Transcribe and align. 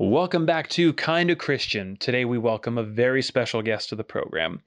Welcome 0.00 0.46
back 0.46 0.68
to 0.68 0.92
Kinda 0.92 1.34
Christian. 1.34 1.96
Today 1.96 2.24
we 2.24 2.38
welcome 2.38 2.78
a 2.78 2.84
very 2.84 3.20
special 3.20 3.62
guest 3.62 3.88
to 3.88 3.96
the 3.96 4.04
program. 4.04 4.62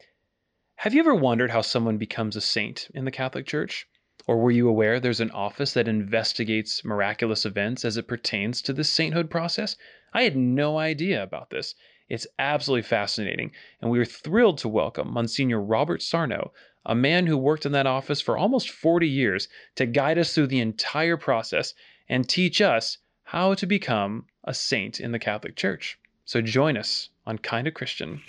Have 0.76 0.94
you 0.94 1.00
ever 1.00 1.16
wondered 1.16 1.52
how 1.52 1.62
someone 1.62 1.98
becomes 1.98 2.36
a 2.36 2.42
saint 2.42 2.90
in 2.94 3.06
the 3.06 3.12
Catholic 3.12 3.46
Church? 3.46 3.88
Or 4.28 4.38
were 4.38 4.52
you 4.52 4.68
aware 4.68 5.00
there's 5.00 5.22
an 5.22 5.32
office 5.32 5.74
that 5.74 5.88
investigates 5.88 6.84
miraculous 6.84 7.46
events 7.46 7.86
as 7.86 7.96
it 7.96 8.10
pertains 8.10 8.62
to 8.64 8.74
the 8.74 8.84
sainthood 8.84 9.30
process? 9.30 9.78
I 10.14 10.24
had 10.24 10.36
no 10.36 10.78
idea 10.78 11.24
about 11.24 11.50
this. 11.50 11.76
It's 12.10 12.28
absolutely 12.38 12.84
fascinating, 12.84 13.54
and 13.82 13.90
we 13.90 14.00
are 14.00 14.06
thrilled 14.06 14.58
to 14.58 14.68
welcome 14.68 15.14
Monsignor 15.14 15.62
Robert 15.62 16.02
Sarno, 16.02 16.52
a 16.86 16.94
man 16.94 17.28
who 17.28 17.38
worked 17.38 17.66
in 17.66 17.72
that 17.72 17.88
office 17.88 18.20
for 18.20 18.38
almost 18.38 18.70
40 18.70 19.08
years 19.08 19.48
to 19.76 19.86
guide 19.86 20.18
us 20.18 20.36
through 20.36 20.48
the 20.48 20.60
entire 20.60 21.16
process 21.16 21.74
and 22.10 22.28
teach 22.28 22.60
us 22.60 22.98
how 23.24 23.54
to 23.54 23.66
become 23.66 24.26
a 24.44 24.54
saint 24.54 25.00
in 25.00 25.12
the 25.12 25.20
Catholic 25.20 25.56
Church. 25.56 26.00
So 26.26 26.42
join 26.42 26.78
us 26.78 27.10
on 27.26 27.38
Kinda 27.38 27.72
Christian. 27.72 28.22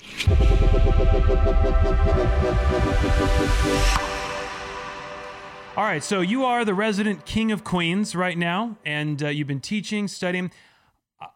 All 5.75 5.84
right, 5.84 6.03
so 6.03 6.20
you 6.20 6.45
are 6.45 6.65
the 6.65 6.75
resident 6.75 7.25
king 7.25 7.51
of 7.51 7.65
Queens 7.65 8.15
right 8.15 8.37
now, 8.37 8.77
and 8.84 9.23
uh, 9.23 9.29
you've 9.29 9.48
been 9.48 9.61
teaching, 9.61 10.06
studying. 10.06 10.51
Uh, 11.20 11.29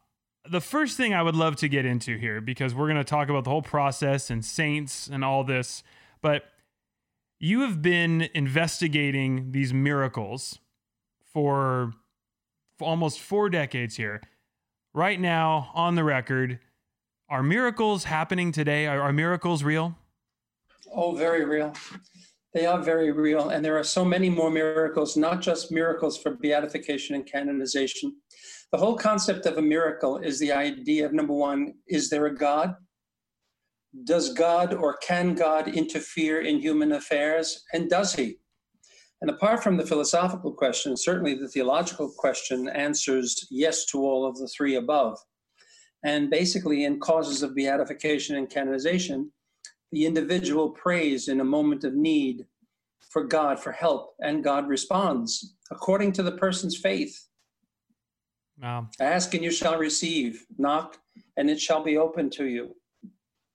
the 0.51 0.61
first 0.61 0.99
thing 0.99 1.15
I 1.15 1.23
would 1.23 1.35
love 1.37 1.57
to 1.57 1.69
get 1.69 1.87
into 1.87 2.19
here, 2.19 2.43
because 2.43 2.75
we're 2.75 2.87
going 2.87 2.99
to 2.99 3.05
talk 3.05 3.31
about 3.31 3.45
the 3.45 3.51
whole 3.51 3.63
process 3.63 4.29
and 4.29 4.45
saints 4.45 5.07
and 5.07 5.25
all 5.25 5.43
this, 5.43 5.83
but 6.21 6.45
you 7.39 7.61
have 7.61 7.81
been 7.81 8.29
investigating 8.35 9.53
these 9.53 9.73
miracles 9.73 10.59
for, 11.33 11.93
for 12.79 12.87
almost 12.87 13.21
four 13.21 13.49
decades 13.49 13.97
here 13.97 14.21
right 14.97 15.21
now 15.21 15.71
on 15.75 15.95
the 15.95 16.03
record. 16.03 16.59
Are 17.29 17.43
miracles 17.43 18.05
happening 18.05 18.51
today? 18.51 18.87
Are, 18.87 19.01
are, 19.03 19.13
miracles 19.13 19.63
real? 19.63 19.95
Oh, 20.91 21.15
very 21.15 21.45
real. 21.45 21.75
They 22.55 22.65
are 22.65 22.81
very 22.81 23.13
real. 23.13 23.51
And 23.51 23.63
there 23.63 23.77
are 23.77 23.85
so 23.85 24.07
many 24.07 24.31
more 24.31 24.51
miracles, 24.51 25.15
not 25.15 25.43
just 25.43 25.71
miracles 25.71 26.17
for 26.17 26.31
beatification 26.31 27.15
and 27.15 27.27
canonization. 27.27 28.17
The 28.73 28.79
whole 28.79 28.97
concept 28.97 29.45
of 29.45 29.59
a 29.59 29.63
miracle 29.63 30.17
is 30.17 30.41
the 30.41 30.53
idea 30.53 31.05
of 31.05 31.13
number 31.13 31.35
one, 31.35 31.75
is 31.87 32.09
there 32.09 32.27
a 32.27 32.35
God? 32.35 32.75
Does 34.05 34.33
God 34.33 34.73
or 34.73 34.97
can 34.97 35.35
God 35.35 35.69
interfere 35.69 36.41
in 36.41 36.59
human 36.59 36.93
affairs? 36.93 37.63
And 37.75 37.91
does 37.91 38.15
he? 38.15 38.39
And 39.23 39.31
apart 39.31 39.63
from 39.63 39.77
the 39.77 39.87
philosophical 39.87 40.53
question, 40.53 40.97
certainly 40.97 41.35
the 41.35 41.49
theological 41.49 42.13
question 42.17 42.69
answers 42.69 43.47
yes 43.51 43.87
to 43.87 43.99
all 43.99 44.27
of 44.27 44.37
the 44.37 44.49
three 44.49 44.77
above. 44.77 45.19
And 46.05 46.31
basically, 46.31 46.85
in 46.85 47.01
causes 47.01 47.43
of 47.43 47.55
beatification 47.55 48.37
and 48.37 48.49
canonization, 48.49 49.33
the 49.93 50.05
individual 50.05 50.71
prays 50.71 51.29
in 51.29 51.41
a 51.41 51.45
moment 51.45 51.85
of 51.85 51.95
need 51.95 52.47
for 53.11 53.25
God 53.25 53.59
for 53.59 53.73
help, 53.73 54.15
and 54.21 54.45
God 54.45 54.69
responds 54.69 55.57
according 55.71 56.13
to 56.13 56.23
the 56.23 56.33
person's 56.33 56.77
faith. 56.77 57.19
Wow. 58.63 58.89
Ask 59.01 59.35
and 59.35 59.43
you 59.43 59.51
shall 59.51 59.79
receive, 59.79 60.45
knock 60.59 60.99
and 61.37 61.51
it 61.51 61.61
shall 61.61 61.83
be 61.83 61.97
open 61.97 62.31
to 62.31 62.47
you. 62.47 62.75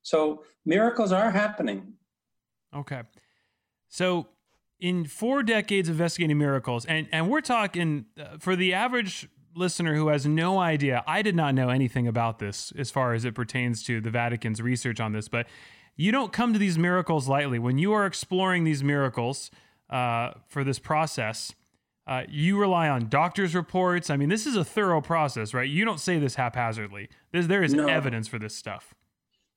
So 0.03 0.43
miracles 0.65 1.11
are 1.11 1.31
happening. 1.31 1.93
Okay. 2.75 3.01
So 3.89 4.27
in 4.81 5.05
four 5.05 5.43
decades 5.43 5.87
of 5.87 5.93
investigating 5.93 6.37
miracles, 6.37 6.85
and 6.85 7.07
and 7.13 7.29
we're 7.29 7.41
talking 7.41 8.05
uh, 8.19 8.37
for 8.39 8.55
the 8.57 8.73
average 8.73 9.29
listener 9.55 9.95
who 9.95 10.07
has 10.09 10.25
no 10.25 10.59
idea. 10.59 11.03
I 11.07 11.21
did 11.21 11.35
not 11.35 11.53
know 11.53 11.69
anything 11.69 12.07
about 12.07 12.39
this 12.39 12.73
as 12.77 12.89
far 12.89 13.13
as 13.13 13.23
it 13.23 13.35
pertains 13.35 13.83
to 13.83 14.01
the 14.01 14.09
Vatican's 14.09 14.61
research 14.61 14.99
on 14.99 15.13
this, 15.13 15.27
but 15.27 15.47
you 15.95 16.11
don't 16.11 16.33
come 16.33 16.53
to 16.53 16.59
these 16.59 16.77
miracles 16.77 17.27
lightly. 17.27 17.59
When 17.59 17.77
you 17.77 17.93
are 17.93 18.05
exploring 18.05 18.63
these 18.63 18.83
miracles 18.83 19.51
uh, 19.89 20.31
for 20.47 20.63
this 20.63 20.79
process, 20.79 21.53
uh, 22.07 22.23
you 22.29 22.57
rely 22.57 22.89
on 22.89 23.09
doctors' 23.09 23.53
reports. 23.53 24.09
I 24.09 24.17
mean, 24.17 24.29
this 24.29 24.47
is 24.47 24.55
a 24.55 24.63
thorough 24.63 25.01
process, 25.01 25.53
right? 25.53 25.69
You 25.69 25.85
don't 25.85 25.99
say 25.99 26.17
this 26.17 26.35
haphazardly. 26.35 27.09
There's, 27.31 27.47
there 27.47 27.61
is 27.61 27.73
no. 27.73 27.87
evidence 27.87 28.27
for 28.27 28.39
this 28.39 28.55
stuff. 28.55 28.95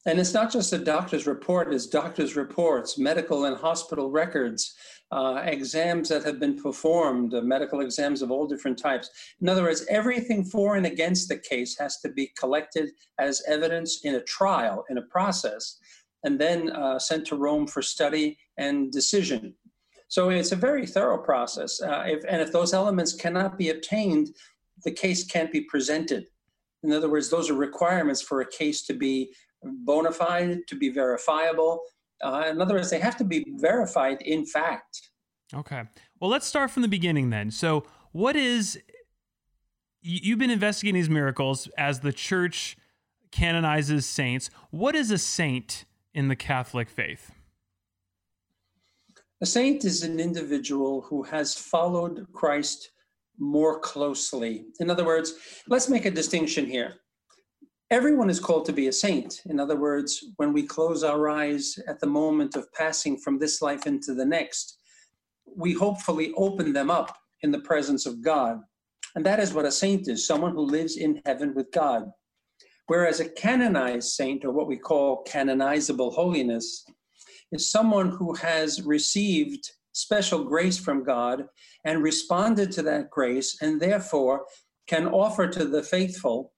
And 0.06 0.20
it's 0.20 0.34
not 0.34 0.52
just 0.52 0.72
a 0.72 0.78
doctor's 0.78 1.26
report, 1.26 1.72
it's 1.72 1.86
doctor's 1.86 2.36
reports, 2.36 2.98
medical 2.98 3.46
and 3.46 3.56
hospital 3.56 4.10
records, 4.10 4.74
uh, 5.12 5.42
exams 5.44 6.08
that 6.08 6.24
have 6.24 6.40
been 6.40 6.60
performed, 6.60 7.34
uh, 7.34 7.40
medical 7.40 7.80
exams 7.80 8.22
of 8.22 8.30
all 8.30 8.46
different 8.46 8.78
types. 8.78 9.10
In 9.40 9.48
other 9.48 9.62
words, 9.62 9.86
everything 9.88 10.44
for 10.44 10.76
and 10.76 10.86
against 10.86 11.28
the 11.28 11.38
case 11.38 11.78
has 11.78 12.00
to 12.00 12.08
be 12.08 12.32
collected 12.38 12.90
as 13.18 13.42
evidence 13.46 14.00
in 14.04 14.16
a 14.16 14.22
trial, 14.22 14.84
in 14.90 14.98
a 14.98 15.02
process, 15.02 15.78
and 16.24 16.38
then 16.38 16.70
uh, 16.72 16.98
sent 16.98 17.26
to 17.26 17.36
Rome 17.36 17.66
for 17.66 17.82
study 17.82 18.38
and 18.58 18.90
decision. 18.90 19.54
So 20.08 20.30
it's 20.30 20.52
a 20.52 20.56
very 20.56 20.86
thorough 20.86 21.18
process. 21.18 21.80
Uh, 21.80 22.04
if, 22.06 22.24
and 22.28 22.40
if 22.40 22.52
those 22.52 22.72
elements 22.72 23.12
cannot 23.14 23.58
be 23.58 23.70
obtained, 23.70 24.34
the 24.84 24.90
case 24.92 25.24
can't 25.24 25.52
be 25.52 25.62
presented. 25.62 26.26
In 26.82 26.92
other 26.92 27.08
words, 27.08 27.30
those 27.30 27.50
are 27.50 27.54
requirements 27.54 28.22
for 28.22 28.40
a 28.40 28.50
case 28.50 28.82
to 28.86 28.94
be 28.94 29.32
bona 29.62 30.12
fide, 30.12 30.60
to 30.68 30.76
be 30.76 30.90
verifiable. 30.90 31.80
Uh, 32.22 32.44
in 32.50 32.60
other 32.60 32.74
words, 32.74 32.90
they 32.90 32.98
have 32.98 33.16
to 33.16 33.24
be 33.24 33.44
verified 33.56 34.22
in 34.22 34.46
fact. 34.46 35.10
Okay. 35.52 35.82
Well, 36.20 36.30
let's 36.30 36.46
start 36.46 36.70
from 36.70 36.82
the 36.82 36.88
beginning 36.88 37.30
then. 37.30 37.50
So, 37.50 37.84
what 38.12 38.36
is 38.36 38.80
you've 40.00 40.38
been 40.38 40.50
investigating 40.50 40.94
these 40.94 41.10
miracles 41.10 41.68
as 41.78 42.00
the 42.00 42.12
church 42.12 42.76
canonizes 43.34 44.06
saints. 44.06 44.48
What 44.70 44.94
is 44.94 45.10
a 45.10 45.18
saint 45.18 45.84
in 46.14 46.28
the 46.28 46.36
Catholic 46.36 46.88
faith? 46.88 47.32
A 49.40 49.46
saint 49.46 49.84
is 49.84 50.04
an 50.04 50.20
individual 50.20 51.02
who 51.02 51.24
has 51.24 51.54
followed 51.54 52.28
Christ 52.32 52.90
more 53.38 53.80
closely. 53.80 54.66
In 54.78 54.88
other 54.88 55.04
words, 55.04 55.34
let's 55.68 55.88
make 55.88 56.06
a 56.06 56.10
distinction 56.10 56.64
here 56.64 56.94
everyone 57.90 58.30
is 58.30 58.40
called 58.40 58.64
to 58.66 58.72
be 58.72 58.88
a 58.88 58.92
saint. 58.92 59.42
In 59.46 59.60
other 59.60 59.76
words, 59.76 60.24
when 60.36 60.52
we 60.52 60.62
close 60.62 61.04
our 61.04 61.28
eyes 61.28 61.78
at 61.86 62.00
the 62.00 62.06
moment 62.06 62.56
of 62.56 62.72
passing 62.72 63.16
from 63.18 63.38
this 63.38 63.60
life 63.60 63.86
into 63.86 64.14
the 64.14 64.24
next, 64.24 64.78
we 65.56 65.72
hopefully 65.72 66.32
open 66.36 66.72
them 66.72 66.90
up 66.90 67.16
in 67.42 67.50
the 67.50 67.60
presence 67.60 68.06
of 68.06 68.22
God. 68.22 68.60
And 69.14 69.24
that 69.26 69.38
is 69.38 69.52
what 69.52 69.66
a 69.66 69.70
saint 69.70 70.08
is 70.08 70.26
someone 70.26 70.52
who 70.52 70.62
lives 70.62 70.96
in 70.96 71.20
heaven 71.26 71.54
with 71.54 71.70
God. 71.72 72.10
Whereas 72.86 73.20
a 73.20 73.28
canonized 73.28 74.10
saint, 74.10 74.44
or 74.44 74.50
what 74.50 74.66
we 74.66 74.76
call 74.76 75.22
canonizable 75.22 76.10
holiness, 76.10 76.84
is 77.52 77.70
someone 77.70 78.10
who 78.10 78.34
has 78.34 78.82
received 78.82 79.70
special 79.92 80.42
grace 80.42 80.78
from 80.78 81.04
God 81.04 81.44
and 81.84 82.02
responded 82.02 82.72
to 82.72 82.82
that 82.82 83.10
grace, 83.10 83.58
and 83.62 83.80
therefore 83.80 84.46
can 84.86 85.06
offer 85.06 85.46
to 85.46 85.64
the 85.64 85.82
faithful 85.82 86.53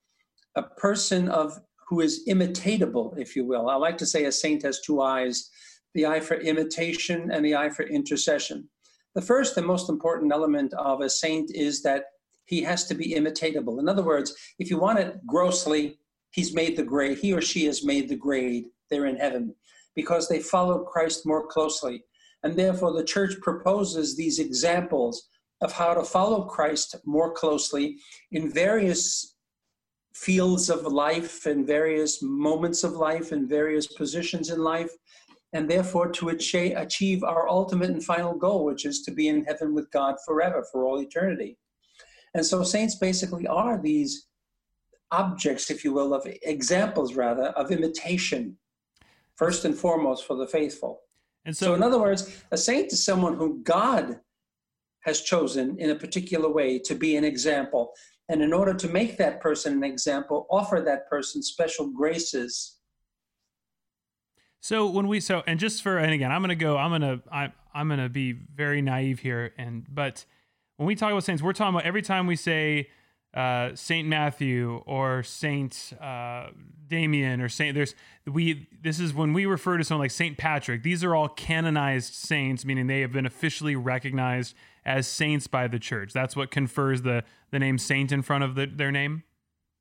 a 0.57 0.63
person 0.63 1.29
of 1.29 1.61
who 1.89 2.01
is 2.01 2.25
imitatable, 2.27 3.17
if 3.19 3.37
you 3.37 3.45
will. 3.45 3.69
I 3.69 3.77
like 3.77 3.99
to 3.99 4.07
say 4.07 4.25
a 4.25 4.33
saint 4.33 4.63
has 4.63 4.81
two 4.81 5.01
eyes 5.01 5.51
the 5.95 6.05
eye 6.05 6.21
for 6.21 6.35
imitation 6.35 7.31
and 7.31 7.43
the 7.43 7.57
eye 7.57 7.71
for 7.71 7.85
intercession. 7.85 8.69
The 9.15 9.23
first 9.23 9.57
and 9.57 9.67
most 9.67 9.89
important 9.89 10.31
element 10.31 10.75
of 10.75 11.01
a 11.01 11.09
saint 11.09 11.51
is 11.55 11.83
that 11.85 12.05
he 12.45 12.63
has 12.63 12.85
to 12.89 12.95
be 12.95 13.15
imitatable. 13.15 13.81
In 13.81 13.89
other 13.89 14.03
words, 14.03 14.35
if 14.59 14.69
you 14.69 14.79
want 14.79 14.99
it 14.99 15.27
grossly, 15.27 15.99
he's 16.33 16.55
made 16.55 16.77
the 16.77 16.83
grade, 16.83 17.19
he 17.19 17.33
or 17.33 17.41
she 17.41 17.65
has 17.65 17.83
made 17.83 18.11
the 18.11 18.17
grade, 18.17 18.67
they're 18.91 19.07
in 19.07 19.17
heaven, 19.17 19.55
because 19.95 20.29
they 20.29 20.39
follow 20.39 20.85
Christ 20.85 21.25
more 21.25 21.47
closely. 21.47 22.05
And 22.43 22.55
therefore, 22.55 22.93
the 22.93 23.03
church 23.03 23.41
proposes 23.41 24.17
these 24.17 24.39
examples 24.39 25.29
of 25.63 25.73
how 25.73 25.95
to 25.95 26.05
follow 26.05 26.45
Christ 26.45 26.97
more 27.07 27.33
closely 27.33 27.97
in 28.33 28.53
various 28.53 29.36
fields 30.17 30.71
of 30.71 30.87
life 30.87 31.45
and 31.45 31.67
various 31.67 32.23
moments 32.23 32.85
of 32.85 32.93
life 32.93 33.33
and 33.33 33.49
various 33.49 33.87
positions 33.87 34.51
in 34.51 34.59
life, 34.59 34.91
and 35.53 35.71
therefore 35.71 36.11
to 36.11 36.31
achieve 36.31 37.23
our 37.23 37.49
ultimate 37.49 37.91
and 37.91 38.03
final 38.03 38.35
goal, 38.35 38.65
which 38.65 38.87
is 38.87 39.03
to 39.03 39.11
be 39.11 39.29
in 39.29 39.45
heaven 39.45 39.75
with 39.75 39.91
God 39.91 40.17
forever, 40.25 40.65
for 40.73 40.85
all 40.85 41.01
eternity. 41.01 41.59
And 42.35 42.45
so 42.45 42.63
saints 42.63 42.97
basically 42.97 43.47
are 43.47 43.81
these 43.81 44.27
objects, 45.13 45.71
if 45.71 45.85
you 45.85 45.93
will, 45.93 46.15
of 46.15 46.27
examples 46.43 47.15
rather, 47.15 47.49
of 47.61 47.71
imitation, 47.71 48.57
first 49.37 49.67
and 49.67 49.77
foremost 49.77 50.27
for 50.27 50.37
the 50.37 50.47
faithful. 50.47 51.01
And 51.45 51.55
so, 51.55 51.67
so 51.67 51.75
in 51.75 51.83
other 51.83 52.01
words, 52.01 52.43
a 52.51 52.57
saint 52.57 52.93
is 52.93 53.05
someone 53.05 53.37
who 53.37 53.61
God 53.63 54.19
has 55.01 55.21
chosen 55.21 55.79
in 55.79 55.91
a 55.91 55.95
particular 55.95 56.49
way 56.49 56.79
to 56.81 56.95
be 56.95 57.17
an 57.17 57.25
example. 57.25 57.93
And 58.29 58.43
in 58.43 58.53
order 58.53 58.75
to 58.75 58.89
make 58.89 59.19
that 59.19 59.41
person 59.41 59.75
an 59.75 59.85
example, 59.85 60.47
offer 60.51 60.83
that 60.85 61.09
person 61.09 61.43
special 61.43 61.89
graces. 61.89 62.79
So 64.61 64.89
when 64.89 65.07
we 65.07 65.21
so 65.21 65.45
and 65.47 65.61
just 65.61 65.83
for 65.83 65.99
and 65.99 66.13
again, 66.13 66.33
I'm 66.33 66.43
gonna 66.43 66.57
go. 66.57 66.77
I'm 66.77 66.91
gonna 66.91 67.21
I, 67.31 67.53
I'm 67.73 67.89
gonna 67.89 68.09
be 68.09 68.33
very 68.33 68.83
naive 68.83 69.21
here. 69.21 69.53
And 69.57 69.87
but 69.89 70.25
when 70.77 70.87
we 70.89 70.97
talk 70.97 71.13
about 71.13 71.23
saints, 71.23 71.41
we're 71.41 71.53
talking 71.53 71.75
about 71.75 71.87
every 71.87 72.03
time 72.03 72.27
we 72.27 72.35
say 72.35 72.89
uh, 73.37 73.75
Saint 73.75 74.09
Matthew 74.09 74.83
or 74.87 75.23
Saint 75.23 75.93
uh, 76.01 76.47
Damien 76.89 77.43
or 77.43 77.51
Saint. 77.51 77.75
There's 77.75 77.95
we. 78.27 78.67
This 78.83 78.99
is 78.99 79.13
when 79.13 79.35
we 79.35 79.45
refer 79.45 79.77
to 79.77 79.85
someone 79.85 80.05
like 80.05 80.11
Saint 80.11 80.39
Patrick. 80.39 80.83
These 80.83 81.05
are 81.05 81.15
all 81.15 81.29
canonized 81.29 82.15
saints, 82.15 82.65
meaning 82.65 82.87
they 82.87 83.03
have 83.03 83.13
been 83.13 83.27
officially 83.27 83.77
recognized 83.77 84.55
as 84.87 85.07
saints 85.07 85.47
by 85.47 85.69
the 85.69 85.79
church. 85.79 86.15
That's 86.15 86.35
what 86.35 86.51
confers 86.51 87.03
the 87.03 87.25
the 87.51 87.59
name 87.59 87.77
saint 87.77 88.11
in 88.11 88.23
front 88.23 88.43
of 88.43 88.55
the, 88.55 88.67
their 88.67 88.91
name. 88.91 89.23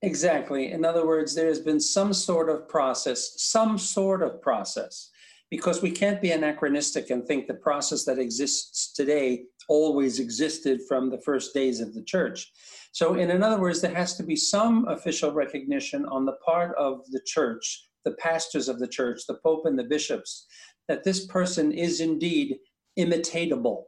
Exactly. 0.01 0.71
In 0.71 0.83
other 0.83 1.07
words, 1.07 1.33
there 1.33 1.47
has 1.47 1.59
been 1.59 1.79
some 1.79 2.13
sort 2.13 2.49
of 2.49 2.67
process, 2.67 3.41
some 3.41 3.77
sort 3.77 4.21
of 4.21 4.41
process, 4.41 5.09
because 5.49 5.81
we 5.81 5.91
can't 5.91 6.21
be 6.21 6.31
anachronistic 6.31 7.09
and 7.09 7.25
think 7.25 7.47
the 7.47 7.53
process 7.53 8.03
that 8.03 8.19
exists 8.19 8.91
today 8.91 9.45
always 9.67 10.19
existed 10.19 10.81
from 10.87 11.09
the 11.09 11.17
first 11.19 11.53
days 11.53 11.79
of 11.79 11.93
the 11.93 12.03
church. 12.03 12.51
So, 12.95 13.15
in, 13.15 13.30
in 13.30 13.44
other 13.44 13.59
words, 13.59 13.81
there 13.81 13.94
has 13.94 14.15
to 14.15 14.24
be 14.24 14.38
some 14.38 14.88
official 14.88 15.33
recognition 15.33 16.06
on 16.06 16.24
the 16.24 16.38
part 16.45 16.74
of 16.77 17.01
the 17.12 17.19
church, 17.25 17.89
the 18.06 18.13
pastors 18.13 18.69
of 18.69 18.80
the 18.80 18.88
church, 18.88 19.24
the 19.27 19.38
pope 19.44 19.65
and 19.65 19.77
the 19.77 19.83
bishops, 19.83 20.45
that 20.88 21.03
this 21.03 21.25
person 21.25 21.74
is 21.74 22.00
indeed 22.00 22.56
imitatable. 22.97 23.83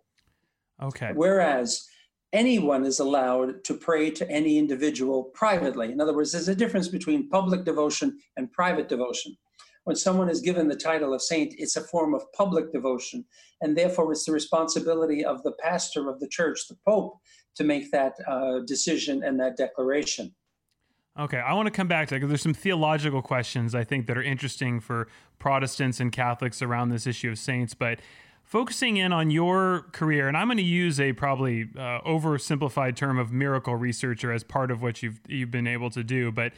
Okay. 0.84 1.12
Whereas 1.16 1.88
anyone 2.34 2.84
is 2.86 3.00
allowed 3.00 3.64
to 3.64 3.76
pray 3.76 4.12
to 4.12 4.30
any 4.30 4.58
individual 4.58 5.32
privately. 5.34 5.90
In 5.94 6.02
other 6.02 6.14
words, 6.14 6.34
there's 6.34 6.50
a 6.50 6.56
difference 6.56 6.90
between 6.90 7.30
public 7.30 7.64
devotion 7.64 8.20
and 8.36 8.52
private 8.52 8.90
devotion. 8.90 9.38
When 9.86 9.96
someone 9.96 10.28
is 10.28 10.42
given 10.42 10.68
the 10.68 10.76
title 10.76 11.14
of 11.14 11.22
saint, 11.22 11.54
it's 11.58 11.78
a 11.78 11.82
form 11.82 12.14
of 12.14 12.30
public 12.34 12.74
devotion, 12.74 13.24
and 13.62 13.74
therefore 13.74 14.12
it's 14.12 14.26
the 14.26 14.34
responsibility 14.34 15.24
of 15.24 15.42
the 15.44 15.54
pastor 15.64 16.10
of 16.10 16.20
the 16.20 16.28
church, 16.28 16.68
the 16.68 16.76
pope, 16.86 17.14
to 17.58 17.64
make 17.64 17.92
that 17.92 18.16
uh, 18.28 18.60
decision 18.60 19.24
and 19.24 19.40
that 19.40 19.58
declaration. 19.58 20.34
Okay, 21.20 21.40
I 21.40 21.54
want 21.54 21.66
to 21.66 21.72
come 21.72 21.88
back 21.88 22.08
to 22.10 22.14
that 22.14 22.20
because 22.20 22.30
there's 22.30 22.44
some 22.44 22.54
theological 22.54 23.24
questions 23.24 23.74
I 23.74 23.84
think 23.84 24.06
that 24.06 24.18
are 24.18 24.24
interesting 24.24 24.80
for 24.80 25.08
Protestants 25.40 26.00
and 26.00 26.12
Catholics 26.12 26.62
around 26.62 26.90
this 26.90 27.08
issue 27.08 27.32
of 27.32 27.40
saints. 27.40 27.74
But 27.74 28.00
focusing 28.44 28.98
in 28.98 29.12
on 29.12 29.32
your 29.32 29.88
career, 29.94 30.28
and 30.28 30.38
I'm 30.38 30.48
going 30.48 30.58
to 30.58 30.64
use 30.64 31.00
a 31.00 31.14
probably 31.14 31.70
uh, 31.76 32.02
oversimplified 32.02 32.96
term 32.96 33.18
of 33.18 33.32
miracle 33.32 33.76
researcher 33.76 34.32
as 34.32 34.44
part 34.44 34.70
of 34.70 34.84
what 34.84 35.02
you've 35.02 35.20
you've 35.28 35.52
been 35.52 35.68
able 35.68 35.90
to 35.90 36.04
do. 36.04 36.32
But 36.32 36.54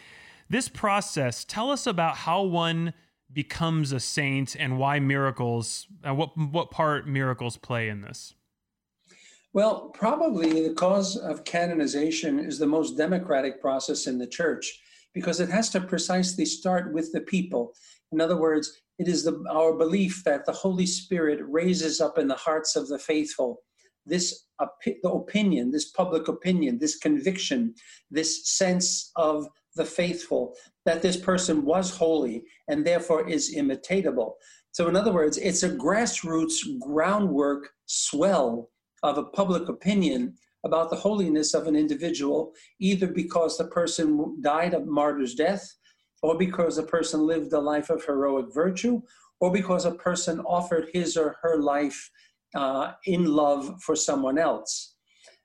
this 0.50 0.68
process, 0.68 1.46
tell 1.46 1.72
us 1.72 1.88
about 1.88 2.18
how 2.18 2.42
one 2.42 2.94
becomes 3.32 3.94
a 3.94 4.00
saint 4.00 4.58
and 4.60 4.78
why 4.78 5.00
miracles, 5.00 5.88
and 6.04 6.18
what 6.18 6.38
what 6.38 6.70
part 6.70 7.08
miracles 7.08 7.56
play 7.56 7.88
in 7.88 8.02
this. 8.02 8.36
Well, 9.54 9.90
probably 9.96 10.68
the 10.68 10.74
cause 10.76 11.18
of 11.18 11.44
canonization 11.44 12.40
is 12.40 12.60
the 12.60 12.68
most 12.68 12.98
democratic 12.98 13.60
process 13.60 14.06
in 14.06 14.20
the 14.20 14.28
church 14.28 14.80
because 15.14 15.40
it 15.40 15.50
has 15.50 15.70
to 15.72 15.82
precisely 15.82 16.46
start 16.46 16.94
with 16.94 17.12
the 17.12 17.22
people. 17.22 17.74
In 18.12 18.22
other 18.22 18.38
words, 18.38 18.72
it 19.00 19.08
is 19.08 19.24
the, 19.24 19.44
our 19.50 19.74
belief 19.74 20.24
that 20.26 20.46
the 20.46 20.52
Holy 20.52 20.86
Spirit 20.86 21.40
raises 21.48 22.00
up 22.00 22.18
in 22.20 22.28
the 22.28 22.36
hearts 22.36 22.76
of 22.76 22.88
the 22.88 23.00
faithful 23.00 23.62
this 24.06 24.46
the 24.84 25.10
opinion, 25.10 25.72
this 25.72 25.92
public 25.92 26.28
opinion, 26.28 26.80
this 26.80 26.98
conviction, 26.98 27.74
this 28.10 28.50
sense 28.58 29.12
of 29.16 29.48
the 29.76 29.86
faithful 29.86 30.56
that 30.86 31.02
this 31.02 31.16
person 31.16 31.64
was 31.64 31.96
holy 31.96 32.44
and 32.68 32.86
therefore 32.86 33.30
is 33.30 33.56
imitatable. 33.56 34.34
So, 34.72 34.88
in 34.90 34.96
other 34.96 35.14
words, 35.14 35.38
it's 35.38 35.64
a 35.64 35.70
grassroots 35.70 36.58
groundwork 36.82 37.70
swell 37.86 38.70
of 39.04 39.18
a 39.18 39.24
public 39.24 39.70
opinion 39.70 40.36
about 40.66 40.90
the 40.90 40.96
holiness 40.96 41.54
of 41.54 41.68
an 41.68 41.76
individual, 41.76 42.54
either 42.80 43.08
because 43.08 43.58
the 43.58 43.68
person 43.68 44.38
died 44.42 44.74
a 44.74 44.80
martyr's 44.82 45.36
death, 45.36 45.66
or 46.22 46.38
because 46.38 46.78
a 46.78 46.84
person 46.84 47.26
lived 47.26 47.54
a 47.54 47.60
life 47.60 47.90
of 47.90 48.04
heroic 48.04 48.48
virtue, 48.54 49.02
or 49.40 49.52
because 49.52 49.86
a 49.86 49.92
person 49.92 50.42
offered 50.42 50.90
his 50.94 51.16
or 51.16 51.38
her 51.42 51.62
life 51.62 52.12
uh, 52.56 52.92
in 53.06 53.26
love 53.26 53.82
for 53.82 53.96
someone 53.96 54.38
else. 54.38 54.96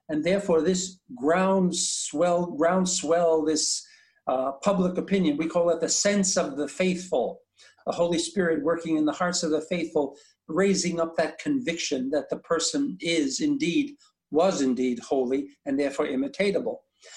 And 0.09 0.25
therefore, 0.25 0.61
this 0.61 0.99
groundswell, 1.17 2.47
groundswell, 2.47 3.45
this 3.45 3.87
uh, 4.27 4.53
public 4.62 4.99
opinion, 4.99 5.37
we 5.37 5.47
call 5.47 5.71
it 5.71 5.81
the 5.81 5.89
sense 5.89 6.37
of 6.37 6.57
the 6.57 6.69
faithful, 6.69 7.41
the 7.87 7.93
Holy 7.93 8.19
Spirit 8.19 8.65
working 8.65 8.97
in 8.97 9.05
the 9.05 9.12
hearts 9.12 9.43
of 9.43 9.50
the 9.50 9.61
faithful 9.61 10.17
raising 10.49 11.00
up 11.00 11.17
that 11.17 11.38
conviction 11.38 12.11
that 12.11 12.29
the 12.31 12.38
person 12.38 12.96
is 13.00 13.41
indeed, 13.41 13.93
was 14.31 14.61
indeed 14.61 14.99
holy 15.00 15.49
and 15.67 15.79
therefore 15.79 16.06
imitatable. 16.06 16.76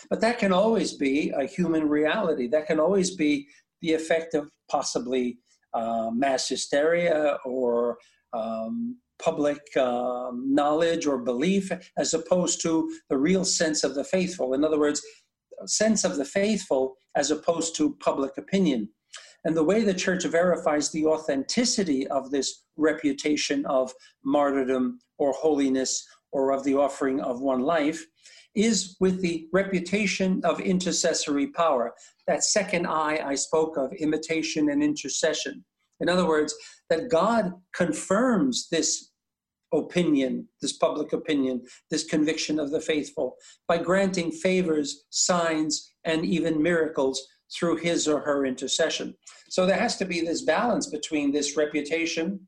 But 0.10 0.22
that 0.22 0.40
can 0.40 0.52
always 0.52 0.94
be 0.94 1.32
a 1.32 1.46
human 1.46 1.88
reality. 1.88 2.48
That 2.48 2.68
can 2.68 2.80
always 2.80 3.16
be 3.16 3.48
the 3.82 3.94
effect 3.94 4.34
of 4.34 4.50
possibly 4.70 5.40
uh, 5.74 6.10
mass 6.12 6.50
hysteria 6.50 7.38
or 7.46 7.98
um, 8.34 8.98
public 9.20 9.62
uh, 9.76 10.32
knowledge 10.34 11.08
or 11.08 11.18
belief, 11.18 11.72
as 11.98 12.14
opposed 12.14 12.62
to 12.62 12.92
the 13.10 13.18
real 13.18 13.46
sense 13.46 13.84
of 13.84 13.96
the 13.96 14.04
faithful. 14.04 14.54
In 14.54 14.64
other 14.64 14.80
words, 14.80 15.02
sense 15.66 16.04
of 16.04 16.18
the 16.18 16.26
faithful 16.26 16.96
as 17.16 17.32
opposed 17.32 17.76
to 17.76 17.96
public 18.00 18.38
opinion. 18.38 18.90
And 19.48 19.56
the 19.56 19.64
way 19.64 19.82
the 19.82 19.94
church 19.94 20.26
verifies 20.26 20.92
the 20.92 21.06
authenticity 21.06 22.06
of 22.10 22.32
this 22.32 22.66
reputation 22.76 23.66
of 23.66 23.94
martyrdom 24.26 25.00
or 25.20 25.32
holiness 25.32 26.06
or 26.34 26.52
of 26.52 26.66
the 26.66 26.76
offering 26.76 27.22
of 27.22 27.40
one 27.40 27.62
life 27.62 28.06
is 28.56 28.98
with 29.00 29.22
the 29.22 29.48
reputation 29.54 30.42
of 30.44 30.60
intercessory 30.60 31.48
power. 31.48 31.94
That 32.28 32.44
second 32.44 32.88
eye 32.88 33.22
I 33.26 33.36
spoke 33.36 33.78
of, 33.78 33.94
imitation 33.94 34.70
and 34.70 34.84
intercession. 34.84 35.64
In 36.02 36.10
other 36.10 36.28
words, 36.28 36.54
that 36.90 37.08
God 37.08 37.54
confirms 37.74 38.68
this 38.70 39.12
opinion, 39.74 40.50
this 40.62 40.74
public 40.74 41.14
opinion, 41.14 41.62
this 41.90 42.04
conviction 42.04 42.60
of 42.60 42.72
the 42.72 42.82
faithful 42.82 43.38
by 43.66 43.78
granting 43.78 44.30
favors, 44.30 45.06
signs, 45.10 45.94
and 46.04 46.26
even 46.26 46.62
miracles 46.62 47.26
through 47.54 47.78
his 47.78 48.08
or 48.08 48.20
her 48.20 48.46
intercession. 48.46 49.16
So 49.50 49.66
there 49.66 49.80
has 49.80 49.98
to 49.98 50.06
be 50.06 50.22
this 50.22 50.42
balance 50.42 50.88
between 50.88 51.32
this 51.32 51.56
reputation 51.56 52.48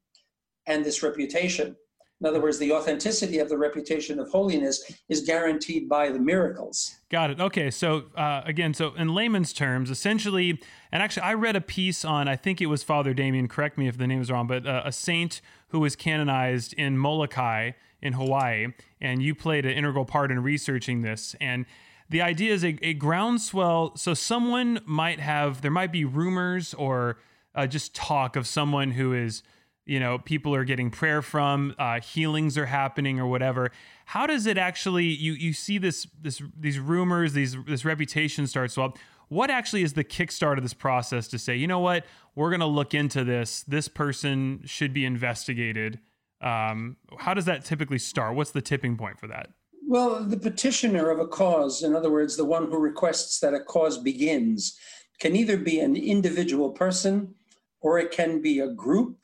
and 0.68 0.84
this 0.84 1.02
reputation. 1.04 1.76
In 2.22 2.28
other 2.28 2.42
words, 2.42 2.58
the 2.58 2.74
authenticity 2.74 3.40
of 3.40 3.48
the 3.48 3.58
reputation 3.58 4.20
of 4.20 4.30
holiness 4.30 4.92
is 5.08 5.22
guaranteed 5.22 5.88
by 5.88 6.12
the 6.12 6.20
miracles. 6.20 6.98
Got 7.10 7.32
it. 7.32 7.40
Okay. 7.40 7.72
So, 7.72 8.08
uh, 8.18 8.42
again, 8.46 8.74
so 8.74 8.94
in 8.96 9.16
layman's 9.16 9.54
terms, 9.54 9.90
essentially, 9.90 10.60
and 10.92 11.02
actually, 11.02 11.24
I 11.24 11.34
read 11.36 11.56
a 11.56 11.62
piece 11.62 12.04
on, 12.04 12.28
I 12.28 12.36
think 12.36 12.60
it 12.60 12.66
was 12.66 12.84
Father 12.84 13.14
Damien, 13.14 13.48
correct 13.48 13.78
me 13.78 13.88
if 13.88 13.98
the 13.98 14.06
name 14.06 14.22
is 14.22 14.30
wrong, 14.30 14.48
but 14.48 14.68
uh, 14.68 14.82
a 14.84 14.92
saint 14.92 15.40
who 15.70 15.80
was 15.80 15.96
canonized 15.96 16.74
in 16.74 16.98
Molokai 16.98 17.72
in 18.02 18.14
Hawaii. 18.14 18.68
And 19.00 19.24
you 19.24 19.34
played 19.34 19.66
an 19.66 19.72
integral 19.72 20.06
part 20.06 20.30
in 20.30 20.44
researching 20.44 21.02
this. 21.02 21.38
And 21.40 21.66
the 22.10 22.22
idea 22.22 22.54
is 22.54 22.64
a, 22.64 22.78
a 22.82 22.94
groundswell. 22.94 23.96
So 23.96 24.14
someone 24.14 24.82
might 24.86 25.20
have, 25.20 25.62
there 25.62 25.72
might 25.72 25.92
be 25.92 26.06
rumors 26.06 26.74
or 26.74 27.18
uh, 27.56 27.68
just 27.68 27.94
talk 27.94 28.36
of 28.36 28.48
someone 28.48 28.92
who 28.92 29.14
is, 29.14 29.44
you 29.86 30.00
know, 30.00 30.20
people 30.20 30.54
are 30.54 30.64
getting 30.64 30.92
prayer 30.92 31.22
from, 31.22 31.74
uh, 31.80 32.00
healings 32.00 32.58
are 32.58 32.68
happening 32.68 33.20
or 33.20 33.28
whatever. 33.28 33.72
How 34.06 34.28
does 34.28 34.46
it 34.46 34.58
actually? 34.58 35.06
You 35.06 35.34
you 35.34 35.54
see 35.54 35.78
this 35.78 36.08
this 36.22 36.42
these 36.60 36.80
rumors, 36.80 37.34
these 37.34 37.58
this 37.66 37.86
reputation 37.86 38.48
starts 38.48 38.78
up. 38.78 38.98
What 39.30 39.52
actually 39.52 39.84
is 39.84 39.94
the 39.94 40.04
kickstart 40.04 40.58
of 40.58 40.64
this 40.64 40.74
process 40.74 41.28
to 41.28 41.38
say, 41.38 41.56
you 41.56 41.68
know 41.68 41.80
what, 41.80 42.06
we're 42.34 42.50
going 42.50 42.62
to 42.62 42.66
look 42.66 42.96
into 42.96 43.24
this. 43.24 43.62
This 43.68 43.88
person 43.88 44.62
should 44.66 44.94
be 44.94 45.06
investigated. 45.06 46.00
Um, 46.42 46.98
how 47.20 47.36
does 47.36 47.46
that 47.46 47.66
typically 47.66 48.00
start? 48.00 48.36
What's 48.36 48.52
the 48.52 48.62
tipping 48.62 48.98
point 48.98 49.20
for 49.20 49.28
that? 49.28 49.52
Well, 49.90 50.24
the 50.24 50.38
petitioner 50.38 51.10
of 51.10 51.18
a 51.18 51.26
cause, 51.26 51.82
in 51.82 51.96
other 51.96 52.12
words, 52.12 52.38
the 52.38 52.46
one 52.46 52.70
who 52.70 52.78
requests 52.78 53.40
that 53.40 53.56
a 53.56 53.60
cause 53.60 53.98
begins, 53.98 54.78
can 55.20 55.36
either 55.36 55.58
be 55.58 55.80
an 55.80 55.96
individual 55.96 56.70
person 56.70 57.34
or 57.82 57.98
it 57.98 58.12
can 58.12 58.40
be 58.40 58.60
a 58.60 58.72
group 58.72 59.18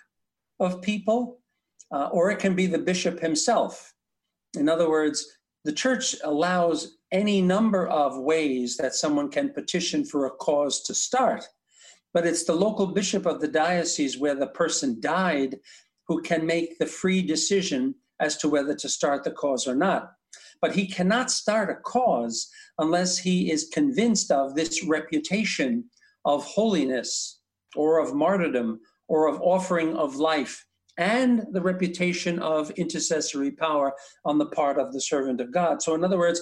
of 0.59 0.81
people 0.81 1.37
uh, 1.91 2.07
or 2.11 2.31
it 2.31 2.39
can 2.39 2.55
be 2.55 2.65
the 2.65 2.79
bishop 2.79 3.19
himself. 3.19 3.93
In 4.57 4.67
other 4.67 4.89
words, 4.89 5.37
the 5.65 5.71
church 5.71 6.15
allows 6.23 6.97
any 7.11 7.43
number 7.43 7.85
of 7.85 8.17
ways 8.17 8.75
that 8.77 8.95
someone 8.95 9.29
can 9.29 9.53
petition 9.53 10.03
for 10.03 10.25
a 10.25 10.31
cause 10.31 10.81
to 10.85 10.95
start, 10.95 11.45
but 12.11 12.25
it's 12.25 12.43
the 12.43 12.55
local 12.55 12.87
bishop 12.87 13.27
of 13.27 13.39
the 13.39 13.47
diocese 13.47 14.17
where 14.17 14.33
the 14.33 14.47
person 14.47 14.99
died 14.99 15.59
who 16.07 16.23
can 16.23 16.43
make 16.43 16.79
the 16.79 16.87
free 16.87 17.21
decision 17.21 17.93
as 18.19 18.35
to 18.37 18.49
whether 18.49 18.73
to 18.73 18.89
start 18.89 19.23
the 19.23 19.29
cause 19.29 19.67
or 19.67 19.75
not. 19.75 20.13
But 20.61 20.75
he 20.75 20.87
cannot 20.87 21.31
start 21.31 21.69
a 21.69 21.75
cause 21.75 22.49
unless 22.77 23.17
he 23.17 23.51
is 23.51 23.69
convinced 23.73 24.31
of 24.31 24.55
this 24.55 24.83
reputation 24.83 25.85
of 26.25 26.43
holiness 26.43 27.39
or 27.75 27.99
of 27.99 28.13
martyrdom 28.13 28.79
or 29.07 29.27
of 29.27 29.41
offering 29.41 29.95
of 29.95 30.15
life 30.15 30.65
and 30.97 31.45
the 31.51 31.61
reputation 31.61 32.39
of 32.39 32.71
intercessory 32.71 33.51
power 33.51 33.93
on 34.23 34.37
the 34.37 34.45
part 34.47 34.79
of 34.79 34.93
the 34.93 35.01
servant 35.01 35.41
of 35.41 35.51
God. 35.51 35.81
So, 35.81 35.93
in 35.93 36.03
other 36.03 36.17
words, 36.17 36.41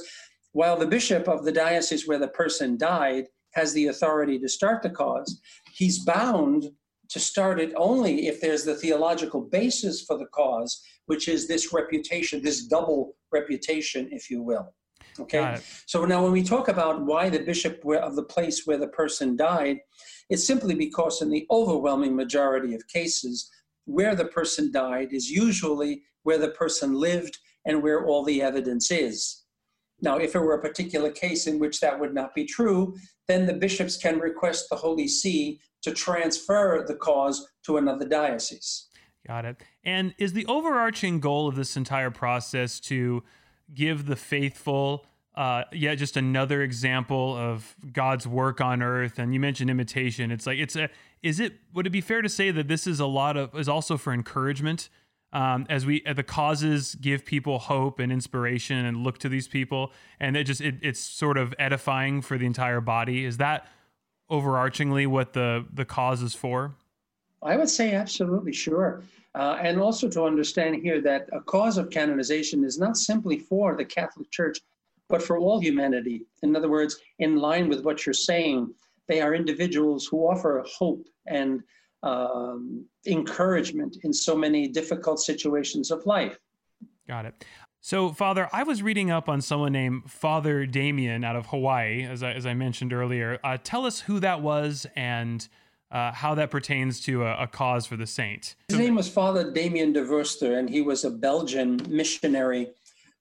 While 0.53 0.77
the 0.77 0.85
bishop 0.85 1.27
of 1.27 1.43
the 1.43 1.51
diocese 1.51 2.07
where 2.07 2.19
the 2.19 2.27
person 2.27 2.77
died 2.77 3.25
has 3.53 3.73
the 3.73 3.87
authority 3.87 4.37
to 4.39 4.47
start 4.47 4.83
the 4.83 4.89
cause, 4.89 5.41
he's 5.73 6.05
bound 6.05 6.65
to 7.13 7.19
start 7.19 7.59
it 7.59 7.71
only 7.77 8.27
if 8.27 8.41
there's 8.41 8.65
the 8.65 8.73
theological 8.73 9.39
basis 9.39 10.01
for 10.01 10.17
the 10.17 10.25
cause, 10.25 10.81
which 11.05 11.27
is 11.27 11.47
this 11.47 11.71
reputation, 11.71 12.41
this 12.41 12.65
double 12.65 13.15
reputation, 13.31 14.09
if 14.11 14.31
you 14.31 14.41
will. 14.41 14.73
Okay. 15.19 15.57
So 15.85 16.05
now, 16.05 16.23
when 16.23 16.31
we 16.31 16.41
talk 16.41 16.69
about 16.69 17.05
why 17.05 17.29
the 17.29 17.43
bishop 17.43 17.85
of 17.85 18.15
the 18.15 18.23
place 18.23 18.65
where 18.65 18.79
the 18.79 18.87
person 18.87 19.35
died, 19.35 19.77
it's 20.31 20.47
simply 20.47 20.73
because 20.73 21.21
in 21.21 21.29
the 21.29 21.45
overwhelming 21.51 22.15
majority 22.15 22.73
of 22.73 22.87
cases, 22.87 23.47
where 23.85 24.15
the 24.15 24.25
person 24.25 24.71
died 24.71 25.13
is 25.13 25.29
usually 25.29 26.01
where 26.23 26.39
the 26.39 26.49
person 26.49 26.93
lived 26.93 27.37
and 27.67 27.83
where 27.83 28.07
all 28.07 28.23
the 28.23 28.41
evidence 28.41 28.89
is. 28.89 29.42
Now, 30.03 30.17
if 30.17 30.35
it 30.35 30.39
were 30.39 30.53
a 30.53 30.61
particular 30.61 31.09
case 31.09 31.47
in 31.47 31.59
which 31.59 31.79
that 31.79 31.97
would 31.97 32.13
not 32.13 32.35
be 32.35 32.45
true, 32.45 32.95
then 33.27 33.45
the 33.45 33.53
bishops 33.53 33.95
can 33.95 34.19
request 34.19 34.69
the 34.69 34.75
Holy 34.75 35.07
See 35.07 35.61
to 35.81 35.93
transfer 35.93 36.83
the 36.85 36.95
cause 36.95 37.47
to 37.65 37.77
another 37.77 38.05
diocese. 38.05 38.87
Got 39.25 39.45
it. 39.45 39.63
And 39.85 40.13
is 40.17 40.33
the 40.33 40.45
overarching 40.47 41.21
goal 41.21 41.47
of 41.47 41.55
this 41.55 41.77
entire 41.77 42.11
process 42.11 42.81
to 42.81 43.23
give 43.73 44.05
the 44.05 44.17
faithful 44.17 45.05
uh, 45.35 45.63
yeah, 45.71 45.95
just 45.95 46.15
another 46.15 46.61
example 46.61 47.35
of 47.35 47.75
God's 47.91 48.27
work 48.27 48.61
on 48.61 48.83
earth. 48.83 49.17
And 49.17 49.33
you 49.33 49.39
mentioned 49.39 49.69
imitation. 49.69 50.29
It's 50.29 50.45
like 50.45 50.59
it's 50.59 50.75
a. 50.75 50.89
Is 51.23 51.39
it? 51.39 51.53
Would 51.73 51.87
it 51.87 51.89
be 51.89 52.01
fair 52.01 52.21
to 52.21 52.29
say 52.29 52.51
that 52.51 52.67
this 52.67 52.85
is 52.85 52.99
a 52.99 53.07
lot 53.07 53.35
of 53.35 53.57
is 53.57 53.67
also 53.67 53.97
for 53.97 54.13
encouragement? 54.13 54.89
Um, 55.33 55.65
as 55.67 55.85
we 55.85 56.01
the 56.01 56.23
causes 56.23 56.95
give 56.95 57.25
people 57.25 57.59
hope 57.59 57.99
and 57.99 58.11
inspiration 58.11 58.85
and 58.85 59.03
look 59.03 59.17
to 59.19 59.29
these 59.29 59.47
people, 59.47 59.91
and 60.19 60.37
it 60.37 60.45
just 60.45 60.61
it, 60.61 60.75
it's 60.81 60.99
sort 60.99 61.37
of 61.37 61.53
edifying 61.59 62.21
for 62.21 62.37
the 62.37 62.45
entire 62.45 62.79
body. 62.79 63.25
Is 63.25 63.37
that 63.37 63.67
overarchingly 64.29 65.07
what 65.07 65.33
the 65.33 65.65
the 65.73 65.85
cause 65.85 66.21
is 66.21 66.35
for? 66.35 66.75
I 67.41 67.57
would 67.57 67.69
say 67.69 67.93
absolutely 67.93 68.53
sure. 68.53 69.03
Uh, 69.35 69.57
and 69.59 69.81
also 69.81 70.07
to 70.07 70.23
understand 70.23 70.75
here 70.75 71.01
that 71.01 71.27
a 71.33 71.41
cause 71.41 71.79
of 71.79 71.89
canonization 71.89 72.63
is 72.63 72.77
not 72.77 72.95
simply 72.95 73.39
for 73.39 73.75
the 73.75 73.83
Catholic 73.83 74.29
Church 74.29 74.59
but 75.09 75.21
for 75.21 75.37
all 75.37 75.59
humanity. 75.59 76.25
In 76.41 76.55
other 76.55 76.69
words, 76.69 76.99
in 77.19 77.37
line 77.37 77.69
with 77.69 77.83
what 77.83 78.05
you're 78.05 78.13
saying, 78.13 78.73
they 79.07 79.21
are 79.21 79.35
individuals 79.35 80.07
who 80.07 80.27
offer 80.27 80.63
hope 80.67 81.07
and 81.27 81.61
um, 82.03 82.85
encouragement 83.07 83.97
in 84.03 84.13
so 84.13 84.35
many 84.35 84.67
difficult 84.67 85.19
situations 85.19 85.89
of 85.89 86.05
life. 86.05 86.37
Got 87.07 87.25
it. 87.25 87.45
So, 87.81 88.13
Father, 88.13 88.47
I 88.53 88.63
was 88.63 88.81
reading 88.81 89.11
up 89.11 89.27
on 89.27 89.41
someone 89.41 89.73
named 89.73 90.09
Father 90.09 90.65
Damien 90.65 91.23
out 91.23 91.35
of 91.35 91.47
Hawaii, 91.47 92.03
as 92.03 92.23
I, 92.23 92.31
as 92.31 92.45
I 92.45 92.53
mentioned 92.53 92.93
earlier. 92.93 93.39
Uh, 93.43 93.57
tell 93.61 93.85
us 93.85 93.99
who 93.99 94.21
that 94.21 94.41
was 94.41 94.87
and 94.95 95.45
uh, 95.91 96.11
how 96.13 96.33
that 96.35 96.49
pertains 96.49 97.01
to 97.01 97.23
a, 97.23 97.43
a, 97.43 97.47
cause 97.47 97.85
for 97.85 97.97
the 97.97 98.07
saint. 98.07 98.55
His 98.69 98.79
name 98.79 98.95
was 98.95 99.09
Father 99.09 99.51
Damien 99.51 99.93
de 99.93 100.03
Veuster, 100.03 100.57
and 100.57 100.69
he 100.69 100.81
was 100.81 101.03
a 101.03 101.09
Belgian 101.09 101.79
missionary 101.89 102.69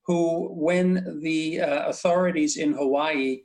who, 0.06 0.48
when 0.54 1.20
the 1.22 1.60
uh, 1.60 1.88
authorities 1.88 2.56
in 2.56 2.72
Hawaii 2.72 3.42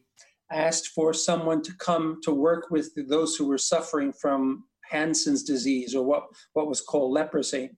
asked 0.51 0.89
for 0.89 1.13
someone 1.13 1.61
to 1.63 1.73
come 1.77 2.19
to 2.23 2.31
work 2.31 2.69
with 2.69 2.91
those 3.09 3.35
who 3.35 3.47
were 3.47 3.57
suffering 3.57 4.13
from 4.13 4.63
Hansen's 4.89 5.43
disease 5.43 5.95
or 5.95 6.03
what, 6.05 6.23
what 6.53 6.67
was 6.67 6.81
called 6.81 7.11
leprosy. 7.11 7.71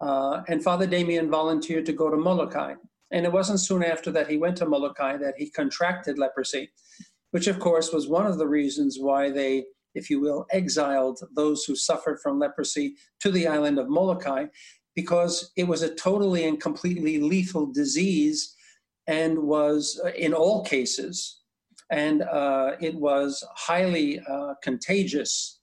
Uh, 0.00 0.42
and 0.48 0.62
Father 0.62 0.86
Damien 0.86 1.30
volunteered 1.30 1.86
to 1.86 1.92
go 1.92 2.10
to 2.10 2.16
Molokai. 2.16 2.74
And 3.10 3.24
it 3.24 3.32
wasn't 3.32 3.60
soon 3.60 3.82
after 3.82 4.10
that 4.12 4.28
he 4.28 4.36
went 4.36 4.56
to 4.58 4.66
Molokai 4.66 5.16
that 5.18 5.34
he 5.38 5.50
contracted 5.50 6.18
leprosy, 6.18 6.70
which 7.30 7.46
of 7.46 7.58
course 7.58 7.92
was 7.92 8.08
one 8.08 8.26
of 8.26 8.38
the 8.38 8.46
reasons 8.46 8.98
why 9.00 9.30
they, 9.30 9.64
if 9.94 10.10
you 10.10 10.20
will, 10.20 10.46
exiled 10.52 11.20
those 11.34 11.64
who 11.64 11.74
suffered 11.74 12.20
from 12.20 12.38
leprosy 12.38 12.94
to 13.20 13.30
the 13.30 13.46
island 13.46 13.78
of 13.78 13.88
Molokai 13.88 14.46
because 14.94 15.52
it 15.56 15.66
was 15.66 15.82
a 15.82 15.94
totally 15.94 16.46
and 16.46 16.60
completely 16.60 17.18
lethal 17.18 17.66
disease 17.66 18.54
and 19.06 19.38
was 19.38 20.00
uh, 20.04 20.08
in 20.10 20.34
all 20.34 20.64
cases 20.64 21.40
and 21.90 22.22
uh, 22.22 22.72
it 22.80 22.94
was 22.94 23.44
highly 23.54 24.20
uh, 24.28 24.54
contagious 24.62 25.57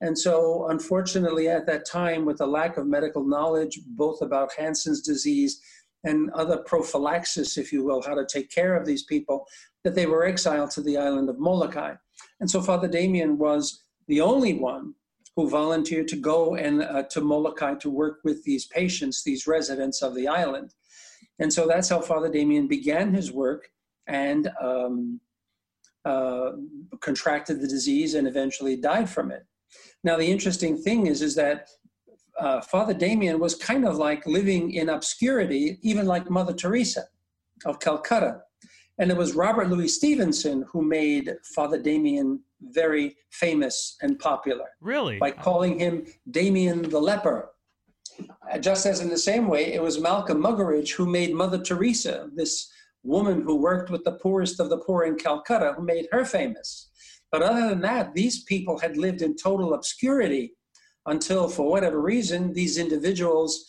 and 0.00 0.18
so 0.18 0.68
unfortunately 0.68 1.48
at 1.48 1.66
that 1.66 1.86
time 1.86 2.24
with 2.24 2.38
the 2.38 2.46
lack 2.46 2.76
of 2.76 2.86
medical 2.86 3.24
knowledge 3.24 3.80
both 3.88 4.20
about 4.22 4.50
hansen's 4.56 5.02
disease 5.02 5.60
and 6.04 6.30
other 6.30 6.58
prophylaxis 6.58 7.58
if 7.58 7.72
you 7.72 7.84
will 7.84 8.02
how 8.02 8.14
to 8.14 8.26
take 8.26 8.50
care 8.50 8.74
of 8.74 8.86
these 8.86 9.04
people 9.04 9.46
that 9.84 9.94
they 9.94 10.06
were 10.06 10.24
exiled 10.24 10.70
to 10.70 10.82
the 10.82 10.96
island 10.96 11.28
of 11.28 11.38
molokai 11.38 11.94
and 12.40 12.50
so 12.50 12.60
father 12.60 12.88
damien 12.88 13.38
was 13.38 13.84
the 14.08 14.20
only 14.20 14.54
one 14.54 14.94
who 15.36 15.48
volunteered 15.48 16.08
to 16.08 16.16
go 16.16 16.56
and 16.56 16.82
uh, 16.82 17.04
to 17.04 17.20
Molokai 17.20 17.74
to 17.76 17.90
work 17.90 18.18
with 18.24 18.42
these 18.44 18.66
patients, 18.66 19.22
these 19.22 19.46
residents 19.46 20.02
of 20.02 20.14
the 20.14 20.28
island. 20.28 20.74
And 21.38 21.52
so 21.52 21.66
that's 21.66 21.88
how 21.88 22.00
Father 22.00 22.30
Damien 22.30 22.68
began 22.68 23.14
his 23.14 23.32
work 23.32 23.70
and 24.06 24.50
um, 24.60 25.20
uh, 26.04 26.50
contracted 27.00 27.60
the 27.60 27.68
disease 27.68 28.14
and 28.14 28.26
eventually 28.26 28.76
died 28.76 29.08
from 29.08 29.30
it. 29.30 29.46
Now, 30.04 30.16
the 30.16 30.30
interesting 30.30 30.76
thing 30.76 31.06
is, 31.06 31.22
is 31.22 31.34
that 31.34 31.68
uh, 32.38 32.60
Father 32.62 32.94
Damien 32.94 33.38
was 33.38 33.54
kind 33.54 33.86
of 33.86 33.96
like 33.96 34.26
living 34.26 34.72
in 34.72 34.88
obscurity, 34.88 35.78
even 35.82 36.06
like 36.06 36.30
Mother 36.30 36.54
Teresa 36.54 37.04
of 37.66 37.80
Calcutta. 37.80 38.40
And 38.98 39.10
it 39.10 39.16
was 39.16 39.34
Robert 39.34 39.68
Louis 39.68 39.88
Stevenson 39.88 40.64
who 40.70 40.82
made 40.82 41.34
Father 41.54 41.80
Damien 41.80 42.42
very 42.60 43.16
famous 43.30 43.96
and 44.02 44.18
popular. 44.18 44.66
Really? 44.80 45.18
By 45.18 45.30
calling 45.30 45.78
him 45.78 46.06
Damien 46.30 46.82
the 46.82 47.00
leper. 47.00 47.50
Uh, 48.52 48.58
just 48.58 48.84
as 48.84 49.00
in 49.00 49.08
the 49.08 49.16
same 49.16 49.48
way, 49.48 49.72
it 49.72 49.82
was 49.82 50.00
Malcolm 50.00 50.42
Muggeridge 50.42 50.92
who 50.92 51.06
made 51.06 51.34
Mother 51.34 51.58
Teresa, 51.58 52.28
this 52.34 52.70
woman 53.02 53.40
who 53.40 53.56
worked 53.56 53.90
with 53.90 54.04
the 54.04 54.12
poorest 54.12 54.60
of 54.60 54.68
the 54.68 54.78
poor 54.78 55.04
in 55.04 55.16
Calcutta, 55.16 55.72
who 55.74 55.82
made 55.82 56.06
her 56.12 56.24
famous. 56.24 56.89
But 57.32 57.42
other 57.42 57.68
than 57.68 57.80
that, 57.82 58.14
these 58.14 58.42
people 58.44 58.78
had 58.78 58.96
lived 58.96 59.22
in 59.22 59.36
total 59.36 59.74
obscurity 59.74 60.54
until, 61.06 61.48
for 61.48 61.68
whatever 61.70 62.00
reason, 62.00 62.52
these 62.52 62.76
individuals 62.78 63.64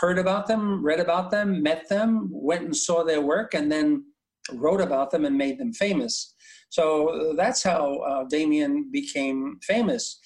heard 0.00 0.18
about 0.18 0.46
them, 0.46 0.84
read 0.84 1.00
about 1.00 1.30
them, 1.30 1.62
met 1.62 1.88
them, 1.88 2.28
went 2.30 2.64
and 2.64 2.76
saw 2.76 3.02
their 3.02 3.20
work, 3.20 3.54
and 3.54 3.70
then 3.70 4.04
wrote 4.52 4.80
about 4.80 5.10
them 5.10 5.24
and 5.24 5.36
made 5.36 5.58
them 5.58 5.72
famous. 5.72 6.34
So 6.68 7.34
that's 7.36 7.62
how 7.62 7.96
uh, 7.98 8.24
Damien 8.24 8.90
became 8.90 9.58
famous. 9.62 10.18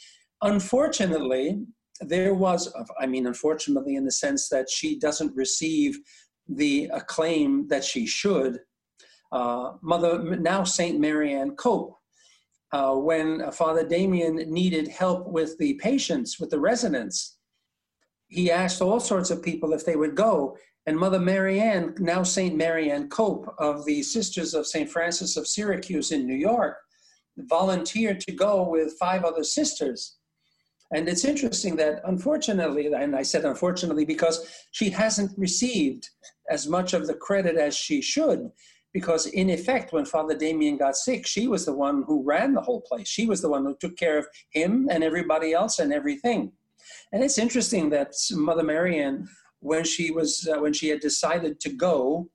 Unfortunately, 0.43 1.59
there 2.01 2.35
was, 2.35 2.73
I 3.01 3.07
mean, 3.07 3.27
unfortunately, 3.27 3.97
in 3.97 4.05
the 4.05 4.13
sense 4.13 4.49
that 4.51 4.71
she 4.71 4.99
doesn't 4.99 5.35
receive 5.35 5.99
the 6.49 6.89
acclaim 6.93 7.67
that 7.69 7.85
she 7.85 8.07
should. 8.07 8.61
Uh, 9.33 9.73
Mother, 9.83 10.37
now 10.37 10.63
Saint 10.63 11.01
Marianne 11.01 11.57
Cope, 11.57 11.95
uh, 12.73 12.95
when 12.95 13.51
Father 13.53 13.87
Damien 13.87 14.37
needed 14.53 14.89
help 14.89 15.27
with 15.29 15.57
the 15.59 15.75
patients, 15.75 16.39
with 16.41 16.51
the 16.51 16.61
residents, 16.61 17.39
he 18.29 18.51
asked 18.51 18.83
all 18.83 19.01
sorts 19.01 19.31
of 19.31 19.43
people 19.43 19.73
if 19.73 19.85
they 19.85 19.97
would 19.97 20.15
go, 20.17 20.57
and 20.87 20.97
Mother 20.97 21.19
Marianne, 21.19 21.95
now 21.99 22.23
St. 22.23 22.57
Marianne 22.57 23.09
Cope 23.09 23.53
of 23.59 23.85
the 23.85 24.03
Sisters 24.03 24.55
of 24.55 24.67
St. 24.67 24.89
Francis 24.89 25.37
of 25.37 25.47
Syracuse 25.47 26.13
in 26.13 26.27
New 26.27 26.35
York, 26.37 26.77
volunteered 27.39 28.21
to 28.21 28.33
go 28.33 28.69
with 28.69 28.97
five 28.99 29.25
other 29.25 29.45
sisters. 29.45 30.17
And 30.95 31.09
it's 31.09 31.25
interesting 31.25 31.75
that 31.77 32.01
unfortunately, 32.05 32.87
and 32.87 33.17
I 33.17 33.23
said 33.23 33.45
unfortunately 33.45 34.05
because 34.05 34.49
she 34.71 34.91
hasn't 34.91 35.37
received 35.37 36.09
as 36.49 36.69
much 36.69 36.95
of 36.95 37.09
the 37.09 37.15
credit 37.15 37.57
as 37.57 37.77
she 37.77 38.01
should, 38.01 38.51
because 38.97 39.27
in 39.27 39.51
effect, 39.51 39.93
when 39.93 40.07
Father 40.07 40.35
Damien 40.35 40.79
got 40.79 40.97
sick, 40.97 41.27
she 41.27 41.49
was 41.49 41.67
the 41.67 41.77
one 41.87 42.03
who 42.07 42.25
ran 42.25 42.55
the 42.55 42.63
whole 42.63 42.81
place. 42.81 43.07
She 43.07 43.27
was 43.27 43.43
the 43.43 43.51
one 43.51 43.63
who 43.63 43.77
took 43.79 43.95
care 43.99 44.17
of 44.17 44.27
him 44.49 44.89
and 44.91 45.05
everybody 45.05 45.53
else 45.53 45.81
and 45.81 45.93
everything. 45.93 46.51
And 47.13 47.23
it's 47.23 47.37
interesting 47.37 47.91
that 47.91 48.15
Mother 48.31 48.63
Marianne 48.63 49.29
when 49.61 49.85
she 49.85 50.11
was 50.11 50.49
uh, 50.51 50.59
when 50.63 50.73
she 50.73 50.89
had 50.89 51.01
decided 51.01 51.61
to 51.61 51.69
go 51.69 52.27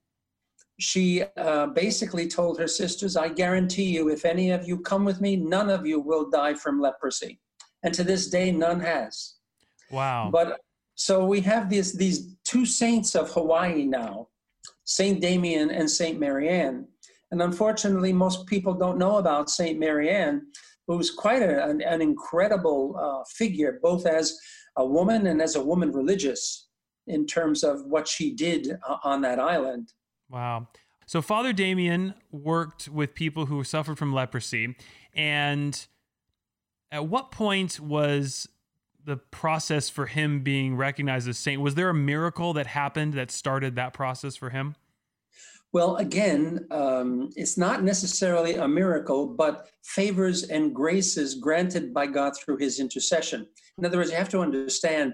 she 0.80 1.24
uh, 1.38 1.68
basically 1.68 2.28
told 2.28 2.60
her 2.60 2.68
sisters 2.68 3.16
i 3.16 3.30
guarantee 3.30 3.90
you 3.96 4.10
if 4.10 4.26
any 4.26 4.50
of 4.50 4.68
you 4.68 4.80
come 4.80 5.06
with 5.06 5.22
me 5.22 5.36
none 5.36 5.70
of 5.70 5.86
you 5.86 6.00
will 6.00 6.28
die 6.32 6.56
from 6.56 6.82
leprosy 6.82 7.40
and 7.84 7.94
to 7.94 8.04
this 8.04 8.28
day 8.28 8.52
none 8.52 8.80
has 8.80 9.36
wow 9.92 10.30
but 10.32 10.60
so 10.96 11.26
we 11.26 11.40
have 11.40 11.70
these 11.70 11.94
these 11.94 12.36
two 12.44 12.66
saints 12.66 13.14
of 13.14 13.30
hawaii 13.30 13.86
now 13.86 14.28
saint 14.96 15.22
damien 15.22 15.70
and 15.72 15.90
saint 15.90 16.20
marianne 16.20 16.86
and 17.32 17.42
unfortunately 17.42 18.12
most 18.12 18.46
people 18.46 18.74
don't 18.74 18.98
know 18.98 19.18
about 19.18 19.50
saint 19.50 19.80
marianne 19.80 20.42
who's 20.88 21.12
quite 21.12 21.42
a, 21.42 21.70
an, 21.70 21.82
an, 21.82 22.02
incredible 22.02 22.98
uh, 23.00 23.24
figure 23.30 23.80
both 23.82 24.06
as 24.06 24.38
a 24.76 24.86
woman 24.86 25.28
and 25.28 25.42
as 25.42 25.56
a 25.56 25.64
woman 25.64 25.92
religious 25.92 26.68
in 27.08 27.26
terms 27.26 27.64
of 27.64 27.86
what 27.86 28.08
she 28.08 28.34
did 28.34 28.78
uh, 28.88 28.98
on 29.04 29.22
that 29.22 29.40
island. 29.40 29.94
Wow. 30.30 30.68
So 31.06 31.22
Father 31.22 31.54
Damien 31.54 32.14
worked 32.32 32.88
with 32.88 33.14
people 33.14 33.48
who 33.48 33.64
suffered 33.64 33.98
from 33.98 34.14
leprosy. 34.14 34.76
And 35.14 35.86
at 36.92 37.08
what 37.08 37.32
point 37.32 37.80
was 37.80 38.48
the 39.04 39.18
process 39.18 39.90
for 39.90 40.06
him 40.06 40.42
being 40.42 40.76
recognized 40.76 41.28
as 41.28 41.38
saint? 41.38 41.62
Was 41.62 41.76
there 41.76 41.90
a 41.90 41.94
miracle 41.94 42.54
that 42.54 42.68
happened 42.68 43.14
that 43.16 43.32
started 43.32 43.76
that 43.76 43.94
process 43.94 44.36
for 44.36 44.52
him? 44.52 44.76
Well, 45.74 45.96
again, 45.98 46.68
um, 46.70 47.30
it's 47.38 47.58
not 47.58 47.82
necessarily 47.82 48.56
a 48.56 48.68
miracle, 48.68 49.26
but 49.26 49.70
favors 49.86 50.44
and 50.44 50.76
graces 50.76 51.36
granted 51.36 51.94
by 51.94 52.08
God 52.08 52.34
through 52.38 52.58
his 52.58 52.82
intercession. 52.82 53.48
In 53.78 53.86
other 53.86 53.98
words, 53.98 54.12
you 54.12 54.18
have 54.18 54.30
to 54.30 54.42
understand 54.42 55.14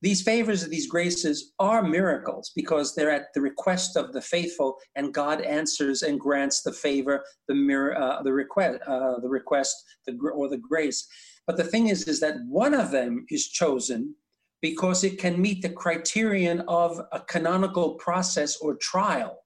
these 0.00 0.22
favors 0.22 0.62
and 0.62 0.72
these 0.72 0.86
graces 0.86 1.52
are 1.58 1.82
miracles 1.82 2.52
because 2.56 2.94
they're 2.94 3.10
at 3.10 3.34
the 3.34 3.40
request 3.42 3.96
of 3.96 4.12
the 4.14 4.22
faithful, 4.22 4.78
and 4.94 5.12
God 5.12 5.42
answers 5.42 6.02
and 6.02 6.18
grants 6.18 6.62
the 6.62 6.72
favor, 6.72 7.22
the 7.46 7.54
mirror, 7.54 7.98
uh, 8.00 8.22
the 8.22 8.32
request, 8.32 8.80
uh, 8.86 9.18
the 9.20 9.28
request, 9.28 9.74
the, 10.06 10.16
or 10.32 10.48
the 10.48 10.56
grace. 10.56 11.06
But 11.46 11.58
the 11.58 11.64
thing 11.64 11.88
is, 11.88 12.08
is 12.08 12.20
that 12.20 12.36
one 12.48 12.72
of 12.72 12.92
them 12.92 13.26
is 13.28 13.48
chosen 13.48 14.14
because 14.62 15.04
it 15.04 15.18
can 15.18 15.40
meet 15.40 15.60
the 15.60 15.68
criterion 15.68 16.62
of 16.68 16.98
a 17.12 17.20
canonical 17.20 17.94
process 17.94 18.56
or 18.56 18.76
trial 18.76 19.38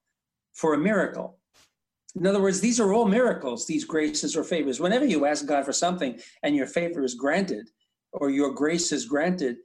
for 0.53 0.75
a 0.75 0.79
miracle. 0.79 1.39
In 2.15 2.27
other 2.27 2.43
words, 2.43 2.61
these 2.61 2.79
are 2.79 2.93
all 2.93 3.07
miracles, 3.07 3.67
these 3.67 3.85
graces 3.85 4.37
or 4.37 4.45
favors. 4.45 4.81
Whenever 4.81 5.07
you 5.07 5.25
ask 5.25 5.47
God 5.47 5.65
for 5.65 5.73
something 5.73 6.21
and 6.43 6.55
your 6.55 6.67
favor 6.67 7.03
is 7.03 7.15
granted 7.15 7.71
or 8.13 8.29
your 8.29 8.53
grace 8.53 8.93
is 8.93 9.07
granted, 9.07 9.57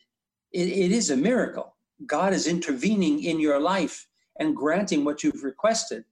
it, 0.53 0.69
it 0.69 0.91
is 0.91 1.09
a 1.09 1.17
miracle. 1.17 1.75
God 2.05 2.33
is 2.33 2.47
intervening 2.47 3.23
in 3.23 3.39
your 3.39 3.59
life 3.59 4.07
and 4.39 4.55
granting 4.55 5.03
what 5.03 5.23
you've 5.23 5.43
requested. 5.43 6.05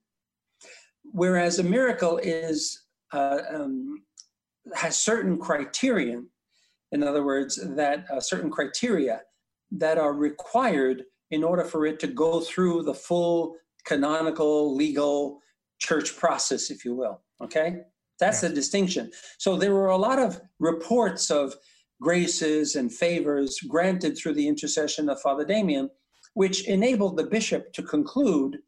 Whereas 1.04 1.58
a 1.58 1.62
miracle 1.62 2.18
is 2.18 2.82
uh, 3.12 3.38
um, 3.54 4.02
has 4.74 4.98
certain 4.98 5.38
criterion, 5.38 6.28
in 6.92 7.02
other 7.02 7.24
words, 7.24 7.56
that 7.76 8.04
uh, 8.10 8.20
certain 8.20 8.50
criteria 8.50 9.22
that 9.70 9.96
are 9.96 10.12
required 10.12 11.04
in 11.30 11.44
order 11.44 11.64
for 11.64 11.86
it 11.86 11.98
to 12.00 12.08
go 12.08 12.40
through 12.40 12.82
the 12.82 12.94
full 12.94 13.56
canonical, 13.86 14.74
legal 14.74 15.40
church 15.78 16.16
process, 16.16 16.70
if 16.70 16.84
you 16.84 16.94
will. 16.94 17.22
Okay? 17.42 17.78
That's 18.18 18.42
yeah. 18.42 18.48
the 18.48 18.54
distinction. 18.54 19.10
So 19.38 19.56
there 19.56 19.74
were 19.74 19.88
a 19.88 19.96
lot 19.96 20.18
of 20.18 20.40
reports 20.58 21.30
of 21.30 21.54
graces 22.00 22.76
and 22.76 22.92
favors 22.92 23.58
granted 23.68 24.16
through 24.16 24.34
the 24.34 24.48
intercession 24.48 25.08
of 25.08 25.20
Father 25.20 25.44
Damien, 25.44 25.90
which 26.34 26.66
enabled 26.66 27.16
the 27.16 27.26
bishop 27.26 27.72
to 27.72 27.82
conclude 27.82 28.58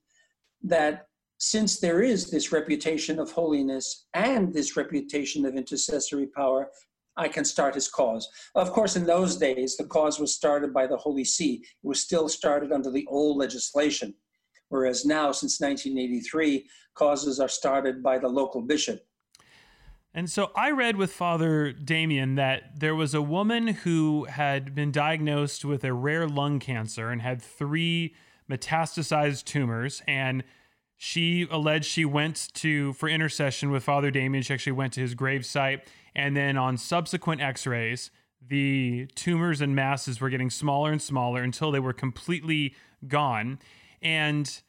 that 0.62 1.06
since 1.38 1.78
there 1.78 2.02
is 2.02 2.30
this 2.30 2.50
reputation 2.50 3.18
of 3.18 3.30
holiness 3.30 4.06
and 4.14 4.52
this 4.52 4.76
reputation 4.76 5.46
of 5.46 5.54
intercessory 5.54 6.26
power, 6.26 6.68
I 7.16 7.28
can 7.28 7.44
start 7.44 7.74
his 7.74 7.88
cause. 7.88 8.28
Of 8.54 8.72
course, 8.72 8.96
in 8.96 9.04
those 9.04 9.36
days, 9.36 9.76
the 9.76 9.84
cause 9.84 10.18
was 10.18 10.34
started 10.34 10.72
by 10.72 10.86
the 10.86 10.96
Holy 10.96 11.24
See. 11.24 11.54
It 11.54 11.86
was 11.86 12.00
still 12.00 12.28
started 12.28 12.72
under 12.72 12.90
the 12.90 13.06
old 13.08 13.38
legislation, 13.38 14.14
whereas 14.68 15.04
now, 15.04 15.32
since 15.32 15.60
1983, 15.60 16.66
causes 16.94 17.40
are 17.40 17.48
started 17.48 18.02
by 18.02 18.18
the 18.18 18.28
local 18.28 18.62
bishop. 18.62 19.04
And 20.14 20.30
so 20.30 20.50
I 20.56 20.70
read 20.70 20.96
with 20.96 21.12
Father 21.12 21.72
Damien 21.72 22.34
that 22.36 22.80
there 22.80 22.94
was 22.94 23.14
a 23.14 23.22
woman 23.22 23.68
who 23.68 24.24
had 24.24 24.74
been 24.74 24.90
diagnosed 24.90 25.64
with 25.64 25.84
a 25.84 25.92
rare 25.92 26.26
lung 26.26 26.58
cancer 26.58 27.10
and 27.10 27.22
had 27.22 27.42
three 27.42 28.14
metastasized 28.50 29.44
tumors. 29.44 30.02
And 30.08 30.42
she 30.96 31.46
alleged 31.50 31.84
she 31.84 32.04
went 32.04 32.48
to 32.54 32.94
for 32.94 33.08
intercession 33.08 33.70
with 33.70 33.84
Father 33.84 34.10
Damien. 34.10 34.42
She 34.42 34.54
actually 34.54 34.72
went 34.72 34.94
to 34.94 35.00
his 35.00 35.14
grave 35.14 35.46
site. 35.46 35.86
And 36.16 36.36
then 36.36 36.56
on 36.56 36.78
subsequent 36.78 37.40
x 37.40 37.66
rays, 37.66 38.10
the 38.44 39.06
tumors 39.14 39.60
and 39.60 39.76
masses 39.76 40.20
were 40.20 40.30
getting 40.30 40.50
smaller 40.50 40.90
and 40.90 41.02
smaller 41.02 41.42
until 41.42 41.70
they 41.70 41.80
were 41.80 41.92
completely 41.92 42.74
gone. 43.06 43.58
And 44.02 44.62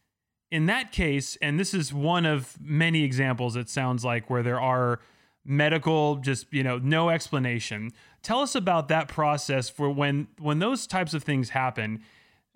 in 0.51 0.65
that 0.65 0.91
case, 0.91 1.37
and 1.41 1.59
this 1.59 1.73
is 1.73 1.93
one 1.93 2.25
of 2.25 2.57
many 2.59 3.03
examples, 3.03 3.55
it 3.55 3.69
sounds 3.69 4.03
like, 4.03 4.29
where 4.29 4.43
there 4.43 4.59
are 4.59 4.99
medical 5.45 6.17
just 6.17 6.51
you 6.51 6.63
know 6.63 6.77
no 6.77 7.09
explanation. 7.09 7.91
Tell 8.21 8.39
us 8.39 8.55
about 8.55 8.87
that 8.89 9.07
process 9.07 9.69
for 9.69 9.89
when 9.89 10.27
when 10.37 10.59
those 10.59 10.87
types 10.87 11.13
of 11.13 11.23
things 11.23 11.49
happen. 11.49 12.01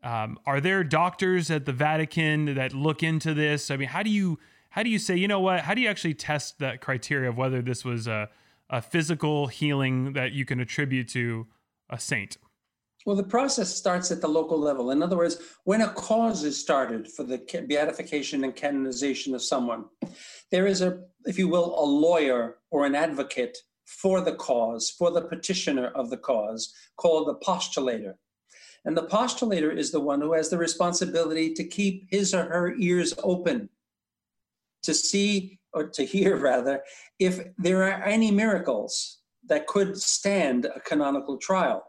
Um, 0.04 0.38
are 0.46 0.60
there 0.60 0.84
doctors 0.84 1.50
at 1.50 1.66
the 1.66 1.72
vatican 1.72 2.56
that 2.56 2.74
look 2.74 3.04
into 3.04 3.34
this? 3.34 3.72
I 3.72 3.78
mean 3.78 3.88
how 3.88 4.04
do 4.04 4.10
you 4.10 4.40
how 4.70 4.84
do 4.84 4.90
you 4.90 5.00
say 5.00 5.16
you 5.16 5.28
know 5.28 5.40
what? 5.40 5.62
How 5.62 5.74
do 5.74 5.82
you 5.82 5.90
actually 5.90 6.14
test 6.14 6.60
that 6.60 6.82
criteria 6.82 7.30
of 7.30 7.38
whether 7.38 7.62
this 7.62 7.84
was 7.84 8.08
a, 8.08 8.30
a 8.70 8.82
physical 8.82 9.48
healing 9.48 10.14
that 10.14 10.34
you 10.34 10.46
can 10.46 10.60
attribute 10.60 11.08
to 11.10 11.48
a 11.90 12.00
saint 12.00 12.38
well, 13.06 13.16
the 13.16 13.24
process 13.24 13.74
starts 13.74 14.12
at 14.12 14.22
the 14.22 14.28
local 14.28 14.58
level. 14.58 14.92
In 14.92 15.04
other 15.04 15.18
words, 15.18 15.38
when 15.66 15.82
a 15.82 15.90
cause 15.94 16.44
is 16.44 16.60
started 16.60 17.12
for 17.12 17.24
the 17.24 17.38
beatification 17.68 18.44
and 18.44 18.56
canonization 18.56 19.36
of 19.36 19.42
someone, 19.42 19.86
there 20.52 20.68
is 20.68 20.82
a, 20.82 21.02
if 21.26 21.38
you 21.38 21.48
will, 21.48 21.78
a 21.78 21.86
lawyer 21.86 22.58
or 22.72 22.86
an 22.86 22.96
advocate 22.96 23.58
for 23.86 24.22
the 24.22 24.36
cause, 24.36 24.90
for 24.90 25.12
the 25.12 25.22
petitioner 25.22 25.88
of 25.88 26.10
the 26.10 26.18
cause, 26.18 26.74
called 26.98 27.28
the 27.28 27.46
postulator. 27.46 28.14
And 28.86 28.98
the 28.98 29.08
postulator 29.08 29.76
is 29.76 29.92
the 29.92 30.00
one 30.00 30.22
who 30.22 30.34
has 30.34 30.50
the 30.50 30.58
responsibility 30.58 31.54
to 31.54 31.64
keep 31.64 32.08
his 32.10 32.34
or 32.34 32.44
her 32.44 32.76
ears 32.76 33.14
open 33.24 33.70
to 34.84 34.94
see, 34.94 35.60
or 35.74 35.88
to 35.88 36.06
hear 36.06 36.36
rather, 36.52 36.84
if 37.20 37.40
there 37.58 37.84
are 37.84 38.04
any 38.04 38.32
miracles 38.32 39.20
that 39.48 39.68
could 39.68 39.98
stand 39.98 40.66
a 40.66 40.80
canonical 40.80 41.38
trial. 41.38 41.84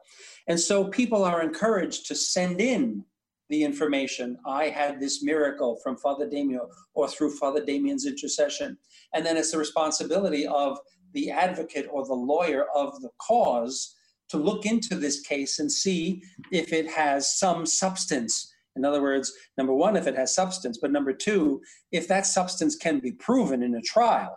And 0.47 0.59
so 0.61 0.85
people 0.85 1.25
are 1.25 1.43
encouraged 1.43 2.07
to 2.07 2.15
send 2.15 2.61
in 2.61 3.05
the 3.49 3.63
information. 3.63 4.39
I 4.47 4.69
had 4.69 5.01
this 5.01 5.23
miracle 5.23 5.79
from 5.83 5.97
Father 5.97 6.29
Damien 6.29 6.61
or 6.95 7.09
through 7.09 7.37
Father 7.37 7.65
Damien's 7.65 8.07
intercession. 8.07 8.77
And 9.13 9.25
then 9.25 9.37
it's 9.37 9.53
the 9.53 9.59
responsibility 9.59 10.47
of 10.47 10.79
the 11.13 11.31
advocate 11.31 11.87
or 11.91 12.05
the 12.05 12.15
lawyer 12.15 12.67
of 12.75 13.01
the 13.01 13.11
cause 13.19 13.95
to 14.31 14.37
look 14.37 14.67
into 14.67 14.97
this 14.97 15.21
case 15.21 15.59
and 15.59 15.71
see 15.71 16.23
if 16.51 16.73
it 16.73 16.91
has 16.91 17.39
some 17.39 17.67
substance. 17.67 18.53
In 18.77 18.85
other 18.85 19.03
words, 19.03 19.33
number 19.57 19.75
one, 19.75 19.97
if 19.97 20.07
it 20.07 20.17
has 20.17 20.35
substance, 20.35 20.79
but 20.81 20.91
number 20.91 21.13
two, 21.13 21.63
if 21.93 22.09
that 22.09 22.27
substance 22.27 22.75
can 22.77 22.99
be 22.99 23.13
proven 23.13 23.63
in 23.63 23.75
a 23.77 23.83
trial. 23.83 24.37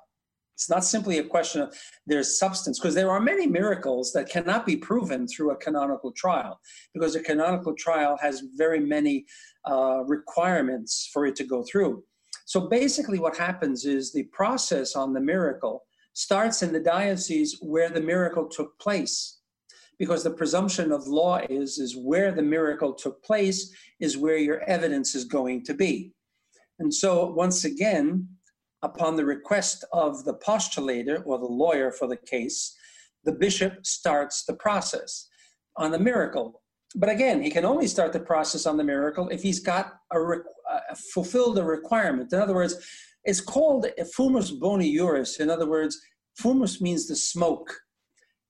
It's 0.58 0.72
not 0.72 0.84
simply 0.84 1.20
a 1.20 1.24
question 1.24 1.62
of 1.62 1.76
there's 2.08 2.39
substance, 2.39 2.80
because 2.80 2.96
there 2.96 3.12
are 3.12 3.20
many 3.20 3.46
miracles 3.46 4.12
that 4.13 4.28
cannot 4.28 4.65
be 4.65 4.76
proven 4.76 5.28
through 5.28 5.52
a 5.52 5.56
canonical 5.56 6.12
trial, 6.12 6.60
because 6.96 7.15
a 7.15 7.22
canonical 7.22 7.76
trial 7.76 8.17
has 8.20 8.41
very 8.56 8.80
many 8.80 9.28
uh, 9.70 10.04
requirements 10.08 11.12
for 11.13 11.28
it 11.28 11.36
to 11.36 11.43
go 11.43 11.63
through. 11.63 12.04
So 12.46 12.62
basically, 12.62 13.20
what 13.20 13.38
happens 13.38 13.86
is 13.86 14.12
the 14.12 14.24
process 14.24 14.96
on 14.96 15.13
the 15.13 15.22
miracle 15.22 15.84
starts 16.13 16.63
in 16.63 16.74
the 16.74 16.80
diocese 16.80 17.60
where 17.62 17.91
the 17.91 18.02
miracle 18.02 18.48
took 18.48 18.80
place 18.80 19.38
because 20.00 20.24
the 20.24 20.32
presumption 20.32 20.91
of 20.91 21.06
law 21.06 21.39
is 21.52 21.78
is 21.78 21.96
where 21.96 22.32
the 22.32 22.41
miracle 22.41 22.93
took 22.93 23.24
place 23.24 23.72
is 24.00 24.17
where 24.17 24.38
your 24.38 24.62
evidence 24.62 25.13
is 25.13 25.26
going 25.26 25.63
to 25.63 25.76
be 25.76 26.12
and 26.80 26.91
so 26.91 27.32
once 27.32 27.65
again 27.65 28.28
upon 28.88 29.15
the 29.15 29.26
request 29.26 29.86
of 29.91 30.23
the 30.23 30.36
postulator 30.36 31.21
or 31.26 31.38
the 31.38 31.45
lawyer 31.63 31.91
for 31.91 32.08
the 32.08 32.17
case, 32.17 32.76
the 33.26 33.32
bishop 33.32 33.86
starts 33.86 34.45
the 34.45 34.56
process 34.56 35.28
on 35.76 35.91
the 35.91 36.00
miracle. 36.00 36.62
But 36.95 37.10
again, 37.10 37.41
he 37.41 37.52
can 37.52 37.65
only 37.65 37.88
start 37.88 38.13
the 38.13 38.19
process 38.19 38.65
on 38.65 38.78
the 38.78 38.84
miracle 38.84 39.28
if 39.30 39.41
he's 39.43 39.60
got 39.60 39.86
a, 40.13 40.17
uh, 40.17 40.95
fulfilled 41.13 41.58
a 41.60 41.63
requirement. 41.63 42.32
In 42.32 42.39
other 42.39 42.56
words, 42.56 42.76
it's 43.26 43.41
called 43.41 43.86
fumus 44.15 44.58
boni 44.58 44.95
juris. 44.95 45.39
In 45.39 45.50
other 45.50 45.69
words, 45.69 46.00
fumus 46.41 46.80
means 46.80 47.08
the 47.08 47.15
smoke, 47.15 47.69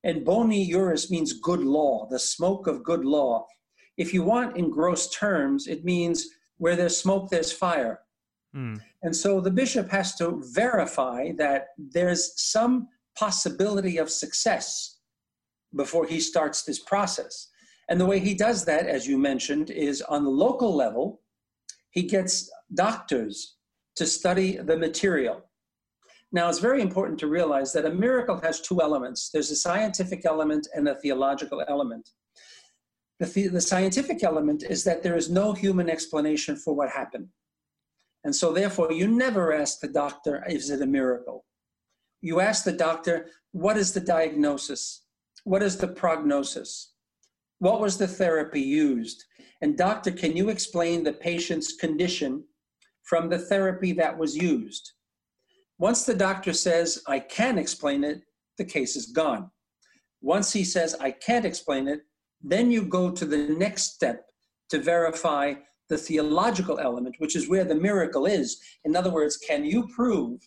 and 0.04 0.24
boni 0.24 0.70
juris 0.70 1.10
means 1.10 1.32
good 1.32 1.60
law, 1.60 2.06
the 2.10 2.18
smoke 2.18 2.68
of 2.68 2.84
good 2.84 3.04
law. 3.04 3.46
If 3.96 4.14
you 4.14 4.22
want 4.22 4.56
in 4.56 4.70
gross 4.70 5.10
terms, 5.10 5.66
it 5.66 5.84
means 5.84 6.28
where 6.58 6.76
there's 6.76 6.96
smoke, 6.96 7.30
there's 7.30 7.52
fire. 7.52 8.00
Mm. 8.54 8.80
And 9.02 9.14
so 9.14 9.40
the 9.40 9.50
bishop 9.50 9.90
has 9.90 10.14
to 10.16 10.42
verify 10.52 11.32
that 11.38 11.68
there's 11.76 12.32
some 12.40 12.88
possibility 13.16 13.98
of 13.98 14.10
success 14.10 14.98
before 15.76 16.06
he 16.06 16.20
starts 16.20 16.62
this 16.62 16.78
process. 16.78 17.48
And 17.88 18.00
the 18.00 18.06
way 18.06 18.18
he 18.20 18.34
does 18.34 18.64
that, 18.66 18.86
as 18.86 19.06
you 19.06 19.18
mentioned, 19.18 19.70
is 19.70 20.02
on 20.02 20.24
the 20.24 20.30
local 20.30 20.74
level, 20.74 21.20
he 21.90 22.02
gets 22.02 22.50
doctors 22.74 23.56
to 23.96 24.06
study 24.06 24.56
the 24.56 24.76
material. 24.76 25.42
Now, 26.30 26.50
it's 26.50 26.58
very 26.58 26.82
important 26.82 27.18
to 27.20 27.26
realize 27.26 27.72
that 27.72 27.86
a 27.86 27.90
miracle 27.90 28.38
has 28.42 28.60
two 28.60 28.82
elements 28.82 29.30
there's 29.30 29.50
a 29.50 29.56
scientific 29.56 30.26
element 30.26 30.68
and 30.74 30.86
a 30.88 30.94
theological 30.94 31.64
element. 31.68 32.10
The, 33.18 33.48
the 33.48 33.60
scientific 33.60 34.22
element 34.22 34.62
is 34.68 34.84
that 34.84 35.02
there 35.02 35.16
is 35.16 35.30
no 35.30 35.52
human 35.52 35.90
explanation 35.90 36.54
for 36.54 36.74
what 36.74 36.90
happened. 36.90 37.28
And 38.24 38.34
so, 38.34 38.52
therefore, 38.52 38.92
you 38.92 39.06
never 39.06 39.52
ask 39.52 39.80
the 39.80 39.88
doctor, 39.88 40.44
is 40.48 40.70
it 40.70 40.82
a 40.82 40.86
miracle? 40.86 41.44
You 42.20 42.40
ask 42.40 42.64
the 42.64 42.72
doctor, 42.72 43.28
what 43.52 43.76
is 43.76 43.92
the 43.92 44.00
diagnosis? 44.00 45.04
What 45.44 45.62
is 45.62 45.76
the 45.76 45.88
prognosis? 45.88 46.92
What 47.60 47.80
was 47.80 47.96
the 47.96 48.08
therapy 48.08 48.60
used? 48.60 49.24
And, 49.60 49.76
doctor, 49.76 50.10
can 50.10 50.36
you 50.36 50.48
explain 50.48 51.02
the 51.02 51.12
patient's 51.12 51.74
condition 51.76 52.44
from 53.04 53.28
the 53.28 53.38
therapy 53.38 53.92
that 53.92 54.16
was 54.16 54.36
used? 54.36 54.92
Once 55.78 56.04
the 56.04 56.14
doctor 56.14 56.52
says, 56.52 57.02
I 57.06 57.20
can 57.20 57.56
explain 57.56 58.04
it, 58.04 58.22
the 58.58 58.64
case 58.64 58.96
is 58.96 59.06
gone. 59.06 59.50
Once 60.20 60.52
he 60.52 60.64
says, 60.64 60.96
I 61.00 61.12
can't 61.12 61.44
explain 61.44 61.86
it, 61.86 62.00
then 62.42 62.70
you 62.70 62.82
go 62.82 63.10
to 63.10 63.24
the 63.24 63.48
next 63.48 63.94
step 63.94 64.28
to 64.70 64.78
verify 64.78 65.54
the 65.88 65.98
theological 65.98 66.78
element, 66.78 67.16
which 67.18 67.36
is 67.36 67.48
where 67.48 67.64
the 67.64 67.74
miracle 67.74 68.26
is. 68.26 68.60
In 68.84 68.94
other 68.94 69.10
words, 69.10 69.36
can 69.36 69.64
you 69.64 69.88
prove 69.88 70.40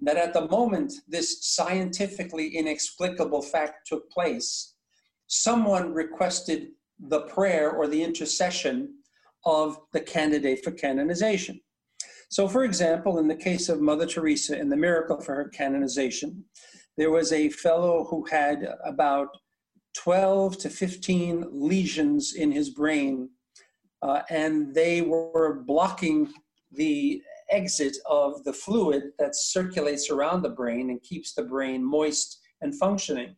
that 0.00 0.16
at 0.16 0.32
the 0.32 0.48
moment 0.48 0.92
this 1.08 1.44
scientifically 1.54 2.48
inexplicable 2.48 3.42
fact 3.42 3.86
took 3.86 4.10
place, 4.10 4.74
someone 5.26 5.92
requested 5.92 6.68
the 6.98 7.22
prayer 7.22 7.70
or 7.70 7.86
the 7.86 8.02
intercession 8.02 8.94
of 9.44 9.78
the 9.92 10.00
candidate 10.00 10.62
for 10.62 10.70
canonization? 10.70 11.60
So, 12.28 12.48
for 12.48 12.64
example, 12.64 13.18
in 13.18 13.28
the 13.28 13.36
case 13.36 13.68
of 13.68 13.80
Mother 13.80 14.06
Teresa 14.06 14.58
and 14.58 14.70
the 14.70 14.76
miracle 14.76 15.20
for 15.20 15.34
her 15.36 15.48
canonization, 15.48 16.44
there 16.96 17.10
was 17.10 17.32
a 17.32 17.50
fellow 17.50 18.04
who 18.10 18.24
had 18.26 18.66
about 18.84 19.28
12 19.96 20.58
to 20.58 20.70
15 20.70 21.46
lesions 21.50 22.34
in 22.34 22.50
his 22.52 22.70
brain, 22.70 23.30
uh, 24.02 24.22
and 24.30 24.74
they 24.74 25.02
were 25.02 25.62
blocking 25.66 26.32
the 26.72 27.22
exit 27.50 27.96
of 28.06 28.42
the 28.44 28.52
fluid 28.52 29.04
that 29.18 29.36
circulates 29.36 30.10
around 30.10 30.42
the 30.42 30.50
brain 30.50 30.90
and 30.90 31.02
keeps 31.02 31.34
the 31.34 31.44
brain 31.44 31.84
moist 31.84 32.40
and 32.60 32.74
functioning. 32.78 33.36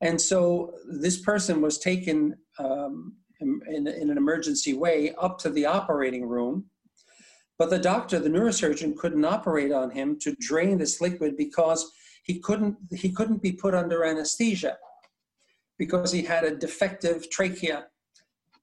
And 0.00 0.18
so 0.18 0.74
this 0.88 1.20
person 1.20 1.60
was 1.60 1.78
taken 1.78 2.36
um, 2.58 3.16
in, 3.40 3.60
in, 3.68 3.86
an 3.86 4.16
emergency 4.16 4.72
way 4.72 5.14
up 5.20 5.38
to 5.40 5.50
the 5.50 5.66
operating 5.66 6.26
room 6.26 6.70
but 7.60 7.68
the 7.68 7.78
doctor, 7.78 8.18
the 8.18 8.30
neurosurgeon, 8.30 8.96
couldn't 8.96 9.26
operate 9.26 9.70
on 9.70 9.90
him 9.90 10.18
to 10.20 10.34
drain 10.40 10.78
this 10.78 11.02
liquid 11.02 11.36
because 11.36 11.92
he 12.22 12.40
couldn't 12.40 12.78
he 12.90 13.12
couldn't 13.12 13.42
be 13.42 13.52
put 13.52 13.74
under 13.74 14.02
anesthesia 14.02 14.78
because 15.78 16.10
he 16.10 16.22
had 16.22 16.44
a 16.44 16.56
defective 16.56 17.28
trachea. 17.28 17.84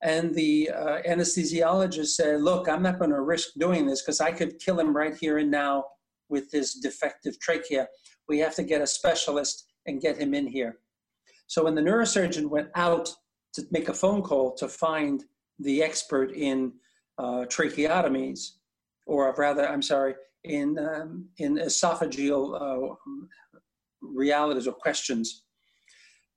And 0.04 0.34
the 0.36 0.70
uh, 0.70 1.02
anesthesiologist 1.08 2.08
said, 2.08 2.42
"Look, 2.42 2.70
I'm 2.70 2.84
not 2.84 3.00
going 3.00 3.12
to 3.12 3.22
risk 3.22 3.50
doing 3.58 3.86
this 3.86 4.02
because 4.02 4.22
I 4.22 4.32
could 4.32 4.60
kill 4.60 4.80
him 4.80 4.96
right 4.96 5.16
here 5.16 5.40
and 5.40 5.50
now 5.50 5.86
with 6.30 6.52
this 6.52 6.76
defective 6.76 7.40
trachea. 7.40 7.88
We 8.28 8.40
have 8.40 8.56
to 8.56 8.64
get 8.64 8.82
a 8.82 8.88
specialist 8.88 9.66
and 9.86 10.02
get 10.02 10.18
him 10.18 10.34
in 10.34 10.48
here." 10.48 10.78
So 11.48 11.64
when 11.64 11.76
the 11.76 11.82
neurosurgeon 11.82 12.50
went 12.50 12.70
out 12.76 13.10
to 13.54 13.64
make 13.72 13.90
a 13.90 13.94
phone 13.94 14.22
call 14.22 14.54
to 14.56 14.68
find 14.68 15.24
the 15.60 15.82
expert 15.82 16.32
in 16.32 16.74
uh, 17.18 17.46
tracheotomies, 17.46 18.52
or 19.06 19.34
rather, 19.36 19.68
I'm 19.68 19.82
sorry, 19.82 20.14
in, 20.44 20.78
um, 20.78 21.30
in 21.40 21.56
esophageal 21.58 22.62
uh, 22.62 22.96
realities 24.02 24.68
or 24.68 24.74
questions. 24.74 25.44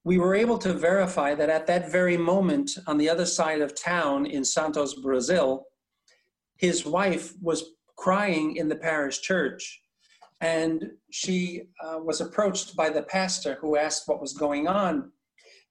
We 0.05 0.19
were 0.19 0.35
able 0.35 0.57
to 0.59 0.73
verify 0.73 1.35
that 1.35 1.51
at 1.51 1.67
that 1.67 1.93
very 1.93 2.17
moment, 2.17 2.71
on 2.87 2.97
the 2.97 3.09
other 3.09 3.27
side 3.27 3.61
of 3.61 3.75
town 3.75 4.27
in 4.27 4.45
Santos, 4.45 4.95
Brazil, 4.95 5.67
his 6.57 6.87
wife 6.87 7.35
was 7.41 7.73
crying 7.97 8.57
in 8.57 8.69
the 8.69 8.77
parish 8.77 9.21
church. 9.21 9.83
And 10.41 10.93
she 11.11 11.65
uh, 11.85 11.99
was 11.99 12.23
approached 12.23 12.75
by 12.75 12.89
the 12.89 13.03
pastor 13.03 13.59
who 13.61 13.77
asked 13.77 14.05
what 14.07 14.23
was 14.23 14.33
going 14.33 14.67
on. 14.67 15.13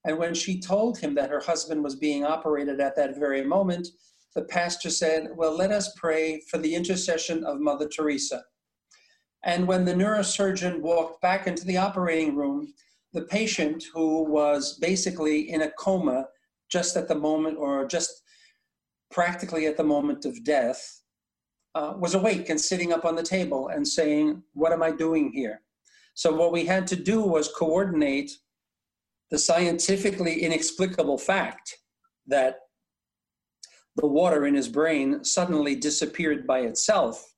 And 0.05 0.17
when 0.17 0.35
she 0.35 0.61
told 0.61 0.99
him 0.99 1.15
that 1.15 1.31
her 1.31 1.39
husband 1.39 1.83
was 1.83 1.95
being 1.95 2.23
operated 2.23 2.79
at 2.79 2.95
that 2.95 3.17
very 3.17 3.43
moment, 3.43 3.87
the 4.35 4.43
pastor 4.43 4.91
said, 4.91 5.29
Well, 5.35 5.55
let 5.57 5.71
us 5.71 5.91
pray 5.95 6.41
for 6.49 6.59
the 6.59 6.75
intercession 6.75 7.43
of 7.43 7.59
Mother 7.59 7.87
Teresa. 7.87 8.43
And 9.43 9.67
when 9.67 9.85
the 9.85 9.93
neurosurgeon 9.93 10.81
walked 10.81 11.21
back 11.21 11.47
into 11.47 11.65
the 11.65 11.77
operating 11.77 12.35
room, 12.35 12.73
the 13.13 13.21
patient, 13.23 13.83
who 13.93 14.23
was 14.23 14.77
basically 14.79 15.49
in 15.51 15.63
a 15.63 15.71
coma 15.71 16.25
just 16.69 16.95
at 16.95 17.07
the 17.07 17.15
moment, 17.15 17.57
or 17.57 17.87
just 17.87 18.21
practically 19.09 19.65
at 19.65 19.77
the 19.77 19.83
moment 19.83 20.25
of 20.25 20.43
death, 20.43 21.01
uh, 21.75 21.93
was 21.97 22.15
awake 22.15 22.49
and 22.49 22.59
sitting 22.59 22.93
up 22.93 23.05
on 23.05 23.15
the 23.15 23.23
table 23.23 23.69
and 23.69 23.87
saying, 23.87 24.43
What 24.53 24.73
am 24.73 24.83
I 24.83 24.91
doing 24.91 25.31
here? 25.33 25.61
So, 26.13 26.33
what 26.33 26.51
we 26.51 26.65
had 26.65 26.85
to 26.87 26.95
do 26.95 27.21
was 27.21 27.53
coordinate 27.55 28.31
the 29.31 29.39
scientifically 29.39 30.41
inexplicable 30.41 31.17
fact 31.17 31.77
that 32.27 32.57
the 33.95 34.07
water 34.07 34.45
in 34.45 34.55
his 34.55 34.67
brain 34.67 35.23
suddenly 35.23 35.75
disappeared 35.75 36.47
by 36.47 36.59
itself, 36.59 37.33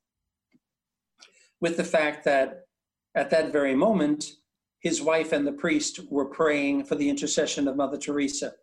with 1.59 1.77
the 1.77 1.83
fact 1.83 2.23
that 2.25 2.61
at 3.15 3.29
that 3.29 3.51
very 3.51 3.75
moment, 3.75 4.25
his 4.81 5.01
wife 5.01 5.31
and 5.31 5.47
the 5.47 5.51
priest 5.51 5.99
were 6.09 6.25
praying 6.25 6.83
for 6.83 6.95
the 6.95 7.07
intercession 7.07 7.67
of 7.67 7.77
Mother 7.77 7.97
Teresa. 7.97 8.53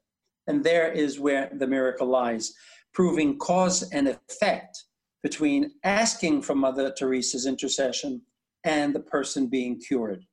And 0.46 0.62
there 0.62 0.90
is 0.90 1.20
where 1.20 1.50
the 1.52 1.66
miracle 1.66 2.09
lies, 2.09 2.54
proving 2.92 3.38
cause 3.38 3.88
and 3.90 4.09
effect 4.09 4.85
between 5.22 5.72
asking 5.85 6.42
for 6.42 6.54
Mother 6.54 6.92
Teresa's 6.96 7.46
intercession 7.46 8.22
and 8.64 8.94
the 8.94 9.00
person 9.00 9.46
being 9.46 9.78
cured. 9.78 10.24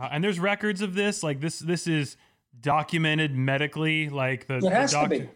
Uh, 0.00 0.08
and 0.10 0.24
there's 0.24 0.40
records 0.40 0.80
of 0.80 0.94
this, 0.94 1.22
like 1.22 1.40
this. 1.40 1.58
This 1.58 1.86
is 1.86 2.16
documented 2.60 3.34
medically, 3.36 4.08
like 4.08 4.46
the, 4.46 4.58
it 4.58 4.72
has 4.72 4.92
the 4.92 5.02
to 5.02 5.08
be. 5.08 5.28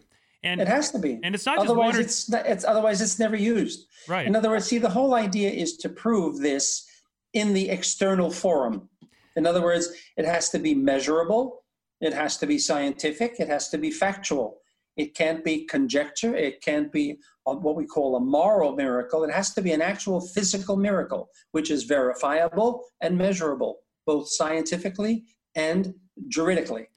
And 0.43 0.59
it 0.59 0.67
has 0.67 0.91
to 0.91 0.99
be. 0.99 1.19
And 1.23 1.35
it's 1.35 1.45
not 1.45 1.59
otherwise 1.59 1.97
it's 1.97 2.33
it's 2.33 2.65
otherwise 2.65 3.01
it's 3.01 3.19
never 3.19 3.35
used. 3.35 3.87
Right. 4.07 4.27
In 4.27 4.35
other 4.35 4.49
words, 4.49 4.65
see 4.65 4.77
the 4.77 4.89
whole 4.89 5.13
idea 5.13 5.49
is 5.49 5.77
to 5.77 5.89
prove 5.89 6.39
this 6.39 6.85
in 7.33 7.53
the 7.53 7.69
external 7.69 8.29
forum. 8.29 8.89
In 9.35 9.45
other 9.45 9.61
words, 9.61 9.89
it 10.17 10.25
has 10.25 10.49
to 10.49 10.59
be 10.59 10.73
measurable, 10.75 11.63
it 12.01 12.13
has 12.13 12.37
to 12.37 12.47
be 12.47 12.57
scientific, 12.59 13.39
it 13.39 13.47
has 13.47 13.69
to 13.69 13.77
be 13.77 13.91
factual. 13.91 14.59
It 14.95 15.15
can't 15.15 15.43
be 15.43 15.65
conjecture, 15.65 16.35
it 16.35 16.61
can't 16.61 16.91
be 16.91 17.17
what 17.43 17.75
we 17.75 17.85
call 17.85 18.15
a 18.15 18.19
moral 18.19 18.75
miracle. 18.75 19.23
It 19.23 19.31
has 19.31 19.53
to 19.55 19.61
be 19.61 19.71
an 19.71 19.81
actual 19.81 20.21
physical 20.21 20.77
miracle, 20.77 21.29
which 21.51 21.71
is 21.71 21.83
verifiable 21.83 22.83
and 23.01 23.17
measurable, 23.17 23.79
both 24.05 24.29
scientifically 24.29 25.23
and 25.55 25.93
juridically. 26.27 26.87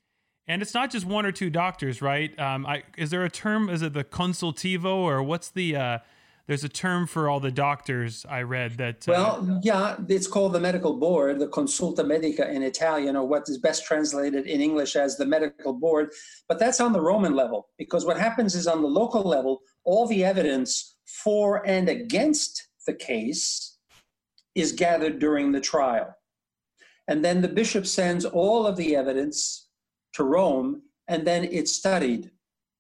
And 0.47 0.63
it's 0.63 0.75
not 0.75 0.91
just 0.91 1.07
one 1.07 1.27
or 1.27 1.33
two 1.33 1.51
doctors, 1.51 2.01
right? 2.01 2.39
Um, 2.39 2.67
I, 2.67 2.85
is 2.97 3.11
there 3.11 3.25
a 3.25 3.31
term? 3.31 3.69
Is 3.69 3.83
it 3.83 3.95
the 3.95 4.05
consultivo, 4.05 4.95
or 4.95 5.23
what's 5.23 5.51
the? 5.51 5.77
Uh, 5.77 5.99
there's 6.47 6.65
a 6.65 6.69
term 6.69 7.07
for 7.07 7.29
all 7.29 7.41
the 7.41 7.51
doctors 7.51 8.25
I 8.29 8.43
read 8.43 8.79
that. 8.79 9.09
Uh, 9.09 9.13
well, 9.13 9.61
yeah, 9.63 9.97
it's 10.09 10.29
called 10.29 10.53
the 10.53 10.61
medical 10.61 10.97
board, 10.97 11.39
the 11.39 11.49
consulta 11.49 12.07
medica 12.07 12.51
in 12.51 12.63
Italian, 12.63 13.17
or 13.17 13.27
what 13.27 13.49
is 13.49 13.59
best 13.59 13.85
translated 13.85 14.47
in 14.47 14.61
English 14.61 14.95
as 14.95 15.17
the 15.17 15.27
medical 15.27 15.73
board. 15.73 16.11
But 16.49 16.59
that's 16.59 16.81
on 16.81 16.93
the 16.93 17.01
Roman 17.01 17.35
level, 17.35 17.69
because 17.79 18.07
what 18.07 18.19
happens 18.19 18.55
is 18.55 18.67
on 18.67 18.83
the 18.83 18.89
local 18.89 19.23
level, 19.23 19.63
all 19.85 20.07
the 20.07 20.25
evidence 20.25 20.97
for 21.05 21.67
and 21.67 21.89
against 21.89 22.69
the 22.87 22.95
case 22.95 23.77
is 24.55 24.73
gathered 24.73 25.19
during 25.19 25.53
the 25.53 25.61
trial. 25.61 26.15
And 27.09 27.25
then 27.25 27.41
the 27.41 27.49
bishop 27.49 27.87
sends 27.87 28.25
all 28.25 28.67
of 28.67 28.77
the 28.77 28.97
evidence 28.97 29.69
to 30.15 30.25
Rome, 30.25 30.83
and 31.09 31.27
then 31.27 31.45
it's 31.45 31.73
studied. 31.73 32.31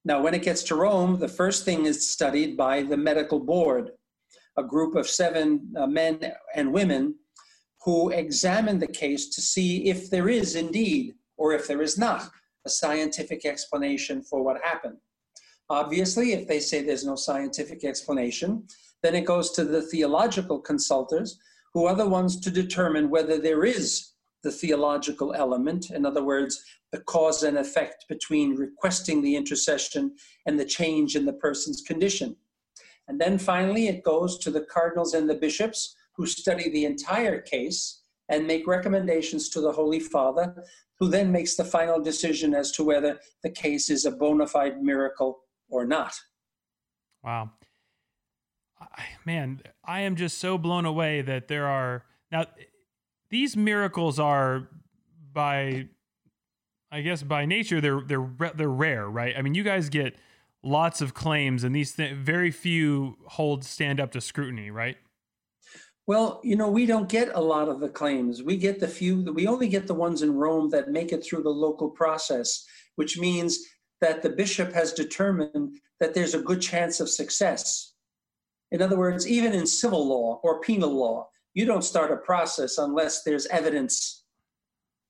Now, 0.06 0.22
when 0.22 0.34
it 0.34 0.44
gets 0.44 0.62
to 0.64 0.76
Rome, 0.76 1.18
the 1.18 1.26
first 1.26 1.64
thing 1.64 1.84
is 1.84 2.08
studied 2.08 2.56
by 2.56 2.84
the 2.84 2.96
medical 2.96 3.40
board, 3.40 3.90
a 4.56 4.62
group 4.62 4.94
of 4.94 5.08
seven 5.08 5.74
uh, 5.76 5.88
men 5.88 6.20
and 6.54 6.72
women 6.72 7.16
who 7.84 8.10
examine 8.10 8.78
the 8.78 8.86
case 8.86 9.28
to 9.30 9.40
see 9.40 9.88
if 9.88 10.08
there 10.08 10.28
is 10.28 10.54
indeed, 10.54 11.14
or 11.36 11.54
if 11.54 11.66
there 11.66 11.82
is 11.82 11.98
not, 11.98 12.30
a 12.64 12.70
scientific 12.70 13.44
explanation 13.44 14.22
for 14.22 14.44
what 14.44 14.62
happened. 14.62 14.98
Obviously, 15.70 16.34
if 16.34 16.46
they 16.46 16.60
say 16.60 16.82
there's 16.82 17.04
no 17.04 17.16
scientific 17.16 17.82
explanation, 17.82 18.62
then 19.02 19.16
it 19.16 19.24
goes 19.24 19.50
to 19.50 19.64
the 19.64 19.82
theological 19.82 20.60
consultors, 20.60 21.36
who 21.74 21.84
are 21.84 21.96
the 21.96 22.08
ones 22.08 22.38
to 22.38 22.50
determine 22.52 23.10
whether 23.10 23.38
there 23.38 23.64
is 23.64 24.12
the 24.44 24.52
theological 24.52 25.34
element. 25.34 25.90
In 25.90 26.06
other 26.06 26.22
words, 26.22 26.62
the 26.96 27.02
cause 27.02 27.42
and 27.42 27.58
effect 27.58 28.06
between 28.08 28.56
requesting 28.56 29.20
the 29.20 29.36
intercession 29.36 30.14
and 30.46 30.58
the 30.58 30.64
change 30.64 31.14
in 31.14 31.26
the 31.26 31.32
person's 31.34 31.82
condition. 31.82 32.34
And 33.06 33.20
then 33.20 33.38
finally, 33.38 33.88
it 33.88 34.02
goes 34.02 34.38
to 34.38 34.50
the 34.50 34.62
cardinals 34.62 35.12
and 35.12 35.28
the 35.28 35.34
bishops 35.34 35.94
who 36.14 36.26
study 36.26 36.70
the 36.70 36.86
entire 36.86 37.42
case 37.42 38.00
and 38.30 38.46
make 38.46 38.66
recommendations 38.66 39.50
to 39.50 39.60
the 39.60 39.72
Holy 39.72 40.00
Father, 40.00 40.64
who 40.98 41.08
then 41.08 41.30
makes 41.30 41.54
the 41.54 41.64
final 41.64 42.00
decision 42.00 42.54
as 42.54 42.72
to 42.72 42.82
whether 42.82 43.20
the 43.42 43.50
case 43.50 43.90
is 43.90 44.06
a 44.06 44.10
bona 44.10 44.46
fide 44.46 44.82
miracle 44.82 45.40
or 45.68 45.84
not. 45.84 46.14
Wow. 47.22 47.50
man, 49.26 49.60
I 49.84 50.00
am 50.00 50.16
just 50.16 50.38
so 50.38 50.56
blown 50.56 50.86
away 50.86 51.20
that 51.20 51.48
there 51.48 51.66
are 51.66 52.06
now 52.32 52.46
these 53.28 53.54
miracles 53.54 54.18
are 54.18 54.68
by 55.34 55.88
I 56.90 57.00
guess 57.00 57.22
by 57.22 57.46
nature 57.46 57.80
they're 57.80 58.00
they're 58.00 58.28
they're 58.54 58.68
rare, 58.68 59.08
right? 59.08 59.34
I 59.36 59.42
mean, 59.42 59.54
you 59.54 59.62
guys 59.62 59.88
get 59.88 60.16
lots 60.62 61.00
of 61.00 61.14
claims, 61.14 61.64
and 61.64 61.74
these 61.74 61.94
th- 61.94 62.14
very 62.14 62.50
few 62.50 63.16
hold 63.26 63.64
stand 63.64 64.00
up 64.00 64.12
to 64.12 64.20
scrutiny, 64.20 64.70
right? 64.70 64.96
Well, 66.06 66.40
you 66.44 66.54
know, 66.54 66.70
we 66.70 66.86
don't 66.86 67.08
get 67.08 67.30
a 67.34 67.40
lot 67.40 67.68
of 67.68 67.80
the 67.80 67.88
claims. 67.88 68.42
We 68.42 68.56
get 68.56 68.78
the 68.78 68.86
few. 68.86 69.32
We 69.32 69.48
only 69.48 69.68
get 69.68 69.86
the 69.86 69.94
ones 69.94 70.22
in 70.22 70.34
Rome 70.34 70.70
that 70.70 70.90
make 70.90 71.12
it 71.12 71.24
through 71.24 71.42
the 71.42 71.50
local 71.50 71.90
process, 71.90 72.64
which 72.94 73.18
means 73.18 73.58
that 74.00 74.22
the 74.22 74.30
bishop 74.30 74.72
has 74.72 74.92
determined 74.92 75.78
that 75.98 76.14
there's 76.14 76.34
a 76.34 76.42
good 76.42 76.60
chance 76.60 77.00
of 77.00 77.08
success. 77.08 77.94
In 78.70 78.82
other 78.82 78.98
words, 78.98 79.26
even 79.26 79.52
in 79.52 79.66
civil 79.66 80.06
law 80.06 80.40
or 80.44 80.60
penal 80.60 80.90
law, 80.90 81.28
you 81.54 81.64
don't 81.64 81.84
start 81.84 82.12
a 82.12 82.16
process 82.16 82.78
unless 82.78 83.22
there's 83.22 83.46
evidence 83.46 84.25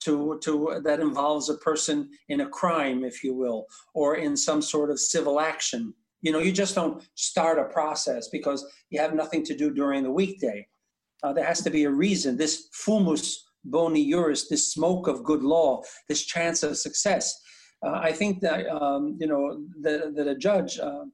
to, 0.07 0.39
to 0.45 0.81
that 0.85 1.01
involves 1.01 1.49
a 1.51 1.57
person 1.57 2.09
in 2.29 2.41
a 2.41 2.49
crime, 2.49 3.05
if 3.05 3.25
you 3.25 3.35
will, 3.35 3.67
or 3.93 4.17
in 4.17 4.37
some 4.37 4.63
sort 4.63 4.91
of 4.91 5.01
civil 5.01 5.41
action. 5.41 5.93
You 6.23 6.33
know, 6.33 6.39
you 6.39 6.53
just 6.53 6.75
don't 6.75 7.03
start 7.15 7.59
a 7.59 7.65
process 7.65 8.29
because 8.29 8.65
you 8.91 9.01
have 9.01 9.15
nothing 9.15 9.45
to 9.45 9.57
do 9.57 9.73
during 9.73 10.03
the 10.05 10.11
weekday. 10.11 10.67
Uh, 11.23 11.33
there 11.33 11.45
has 11.45 11.61
to 11.63 11.71
be 11.71 11.85
a 11.85 11.91
reason. 11.91 12.37
This 12.37 12.69
fumus 12.73 13.37
boni 13.65 14.09
juris, 14.09 14.49
this 14.49 14.73
smoke 14.73 15.09
of 15.09 15.25
good 15.25 15.43
law, 15.43 15.83
this 16.09 16.25
chance 16.25 16.63
of 16.63 16.77
success. 16.77 17.35
Uh, 17.85 17.99
I 18.09 18.13
think 18.13 18.41
that 18.41 18.67
um, 18.69 19.17
you 19.21 19.27
know 19.27 19.65
that, 19.83 20.15
that 20.15 20.29
a 20.29 20.37
judge, 20.37 20.79
uh, 20.79 21.05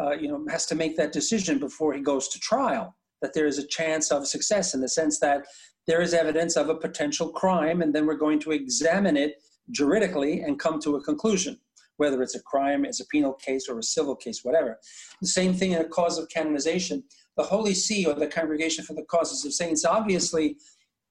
uh, 0.00 0.12
you 0.12 0.28
know, 0.28 0.44
has 0.50 0.66
to 0.66 0.74
make 0.74 0.96
that 0.96 1.12
decision 1.12 1.58
before 1.58 1.92
he 1.92 2.00
goes 2.00 2.28
to 2.28 2.40
trial. 2.40 2.96
That 3.20 3.34
there 3.34 3.46
is 3.46 3.58
a 3.58 3.66
chance 3.66 4.10
of 4.10 4.26
success 4.26 4.74
in 4.74 4.80
the 4.80 4.88
sense 4.88 5.20
that 5.20 5.44
there 5.86 6.00
is 6.00 6.14
evidence 6.14 6.56
of 6.56 6.68
a 6.68 6.74
potential 6.74 7.28
crime, 7.28 7.82
and 7.82 7.94
then 7.94 8.06
we're 8.06 8.14
going 8.14 8.40
to 8.40 8.52
examine 8.52 9.16
it 9.16 9.42
juridically 9.70 10.40
and 10.42 10.58
come 10.58 10.80
to 10.80 10.96
a 10.96 11.02
conclusion, 11.02 11.58
whether 11.96 12.22
it's 12.22 12.34
a 12.34 12.42
crime, 12.42 12.84
it's 12.84 13.00
a 13.00 13.06
penal 13.06 13.32
case, 13.34 13.68
or 13.68 13.78
a 13.78 13.82
civil 13.82 14.14
case, 14.14 14.44
whatever. 14.44 14.78
The 15.20 15.28
same 15.28 15.54
thing 15.54 15.72
in 15.72 15.80
a 15.80 15.88
cause 15.88 16.18
of 16.18 16.28
canonization. 16.28 17.04
The 17.36 17.44
Holy 17.44 17.74
See, 17.74 18.04
or 18.04 18.14
the 18.14 18.26
Congregation 18.26 18.84
for 18.84 18.94
the 18.94 19.04
Causes 19.04 19.44
of 19.44 19.54
Saints, 19.54 19.84
obviously 19.84 20.58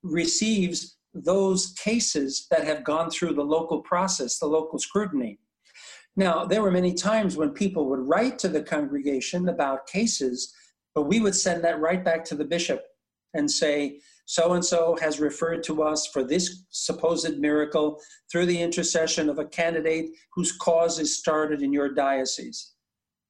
receives 0.04 0.98
those 1.14 1.74
cases 1.74 2.48
that 2.52 2.64
have 2.64 2.84
gone 2.84 3.10
through 3.10 3.34
the 3.34 3.44
local 3.44 3.82
process, 3.82 4.40
the 4.40 4.46
local 4.46 4.80
scrutiny. 4.80 5.40
Now, 6.16 6.46
there 6.46 6.62
were 6.62 6.72
many 6.72 6.94
times 6.94 7.38
when 7.38 7.52
people 7.52 7.90
would 7.90 8.08
write 8.08 8.38
to 8.40 8.48
the 8.48 8.62
congregation 8.62 9.50
about 9.50 9.88
cases, 9.88 10.54
but 10.94 11.04
we 11.04 11.20
would 11.20 11.36
send 11.36 11.64
that 11.64 11.80
right 11.80 12.04
back 12.04 12.24
to 12.26 12.36
the 12.36 12.46
bishop 12.46 12.84
and 13.34 13.50
say, 13.50 14.00
so 14.32 14.54
and 14.54 14.63
so 14.63 14.98
has 15.02 15.20
referred 15.20 15.62
to 15.62 15.84
us 15.84 16.08
for 16.08 16.24
this 16.24 16.63
supposed 16.70 17.38
miracle 17.38 18.00
through 18.32 18.46
the 18.46 18.62
intercession 18.62 19.28
of 19.28 19.39
a 19.39 19.44
candidate 19.44 20.12
whose 20.34 20.54
cause 20.54 21.00
is 21.00 21.17
started 21.17 21.62
in 21.62 21.74
your 21.74 21.94
diocese. 21.94 22.72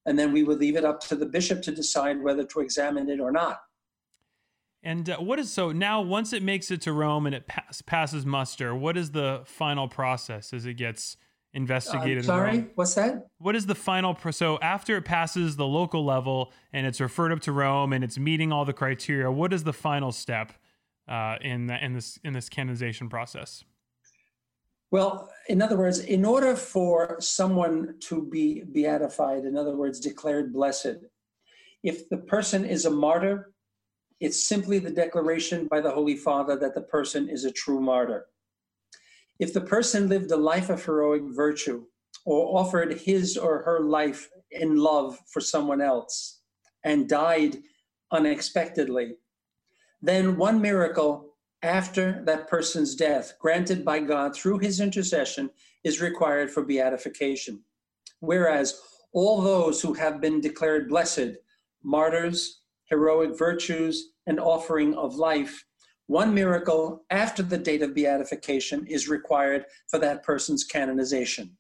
And 0.06 0.18
then 0.18 0.32
we 0.32 0.44
would 0.44 0.60
leave 0.60 0.76
it 0.76 0.86
up 0.86 1.00
to 1.08 1.16
the 1.16 1.26
bishop 1.26 1.64
to 1.64 1.72
decide 1.72 2.22
whether 2.22 2.44
to 2.44 2.60
examine 2.60 3.10
it 3.10 3.20
or 3.20 3.32
not. 3.32 3.62
And 4.84 5.10
uh, 5.10 5.18
what 5.18 5.40
is 5.40 5.52
so 5.52 5.72
now 5.72 6.02
once 6.02 6.34
it 6.34 6.44
makes 6.44 6.70
it 6.70 6.82
to 6.82 6.94
Rome 6.94 7.26
and 7.26 7.34
it 7.34 7.48
pass, 7.48 7.82
passes 7.82 8.24
muster, 8.24 8.76
what 8.76 8.96
is 8.96 9.10
the 9.10 9.42
final 9.46 9.88
process 9.88 10.54
as 10.54 10.68
it 10.68 10.76
gets 10.76 11.18
investigated? 11.56 12.20
I'm 12.20 12.24
sorry, 12.26 12.66
what's 12.76 12.94
that? 12.94 13.26
What 13.40 13.56
is 13.56 13.66
the 13.66 13.74
final 13.74 14.14
pro- 14.14 14.34
so 14.34 14.60
after 14.62 14.98
it 14.98 15.06
passes 15.06 15.56
the 15.56 15.66
local 15.66 16.06
level 16.06 16.52
and 16.72 16.86
it's 16.86 17.02
referred 17.02 17.32
up 17.32 17.40
to 17.42 17.52
Rome 17.52 17.92
and 17.92 18.04
it's 18.04 18.20
meeting 18.20 18.52
all 18.52 18.66
the 18.66 18.74
criteria, 18.74 19.32
what 19.32 19.52
is 19.52 19.64
the 19.64 19.74
final 19.74 20.12
step 20.12 20.54
uh, 21.12 21.36
in 21.42 21.68
the, 21.68 21.84
in 21.84 21.94
this 21.94 22.18
in 22.24 22.32
this 22.34 22.48
canonization 22.48 23.10
process? 23.10 23.66
Well, 24.92 25.30
in 25.48 25.62
other 25.62 25.78
words, 25.78 26.00
in 26.00 26.26
order 26.26 26.56
for 26.56 27.18
someone 27.20 27.96
to 28.08 28.26
be 28.30 28.64
beatified, 28.64 29.46
in 29.46 29.58
other 29.58 29.76
words, 29.76 30.00
declared 30.00 30.54
blessed, 30.54 30.98
if 31.84 32.10
the 32.10 32.18
person 32.18 32.66
is 32.66 32.86
a 32.86 32.90
martyr, 32.90 33.54
it's 34.20 34.40
simply 34.40 34.80
the 34.80 34.92
declaration 34.92 35.68
by 35.68 35.82
the 35.82 35.92
Holy 35.92 36.16
Father 36.16 36.56
that 36.58 36.76
the 36.76 36.82
person 36.82 37.30
is 37.30 37.46
a 37.46 37.52
true 37.52 37.82
martyr. 37.82 38.28
If 39.40 39.54
the 39.54 39.62
person 39.62 40.10
lived 40.10 40.32
a 40.32 40.38
life 40.38 40.70
of 40.70 40.84
heroic 40.84 41.24
virtue 41.26 41.86
or 42.26 42.60
offered 42.60 43.00
his 43.00 43.38
or 43.38 43.64
her 43.64 43.80
life 43.80 44.30
in 44.52 44.76
love 44.76 45.18
for 45.34 45.42
someone 45.42 45.82
else 45.82 46.42
and 46.84 47.10
died 47.10 47.58
unexpectedly, 48.12 49.16
then 50.02 50.38
one 50.38 50.62
miracle 50.62 51.36
after 51.64 52.24
that 52.26 52.48
person's 52.48 52.96
death, 52.96 53.34
granted 53.40 53.86
by 53.86 54.00
God 54.00 54.36
through 54.36 54.60
his 54.60 54.80
intercession, 54.80 55.50
is 55.84 56.02
required 56.02 56.50
for 56.50 56.64
beatification. 56.64 57.64
Whereas 58.20 58.82
all 59.14 59.42
those 59.42 59.82
who 59.82 59.94
have 59.94 60.22
been 60.22 60.42
declared 60.42 60.90
blessed, 60.90 61.38
martyrs, 61.84 62.62
heroic 62.86 63.38
virtues, 63.38 64.14
and 64.26 64.40
offering 64.40 64.96
of 64.96 65.16
life, 65.16 65.66
one 66.08 66.34
miracle 66.34 67.06
after 67.10 67.44
the 67.44 67.58
date 67.58 67.82
of 67.82 67.96
beatification 67.96 68.86
is 68.88 69.08
required 69.08 69.66
for 69.88 70.00
that 70.00 70.24
person's 70.24 70.64
canonization. 70.64 71.58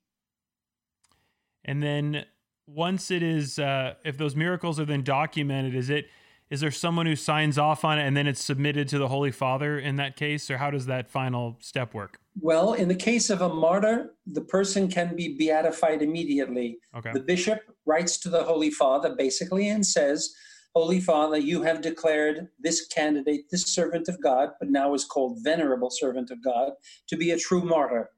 And 1.65 1.81
then 1.81 2.25
once 2.67 3.11
it 3.11 3.23
is, 3.23 3.59
uh, 3.59 3.93
if 4.03 4.17
those 4.17 4.35
miracles 4.35 4.79
are 4.79 4.85
then 4.85 5.03
documented, 5.03 5.75
is 5.75 5.89
it 5.89 6.07
is 6.51 6.59
there 6.59 6.69
someone 6.69 7.05
who 7.05 7.15
signs 7.15 7.57
off 7.57 7.85
on 7.85 7.97
it 7.97 8.05
and 8.05 8.15
then 8.15 8.27
it's 8.27 8.43
submitted 8.43 8.89
to 8.89 8.99
the 8.99 9.07
Holy 9.07 9.31
Father 9.31 9.79
in 9.79 9.95
that 9.95 10.17
case, 10.17 10.51
or 10.51 10.57
how 10.57 10.69
does 10.69 10.85
that 10.85 11.09
final 11.09 11.55
step 11.61 11.93
work? 11.93 12.19
Well, 12.39 12.73
in 12.73 12.89
the 12.89 12.95
case 12.95 13.29
of 13.29 13.41
a 13.41 13.47
martyr, 13.47 14.13
the 14.27 14.41
person 14.41 14.89
can 14.89 15.15
be 15.15 15.37
beatified 15.37 16.01
immediately. 16.01 16.77
Okay. 16.95 17.11
The 17.13 17.21
bishop 17.21 17.61
writes 17.85 18.17
to 18.19 18.29
the 18.29 18.43
Holy 18.43 18.69
Father 18.69 19.15
basically 19.17 19.69
and 19.69 19.85
says, 19.85 20.35
Holy 20.75 20.99
Father, 20.99 21.37
you 21.37 21.61
have 21.63 21.81
declared 21.81 22.49
this 22.59 22.85
candidate, 22.87 23.49
this 23.49 23.73
servant 23.73 24.09
of 24.09 24.21
God, 24.21 24.49
but 24.59 24.69
now 24.69 24.93
is 24.93 25.05
called 25.05 25.39
venerable 25.43 25.89
servant 25.89 26.31
of 26.31 26.43
God, 26.43 26.73
to 27.07 27.15
be 27.15 27.31
a 27.31 27.37
true 27.37 27.61
martyr. 27.61 28.09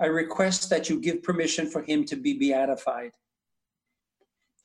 I 0.00 0.06
request 0.06 0.70
that 0.70 0.88
you 0.88 1.00
give 1.00 1.22
permission 1.22 1.66
for 1.66 1.82
him 1.82 2.04
to 2.06 2.16
be 2.16 2.38
beatified. 2.38 3.10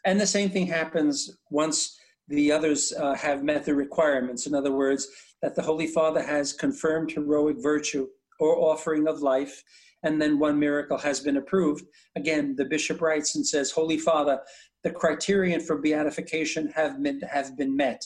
And 0.06 0.20
the 0.20 0.28
same 0.28 0.50
thing 0.50 0.68
happens 0.68 1.38
once 1.50 1.98
the 2.28 2.52
others 2.52 2.94
uh, 2.94 3.14
have 3.16 3.44
met 3.44 3.66
the 3.66 3.76
requirements. 3.76 4.48
In 4.48 4.56
other 4.56 4.72
words, 4.72 5.08
that 5.42 5.56
the 5.56 5.62
Holy 5.62 5.88
Father 5.88 6.22
has 6.22 6.54
confirmed 6.54 7.12
heroic 7.12 7.58
virtue 7.62 8.08
or 8.40 8.58
offering 8.58 9.08
of 9.08 9.22
life, 9.22 9.64
and 10.04 10.22
then 10.22 10.40
one 10.40 10.60
miracle 10.60 10.98
has 10.98 11.20
been 11.20 11.38
approved. 11.38 11.86
Again, 12.16 12.56
the 12.56 12.66
bishop 12.66 13.02
writes 13.02 13.36
and 13.36 13.46
says, 13.46 13.72
Holy 13.72 13.98
Father, 13.98 14.40
the 14.84 14.92
criterion 14.92 15.62
for 15.62 15.78
beatification 15.78 16.68
have 16.76 17.02
been, 17.02 17.22
have 17.22 17.58
been 17.58 17.76
met. 17.76 18.06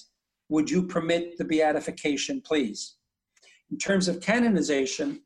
Would 0.49 0.69
you 0.69 0.83
permit 0.83 1.37
the 1.37 1.45
beatification, 1.45 2.41
please? 2.41 2.95
In 3.71 3.77
terms 3.77 4.07
of 4.07 4.21
canonization, 4.21 5.21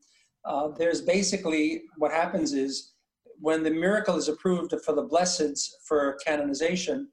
uh, 0.45 0.69
there's 0.69 1.01
basically 1.01 1.84
what 1.97 2.12
happens 2.12 2.54
is 2.54 2.93
when 3.39 3.63
the 3.63 3.71
miracle 3.71 4.15
is 4.15 4.30
approved 4.30 4.73
for 4.84 4.93
the 4.93 5.08
blesseds 5.08 5.69
for 5.86 6.17
canonization, 6.25 7.10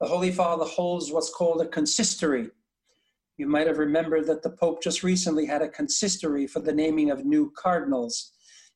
the 0.00 0.08
Holy 0.08 0.32
Father 0.32 0.64
holds 0.64 1.12
what's 1.12 1.30
called 1.30 1.60
a 1.60 1.66
consistory. 1.66 2.48
You 3.36 3.46
might 3.46 3.66
have 3.66 3.78
remembered 3.78 4.26
that 4.26 4.42
the 4.42 4.50
Pope 4.50 4.82
just 4.82 5.02
recently 5.02 5.44
had 5.46 5.62
a 5.62 5.68
consistory 5.68 6.46
for 6.46 6.60
the 6.60 6.72
naming 6.72 7.10
of 7.10 7.24
new 7.24 7.52
cardinals. 7.56 8.32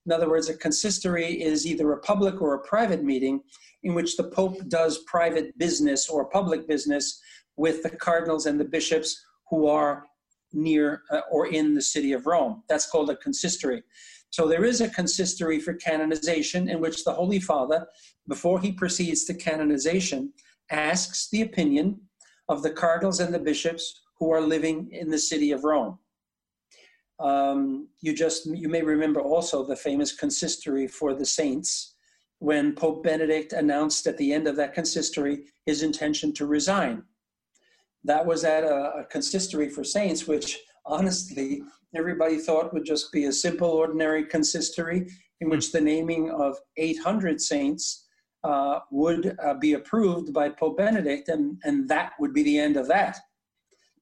In 0.06 0.12
other 0.12 0.28
words, 0.28 0.50
a 0.50 0.56
consistory 0.56 1.42
is 1.42 1.66
either 1.66 1.92
a 1.92 2.00
public 2.00 2.42
or 2.42 2.54
a 2.54 2.62
private 2.66 3.02
meeting 3.02 3.40
in 3.82 3.94
which 3.94 4.16
the 4.16 4.24
Pope 4.24 4.68
does 4.68 4.98
private 5.06 5.56
business 5.58 6.10
or 6.10 6.26
public 6.26 6.68
business 6.68 7.20
with 7.56 7.82
the 7.82 7.90
cardinals 7.90 8.44
and 8.44 8.60
the 8.60 8.64
bishops 8.64 9.24
who 9.48 9.66
are 9.66 10.04
near 10.52 11.02
uh, 11.10 11.20
or 11.30 11.46
in 11.46 11.74
the 11.74 11.82
city 11.82 12.12
of 12.12 12.26
Rome. 12.26 12.62
That's 12.68 12.90
called 12.90 13.10
a 13.10 13.16
consistory. 13.16 13.82
So 14.28 14.46
there 14.46 14.64
is 14.64 14.80
a 14.80 14.88
consistory 14.88 15.58
for 15.60 15.74
canonization 15.74 16.68
in 16.68 16.80
which 16.80 17.04
the 17.04 17.12
Holy 17.12 17.40
Father, 17.40 17.86
before 18.28 18.60
he 18.60 18.72
proceeds 18.72 19.24
to 19.24 19.34
canonization, 19.34 20.32
asks 20.74 21.28
the 21.30 21.42
opinion 21.42 22.00
of 22.48 22.62
the 22.62 22.70
cardinals 22.70 23.20
and 23.20 23.32
the 23.32 23.38
bishops 23.38 24.02
who 24.18 24.30
are 24.32 24.40
living 24.40 24.88
in 24.90 25.08
the 25.08 25.18
city 25.18 25.52
of 25.52 25.62
Rome. 25.62 25.98
Um, 27.20 27.88
you 28.00 28.12
just 28.12 28.46
you 28.46 28.68
may 28.68 28.82
remember 28.82 29.20
also 29.20 29.64
the 29.64 29.76
famous 29.76 30.12
consistory 30.12 30.88
for 30.88 31.14
the 31.14 31.24
saints 31.24 31.94
when 32.40 32.74
Pope 32.74 33.04
Benedict 33.04 33.52
announced 33.52 34.08
at 34.08 34.18
the 34.18 34.32
end 34.32 34.48
of 34.48 34.56
that 34.56 34.74
consistory 34.74 35.44
his 35.64 35.84
intention 35.84 36.32
to 36.34 36.46
resign. 36.46 37.04
That 38.02 38.26
was 38.26 38.42
at 38.42 38.64
a, 38.64 38.76
a 39.00 39.04
consistory 39.04 39.68
for 39.68 39.84
saints, 39.84 40.26
which 40.26 40.58
honestly 40.84 41.62
everybody 41.94 42.38
thought 42.38 42.74
would 42.74 42.84
just 42.84 43.12
be 43.12 43.26
a 43.26 43.32
simple, 43.32 43.68
ordinary 43.68 44.24
consistory 44.26 45.06
in 45.40 45.48
which 45.48 45.70
the 45.70 45.80
naming 45.80 46.30
of 46.30 46.58
800 46.76 47.40
saints 47.40 48.03
uh, 48.44 48.80
would 48.90 49.36
uh, 49.42 49.54
be 49.54 49.72
approved 49.72 50.32
by 50.32 50.50
Pope 50.50 50.76
Benedict, 50.76 51.28
and, 51.28 51.58
and 51.64 51.88
that 51.88 52.12
would 52.20 52.32
be 52.32 52.42
the 52.42 52.58
end 52.58 52.76
of 52.76 52.86
that. 52.88 53.18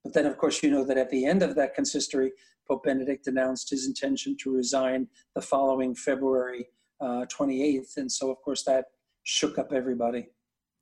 But 0.02 0.12
then, 0.12 0.26
of 0.26 0.37
course, 0.37 0.62
you 0.62 0.70
know 0.70 0.85
that 0.85 0.98
at 0.98 1.11
the 1.11 1.24
end 1.24 1.42
of 1.42 1.55
that 1.55 1.74
consistory, 1.74 2.33
Pope 2.66 2.85
Benedict 2.85 3.28
announced 3.28 3.70
his 3.70 3.87
intention 3.87 4.37
to 4.38 4.52
resign 4.52 5.07
the 5.35 5.40
following 5.40 5.94
February 5.94 6.66
uh, 7.00 7.24
28th. 7.26 7.96
And 7.96 8.11
so, 8.11 8.31
of 8.31 8.40
course, 8.42 8.64
that 8.64 8.87
shook 9.22 9.59
up 9.59 9.72
everybody. 9.72 10.28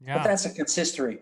Yeah. 0.00 0.18
But 0.18 0.24
that's 0.24 0.46
a 0.46 0.50
consistory. 0.50 1.20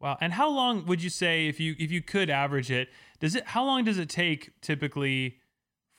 Wow. 0.00 0.18
And 0.20 0.32
how 0.32 0.50
long 0.50 0.84
would 0.86 1.00
you 1.00 1.10
say 1.10 1.46
if 1.46 1.60
you 1.60 1.76
if 1.78 1.92
you 1.92 2.02
could 2.02 2.28
average 2.28 2.72
it, 2.72 2.88
does 3.20 3.36
it 3.36 3.46
how 3.46 3.64
long 3.64 3.84
does 3.84 3.98
it 3.98 4.08
take 4.08 4.50
typically 4.60 5.38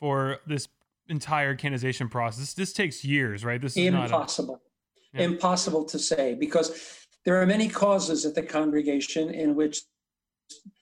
for 0.01 0.39
this 0.45 0.67
entire 1.07 1.55
canonization 1.55 2.09
process? 2.09 2.53
This 2.53 2.73
takes 2.73 3.05
years, 3.05 3.45
right? 3.45 3.61
This 3.61 3.77
is 3.77 3.85
impossible. 3.85 4.55
A, 4.55 4.72
yeah. 5.13 5.23
Impossible 5.23 5.85
to 5.85 5.99
say 5.99 6.33
because 6.33 7.05
there 7.25 7.41
are 7.41 7.45
many 7.45 7.69
causes 7.69 8.25
at 8.25 8.35
the 8.35 8.41
congregation 8.41 9.29
in 9.29 9.55
which 9.55 9.81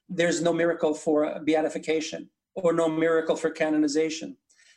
there's 0.09 0.41
no 0.41 0.53
miracle 0.53 0.93
for 0.93 1.39
beatification 1.45 2.29
or 2.55 2.73
no 2.73 2.89
miracle 2.89 3.35
for 3.35 3.49
canonization. 3.49 4.35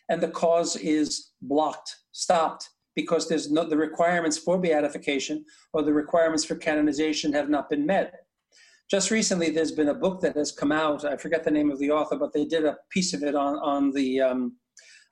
And 0.08 0.20
the 0.20 0.28
cause 0.28 0.76
is 0.76 1.30
blocked, 1.40 1.96
stopped, 2.12 2.70
because 2.94 3.28
there's 3.28 3.50
no 3.50 3.64
the 3.64 3.76
requirements 3.76 4.38
for 4.38 4.58
beatification 4.58 5.44
or 5.72 5.82
the 5.82 5.92
requirements 5.92 6.44
for 6.44 6.54
canonization 6.54 7.32
have 7.32 7.48
not 7.48 7.68
been 7.68 7.86
met. 7.86 8.14
Just 8.90 9.10
recently, 9.10 9.50
there's 9.50 9.72
been 9.72 9.88
a 9.88 9.94
book 9.94 10.20
that 10.20 10.36
has 10.36 10.52
come 10.52 10.70
out. 10.70 11.04
I 11.04 11.16
forget 11.16 11.42
the 11.42 11.50
name 11.50 11.70
of 11.70 11.78
the 11.78 11.90
author, 11.90 12.16
but 12.16 12.32
they 12.32 12.44
did 12.44 12.64
a 12.64 12.76
piece 12.90 13.14
of 13.14 13.22
it 13.22 13.34
on 13.34 13.54
on 13.56 13.92
the 13.92 14.20
um, 14.20 14.56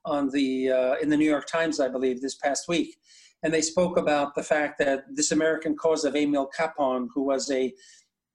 on 0.05 0.31
the 0.31 0.71
uh, 0.71 0.95
in 1.03 1.09
the 1.09 1.17
New 1.17 1.29
York 1.29 1.47
Times, 1.47 1.81
I 1.81 1.89
believe, 1.89 2.21
this 2.21 2.37
past 2.37 2.69
week, 2.69 2.97
and 3.43 3.53
they 3.53 3.61
spoke 3.61 3.97
about 3.97 4.35
the 4.35 4.43
fact 4.43 4.79
that 4.79 5.05
this 5.13 5.33
American 5.33 5.77
cause 5.77 6.05
of 6.05 6.15
Emil 6.15 6.49
Kapaun, 6.59 7.09
who 7.15 7.23
was 7.23 7.51
a 7.51 7.73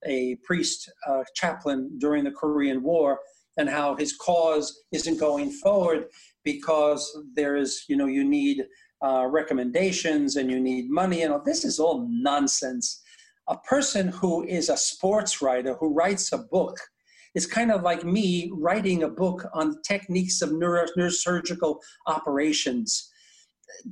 a 0.06 0.36
priest 0.44 0.92
uh, 1.08 1.24
chaplain 1.34 1.90
during 1.98 2.24
the 2.24 2.32
Korean 2.32 2.84
War, 2.84 3.20
and 3.58 3.68
how 3.68 3.96
his 3.96 4.16
cause 4.16 4.84
isn't 4.92 5.20
going 5.20 5.50
forward 5.50 6.06
because 6.44 7.18
there 7.34 7.56
is, 7.56 7.84
you 7.90 7.98
know, 7.98 8.06
you 8.06 8.24
need 8.24 8.66
uh, 9.04 9.26
recommendations 9.26 10.36
and 10.36 10.50
you 10.50 10.60
need 10.60 10.90
money 10.90 11.24
and 11.24 11.34
all. 11.34 11.42
This 11.44 11.66
is 11.66 11.80
all 11.80 12.08
nonsense. 12.10 13.02
A 13.50 13.58
person 13.58 14.10
who 14.10 14.46
is 14.46 14.70
a 14.70 14.78
sports 14.78 15.42
writer 15.42 15.76
who 15.76 15.94
writes 15.94 16.32
a 16.32 16.38
book 16.38 16.78
is 17.34 17.46
kind 17.46 17.72
of 17.72 17.84
like 17.84 18.04
me 18.04 18.52
writing 18.54 19.04
a 19.04 19.10
book 19.10 19.46
on 19.54 19.82
techniques 19.84 20.42
of 20.42 20.52
neuro- 20.52 20.88
neurosurgical 20.98 21.78
operations. 22.08 23.12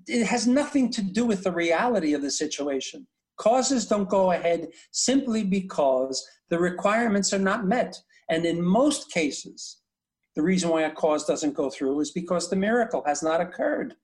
It 0.07 0.25
has 0.25 0.47
nothing 0.47 0.91
to 0.91 1.01
do 1.01 1.25
with 1.25 1.43
the 1.43 1.51
reality 1.51 2.13
of 2.13 2.21
the 2.21 2.31
situation. 2.31 3.07
Causes 3.37 3.85
don't 3.85 4.09
go 4.09 4.31
ahead 4.31 4.69
simply 4.91 5.43
because 5.43 6.25
the 6.49 6.59
requirements 6.59 7.33
are 7.33 7.39
not 7.39 7.65
met. 7.65 7.99
And 8.29 8.45
in 8.45 8.61
most 8.61 9.11
cases, 9.11 9.81
the 10.35 10.41
reason 10.41 10.69
why 10.69 10.83
a 10.83 10.91
cause 10.91 11.25
doesn't 11.25 11.53
go 11.53 11.69
through 11.69 11.99
is 11.99 12.11
because 12.11 12.49
the 12.49 12.55
miracle 12.55 13.03
has 13.05 13.21
not 13.21 13.41
occurred. 13.41 13.95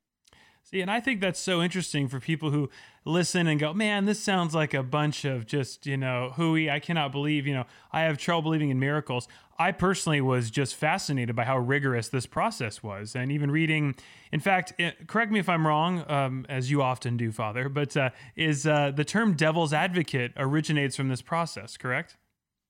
See, 0.63 0.81
and 0.81 0.91
I 0.91 0.99
think 0.99 1.21
that's 1.21 1.39
so 1.39 1.61
interesting 1.61 2.07
for 2.07 2.19
people 2.19 2.51
who 2.51 2.69
listen 3.03 3.47
and 3.47 3.59
go, 3.59 3.73
man, 3.73 4.05
this 4.05 4.21
sounds 4.21 4.53
like 4.53 4.73
a 4.73 4.83
bunch 4.83 5.25
of 5.25 5.45
just, 5.45 5.85
you 5.85 5.97
know, 5.97 6.31
hooey. 6.35 6.69
I 6.69 6.79
cannot 6.79 7.11
believe, 7.11 7.47
you 7.47 7.53
know, 7.53 7.65
I 7.91 8.01
have 8.01 8.17
trouble 8.17 8.43
believing 8.43 8.69
in 8.69 8.79
miracles. 8.79 9.27
I 9.61 9.71
personally 9.71 10.21
was 10.21 10.49
just 10.49 10.75
fascinated 10.75 11.35
by 11.35 11.43
how 11.43 11.59
rigorous 11.59 12.09
this 12.09 12.25
process 12.25 12.81
was. 12.81 13.15
And 13.15 13.31
even 13.31 13.51
reading, 13.51 13.93
in 14.31 14.39
fact, 14.39 14.73
it, 14.79 14.83
eh, 14.83 15.03
correct 15.05 15.31
me 15.31 15.37
if 15.37 15.47
I'm 15.47 15.67
wrong, 15.67 16.03
um, 16.09 16.47
as 16.49 16.71
you 16.71 16.81
often 16.81 17.15
do, 17.15 17.31
Father, 17.31 17.69
but 17.69 17.95
uh, 17.95 18.09
is 18.35 18.65
uh, 18.65 18.89
the 18.89 19.05
term 19.05 19.35
devil's 19.35 19.71
advocate 19.71 20.31
originates 20.35 20.95
from 20.95 21.09
this 21.09 21.21
process, 21.21 21.77
correct? 21.77 22.17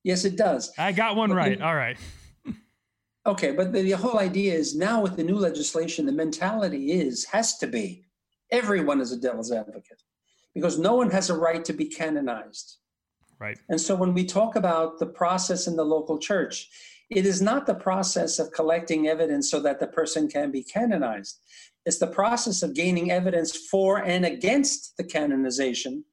Yes, 0.04 0.26
it 0.26 0.36
does. 0.36 0.74
I 0.78 0.92
got 0.92 1.16
one 1.16 1.30
but 1.30 1.36
right. 1.36 1.62
All 1.62 1.76
right. 1.76 1.98
okay, 3.26 3.54
but 3.54 3.72
the, 3.72 3.84
the 3.84 3.92
whole 3.94 4.20
idea 4.20 4.54
is 4.54 4.76
now 4.76 5.02
with 5.02 5.16
the 5.16 5.24
new 5.24 5.38
legislation, 5.38 6.06
the 6.06 6.12
mentality 6.12 6.92
is, 6.92 7.24
has 7.24 7.58
to 7.60 7.68
be, 7.68 8.04
everyone 8.52 9.00
is 9.00 9.14
a 9.14 9.18
devil's 9.18 9.54
advocate 9.54 10.04
because 10.54 10.78
no 10.78 10.96
one 10.96 11.10
has 11.10 11.30
a 11.30 11.38
right 11.38 11.64
to 11.64 11.72
be 11.72 11.86
canonized. 11.86 12.80
Right. 13.42 13.58
And 13.70 13.82
so 13.82 13.96
when 13.96 14.14
we 14.14 14.24
talk 14.24 14.56
about 14.56 15.00
the 15.00 15.08
process 15.08 15.66
in 15.66 15.76
the 15.76 15.84
local 15.84 16.20
church, 16.20 16.70
it 17.10 17.26
is 17.26 17.42
not 17.42 17.66
the 17.66 17.74
process 17.74 18.38
of 18.38 18.52
collecting 18.52 19.08
evidence 19.08 19.50
so 19.50 19.60
that 19.62 19.80
the 19.80 19.88
person 19.88 20.30
can 20.30 20.52
be 20.52 20.64
canonized. 20.64 21.40
It's 21.86 21.98
the 21.98 22.06
process 22.06 22.62
of 22.62 22.76
gaining 22.76 23.10
evidence 23.10 23.68
for 23.68 23.98
and 23.98 24.26
against 24.26 24.96
the 24.96 25.04
canonization 25.04 26.04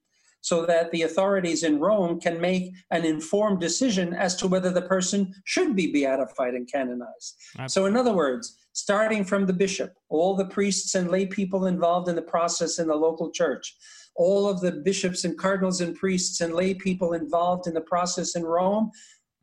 so 0.41 0.65
that 0.65 0.91
the 0.91 1.03
authorities 1.03 1.65
in 1.65 1.79
Rome 1.79 2.19
can 2.19 2.41
make 2.41 2.73
an 2.91 3.05
informed 3.05 3.61
decision 3.61 4.15
as 4.15 4.35
to 4.37 4.49
whether 4.49 4.71
the 4.71 4.83
person 4.83 5.35
should 5.45 5.77
be 5.77 5.93
beatified 5.93 6.55
and 6.55 6.71
canonized. 6.71 7.37
Absolutely. 7.59 7.69
So, 7.69 7.87
in 7.87 7.97
other 7.97 8.17
words, 8.17 8.57
starting 8.73 9.25
from 9.25 9.45
the 9.45 9.53
bishop, 9.53 9.95
all 10.09 10.35
the 10.35 10.47
priests 10.47 10.95
and 10.95 11.11
lay 11.11 11.27
people 11.27 11.67
involved 11.67 12.09
in 12.09 12.15
the 12.15 12.23
process 12.23 12.79
in 12.79 12.87
the 12.87 12.95
local 12.95 13.31
church, 13.31 13.77
all 14.19 14.49
of 14.49 14.61
the 14.61 14.73
bishops 14.73 15.25
and 15.25 15.39
cardinals 15.39 15.81
and 15.81 15.97
priests 15.97 16.41
and 16.41 16.53
lay 16.53 16.75
people 16.75 17.15
involved 17.15 17.67
in 17.67 17.73
the 17.73 17.81
process 17.81 18.35
in 18.35 18.43
Rome 18.43 18.91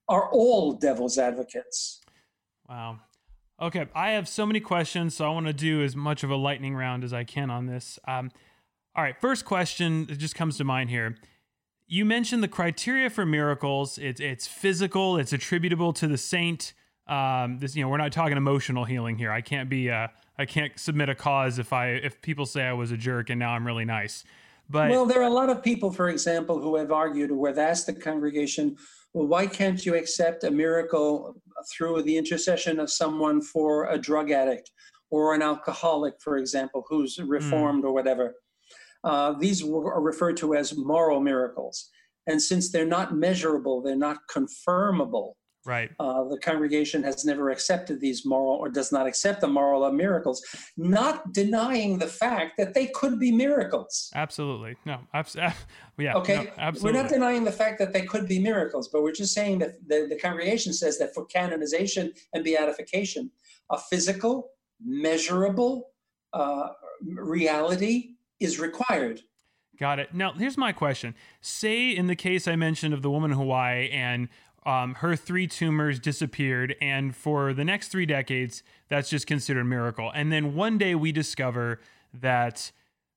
are 0.08 0.30
all 0.32 0.74
devil's 0.74 1.18
advocates. 1.18 2.02
Wow. 2.70 3.00
Okay, 3.60 3.88
I 3.96 4.12
have 4.12 4.28
so 4.28 4.46
many 4.46 4.60
questions, 4.60 5.16
so 5.16 5.26
I 5.26 5.30
want 5.30 5.48
to 5.48 5.54
do 5.54 5.82
as 5.82 5.96
much 5.96 6.24
of 6.24 6.30
a 6.30 6.36
lightning 6.36 6.76
round 6.76 7.06
as 7.06 7.14
I 7.14 7.24
can 7.24 7.50
on 7.50 7.68
this. 7.68 7.98
Um, 8.06 8.30
all 8.96 9.04
right, 9.04 9.16
first 9.20 9.46
question 9.46 10.06
that 10.08 10.18
just 10.18 10.36
comes 10.36 10.58
to 10.58 10.66
mind 10.66 10.90
here. 10.90 11.16
You 11.88 12.04
mentioned 12.04 12.44
the 12.44 12.50
criteria 12.50 13.10
for 13.10 13.26
miracles. 13.26 13.98
It's 13.98 14.20
it's 14.20 14.46
physical. 14.46 15.18
It's 15.18 15.32
attributable 15.32 15.94
to 15.94 16.08
the 16.08 16.18
saint. 16.18 16.74
Um, 17.08 17.60
this 17.60 17.76
you 17.76 17.84
know 17.84 17.90
we're 17.90 17.98
not 17.98 18.12
talking 18.12 18.36
emotional 18.36 18.84
healing 18.84 19.18
here. 19.18 19.32
I 19.32 19.42
can't 19.42 19.70
be 19.70 19.90
uh, 19.90 20.08
I 20.38 20.46
can't 20.46 20.78
submit 20.78 21.08
a 21.08 21.16
cause 21.16 21.60
if 21.60 21.72
I 21.72 21.90
if 21.90 22.22
people 22.22 22.46
say 22.46 22.64
I 22.64 22.74
was 22.74 22.92
a 22.92 22.98
jerk 22.98 23.30
and 23.30 23.40
now 23.40 23.52
I'm 23.52 23.66
really 23.66 23.86
nice. 23.86 24.26
But 24.70 24.90
well, 24.90 25.06
there 25.06 25.20
are 25.20 25.30
a 25.30 25.30
lot 25.30 25.50
of 25.50 25.64
people, 25.64 25.92
for 25.92 26.10
example, 26.10 26.60
who 26.60 26.76
have 26.76 26.92
argued 26.92 27.32
or 27.32 27.48
have 27.48 27.58
asked 27.58 27.86
the 27.86 27.94
congregation, 27.94 28.76
well, 29.14 29.28
why 29.28 29.48
can't 29.48 29.86
you 29.86 29.96
accept 29.96 30.44
a 30.44 30.52
miracle 30.52 31.36
through 31.72 32.02
the 32.04 32.18
intercession 32.18 32.80
of 32.80 32.90
someone 32.90 33.42
for 33.42 33.90
a 33.90 33.98
drug 33.98 34.32
addict 34.32 34.72
or 35.12 35.36
an 35.36 35.42
alcoholic, 35.42 36.16
for 36.20 36.38
example, 36.38 36.84
who's 36.90 37.18
hmm. 37.18 37.28
reformed 37.28 37.84
mm. 37.84 37.88
or 37.88 37.94
whatever? 37.94 38.36
Uh, 39.04 39.34
these 39.34 39.62
are 39.64 40.02
referred 40.02 40.36
to 40.38 40.56
as 40.56 40.76
moral 40.76 41.20
miracles. 41.20 41.90
And 42.28 42.42
since 42.42 42.72
they're 42.72 42.88
not 42.88 43.16
measurable, 43.16 43.82
they're 43.82 43.96
not 43.96 44.18
confirmable. 44.30 45.34
Right. 45.66 45.92
Uh, 46.00 46.26
the 46.26 46.38
congregation 46.38 47.02
has 47.04 47.26
never 47.26 47.50
accepted 47.50 48.00
these 48.00 48.26
moral 48.26 48.58
or 48.58 48.70
does 48.70 48.92
not 48.92 49.08
accept 49.08 49.42
the 49.42 49.48
moral 49.48 49.84
of 49.84 49.94
miracles, 49.94 50.44
not 50.78 51.34
denying 51.34 51.98
the 51.98 52.08
fact 52.08 52.58
that 52.58 52.74
they 52.74 52.88
could 52.88 53.20
be 53.20 53.32
miracles. 53.32 54.12
Absolutely. 54.14 54.76
No. 54.86 55.00
Abs- 55.14 55.36
yeah. 55.98 56.14
Okay. 56.16 56.46
No, 56.46 56.52
absolutely. 56.58 56.98
We're 56.98 57.04
not 57.04 57.12
denying 57.12 57.44
the 57.44 57.52
fact 57.52 57.80
that 57.80 57.94
they 57.94 58.04
could 58.04 58.28
be 58.28 58.40
miracles, 58.40 58.90
but 58.90 59.02
we're 59.02 59.12
just 59.12 59.34
saying 59.34 59.60
that 59.60 59.76
the, 59.88 60.08
the 60.10 60.18
congregation 60.18 60.72
says 60.74 61.00
that 61.00 61.14
for 61.14 61.26
canonization 61.26 62.14
and 62.34 62.44
beatification, 62.44 63.32
a 63.72 63.78
physical, 63.78 64.52
measurable 64.84 65.90
uh, 66.34 66.70
reality 67.02 68.16
is 68.40 68.60
required. 68.60 69.22
Got 69.80 70.00
it. 70.00 70.14
Now, 70.14 70.32
here's 70.32 70.58
my 70.58 70.72
question. 70.72 71.16
Say, 71.42 71.90
in 71.90 72.08
the 72.08 72.16
case 72.16 72.48
I 72.48 72.56
mentioned 72.56 72.94
of 72.94 73.02
the 73.02 73.10
woman 73.10 73.32
in 73.32 73.38
Hawaii, 73.38 73.90
and 73.90 74.30
um, 74.66 74.96
her 74.96 75.16
three 75.16 75.48
tumors 75.48 76.00
disappeared, 76.00 76.76
and 76.82 77.16
for 77.16 77.54
the 77.54 77.64
next 77.64 77.90
three 77.90 78.06
decades, 78.06 78.64
that's 78.90 79.10
just 79.10 79.28
considered 79.28 79.62
a 79.62 79.66
miracle. 79.66 80.12
And 80.14 80.32
then 80.32 80.56
one 80.56 80.78
day 80.78 80.96
we 80.96 81.12
discover 81.12 81.80
that 82.14 82.72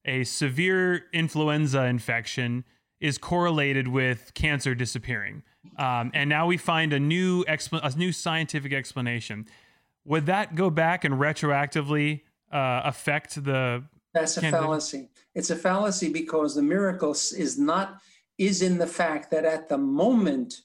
a 0.04 0.24
severe 0.24 1.04
influenza 1.12 1.84
infection 1.84 2.64
is 3.00 3.16
correlated 3.16 3.88
with 3.88 4.32
cancer 4.34 4.74
disappearing. 4.74 5.42
Um, 5.78 6.10
and 6.14 6.28
now 6.28 6.46
we 6.46 6.56
find 6.56 6.92
a 6.92 6.98
new 6.98 7.44
expl- 7.44 7.80
a 7.82 7.96
new 7.96 8.12
scientific 8.12 8.72
explanation. 8.72 9.46
Would 10.04 10.26
that 10.26 10.54
go 10.54 10.70
back 10.70 11.04
and 11.04 11.14
retroactively 11.14 12.22
uh, 12.52 12.82
affect 12.84 13.42
the 13.42 13.84
that's 14.14 14.36
a 14.38 14.40
fallacy. 14.40 15.10
It's 15.34 15.50
a 15.50 15.56
fallacy 15.56 16.10
because 16.12 16.54
the 16.54 16.62
miracle 16.62 17.12
is 17.12 17.58
not 17.58 18.00
is 18.38 18.62
in 18.62 18.78
the 18.78 18.86
fact 18.86 19.30
that 19.30 19.44
at 19.44 19.68
the 19.68 19.78
moment 19.78 20.62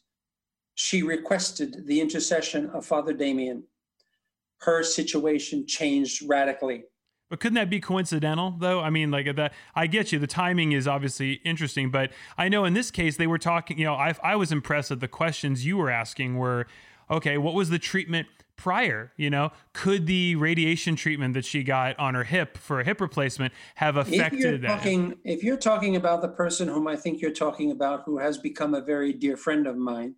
she 0.76 1.04
requested 1.04 1.86
the 1.88 2.02
intercession 2.02 2.70
of 2.72 2.86
Father 2.86 3.14
Damien, 3.14 3.64
her 4.62 4.84
situation 4.84 5.68
changed 5.68 6.24
radically. 6.28 6.84
But 7.30 7.40
couldn't 7.40 7.56
that 7.56 7.70
be 7.70 7.80
coincidental 7.80 8.56
though? 8.60 8.80
I 8.80 8.90
mean, 8.90 9.10
like 9.10 9.36
that. 9.36 9.54
I 9.76 9.88
get 9.88 10.12
you. 10.12 10.20
The 10.20 10.28
timing 10.28 10.72
is 10.72 10.88
obviously 10.88 11.34
interesting, 11.44 11.90
but 11.90 12.12
I 12.38 12.48
know 12.48 12.64
in 12.66 12.74
this 12.74 12.92
case 12.92 13.18
they 13.18 13.28
were 13.28 13.40
talking. 13.40 13.80
You 13.80 13.86
know, 13.86 13.96
I 13.96 14.14
I 14.24 14.36
was 14.36 14.52
impressed 14.52 14.90
that 14.90 15.00
the 15.00 15.08
questions 15.08 15.66
you 15.66 15.78
were 15.78 15.90
asking 15.90 16.38
were, 16.38 16.68
okay, 17.10 17.38
what 17.38 17.56
was 17.56 17.70
the 17.70 17.80
treatment 17.80 18.28
prior 18.56 19.12
you 19.18 19.32
know 19.32 19.52
could 19.74 20.06
the 20.06 20.36
radiation 20.36 20.96
treatment 20.96 21.34
that 21.34 21.44
she 21.44 21.64
got 21.64 21.98
on 21.98 22.14
her 22.14 22.24
hip 22.24 22.56
for 22.56 22.80
a 22.80 22.86
hip 22.86 23.02
replacement 23.02 23.52
have 23.76 23.98
affected 23.98 24.40
if 24.40 24.44
you're 24.44 24.58
that 24.60 24.78
talking, 24.78 25.16
if 25.24 25.44
you're 25.44 25.58
talking 25.58 25.96
about 25.96 26.22
the 26.22 26.28
person 26.28 26.68
whom 26.68 26.88
i 26.88 26.96
think 26.96 27.20
you're 27.20 27.32
talking 27.32 27.72
about 27.72 28.04
who 28.06 28.20
has 28.20 28.38
become 28.38 28.76
a 28.76 28.80
very 28.80 29.12
dear 29.12 29.36
friend 29.36 29.66
of 29.66 29.76
mine 29.76 30.14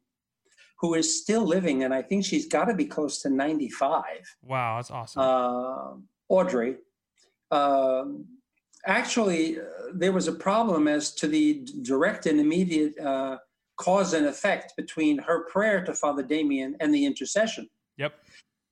who 0.79 0.93
is 0.93 1.21
still 1.21 1.45
living 1.45 1.83
and 1.83 1.93
i 1.93 2.01
think 2.01 2.25
she's 2.25 2.47
got 2.47 2.65
to 2.65 2.73
be 2.73 2.85
close 2.85 3.21
to 3.21 3.29
95 3.29 4.03
wow 4.43 4.77
that's 4.77 4.91
awesome 4.91 5.21
uh, 5.21 5.93
audrey 6.29 6.75
um, 7.51 8.25
actually 8.85 9.59
uh, 9.59 9.63
there 9.93 10.11
was 10.11 10.27
a 10.27 10.33
problem 10.33 10.87
as 10.87 11.13
to 11.13 11.27
the 11.27 11.65
direct 11.83 12.25
and 12.25 12.39
immediate 12.39 12.97
uh, 12.99 13.37
cause 13.77 14.13
and 14.13 14.25
effect 14.25 14.73
between 14.77 15.17
her 15.17 15.45
prayer 15.45 15.83
to 15.83 15.93
Father 15.93 16.23
Damien 16.23 16.75
and 16.79 16.93
the 16.93 17.05
intercession. 17.05 17.69
Yep. 17.97 18.13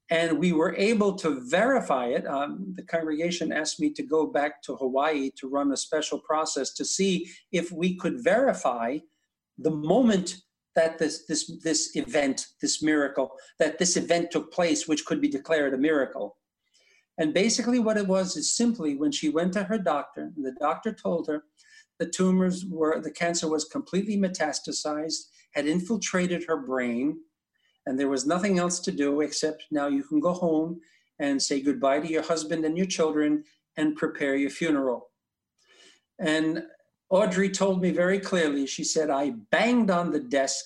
And 0.10 0.38
we 0.38 0.51
were 0.51 0.76
able 0.76 1.14
to 1.16 1.41
verify 1.49 2.08
it. 2.08 2.28
Um, 2.28 2.74
the 2.76 2.84
congregation 2.84 3.51
asked 3.51 3.80
me 3.80 3.91
to 3.93 4.04
go 4.04 4.28
back 4.28 4.62
to 4.64 4.76
Hawaii 4.76 5.32
to 5.38 5.47
run 5.47 5.72
a 5.72 5.78
special 5.78 6.20
process 6.20 6.74
to 6.74 6.86
see 6.86 7.30
if 7.51 7.72
we 7.72 7.95
could 7.95 8.24
verify 8.24 8.99
the 9.58 9.72
moment 9.72 10.36
that 10.76 10.98
this 10.98 11.26
this 11.26 11.52
this 11.64 11.96
event, 11.96 12.48
this 12.62 12.82
miracle, 12.82 13.32
that 13.60 13.78
this 13.78 13.98
event 13.98 14.32
took 14.32 14.52
place, 14.52 14.88
which 14.88 15.06
could 15.06 15.22
be 15.22 15.28
declared 15.28 15.74
a 15.74 15.78
miracle. 15.78 16.38
And 17.18 17.34
basically, 17.34 17.80
what 17.80 17.98
it 17.98 18.08
was 18.08 18.36
is 18.36 18.56
simply 18.56 18.96
when 18.96 19.12
she 19.12 19.30
went 19.30 19.54
to 19.54 19.64
her 19.64 19.78
doctor, 19.78 20.32
the 20.36 20.56
doctor 20.60 20.92
told 20.92 21.28
her 21.28 21.44
the 22.00 22.10
tumors 22.10 22.66
were, 22.66 23.00
the 23.00 23.12
cancer 23.12 23.48
was 23.48 23.66
completely 23.66 24.18
metastasized, 24.18 25.28
had 25.52 25.68
infiltrated 25.68 26.46
her 26.48 26.58
brain, 26.58 27.20
and 27.86 28.00
there 28.00 28.10
was 28.10 28.26
nothing 28.26 28.58
else 28.58 28.80
to 28.80 28.92
do 28.92 29.22
except 29.22 29.66
now 29.70 29.88
you 29.88 30.04
can 30.04 30.20
go 30.20 30.34
home 30.34 30.80
and 31.20 31.42
say 31.42 31.62
goodbye 31.62 32.00
to 32.00 32.10
your 32.10 32.24
husband 32.24 32.66
and 32.66 32.78
your 32.78 32.88
children 32.88 33.44
and 33.78 33.96
prepare 33.96 34.36
your 34.36 34.50
funeral. 34.50 35.10
And 36.20 36.64
Audrey 37.14 37.47
told 37.47 37.80
me 37.80 37.91
very 37.91 38.20
clearly, 38.20 38.66
she 38.66 38.84
said, 38.84 39.11
I 39.11 39.30
banged 39.51 39.91
on 39.91 40.09
the 40.09 40.20
desk 40.20 40.66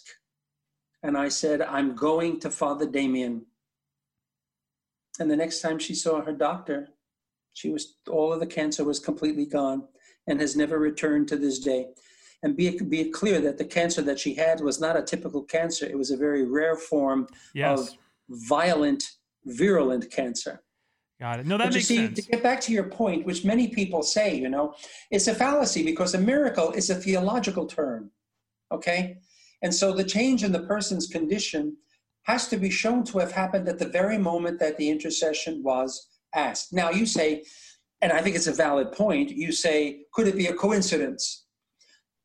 and 1.03 1.17
I 1.17 1.27
said, 1.27 1.61
I'm 1.61 1.93
going 1.93 2.39
to 2.39 2.49
Father 2.49 2.85
Damien. 2.85 3.45
And 5.19 5.29
the 5.29 5.35
next 5.35 5.59
time 5.59 5.77
she 5.77 5.93
saw 5.93 6.21
her 6.21 6.31
doctor, 6.31 6.87
she 7.51 7.69
was 7.69 7.97
all 8.09 8.31
of 8.31 8.39
the 8.39 8.47
cancer 8.47 8.85
was 8.85 8.97
completely 8.97 9.45
gone 9.45 9.89
and 10.25 10.39
has 10.39 10.55
never 10.55 10.79
returned 10.79 11.27
to 11.27 11.35
this 11.35 11.59
day. 11.59 11.87
And 12.41 12.55
be, 12.55 12.67
it 12.67 12.89
be 12.89 13.09
clear 13.09 13.41
that 13.41 13.57
the 13.57 13.65
cancer 13.65 14.01
that 14.03 14.17
she 14.17 14.33
had 14.33 14.61
was 14.61 14.79
not 14.79 14.95
a 14.95 15.01
typical 15.01 15.43
cancer. 15.43 15.85
It 15.85 15.97
was 15.97 16.11
a 16.11 16.17
very 16.17 16.45
rare 16.45 16.77
form 16.77 17.27
yes. 17.53 17.77
of 17.77 17.89
violent, 18.29 19.03
virulent 19.43 20.09
cancer. 20.11 20.61
Got 21.19 21.39
it. 21.39 21.47
No, 21.47 21.57
that 21.57 21.65
but 21.65 21.73
makes 21.73 21.87
see, 21.87 21.97
sense. 21.97 22.19
To 22.19 22.31
get 22.31 22.43
back 22.43 22.61
to 22.61 22.71
your 22.71 22.83
point, 22.83 23.25
which 23.25 23.43
many 23.43 23.69
people 23.69 24.03
say, 24.03 24.35
you 24.35 24.49
know, 24.49 24.75
it's 25.09 25.27
a 25.27 25.33
fallacy 25.33 25.83
because 25.83 26.13
a 26.13 26.19
miracle 26.19 26.71
is 26.71 26.89
a 26.89 26.95
theological 26.95 27.65
term. 27.65 28.11
Okay? 28.71 29.17
And 29.63 29.73
so 29.73 29.93
the 29.93 30.03
change 30.03 30.43
in 30.43 30.51
the 30.51 30.63
person's 30.63 31.07
condition 31.07 31.77
has 32.23 32.47
to 32.49 32.57
be 32.57 32.69
shown 32.69 33.03
to 33.05 33.17
have 33.17 33.31
happened 33.31 33.67
at 33.67 33.79
the 33.79 33.87
very 33.87 34.17
moment 34.17 34.59
that 34.59 34.77
the 34.77 34.89
intercession 34.89 35.63
was 35.63 36.07
asked. 36.35 36.73
Now, 36.73 36.91
you 36.91 37.05
say, 37.05 37.43
and 38.01 38.11
I 38.11 38.21
think 38.21 38.35
it's 38.35 38.47
a 38.47 38.51
valid 38.51 38.91
point, 38.91 39.31
you 39.31 39.51
say, 39.51 40.01
could 40.13 40.27
it 40.27 40.35
be 40.35 40.47
a 40.47 40.53
coincidence? 40.53 41.46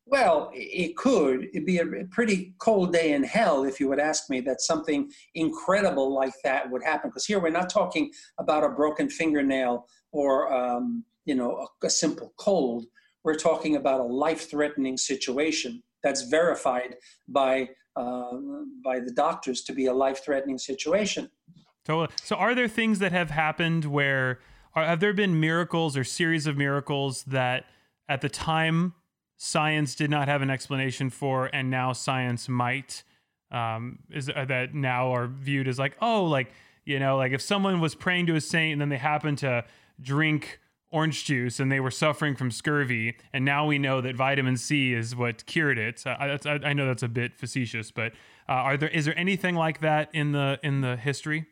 Well, 0.05 0.51
it 0.53 0.97
could. 0.97 1.45
It'd 1.53 1.65
be 1.65 1.77
a 1.77 1.85
pretty 2.11 2.53
cold 2.57 2.91
day 2.91 3.13
in 3.13 3.23
hell 3.23 3.63
if 3.63 3.79
you 3.79 3.87
would 3.87 3.99
ask 3.99 4.29
me 4.29 4.41
that 4.41 4.61
something 4.61 5.11
incredible 5.33 6.13
like 6.13 6.33
that 6.43 6.69
would 6.69 6.83
happen. 6.83 7.09
Because 7.09 7.25
here 7.25 7.39
we're 7.39 7.49
not 7.49 7.69
talking 7.69 8.11
about 8.37 8.63
a 8.63 8.69
broken 8.69 9.09
fingernail 9.09 9.87
or, 10.11 10.53
um, 10.53 11.05
you 11.25 11.35
know, 11.35 11.67
a, 11.83 11.87
a 11.87 11.89
simple 11.89 12.33
cold. 12.37 12.85
We're 13.23 13.35
talking 13.35 13.77
about 13.77 14.01
a 14.01 14.03
life-threatening 14.03 14.97
situation 14.97 15.81
that's 16.03 16.23
verified 16.23 16.97
by 17.27 17.69
uh, 17.95 18.37
by 18.83 18.99
the 18.99 19.11
doctors 19.15 19.61
to 19.61 19.71
be 19.71 19.85
a 19.85 19.93
life-threatening 19.93 20.57
situation. 20.57 21.29
Totally. 21.85 22.09
So, 22.23 22.35
are 22.35 22.55
there 22.55 22.67
things 22.67 22.99
that 22.99 23.11
have 23.11 23.29
happened 23.29 23.85
where 23.85 24.39
are, 24.75 24.83
have 24.83 24.99
there 24.99 25.13
been 25.13 25.39
miracles 25.39 25.95
or 25.95 26.03
series 26.03 26.47
of 26.47 26.57
miracles 26.57 27.23
that 27.23 27.65
at 28.09 28.21
the 28.21 28.29
time 28.29 28.93
science 29.37 29.95
did 29.95 30.09
not 30.09 30.27
have 30.27 30.41
an 30.41 30.49
explanation 30.49 31.09
for, 31.09 31.49
and 31.53 31.69
now 31.69 31.93
science 31.93 32.47
might? 32.49 33.03
Um, 33.51 33.99
is 34.11 34.29
uh, 34.29 34.45
that 34.45 34.73
now 34.73 35.13
are 35.13 35.27
viewed 35.27 35.67
as 35.67 35.77
like, 35.77 35.95
oh, 36.01 36.23
like 36.23 36.51
you 36.85 36.99
know, 36.99 37.17
like 37.17 37.31
if 37.31 37.41
someone 37.41 37.79
was 37.79 37.95
praying 37.95 38.25
to 38.27 38.35
a 38.35 38.41
saint 38.41 38.73
and 38.73 38.81
then 38.81 38.89
they 38.89 38.97
happened 38.97 39.37
to 39.39 39.63
drink 40.01 40.59
orange 40.91 41.25
juice 41.25 41.59
and 41.59 41.71
they 41.71 41.79
were 41.79 41.91
suffering 41.91 42.35
from 42.35 42.51
scurvy, 42.51 43.15
and 43.31 43.43
now 43.43 43.65
we 43.65 43.77
know 43.77 44.01
that 44.01 44.15
vitamin 44.15 44.57
C 44.57 44.93
is 44.93 45.15
what 45.15 45.45
cured 45.45 45.77
it. 45.77 46.03
I, 46.05 46.39
I, 46.45 46.59
I 46.63 46.73
know 46.73 46.87
that's 46.87 47.03
a 47.03 47.07
bit 47.07 47.37
facetious, 47.37 47.91
but 47.91 48.13
uh, 48.47 48.53
are 48.53 48.77
there 48.77 48.89
is 48.89 49.05
there 49.05 49.17
anything 49.17 49.55
like 49.55 49.81
that 49.81 50.09
in 50.13 50.31
the 50.31 50.59
in 50.63 50.81
the 50.81 50.95
history? 50.97 51.45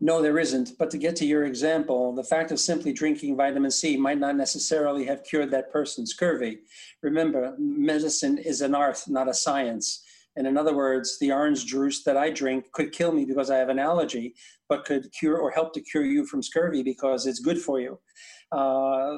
No, 0.00 0.22
there 0.22 0.38
isn't. 0.38 0.78
But 0.78 0.90
to 0.90 0.98
get 0.98 1.16
to 1.16 1.26
your 1.26 1.44
example, 1.44 2.14
the 2.14 2.24
fact 2.24 2.52
of 2.52 2.60
simply 2.60 2.92
drinking 2.92 3.36
vitamin 3.36 3.70
C 3.70 3.96
might 3.96 4.18
not 4.18 4.36
necessarily 4.36 5.04
have 5.06 5.24
cured 5.24 5.50
that 5.50 5.72
person's 5.72 6.10
scurvy. 6.10 6.60
Remember, 7.02 7.54
medicine 7.58 8.38
is 8.38 8.60
an 8.60 8.74
art, 8.74 9.02
not 9.08 9.28
a 9.28 9.34
science. 9.34 10.04
And 10.36 10.46
in 10.46 10.56
other 10.56 10.74
words, 10.74 11.18
the 11.18 11.32
orange 11.32 11.66
juice 11.66 12.04
that 12.04 12.16
I 12.16 12.30
drink 12.30 12.70
could 12.72 12.92
kill 12.92 13.12
me 13.12 13.24
because 13.24 13.50
I 13.50 13.56
have 13.56 13.68
an 13.68 13.78
allergy, 13.78 14.34
but 14.68 14.84
could 14.84 15.10
cure 15.12 15.36
or 15.36 15.50
help 15.50 15.74
to 15.74 15.80
cure 15.80 16.04
you 16.04 16.24
from 16.24 16.42
scurvy 16.42 16.82
because 16.82 17.26
it's 17.26 17.40
good 17.40 17.58
for 17.58 17.80
you. 17.80 17.98
Uh, 18.52 19.16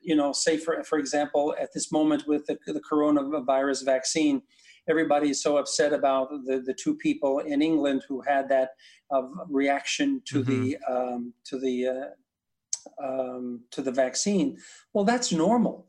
you 0.00 0.16
know, 0.16 0.32
say 0.32 0.56
for 0.56 0.82
for 0.84 0.98
example, 0.98 1.54
at 1.60 1.72
this 1.72 1.92
moment 1.92 2.26
with 2.26 2.46
the, 2.46 2.58
the 2.66 2.80
coronavirus 2.80 3.84
vaccine, 3.84 4.42
everybody 4.88 5.30
is 5.30 5.42
so 5.42 5.56
upset 5.56 5.92
about 5.92 6.28
the, 6.44 6.60
the 6.60 6.74
two 6.74 6.96
people 6.96 7.40
in 7.40 7.62
England 7.62 8.02
who 8.08 8.20
had 8.20 8.48
that 8.48 8.70
uh, 9.12 9.22
reaction 9.48 10.22
to 10.26 10.42
mm-hmm. 10.42 10.62
the 10.62 10.76
um, 10.88 11.32
to 11.44 11.58
the 11.58 11.88
uh, 11.88 13.04
um, 13.04 13.60
to 13.70 13.82
the 13.82 13.92
vaccine. 13.92 14.56
Well, 14.92 15.04
that's 15.04 15.32
normal. 15.32 15.86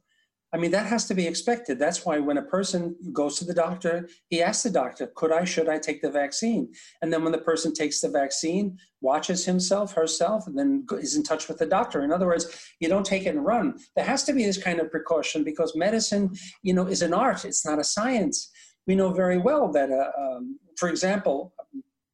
I 0.54 0.58
mean, 0.58 0.70
that 0.70 0.86
has 0.86 1.08
to 1.08 1.16
be 1.16 1.26
expected. 1.26 1.80
That's 1.80 2.06
why 2.06 2.20
when 2.20 2.38
a 2.38 2.44
person 2.44 2.96
goes 3.12 3.40
to 3.40 3.46
the 3.46 3.56
doctor, 3.56 4.08
he 4.30 4.44
asks 4.44 4.62
the 4.62 4.70
doctor, 4.70 5.08
could 5.16 5.32
I, 5.32 5.46
should 5.46 5.68
I 5.68 5.80
take 5.80 6.04
the 6.04 6.12
vaccine? 6.12 6.72
And 7.02 7.12
then 7.12 7.24
when 7.24 7.32
the 7.32 7.40
person 7.40 7.74
takes 7.74 8.02
the 8.02 8.10
vaccine, 8.10 8.78
watches 9.02 9.44
himself, 9.46 9.94
herself, 9.94 10.46
and 10.46 10.56
then 10.56 10.86
is 11.00 11.16
in 11.16 11.24
touch 11.24 11.48
with 11.48 11.58
the 11.58 11.66
doctor. 11.66 12.04
In 12.04 12.12
other 12.12 12.28
words, 12.28 12.46
you 12.80 12.88
don't 12.88 13.06
take 13.06 13.26
it 13.26 13.36
and 13.36 13.44
run. 13.44 13.80
There 13.96 14.06
has 14.06 14.24
to 14.26 14.34
be 14.34 14.46
this 14.46 14.62
kind 14.62 14.80
of 14.80 14.92
precaution 14.92 15.44
because 15.44 15.76
medicine, 15.76 16.36
you 16.62 16.76
know, 16.76 16.86
is 16.86 17.02
an 17.02 17.16
art. 17.16 17.46
It's 17.46 17.66
not 17.66 17.80
a 17.80 17.84
science. 17.84 18.52
We 18.86 18.94
know 18.94 19.12
very 19.12 19.40
well 19.40 19.72
that, 19.72 19.90
uh, 19.90 20.12
um, 20.22 20.60
for 20.78 20.88
example, 20.88 21.56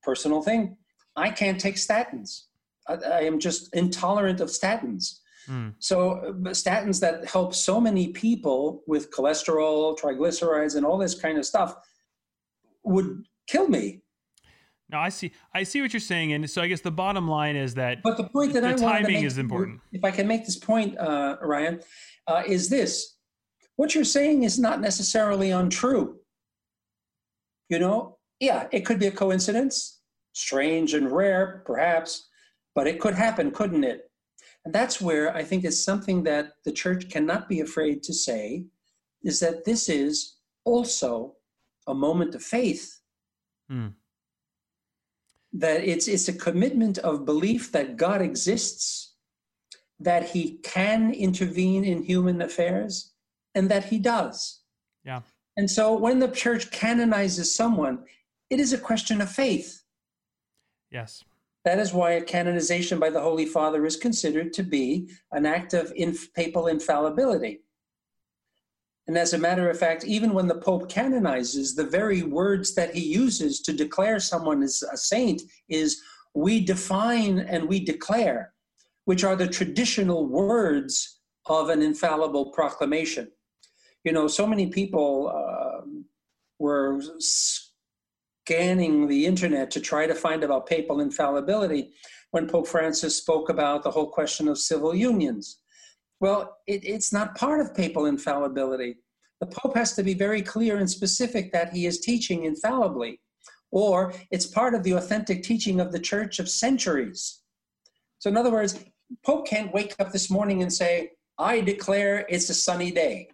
personal 0.01 0.41
thing, 0.41 0.77
I 1.15 1.31
can't 1.31 1.59
take 1.59 1.75
statins. 1.75 2.43
I, 2.87 2.95
I 2.95 3.21
am 3.21 3.39
just 3.39 3.73
intolerant 3.75 4.41
of 4.41 4.49
statins. 4.49 5.19
Mm. 5.47 5.73
So 5.79 6.11
uh, 6.11 6.31
statins 6.49 6.99
that 7.01 7.25
help 7.25 7.55
so 7.55 7.79
many 7.79 8.09
people 8.09 8.83
with 8.87 9.11
cholesterol, 9.11 9.97
triglycerides, 9.97 10.75
and 10.75 10.85
all 10.85 10.97
this 10.97 11.19
kind 11.19 11.37
of 11.37 11.45
stuff 11.45 11.75
would 12.83 13.23
kill 13.47 13.67
me. 13.67 14.01
No, 14.91 14.97
I 14.97 15.09
see. 15.09 15.31
I 15.53 15.63
see 15.63 15.81
what 15.81 15.93
you're 15.93 15.99
saying, 15.99 16.33
and 16.33 16.49
so 16.49 16.63
I 16.63 16.67
guess 16.67 16.81
the 16.81 16.91
bottom 16.91 17.27
line 17.27 17.55
is 17.55 17.75
that. 17.75 18.01
But 18.01 18.17
the 18.17 18.23
point 18.23 18.53
that 18.53 18.61
the 18.61 18.69
I 18.69 18.73
timing 18.73 19.13
make, 19.13 19.23
is 19.23 19.37
important. 19.37 19.81
If 19.91 20.03
I 20.03 20.09
can 20.09 20.27
make 20.27 20.45
this 20.45 20.57
point, 20.57 20.97
uh, 20.97 21.37
Ryan, 21.41 21.81
uh, 22.27 22.41
is 22.47 22.69
this: 22.69 23.15
what 23.75 23.93
you're 23.93 24.03
saying 24.03 24.43
is 24.43 24.57
not 24.57 24.81
necessarily 24.81 25.51
untrue. 25.51 26.17
You 27.69 27.77
know, 27.77 28.17
yeah, 28.39 28.67
it 28.71 28.81
could 28.81 28.99
be 28.99 29.05
a 29.05 29.11
coincidence, 29.11 29.98
strange 30.33 30.93
and 30.93 31.11
rare, 31.11 31.63
perhaps, 31.65 32.27
but 32.75 32.87
it 32.87 32.99
could 32.99 33.15
happen, 33.15 33.51
couldn't 33.51 33.83
it? 33.83 34.09
And 34.65 34.73
that's 34.73 35.01
where 35.01 35.35
I 35.35 35.43
think 35.43 35.63
it's 35.63 35.83
something 35.83 36.23
that 36.23 36.53
the 36.65 36.71
church 36.71 37.09
cannot 37.09 37.49
be 37.49 37.61
afraid 37.61 38.03
to 38.03 38.13
say 38.13 38.65
is 39.23 39.39
that 39.39 39.65
this 39.65 39.89
is 39.89 40.37
also 40.63 41.35
a 41.87 41.93
moment 41.93 42.35
of 42.35 42.43
faith. 42.43 42.99
Mm. 43.71 43.93
That 45.53 45.83
it's, 45.83 46.07
it's 46.07 46.27
a 46.27 46.33
commitment 46.33 46.99
of 46.99 47.25
belief 47.25 47.71
that 47.71 47.97
God 47.97 48.21
exists, 48.21 49.15
that 49.99 50.29
he 50.29 50.59
can 50.63 51.13
intervene 51.13 51.83
in 51.83 52.03
human 52.03 52.41
affairs, 52.41 53.13
and 53.55 53.69
that 53.69 53.85
he 53.85 53.97
does. 53.97 54.61
Yeah. 55.03 55.21
And 55.57 55.69
so 55.69 55.97
when 55.97 56.19
the 56.19 56.29
church 56.29 56.71
canonizes 56.71 57.53
someone, 57.53 58.05
it 58.49 58.59
is 58.59 58.71
a 58.71 58.77
question 58.77 59.19
of 59.21 59.31
faith. 59.31 59.78
Yes. 60.91 61.23
That 61.65 61.79
is 61.79 61.93
why 61.93 62.11
a 62.11 62.21
canonization 62.21 62.99
by 62.99 63.09
the 63.09 63.21
Holy 63.21 63.45
Father 63.45 63.85
is 63.85 63.95
considered 63.95 64.53
to 64.53 64.63
be 64.63 65.09
an 65.31 65.45
act 65.45 65.73
of 65.73 65.91
inf- 65.95 66.33
papal 66.33 66.67
infallibility. 66.67 67.61
And 69.07 69.17
as 69.17 69.33
a 69.33 69.39
matter 69.39 69.69
of 69.69 69.77
fact, 69.77 70.05
even 70.05 70.33
when 70.33 70.47
the 70.47 70.55
Pope 70.55 70.87
canonizes, 70.87 71.75
the 71.75 71.83
very 71.83 72.21
words 72.21 72.75
that 72.75 72.93
he 72.93 73.03
uses 73.03 73.59
to 73.61 73.73
declare 73.73 74.19
someone 74.19 74.61
as 74.61 74.83
a 74.83 74.95
saint 74.95 75.41
is 75.67 76.01
we 76.35 76.63
define 76.63 77.39
and 77.39 77.67
we 77.67 77.83
declare, 77.83 78.53
which 79.05 79.23
are 79.23 79.35
the 79.35 79.47
traditional 79.47 80.27
words 80.27 81.19
of 81.47 81.69
an 81.69 81.81
infallible 81.81 82.51
proclamation. 82.51 83.31
You 84.03 84.11
know, 84.11 84.27
so 84.27 84.45
many 84.45 84.67
people 84.67 85.31
uh, 85.35 85.85
were 86.59 87.01
scanning 88.49 89.07
the 89.07 89.27
internet 89.27 89.69
to 89.69 89.79
try 89.79 90.07
to 90.07 90.15
find 90.15 90.43
about 90.43 90.65
papal 90.65 91.01
infallibility 91.01 91.91
when 92.31 92.49
Pope 92.49 92.67
Francis 92.67 93.15
spoke 93.15 93.49
about 93.49 93.83
the 93.83 93.91
whole 93.91 94.09
question 94.09 94.47
of 94.47 94.57
civil 94.57 94.95
unions. 94.95 95.59
Well, 96.19 96.57
it, 96.65 96.83
it's 96.83 97.13
not 97.13 97.35
part 97.35 97.61
of 97.61 97.75
papal 97.75 98.07
infallibility. 98.07 98.95
The 99.39 99.45
Pope 99.45 99.75
has 99.75 99.93
to 99.93 100.01
be 100.01 100.15
very 100.15 100.41
clear 100.41 100.77
and 100.77 100.89
specific 100.89 101.51
that 101.51 101.71
he 101.71 101.85
is 101.85 101.99
teaching 101.99 102.45
infallibly, 102.45 103.21
or 103.69 104.13
it's 104.31 104.47
part 104.47 104.73
of 104.73 104.81
the 104.81 104.93
authentic 104.93 105.43
teaching 105.43 105.79
of 105.79 105.91
the 105.91 105.99
church 105.99 106.39
of 106.39 106.49
centuries. 106.49 107.41
So, 108.17 108.31
in 108.31 108.37
other 108.37 108.51
words, 108.51 108.83
Pope 109.23 109.47
can't 109.47 109.71
wake 109.71 109.93
up 109.99 110.11
this 110.11 110.31
morning 110.31 110.63
and 110.63 110.73
say, 110.73 111.11
I 111.37 111.61
declare 111.61 112.25
it's 112.27 112.49
a 112.49 112.55
sunny 112.55 112.89
day 112.89 113.29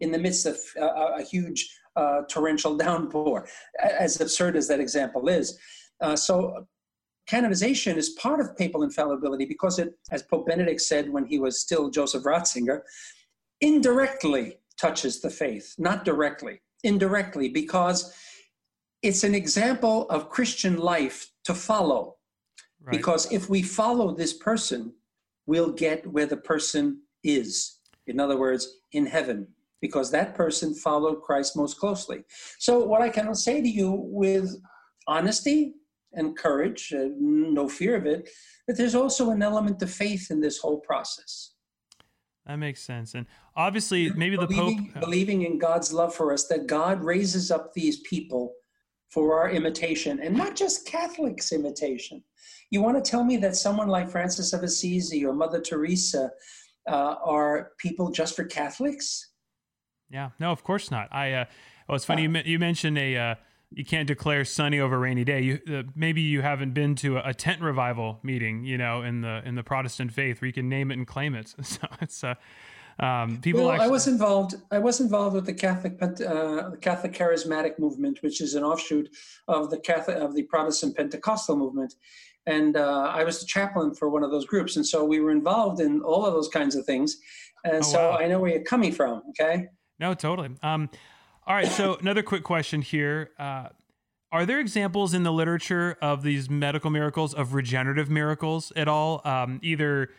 in 0.00 0.10
the 0.10 0.18
midst 0.18 0.46
of 0.46 0.58
a, 0.76 1.20
a 1.20 1.22
huge 1.22 1.77
uh, 1.98 2.22
torrential 2.28 2.76
downpour, 2.86 3.46
as 3.80 4.20
absurd 4.20 4.56
as 4.56 4.68
that 4.68 4.80
example 4.80 5.28
is. 5.28 5.58
Uh, 6.00 6.14
so, 6.16 6.66
canonization 7.26 7.96
is 7.96 8.10
part 8.10 8.40
of 8.40 8.56
papal 8.56 8.82
infallibility 8.82 9.44
because 9.44 9.78
it, 9.78 9.94
as 10.10 10.22
Pope 10.22 10.46
Benedict 10.46 10.80
said 10.80 11.10
when 11.10 11.26
he 11.26 11.38
was 11.38 11.60
still 11.60 11.90
Joseph 11.90 12.24
Ratzinger, 12.24 12.80
indirectly 13.60 14.58
touches 14.80 15.20
the 15.20 15.28
faith, 15.28 15.74
not 15.78 16.04
directly, 16.04 16.60
indirectly, 16.84 17.48
because 17.48 18.14
it's 19.02 19.24
an 19.24 19.34
example 19.34 20.08
of 20.10 20.30
Christian 20.30 20.76
life 20.78 21.30
to 21.44 21.54
follow. 21.54 22.16
Right. 22.80 22.96
Because 22.96 23.30
if 23.32 23.50
we 23.50 23.62
follow 23.62 24.14
this 24.14 24.32
person, 24.32 24.94
we'll 25.46 25.72
get 25.72 26.06
where 26.06 26.26
the 26.26 26.36
person 26.36 27.02
is. 27.24 27.78
In 28.06 28.20
other 28.20 28.38
words, 28.38 28.80
in 28.92 29.06
heaven, 29.06 29.48
because 29.80 30.10
that 30.10 30.34
person 30.34 30.74
followed 30.74 31.22
Christ 31.22 31.56
most 31.56 31.78
closely. 31.78 32.24
So, 32.58 32.84
what 32.84 33.02
I 33.02 33.08
can 33.08 33.34
say 33.34 33.60
to 33.60 33.68
you 33.68 33.92
with 33.92 34.54
honesty 35.06 35.74
and 36.12 36.36
courage, 36.36 36.92
uh, 36.92 37.08
no 37.18 37.68
fear 37.68 37.96
of 37.96 38.06
it, 38.06 38.28
that 38.66 38.76
there's 38.76 38.94
also 38.94 39.30
an 39.30 39.42
element 39.42 39.82
of 39.82 39.90
faith 39.90 40.30
in 40.30 40.40
this 40.40 40.58
whole 40.58 40.80
process. 40.80 41.52
That 42.46 42.56
makes 42.56 42.80
sense. 42.80 43.14
And 43.14 43.26
obviously, 43.56 44.10
maybe 44.10 44.36
the 44.36 44.46
believing, 44.46 44.90
Pope. 44.92 45.02
Believing 45.02 45.42
in 45.42 45.58
God's 45.58 45.92
love 45.92 46.14
for 46.14 46.32
us, 46.32 46.46
that 46.48 46.66
God 46.66 47.04
raises 47.04 47.50
up 47.50 47.74
these 47.74 48.00
people 48.00 48.54
for 49.10 49.38
our 49.38 49.50
imitation, 49.50 50.20
and 50.20 50.36
not 50.36 50.56
just 50.56 50.86
Catholics' 50.86 51.52
imitation. 51.52 52.22
You 52.70 52.82
want 52.82 53.02
to 53.02 53.10
tell 53.10 53.24
me 53.24 53.36
that 53.38 53.56
someone 53.56 53.88
like 53.88 54.10
Francis 54.10 54.52
of 54.52 54.62
Assisi 54.62 55.24
or 55.24 55.32
Mother 55.32 55.60
Teresa 55.60 56.30
uh, 56.88 57.16
are 57.24 57.72
people 57.78 58.10
just 58.10 58.34
for 58.34 58.44
Catholics? 58.44 59.27
Yeah, 60.10 60.30
no, 60.38 60.52
of 60.52 60.64
course 60.64 60.90
not. 60.90 61.12
I. 61.12 61.32
Uh, 61.32 61.44
well, 61.88 61.96
it's 61.96 62.04
funny 62.04 62.22
you, 62.22 62.42
you 62.44 62.58
mentioned 62.58 62.98
a. 62.98 63.16
Uh, 63.16 63.34
you 63.70 63.84
can't 63.84 64.08
declare 64.08 64.44
sunny 64.44 64.80
over 64.80 64.98
rainy 64.98 65.24
day. 65.24 65.42
You 65.42 65.60
uh, 65.70 65.82
maybe 65.94 66.22
you 66.22 66.40
haven't 66.40 66.72
been 66.72 66.94
to 66.96 67.18
a, 67.18 67.30
a, 67.30 67.34
tent 67.34 67.60
revival 67.60 68.18
meeting, 68.22 68.64
you 68.64 68.78
know, 68.78 69.02
in 69.02 69.20
the 69.20 69.42
in 69.44 69.54
the 69.56 69.62
Protestant 69.62 70.12
faith 70.12 70.40
where 70.40 70.46
you 70.46 70.52
can 70.52 70.68
name 70.68 70.90
it 70.90 70.94
and 70.94 71.06
claim 71.06 71.34
it. 71.34 71.54
So 71.62 71.86
it's 72.00 72.24
uh, 72.24 72.34
um, 72.98 73.40
people. 73.40 73.62
Well, 73.62 73.72
actually- 73.72 73.86
I 73.86 73.90
was 73.90 74.08
involved. 74.08 74.54
I 74.70 74.78
was 74.78 75.00
involved 75.00 75.34
with 75.34 75.46
the 75.46 75.54
Catholic 75.54 76.02
uh, 76.02 76.70
Catholic 76.80 77.12
Charismatic 77.12 77.78
movement, 77.78 78.22
which 78.22 78.40
is 78.40 78.54
an 78.54 78.64
offshoot 78.64 79.10
of 79.48 79.70
the 79.70 79.78
Catholic 79.78 80.16
of 80.16 80.34
the 80.34 80.44
Protestant 80.44 80.96
Pentecostal 80.96 81.56
movement, 81.56 81.94
and 82.46 82.76
uh, 82.76 83.12
I 83.14 83.24
was 83.24 83.40
the 83.40 83.46
chaplain 83.46 83.94
for 83.94 84.08
one 84.08 84.24
of 84.24 84.30
those 84.30 84.46
groups, 84.46 84.76
and 84.76 84.86
so 84.86 85.04
we 85.04 85.20
were 85.20 85.30
involved 85.30 85.80
in 85.80 86.00
all 86.00 86.24
of 86.24 86.32
those 86.32 86.48
kinds 86.48 86.74
of 86.74 86.86
things, 86.86 87.18
and 87.64 87.76
oh, 87.76 87.82
so 87.82 88.10
wow. 88.10 88.16
I 88.16 88.26
know 88.26 88.40
where 88.40 88.52
you're 88.52 88.62
coming 88.62 88.92
from. 88.92 89.22
Okay. 89.30 89.68
No, 89.98 90.14
totally. 90.14 90.50
Um, 90.62 90.90
all 91.46 91.54
right. 91.54 91.68
So 91.68 91.94
another 92.00 92.22
quick 92.22 92.44
question 92.44 92.82
here. 92.82 93.30
Uh, 93.38 93.68
are 94.30 94.44
there 94.44 94.60
examples 94.60 95.14
in 95.14 95.22
the 95.22 95.32
literature 95.32 95.96
of 96.02 96.22
these 96.22 96.50
medical 96.50 96.90
miracles 96.90 97.32
of 97.32 97.54
regenerative 97.54 98.10
miracles 98.10 98.72
at 98.76 98.86
all? 98.86 99.22
Um, 99.24 99.58
either 99.62 100.10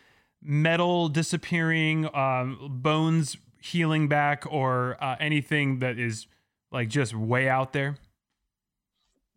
metal 0.42 1.08
disappearing, 1.08 2.12
um, 2.14 2.80
bones 2.82 3.36
healing 3.62 4.08
back, 4.08 4.44
or 4.50 4.96
uh, 5.00 5.16
anything 5.20 5.78
that 5.78 5.98
is 5.98 6.26
like 6.72 6.88
just 6.88 7.14
way 7.14 7.48
out 7.48 7.72
there? 7.72 7.98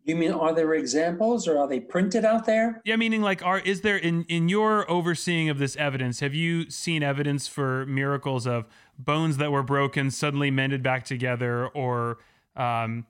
You 0.04 0.16
mean 0.16 0.32
are 0.32 0.54
there 0.54 0.74
examples 0.74 1.48
or 1.48 1.58
are 1.58 1.66
they 1.66 1.80
printed 1.80 2.26
out 2.26 2.44
there? 2.44 2.82
Yeah, 2.84 2.96
meaning 2.96 3.22
like 3.22 3.42
are 3.42 3.58
is 3.58 3.80
there 3.80 3.96
in 3.96 4.24
in 4.24 4.50
your 4.50 4.88
overseeing 4.90 5.48
of 5.48 5.58
this 5.58 5.76
evidence, 5.76 6.20
have 6.20 6.34
you 6.34 6.70
seen 6.70 7.02
evidence 7.02 7.48
for 7.48 7.86
miracles 7.86 8.46
of 8.46 8.66
bones 8.98 9.38
that 9.38 9.50
were 9.50 9.62
broken 9.62 10.10
suddenly 10.10 10.50
mended 10.50 10.82
back 10.82 11.04
together 11.04 11.68
or 11.68 12.18
um 12.54 13.06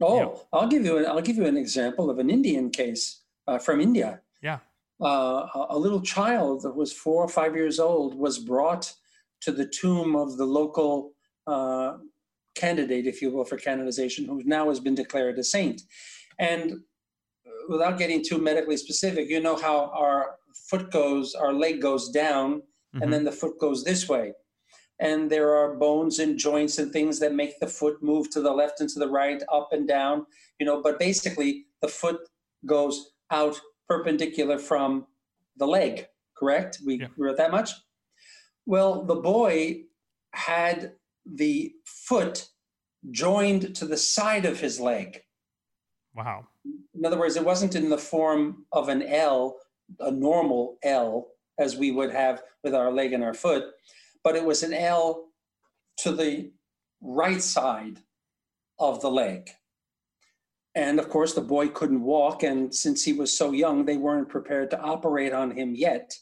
Oh, 0.00 0.14
you 0.14 0.20
know. 0.22 0.40
I'll 0.52 0.68
give 0.68 0.84
you 0.84 0.96
an 0.98 1.06
I'll 1.06 1.20
give 1.20 1.36
you 1.36 1.46
an 1.46 1.58
example 1.58 2.08
of 2.08 2.18
an 2.18 2.30
Indian 2.30 2.70
case 2.70 3.20
uh, 3.46 3.58
from 3.58 3.80
India. 3.80 4.20
Yeah. 4.40 4.60
Uh, 5.00 5.66
a 5.70 5.78
little 5.78 6.00
child 6.00 6.62
that 6.62 6.74
was 6.74 6.92
four 6.92 7.22
or 7.22 7.28
five 7.28 7.54
years 7.54 7.78
old 7.78 8.14
was 8.14 8.38
brought 8.38 8.94
to 9.42 9.52
the 9.52 9.66
tomb 9.66 10.16
of 10.16 10.36
the 10.36 10.44
local 10.44 11.12
uh, 11.46 11.98
candidate, 12.54 13.06
if 13.06 13.22
you 13.22 13.30
will, 13.30 13.44
for 13.44 13.56
canonization, 13.56 14.24
who 14.24 14.42
now 14.44 14.68
has 14.68 14.80
been 14.80 14.94
declared 14.94 15.38
a 15.38 15.44
saint. 15.44 15.82
And 16.38 16.80
without 17.68 17.98
getting 17.98 18.24
too 18.24 18.38
medically 18.38 18.76
specific, 18.76 19.28
you 19.28 19.40
know 19.40 19.56
how 19.56 19.90
our 19.94 20.36
foot 20.68 20.90
goes, 20.90 21.34
our 21.34 21.52
leg 21.52 21.80
goes 21.80 22.10
down, 22.10 22.56
mm-hmm. 22.56 23.02
and 23.02 23.12
then 23.12 23.24
the 23.24 23.32
foot 23.32 23.58
goes 23.60 23.84
this 23.84 24.08
way. 24.08 24.32
And 25.00 25.30
there 25.30 25.54
are 25.54 25.76
bones 25.76 26.18
and 26.18 26.36
joints 26.36 26.78
and 26.78 26.92
things 26.92 27.20
that 27.20 27.34
make 27.34 27.60
the 27.60 27.68
foot 27.68 28.02
move 28.02 28.30
to 28.30 28.40
the 28.40 28.50
left 28.50 28.80
and 28.80 28.88
to 28.90 28.98
the 28.98 29.08
right, 29.08 29.40
up 29.52 29.68
and 29.72 29.86
down, 29.86 30.26
you 30.58 30.66
know, 30.66 30.82
but 30.82 30.98
basically 30.98 31.66
the 31.82 31.88
foot 31.88 32.18
goes 32.66 33.10
out 33.30 33.60
perpendicular 33.88 34.58
from 34.58 35.06
the 35.56 35.66
leg, 35.66 36.06
correct? 36.36 36.78
We 36.84 37.00
yeah. 37.00 37.06
wrote 37.16 37.36
that 37.36 37.52
much? 37.52 37.70
Well, 38.66 39.04
the 39.04 39.14
boy 39.14 39.82
had 40.34 40.92
the 41.24 41.72
foot 41.84 42.48
joined 43.10 43.74
to 43.76 43.86
the 43.86 43.96
side 43.96 44.44
of 44.44 44.60
his 44.60 44.80
leg. 44.80 45.22
Wow. 46.18 46.48
In 46.64 47.06
other 47.06 47.16
words, 47.16 47.36
it 47.36 47.44
wasn't 47.44 47.76
in 47.76 47.88
the 47.88 47.96
form 47.96 48.66
of 48.72 48.88
an 48.88 49.02
L, 49.02 49.56
a 50.00 50.10
normal 50.10 50.76
L, 50.82 51.28
as 51.60 51.76
we 51.76 51.92
would 51.92 52.10
have 52.10 52.42
with 52.64 52.74
our 52.74 52.90
leg 52.90 53.12
and 53.12 53.22
our 53.22 53.34
foot, 53.34 53.66
but 54.24 54.34
it 54.34 54.44
was 54.44 54.64
an 54.64 54.74
L 54.74 55.28
to 55.98 56.10
the 56.10 56.50
right 57.00 57.40
side 57.40 58.00
of 58.80 59.00
the 59.00 59.10
leg. 59.10 59.50
And 60.74 60.98
of 60.98 61.08
course, 61.08 61.34
the 61.34 61.40
boy 61.40 61.68
couldn't 61.68 62.02
walk, 62.02 62.42
and 62.42 62.74
since 62.74 63.04
he 63.04 63.12
was 63.12 63.36
so 63.36 63.52
young, 63.52 63.84
they 63.84 63.96
weren't 63.96 64.28
prepared 64.28 64.70
to 64.72 64.80
operate 64.80 65.32
on 65.32 65.52
him 65.52 65.76
yet. 65.76 66.12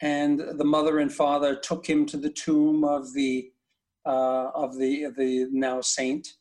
And 0.00 0.40
the 0.58 0.64
mother 0.64 0.98
and 0.98 1.12
father 1.12 1.54
took 1.54 1.86
him 1.86 2.04
to 2.06 2.16
the 2.16 2.30
tomb 2.30 2.82
of 2.82 3.14
the 3.14 3.52
uh, 4.04 4.50
of 4.54 4.76
the 4.76 5.06
the 5.16 5.48
now 5.52 5.80
saint, 5.80 6.34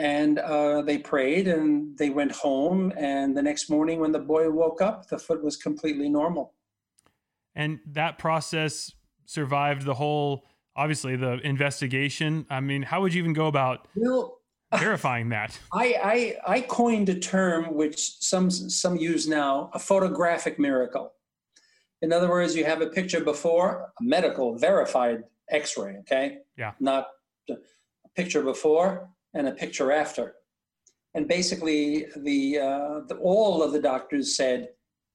and 0.00 0.38
uh, 0.38 0.80
they 0.80 0.96
prayed 0.96 1.46
and 1.46 1.96
they 1.98 2.08
went 2.08 2.32
home. 2.32 2.90
And 2.96 3.36
the 3.36 3.42
next 3.42 3.68
morning 3.68 4.00
when 4.00 4.12
the 4.12 4.18
boy 4.18 4.50
woke 4.50 4.80
up 4.80 5.06
the 5.08 5.18
foot 5.18 5.44
was 5.44 5.56
completely 5.58 6.08
normal. 6.08 6.54
And 7.54 7.80
that 7.92 8.18
process 8.18 8.90
survived 9.26 9.84
the 9.84 9.94
whole 9.94 10.46
obviously 10.74 11.16
the 11.16 11.34
investigation. 11.46 12.46
I 12.48 12.60
mean 12.60 12.82
how 12.82 13.02
would 13.02 13.12
you 13.12 13.20
even 13.20 13.34
go 13.34 13.46
about 13.46 13.88
well, 13.94 14.38
verifying 14.78 15.28
that? 15.28 15.60
I, 15.72 16.36
I 16.46 16.54
i 16.56 16.60
coined 16.62 17.10
a 17.10 17.18
term 17.18 17.74
which 17.74 17.98
some 18.20 18.50
some 18.50 18.96
use 18.96 19.28
now 19.28 19.70
a 19.74 19.78
photographic 19.78 20.58
miracle. 20.58 21.12
In 22.00 22.10
other 22.10 22.30
words 22.30 22.56
you 22.56 22.64
have 22.64 22.80
a 22.80 22.86
picture 22.86 23.22
before 23.22 23.92
a 24.00 24.02
medical 24.02 24.56
verified 24.56 25.24
x-ray 25.50 25.98
okay? 25.98 26.38
Yeah. 26.56 26.72
Not 26.80 27.08
a 27.50 27.56
picture 28.16 28.42
before 28.42 29.10
and 29.34 29.48
a 29.48 29.52
picture 29.52 29.92
after. 29.92 30.34
And 31.14 31.26
basically, 31.26 32.06
the, 32.16 32.58
uh, 32.58 33.00
the 33.08 33.16
all 33.20 33.62
of 33.62 33.72
the 33.72 33.80
doctors 33.80 34.36
said, 34.36 34.68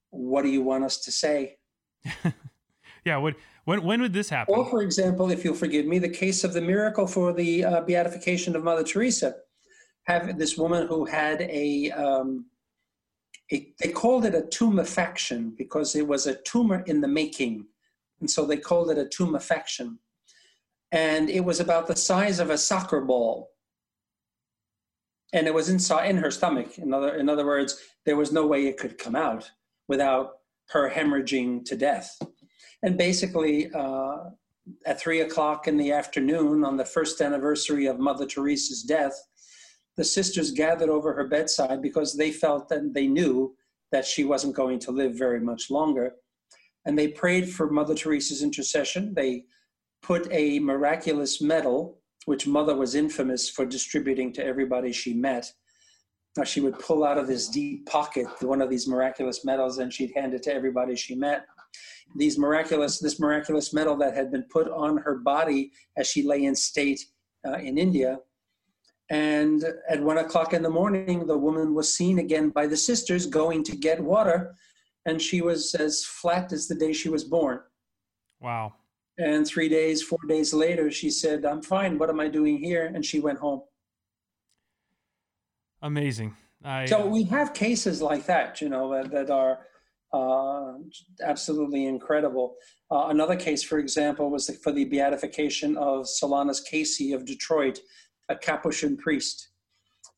"What 0.10 0.42
do 0.42 0.50
you 0.50 0.62
want 0.62 0.84
us 0.84 0.98
to 1.02 1.12
say?" 1.12 1.58
yeah. 3.06 3.18
What? 3.18 3.36
When? 3.64 3.84
When 3.84 4.02
would 4.02 4.14
this 4.14 4.30
happen? 4.30 4.54
Or, 4.54 4.66
for 4.66 4.82
example, 4.82 5.32
if 5.32 5.46
you'll 5.46 5.56
forgive 5.56 5.86
me, 5.86 6.00
the 6.00 6.10
case 6.10 6.44
of 6.44 6.54
the 6.54 6.62
miracle 6.62 7.08
for 7.08 7.32
the 7.32 7.64
uh, 7.64 7.82
beatification 7.82 8.56
of 8.56 8.64
Mother 8.64 8.84
Teresa. 8.84 9.36
Have 10.04 10.38
this 10.38 10.56
woman 10.56 10.86
who 10.86 11.06
had 11.06 11.42
a, 11.42 11.90
um, 11.92 12.46
a 13.52 13.74
they 13.80 13.92
called 13.92 14.26
it 14.26 14.36
a 14.36 14.42
tumefaction 14.42 15.58
because 15.58 15.96
it 15.96 16.08
was 16.08 16.28
a 16.28 16.36
tumor 16.44 16.84
in 16.86 17.02
the 17.02 17.08
making, 17.08 17.66
and 18.20 18.30
so 18.30 18.46
they 18.46 18.58
called 18.58 18.92
it 18.92 19.00
a 19.00 19.06
tumefaction. 19.06 19.98
And 20.92 21.30
it 21.30 21.44
was 21.44 21.60
about 21.60 21.88
the 21.88 21.96
size 21.96 22.40
of 22.40 22.52
a 22.52 22.58
soccer 22.58 23.02
ball 23.02 23.55
and 25.36 25.46
it 25.48 25.54
was 25.54 25.70
inside 25.70 26.10
in 26.10 26.18
her 26.18 26.32
stomach. 26.32 26.80
In 26.80 26.94
other 26.94 27.16
in 27.22 27.30
other 27.30 27.46
words, 27.46 27.72
there 28.06 28.18
was 28.18 28.32
no 28.32 28.48
way 28.48 28.66
it 28.66 28.78
could 28.78 28.98
come 28.98 29.16
out. 29.16 29.44
without 29.88 30.28
her 30.70 30.90
hemorrhaging 30.90 31.64
to 31.64 31.76
death. 31.76 32.18
And 32.82 32.98
basically, 32.98 33.70
uh, 33.72 34.18
at 34.86 35.00
three 35.00 35.22
o'clock 35.22 35.68
in 35.68 35.78
the 35.78 35.92
afternoon 35.92 36.64
on 36.64 36.76
the 36.78 36.86
first 36.86 37.22
anniversary 37.22 37.86
of 37.86 38.00
Mother 38.00 38.26
Teresa's 38.26 38.82
death, 38.82 39.16
the 39.98 40.04
sisters 40.04 40.52
gathered 40.52 40.90
over 40.90 41.14
her 41.14 41.28
bedside 41.28 41.82
because 41.82 42.18
they 42.18 42.32
felt 42.32 42.72
and 42.72 42.94
they 42.94 43.08
knew 43.08 43.56
that 43.92 44.06
she 44.06 44.24
wasn't 44.24 44.56
going 44.56 44.80
to 44.80 44.92
live 44.92 45.14
very 45.16 45.40
much 45.40 45.70
longer. 45.70 46.14
And 46.86 46.98
they 46.98 47.10
prayed 47.10 47.48
for 47.50 47.70
Mother 47.70 47.96
Teresa's 47.96 48.42
intercession. 48.42 49.14
They 49.16 49.44
put 50.02 50.28
a 50.32 50.60
miraculous 50.60 51.42
medal, 51.42 52.00
which 52.26 52.48
Mother 52.48 52.76
was 52.76 52.96
infamous 52.96 53.50
for 53.50 53.66
distributing 53.66 54.34
to 54.34 54.46
everybody 54.46 54.92
she 54.92 55.14
met. 55.14 55.52
Now, 56.38 56.44
she 56.44 56.60
would 56.60 56.78
pull 56.80 57.06
out 57.06 57.18
of 57.18 57.28
this 57.28 57.48
deep 57.48 57.86
pocket 57.86 58.28
one 58.42 58.62
of 58.62 58.70
these 58.70 58.88
miraculous 58.88 59.46
medals 59.46 59.78
and 59.78 59.94
she'd 59.94 60.12
hand 60.16 60.34
it 60.34 60.44
to 60.44 60.54
everybody 60.54 60.96
she 60.96 61.16
met 61.16 61.46
these 62.16 62.38
miraculous 62.38 63.00
this 63.00 63.20
miraculous 63.20 63.74
medal 63.74 63.96
that 63.98 64.16
had 64.16 64.32
been 64.32 64.44
put 64.44 64.70
on 64.70 64.98
her 64.98 65.16
body 65.16 65.72
as 65.98 66.08
she 66.08 66.24
lay 66.24 66.44
in 66.44 66.56
state 66.56 67.06
uh, 67.48 67.58
in 67.58 67.78
India. 67.78 68.20
And 69.10 69.64
at 69.88 70.02
one 70.02 70.18
o'clock 70.18 70.54
in 70.54 70.64
the 70.64 70.70
morning, 70.70 71.28
the 71.28 71.38
woman 71.38 71.76
was 71.76 71.94
seen 71.94 72.20
again 72.20 72.50
by 72.50 72.66
the 72.66 72.78
sisters 72.78 73.28
going 73.28 73.64
to 73.66 73.76
get 73.76 74.04
water, 74.04 74.56
and 75.06 75.22
she 75.22 75.42
was 75.42 75.76
as 75.76 76.04
flat 76.04 76.52
as 76.52 76.68
the 76.68 76.74
day 76.74 76.92
she 76.92 77.10
was 77.10 77.24
born. 77.24 77.60
Wow. 78.42 78.74
And 79.18 79.48
three 79.48 79.70
days, 79.70 80.04
four 80.04 80.20
days 80.28 80.54
later, 80.54 80.92
she 80.92 81.10
said, 81.10 81.46
I'm 81.46 81.62
fine. 81.62 81.98
What 81.98 82.10
am 82.10 82.20
I 82.20 82.28
doing 82.28 82.58
here? 82.58 82.92
And 82.94 83.04
she 83.06 83.20
went 83.20 83.40
home. 83.40 83.62
Amazing. 85.82 86.36
I, 86.64 86.86
so 86.86 87.06
we 87.06 87.24
have 87.24 87.54
cases 87.54 88.02
like 88.02 88.26
that, 88.26 88.60
you 88.60 88.70
know, 88.70 88.92
that, 88.92 89.12
that 89.12 89.30
are 89.30 89.60
uh, 90.12 90.74
absolutely 91.24 91.86
incredible. 91.86 92.56
Uh, 92.92 93.08
another 93.08 93.36
case, 93.36 93.64
for 93.64 93.80
example, 93.80 94.30
was 94.30 94.50
for 94.64 94.72
the 94.72 94.86
beatification 94.86 95.78
of 95.78 96.06
Solanus 96.06 96.64
Casey 96.66 97.14
of 97.14 97.26
Detroit, 97.26 97.80
a 98.30 98.36
Capuchin 98.36 98.98
priest. 98.98 99.50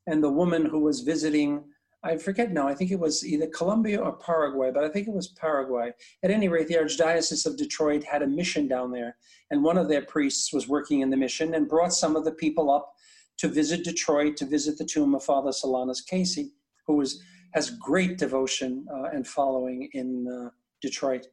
And 0.07 0.23
the 0.23 0.31
woman 0.31 0.65
who 0.65 0.79
was 0.79 1.01
visiting, 1.01 1.65
I 2.03 2.17
forget 2.17 2.51
now, 2.51 2.67
I 2.67 2.75
think 2.75 2.91
it 2.91 2.99
was 2.99 3.25
either 3.25 3.47
Colombia 3.47 3.99
or 3.99 4.13
Paraguay, 4.13 4.71
but 4.71 4.83
I 4.83 4.89
think 4.89 5.07
it 5.07 5.13
was 5.13 5.29
Paraguay. 5.29 5.91
At 6.23 6.31
any 6.31 6.47
rate, 6.47 6.67
the 6.67 6.75
Archdiocese 6.75 7.45
of 7.45 7.57
Detroit 7.57 8.03
had 8.03 8.21
a 8.21 8.27
mission 8.27 8.67
down 8.67 8.91
there, 8.91 9.17
and 9.49 9.63
one 9.63 9.77
of 9.77 9.89
their 9.89 10.03
priests 10.03 10.53
was 10.53 10.67
working 10.67 11.01
in 11.01 11.09
the 11.09 11.17
mission 11.17 11.55
and 11.55 11.67
brought 11.67 11.93
some 11.93 12.15
of 12.15 12.23
the 12.23 12.31
people 12.31 12.69
up 12.69 12.93
to 13.37 13.47
visit 13.47 13.83
Detroit, 13.83 14.37
to 14.37 14.45
visit 14.45 14.77
the 14.77 14.85
tomb 14.85 15.15
of 15.15 15.23
Father 15.23 15.51
Solanus 15.51 16.05
Casey, 16.05 16.51
who 16.85 16.97
was 16.97 17.21
has 17.53 17.71
great 17.71 18.17
devotion 18.17 18.85
uh, 18.93 19.09
and 19.13 19.25
following 19.25 19.89
in 19.93 20.27
uh, 20.27 20.49
Detroit. 20.81 21.27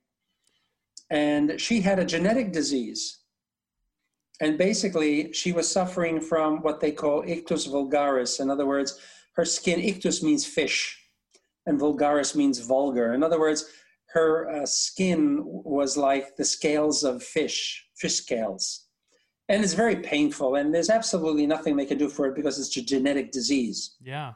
And 1.10 1.60
she 1.60 1.80
had 1.80 1.98
a 1.98 2.04
genetic 2.04 2.52
disease. 2.52 3.18
And 4.40 4.56
basically, 4.56 5.32
she 5.32 5.52
was 5.52 5.70
suffering 5.70 6.20
from 6.20 6.62
what 6.62 6.80
they 6.80 6.92
call 6.92 7.22
ictus 7.26 7.66
vulgaris. 7.68 8.40
In 8.40 8.50
other 8.50 8.66
words, 8.66 8.98
her 9.34 9.44
skin, 9.44 9.80
ictus 9.80 10.22
means 10.22 10.46
fish, 10.46 10.98
and 11.66 11.80
vulgaris 11.80 12.34
means 12.34 12.58
vulgar. 12.60 13.14
In 13.14 13.22
other 13.22 13.38
words, 13.38 13.66
her 14.12 14.48
uh, 14.48 14.66
skin 14.66 15.42
was 15.44 15.96
like 15.96 16.36
the 16.36 16.44
scales 16.44 17.02
of 17.02 17.22
fish, 17.22 17.86
fish 17.96 18.14
scales. 18.14 18.86
And 19.48 19.62
it's 19.62 19.74
very 19.74 19.96
painful, 19.96 20.54
and 20.54 20.72
there's 20.74 20.88
absolutely 20.88 21.46
nothing 21.46 21.76
they 21.76 21.84
can 21.84 21.98
do 21.98 22.08
for 22.08 22.26
it 22.26 22.34
because 22.34 22.58
it's 22.58 22.74
a 22.76 22.82
genetic 22.82 23.30
disease. 23.30 23.96
Yeah. 24.02 24.32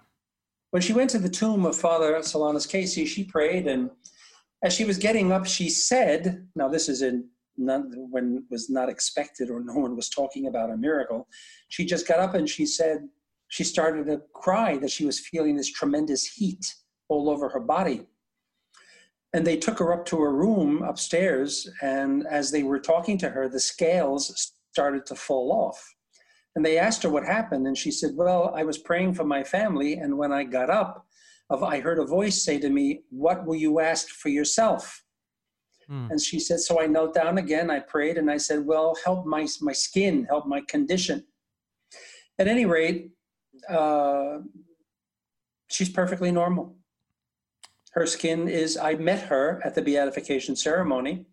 When 0.70 0.82
she 0.82 0.92
went 0.92 1.10
to 1.10 1.18
the 1.18 1.30
tomb 1.30 1.64
of 1.64 1.76
Father 1.76 2.12
Solanus 2.18 2.68
Casey, 2.68 3.06
she 3.06 3.24
prayed, 3.24 3.66
and 3.66 3.90
as 4.62 4.74
she 4.74 4.84
was 4.84 4.98
getting 4.98 5.32
up, 5.32 5.46
she 5.46 5.70
said, 5.70 6.46
"Now 6.54 6.68
this 6.68 6.90
is 6.90 7.00
in 7.00 7.28
not, 7.56 7.84
when 8.10 8.44
was 8.50 8.68
not 8.68 8.90
expected, 8.90 9.48
or 9.48 9.60
no 9.64 9.74
one 9.74 9.96
was 9.96 10.10
talking 10.10 10.46
about 10.46 10.70
a 10.70 10.76
miracle." 10.76 11.26
She 11.68 11.86
just 11.86 12.06
got 12.06 12.18
up 12.18 12.34
and 12.34 12.46
she 12.46 12.66
said 12.66 13.08
she 13.48 13.64
started 13.64 14.06
to 14.06 14.22
cry 14.34 14.76
that 14.78 14.90
she 14.90 15.04
was 15.04 15.20
feeling 15.20 15.56
this 15.56 15.70
tremendous 15.70 16.24
heat 16.24 16.74
all 17.08 17.28
over 17.30 17.48
her 17.48 17.60
body. 17.60 18.06
And 19.34 19.46
they 19.46 19.56
took 19.56 19.78
her 19.78 19.92
up 19.92 20.06
to 20.06 20.18
a 20.18 20.32
room 20.32 20.82
upstairs, 20.82 21.68
and 21.82 22.26
as 22.26 22.50
they 22.50 22.62
were 22.62 22.80
talking 22.80 23.18
to 23.18 23.30
her, 23.30 23.48
the 23.48 23.60
scales 23.60 24.54
started 24.72 25.04
to 25.06 25.14
fall 25.14 25.52
off. 25.52 25.94
And 26.56 26.64
they 26.64 26.78
asked 26.78 27.02
her 27.02 27.10
what 27.10 27.24
happened, 27.24 27.66
and 27.66 27.76
she 27.76 27.90
said, 27.90 28.12
Well, 28.14 28.52
I 28.54 28.64
was 28.64 28.78
praying 28.78 29.14
for 29.14 29.24
my 29.24 29.44
family, 29.44 29.94
and 29.94 30.16
when 30.16 30.32
I 30.32 30.44
got 30.44 30.70
up, 30.70 31.06
I 31.50 31.80
heard 31.80 31.98
a 31.98 32.04
voice 32.04 32.42
say 32.42 32.58
to 32.58 32.70
me, 32.70 33.02
What 33.10 33.46
will 33.46 33.56
you 33.56 33.80
ask 33.80 34.08
for 34.08 34.28
yourself? 34.28 35.04
Hmm. 35.86 36.08
And 36.10 36.20
she 36.20 36.40
said, 36.40 36.60
So 36.60 36.80
I 36.80 36.86
knelt 36.86 37.14
down 37.14 37.38
again, 37.38 37.70
I 37.70 37.80
prayed, 37.80 38.18
and 38.18 38.30
I 38.30 38.38
said, 38.38 38.64
Well, 38.64 38.96
help 39.04 39.26
my, 39.26 39.46
my 39.60 39.72
skin, 39.72 40.24
help 40.24 40.46
my 40.46 40.62
condition. 40.68 41.24
At 42.38 42.48
any 42.48 42.64
rate, 42.66 43.10
uh, 43.68 44.38
she's 45.68 45.88
perfectly 45.88 46.30
normal. 46.30 46.76
Her 47.92 48.06
skin 48.06 48.48
is, 48.48 48.76
I 48.76 48.94
met 48.94 49.22
her 49.28 49.60
at 49.64 49.74
the 49.74 49.82
beatification 49.82 50.56
ceremony. 50.56 51.26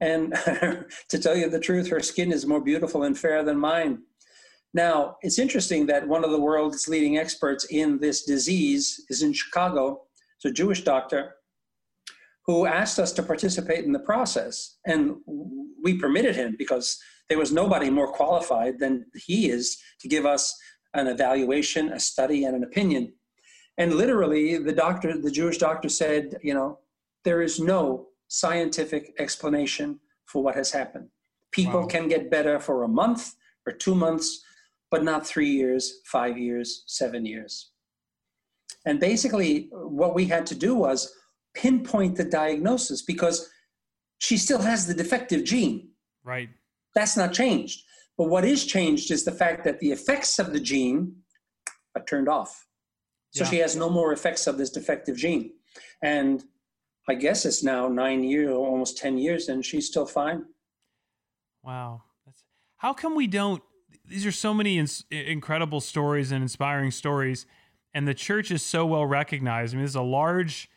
And 0.00 0.32
to 1.08 1.18
tell 1.18 1.36
you 1.36 1.48
the 1.50 1.60
truth, 1.60 1.88
her 1.88 2.00
skin 2.00 2.32
is 2.32 2.46
more 2.46 2.60
beautiful 2.60 3.02
and 3.02 3.18
fair 3.18 3.42
than 3.44 3.58
mine. 3.58 4.02
Now, 4.72 5.16
it's 5.22 5.38
interesting 5.38 5.86
that 5.86 6.06
one 6.06 6.24
of 6.24 6.30
the 6.30 6.40
world's 6.40 6.88
leading 6.88 7.18
experts 7.18 7.64
in 7.70 7.98
this 7.98 8.24
disease 8.24 9.04
is 9.08 9.22
in 9.22 9.32
Chicago. 9.32 10.02
It's 10.36 10.44
a 10.44 10.52
Jewish 10.52 10.84
doctor 10.84 11.34
who 12.46 12.66
asked 12.66 12.98
us 12.98 13.12
to 13.12 13.22
participate 13.22 13.84
in 13.84 13.92
the 13.92 13.98
process. 13.98 14.78
And 14.86 15.16
we 15.82 15.98
permitted 15.98 16.36
him 16.36 16.54
because 16.58 16.98
there 17.28 17.38
was 17.38 17.52
nobody 17.52 17.90
more 17.90 18.12
qualified 18.12 18.78
than 18.78 19.06
he 19.14 19.50
is 19.50 19.78
to 20.00 20.08
give 20.08 20.26
us 20.26 20.56
an 20.94 21.06
evaluation, 21.06 21.92
a 21.92 22.00
study, 22.00 22.44
and 22.44 22.56
an 22.56 22.64
opinion. 22.64 23.12
And 23.78 23.94
literally, 23.94 24.58
the 24.58 24.72
doctor, 24.72 25.16
the 25.16 25.30
Jewish 25.30 25.58
doctor 25.58 25.88
said, 25.88 26.36
you 26.42 26.54
know, 26.54 26.78
there 27.24 27.42
is 27.42 27.60
no 27.60 28.08
scientific 28.28 29.14
explanation 29.18 30.00
for 30.26 30.42
what 30.42 30.54
has 30.54 30.70
happened. 30.70 31.08
People 31.52 31.80
wow. 31.80 31.86
can 31.86 32.08
get 32.08 32.30
better 32.30 32.58
for 32.58 32.82
a 32.82 32.88
month 32.88 33.34
or 33.66 33.72
two 33.72 33.94
months, 33.94 34.44
but 34.90 35.02
not 35.02 35.26
three 35.26 35.50
years, 35.50 36.00
five 36.04 36.38
years, 36.38 36.84
seven 36.86 37.24
years. 37.24 37.70
And 38.86 39.00
basically, 39.00 39.68
what 39.72 40.14
we 40.14 40.26
had 40.26 40.46
to 40.46 40.54
do 40.54 40.74
was 40.74 41.12
pinpoint 41.54 42.16
the 42.16 42.24
diagnosis 42.24 43.02
because 43.02 43.50
she 44.18 44.36
still 44.36 44.60
has 44.60 44.86
the 44.86 44.94
defective 44.94 45.44
gene. 45.44 45.88
Right. 46.24 46.50
That's 46.94 47.16
not 47.16 47.32
changed. 47.32 47.82
But 48.20 48.28
what 48.28 48.44
is 48.44 48.66
changed 48.66 49.10
is 49.10 49.24
the 49.24 49.32
fact 49.32 49.64
that 49.64 49.78
the 49.78 49.92
effects 49.92 50.38
of 50.38 50.52
the 50.52 50.60
gene 50.60 51.16
are 51.96 52.04
turned 52.04 52.28
off. 52.28 52.66
So 53.30 53.44
yeah. 53.44 53.50
she 53.50 53.56
has 53.60 53.76
no 53.76 53.88
more 53.88 54.12
effects 54.12 54.46
of 54.46 54.58
this 54.58 54.68
defective 54.68 55.16
gene. 55.16 55.52
And 56.02 56.44
I 57.08 57.14
guess 57.14 57.46
it's 57.46 57.64
now 57.64 57.88
nine 57.88 58.22
years, 58.22 58.50
almost 58.50 58.98
10 58.98 59.16
years, 59.16 59.48
and 59.48 59.64
she's 59.64 59.86
still 59.86 60.04
fine. 60.04 60.44
Wow. 61.62 62.02
That's, 62.26 62.44
how 62.76 62.92
come 62.92 63.14
we 63.14 63.26
don't 63.26 63.62
these 64.04 64.26
are 64.26 64.32
so 64.32 64.52
many 64.52 64.76
in- 64.76 64.88
incredible 65.10 65.80
stories 65.80 66.30
and 66.30 66.42
inspiring 66.42 66.90
stories, 66.90 67.46
and 67.94 68.06
the 68.06 68.12
church 68.12 68.50
is 68.50 68.62
so 68.62 68.84
well 68.84 69.06
recognized. 69.06 69.72
I 69.72 69.76
mean, 69.76 69.84
this 69.84 69.92
is 69.92 69.96
a 69.96 70.02
large 70.02 70.68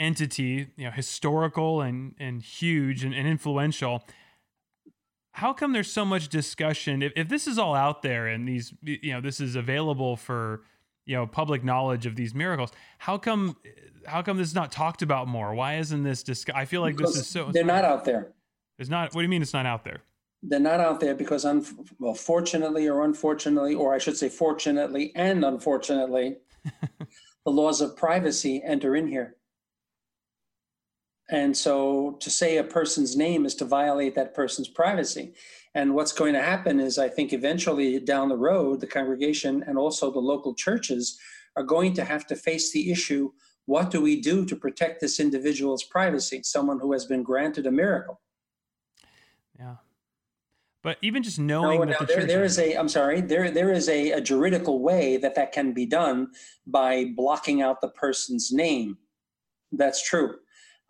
entity, 0.00 0.72
you 0.76 0.86
know, 0.86 0.90
historical 0.90 1.80
and 1.80 2.16
and 2.18 2.42
huge 2.42 3.04
and, 3.04 3.14
and 3.14 3.28
influential. 3.28 4.02
How 5.38 5.52
come 5.52 5.72
there's 5.72 5.90
so 5.92 6.04
much 6.04 6.28
discussion? 6.28 7.00
If, 7.00 7.12
if 7.14 7.28
this 7.28 7.46
is 7.46 7.58
all 7.58 7.74
out 7.74 8.02
there 8.02 8.26
and 8.26 8.48
these, 8.48 8.74
you 8.82 9.12
know, 9.12 9.20
this 9.20 9.40
is 9.40 9.54
available 9.54 10.16
for, 10.16 10.62
you 11.06 11.14
know, 11.14 11.28
public 11.28 11.62
knowledge 11.62 12.06
of 12.06 12.16
these 12.16 12.34
miracles, 12.34 12.72
how 12.98 13.18
come, 13.18 13.56
how 14.04 14.20
come 14.20 14.36
this 14.36 14.48
is 14.48 14.54
not 14.56 14.72
talked 14.72 15.00
about 15.00 15.28
more? 15.28 15.54
Why 15.54 15.76
isn't 15.76 16.02
this 16.02 16.24
discussed? 16.24 16.58
I 16.58 16.64
feel 16.64 16.80
like 16.80 16.96
because 16.96 17.14
this 17.14 17.22
is 17.22 17.28
so. 17.28 17.52
They're 17.52 17.64
not 17.64 17.84
out 17.84 18.04
there. 18.04 18.32
It's 18.80 18.90
not. 18.90 19.14
What 19.14 19.20
do 19.20 19.22
you 19.22 19.28
mean 19.28 19.40
it's 19.40 19.52
not 19.52 19.64
out 19.64 19.84
there? 19.84 20.02
they're 20.42 20.60
not 20.60 20.80
out 20.80 21.00
there 21.00 21.14
because, 21.14 21.44
un- 21.44 21.64
well, 21.98 22.14
fortunately 22.14 22.88
or 22.88 23.04
unfortunately, 23.04 23.74
or 23.74 23.94
I 23.94 23.98
should 23.98 24.16
say, 24.16 24.28
fortunately 24.28 25.12
and 25.14 25.44
unfortunately, 25.44 26.36
the 26.64 27.50
laws 27.50 27.80
of 27.80 27.96
privacy 27.96 28.62
enter 28.64 28.96
in 28.96 29.06
here. 29.08 29.36
And 31.30 31.56
so 31.56 32.16
to 32.20 32.30
say 32.30 32.56
a 32.56 32.64
person's 32.64 33.16
name 33.16 33.44
is 33.44 33.54
to 33.56 33.64
violate 33.64 34.14
that 34.14 34.34
person's 34.34 34.68
privacy. 34.68 35.34
And 35.74 35.94
what's 35.94 36.12
going 36.12 36.32
to 36.32 36.42
happen 36.42 36.80
is, 36.80 36.98
I 36.98 37.08
think 37.08 37.32
eventually 37.32 38.00
down 38.00 38.28
the 38.28 38.36
road, 38.36 38.80
the 38.80 38.86
congregation 38.86 39.62
and 39.66 39.76
also 39.76 40.10
the 40.10 40.18
local 40.18 40.54
churches 40.54 41.18
are 41.56 41.62
going 41.62 41.92
to 41.94 42.04
have 42.04 42.26
to 42.28 42.36
face 42.36 42.72
the 42.72 42.90
issue 42.90 43.30
what 43.68 43.90
do 43.90 44.00
we 44.00 44.18
do 44.18 44.46
to 44.46 44.56
protect 44.56 44.98
this 44.98 45.20
individual's 45.20 45.84
privacy, 45.84 46.40
someone 46.42 46.80
who 46.80 46.90
has 46.92 47.04
been 47.04 47.22
granted 47.22 47.66
a 47.66 47.70
miracle? 47.70 48.18
Yeah. 49.58 49.74
But 50.82 50.96
even 51.02 51.22
just 51.22 51.38
knowing 51.38 51.80
no, 51.80 51.86
that 51.86 52.00
no, 52.00 52.06
the 52.06 52.14
there, 52.14 52.24
there 52.24 52.44
is 52.44 52.58
a, 52.58 52.76
I'm 52.76 52.88
sorry, 52.88 53.20
there 53.20 53.50
there 53.50 53.70
is 53.70 53.90
a, 53.90 54.12
a 54.12 54.22
juridical 54.22 54.80
way 54.80 55.18
that 55.18 55.34
that 55.34 55.52
can 55.52 55.74
be 55.74 55.84
done 55.84 56.28
by 56.66 57.12
blocking 57.14 57.60
out 57.60 57.82
the 57.82 57.90
person's 57.90 58.50
name. 58.50 58.96
That's 59.70 60.02
true. 60.02 60.36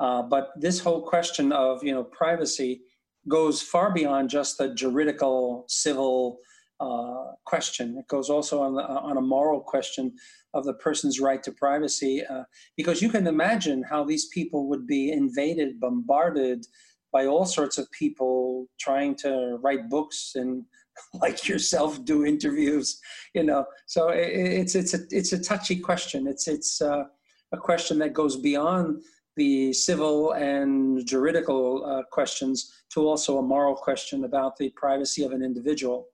Uh, 0.00 0.22
but 0.22 0.50
this 0.56 0.78
whole 0.78 1.02
question 1.02 1.52
of 1.52 1.82
you 1.82 1.92
know 1.92 2.04
privacy 2.04 2.82
goes 3.28 3.60
far 3.60 3.92
beyond 3.92 4.30
just 4.30 4.58
the 4.58 4.74
juridical 4.74 5.64
civil 5.68 6.38
uh, 6.80 7.32
question. 7.44 7.96
It 7.98 8.06
goes 8.06 8.30
also 8.30 8.62
on, 8.62 8.74
the, 8.74 8.82
on 8.82 9.16
a 9.16 9.20
moral 9.20 9.60
question 9.60 10.14
of 10.54 10.64
the 10.64 10.74
person's 10.74 11.20
right 11.20 11.42
to 11.42 11.52
privacy, 11.52 12.22
uh, 12.24 12.44
because 12.76 13.02
you 13.02 13.10
can 13.10 13.26
imagine 13.26 13.82
how 13.82 14.04
these 14.04 14.28
people 14.28 14.68
would 14.68 14.86
be 14.86 15.10
invaded, 15.10 15.80
bombarded 15.80 16.64
by 17.12 17.26
all 17.26 17.44
sorts 17.44 17.78
of 17.78 17.90
people 17.90 18.66
trying 18.78 19.14
to 19.16 19.58
write 19.62 19.88
books 19.88 20.32
and 20.34 20.64
like 21.14 21.48
yourself 21.48 22.04
do 22.04 22.24
interviews 22.24 23.00
you 23.32 23.42
know 23.44 23.64
so 23.86 24.08
it's 24.08 24.74
it's 24.74 24.94
a 24.94 24.98
it's 25.10 25.32
a 25.32 25.38
touchy 25.38 25.78
question 25.78 26.26
it's 26.26 26.48
it's 26.48 26.82
uh, 26.82 27.04
a 27.52 27.56
question 27.56 27.98
that 27.98 28.12
goes 28.12 28.36
beyond 28.36 29.00
the 29.38 29.72
civil 29.72 30.32
and 30.32 31.06
juridical 31.06 31.84
uh, 31.86 32.02
questions 32.10 32.74
to 32.90 33.06
also 33.08 33.38
a 33.38 33.42
moral 33.42 33.74
question 33.74 34.24
about 34.24 34.56
the 34.56 34.68
privacy 34.70 35.24
of 35.24 35.32
an 35.32 35.42
individual. 35.42 36.08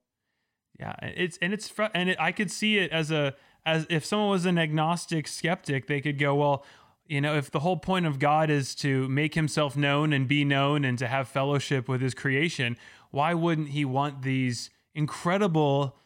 Yeah 0.79 0.95
it's 1.03 1.39
and 1.41 1.53
it's 1.53 1.69
fr- 1.69 1.95
and 1.95 2.11
it, 2.11 2.17
i 2.21 2.33
could 2.33 2.51
see 2.51 2.79
it 2.79 2.91
as 2.91 3.11
a 3.11 3.35
as 3.65 3.87
if 3.89 4.05
someone 4.05 4.31
was 4.31 4.45
an 4.45 4.59
agnostic 4.59 5.29
skeptic 5.29 5.87
they 5.87 6.01
could 6.01 6.19
go 6.19 6.35
well 6.35 6.65
you 7.07 7.21
know 7.21 7.37
if 7.37 7.51
the 7.51 7.61
whole 7.61 7.77
point 7.77 8.07
of 8.07 8.19
god 8.19 8.51
is 8.51 8.75
to 8.75 9.09
make 9.09 9.35
himself 9.35 9.77
known 9.77 10.13
and 10.13 10.27
be 10.27 10.45
known 10.45 10.85
and 10.85 10.99
to 10.99 11.07
have 11.07 11.29
fellowship 11.29 11.89
with 11.89 12.01
his 12.01 12.13
creation 12.13 12.77
why 13.11 13.33
wouldn't 13.35 13.69
he 13.69 13.85
want 13.85 14.23
these 14.23 14.71
incredible 14.95 15.97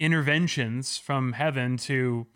interventions 0.00 0.96
from 0.96 1.34
heaven 1.34 1.76
to 1.76 2.26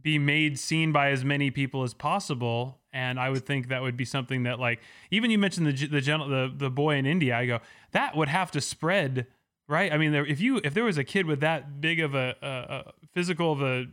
be 0.00 0.18
made 0.18 0.58
seen 0.58 0.92
by 0.92 1.10
as 1.10 1.24
many 1.24 1.50
people 1.50 1.82
as 1.82 1.92
possible 1.92 2.81
and 2.92 3.18
i 3.18 3.28
would 3.28 3.44
think 3.44 3.68
that 3.68 3.82
would 3.82 3.96
be 3.96 4.04
something 4.04 4.42
that 4.44 4.58
like 4.58 4.80
even 5.10 5.30
you 5.30 5.38
mentioned 5.38 5.66
the 5.66 5.72
the 5.72 6.00
the, 6.00 6.52
the 6.56 6.70
boy 6.70 6.94
in 6.96 7.06
india 7.06 7.36
i 7.36 7.46
go 7.46 7.58
that 7.92 8.16
would 8.16 8.28
have 8.28 8.50
to 8.50 8.60
spread 8.60 9.26
right 9.68 9.92
i 9.92 9.98
mean 9.98 10.12
there, 10.12 10.26
if 10.26 10.40
you 10.40 10.60
if 10.64 10.74
there 10.74 10.84
was 10.84 10.98
a 10.98 11.04
kid 11.04 11.26
with 11.26 11.40
that 11.40 11.80
big 11.80 12.00
of 12.00 12.14
a, 12.14 12.36
a, 12.42 12.46
a 12.46 12.92
physical 13.12 13.52
of 13.52 13.62
a 13.62 13.86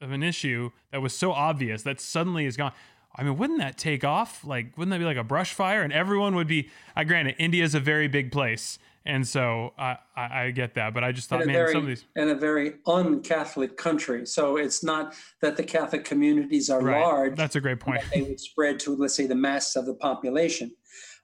of 0.00 0.12
an 0.12 0.22
issue 0.22 0.70
that 0.92 1.02
was 1.02 1.12
so 1.12 1.32
obvious 1.32 1.82
that 1.82 2.00
suddenly 2.00 2.44
is 2.44 2.56
gone 2.56 2.72
I 3.18 3.24
mean, 3.24 3.36
wouldn't 3.36 3.58
that 3.58 3.76
take 3.76 4.04
off? 4.04 4.44
Like, 4.44 4.76
wouldn't 4.78 4.92
that 4.92 4.98
be 4.98 5.04
like 5.04 5.16
a 5.16 5.24
brush 5.24 5.52
fire? 5.52 5.82
And 5.82 5.92
everyone 5.92 6.36
would 6.36 6.46
be. 6.46 6.70
I 6.94 7.00
uh, 7.00 7.04
granted, 7.04 7.34
India 7.38 7.64
is 7.64 7.74
a 7.74 7.80
very 7.80 8.06
big 8.06 8.30
place, 8.30 8.78
and 9.08 9.26
so 9.26 9.72
I, 9.78 9.96
I, 10.14 10.42
I 10.42 10.50
get 10.50 10.74
that, 10.74 10.92
but 10.92 11.02
I 11.02 11.12
just 11.12 11.28
thought, 11.28 11.46
man, 11.46 11.54
very, 11.54 11.72
some 11.72 11.82
of 11.82 11.88
these 11.88 12.04
in 12.14 12.28
a 12.28 12.34
very 12.34 12.74
un-Catholic 12.86 13.76
country, 13.76 14.26
so 14.26 14.58
it's 14.58 14.84
not 14.84 15.14
that 15.40 15.56
the 15.56 15.64
Catholic 15.64 16.04
communities 16.04 16.68
are 16.68 16.82
right. 16.82 17.00
large. 17.00 17.36
That's 17.36 17.56
a 17.56 17.60
great 17.60 17.80
point. 17.80 18.02
They 18.14 18.22
would 18.22 18.38
spread 18.38 18.78
to, 18.80 18.94
let's 18.94 19.16
say, 19.16 19.26
the 19.26 19.34
mass 19.34 19.76
of 19.76 19.86
the 19.86 19.94
population. 19.94 20.70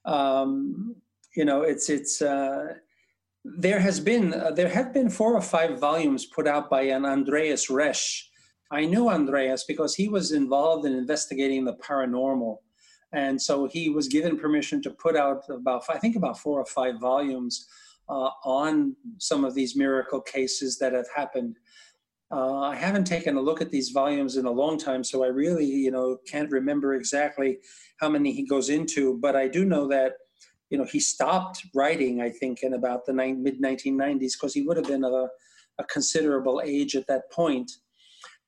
Um, 0.05 0.97
you 1.37 1.45
know, 1.45 1.63
it's 1.63 1.89
it's. 1.91 2.21
Uh, 2.21 2.75
there 3.45 3.79
has 3.79 4.01
been 4.01 4.33
uh, 4.33 4.53
there 4.53 4.69
have 4.69 4.95
been 4.95 5.11
four 5.11 5.35
or 5.35 5.43
five 5.43 5.79
volumes 5.79 6.25
put 6.25 6.49
out 6.49 6.71
by 6.71 6.83
an 6.83 7.05
Andreas 7.05 7.71
Resch. 7.71 8.23
I 8.71 8.87
knew 8.87 9.11
Andreas 9.11 9.65
because 9.69 9.95
he 9.95 10.09
was 10.09 10.33
involved 10.33 10.87
in 10.87 10.95
investigating 10.95 11.65
the 11.65 11.75
paranormal 11.75 12.57
and 13.15 13.41
so 13.41 13.67
he 13.67 13.89
was 13.89 14.09
given 14.09 14.37
permission 14.37 14.83
to 14.83 14.91
put 14.91 15.17
out 15.17 15.45
about, 15.49 15.85
I 15.89 15.99
think, 15.99 16.17
about 16.17 16.39
four 16.39 16.61
or 16.61 16.67
five 16.67 17.01
volumes 17.01 17.69
uh, 18.09 18.31
on 18.45 18.97
some 19.19 19.45
of 19.45 19.55
these 19.55 19.77
miracle 19.77 20.21
cases 20.21 20.79
that 20.79 20.93
have 20.93 21.07
happened. 21.15 21.57
Uh, 22.33 22.63
I 22.63 22.75
haven't 22.75 23.05
taken 23.05 23.37
a 23.37 23.41
look 23.41 23.61
at 23.61 23.71
these 23.71 23.91
volumes 23.91 24.37
in 24.37 24.47
a 24.47 24.51
long 24.51 24.79
time, 24.79 25.05
so 25.05 25.23
I 25.23 25.29
really, 25.29 25.65
you 25.65 25.93
know, 25.93 26.19
can't 26.27 26.51
remember 26.51 26.95
exactly 26.95 27.59
how 28.01 28.09
many 28.09 28.33
he 28.33 28.45
goes 28.45 28.69
into. 28.69 29.17
But 29.19 29.37
I 29.37 29.47
do 29.47 29.65
know 29.65 29.87
that, 29.89 30.15
you 30.71 30.77
know, 30.77 30.85
he 30.85 30.99
stopped 30.99 31.65
writing. 31.73 32.21
I 32.21 32.31
think 32.31 32.65
in 32.65 32.75
about 32.75 33.07
the 33.07 33.13
mid 33.13 33.63
1990s 33.63 34.33
because 34.33 34.55
he 34.55 34.63
would 34.63 34.77
have 34.77 34.89
been 34.89 35.05
a, 35.05 35.29
a 35.79 35.85
considerable 35.85 36.61
age 36.65 36.97
at 36.97 37.07
that 37.07 37.31
point. 37.31 37.71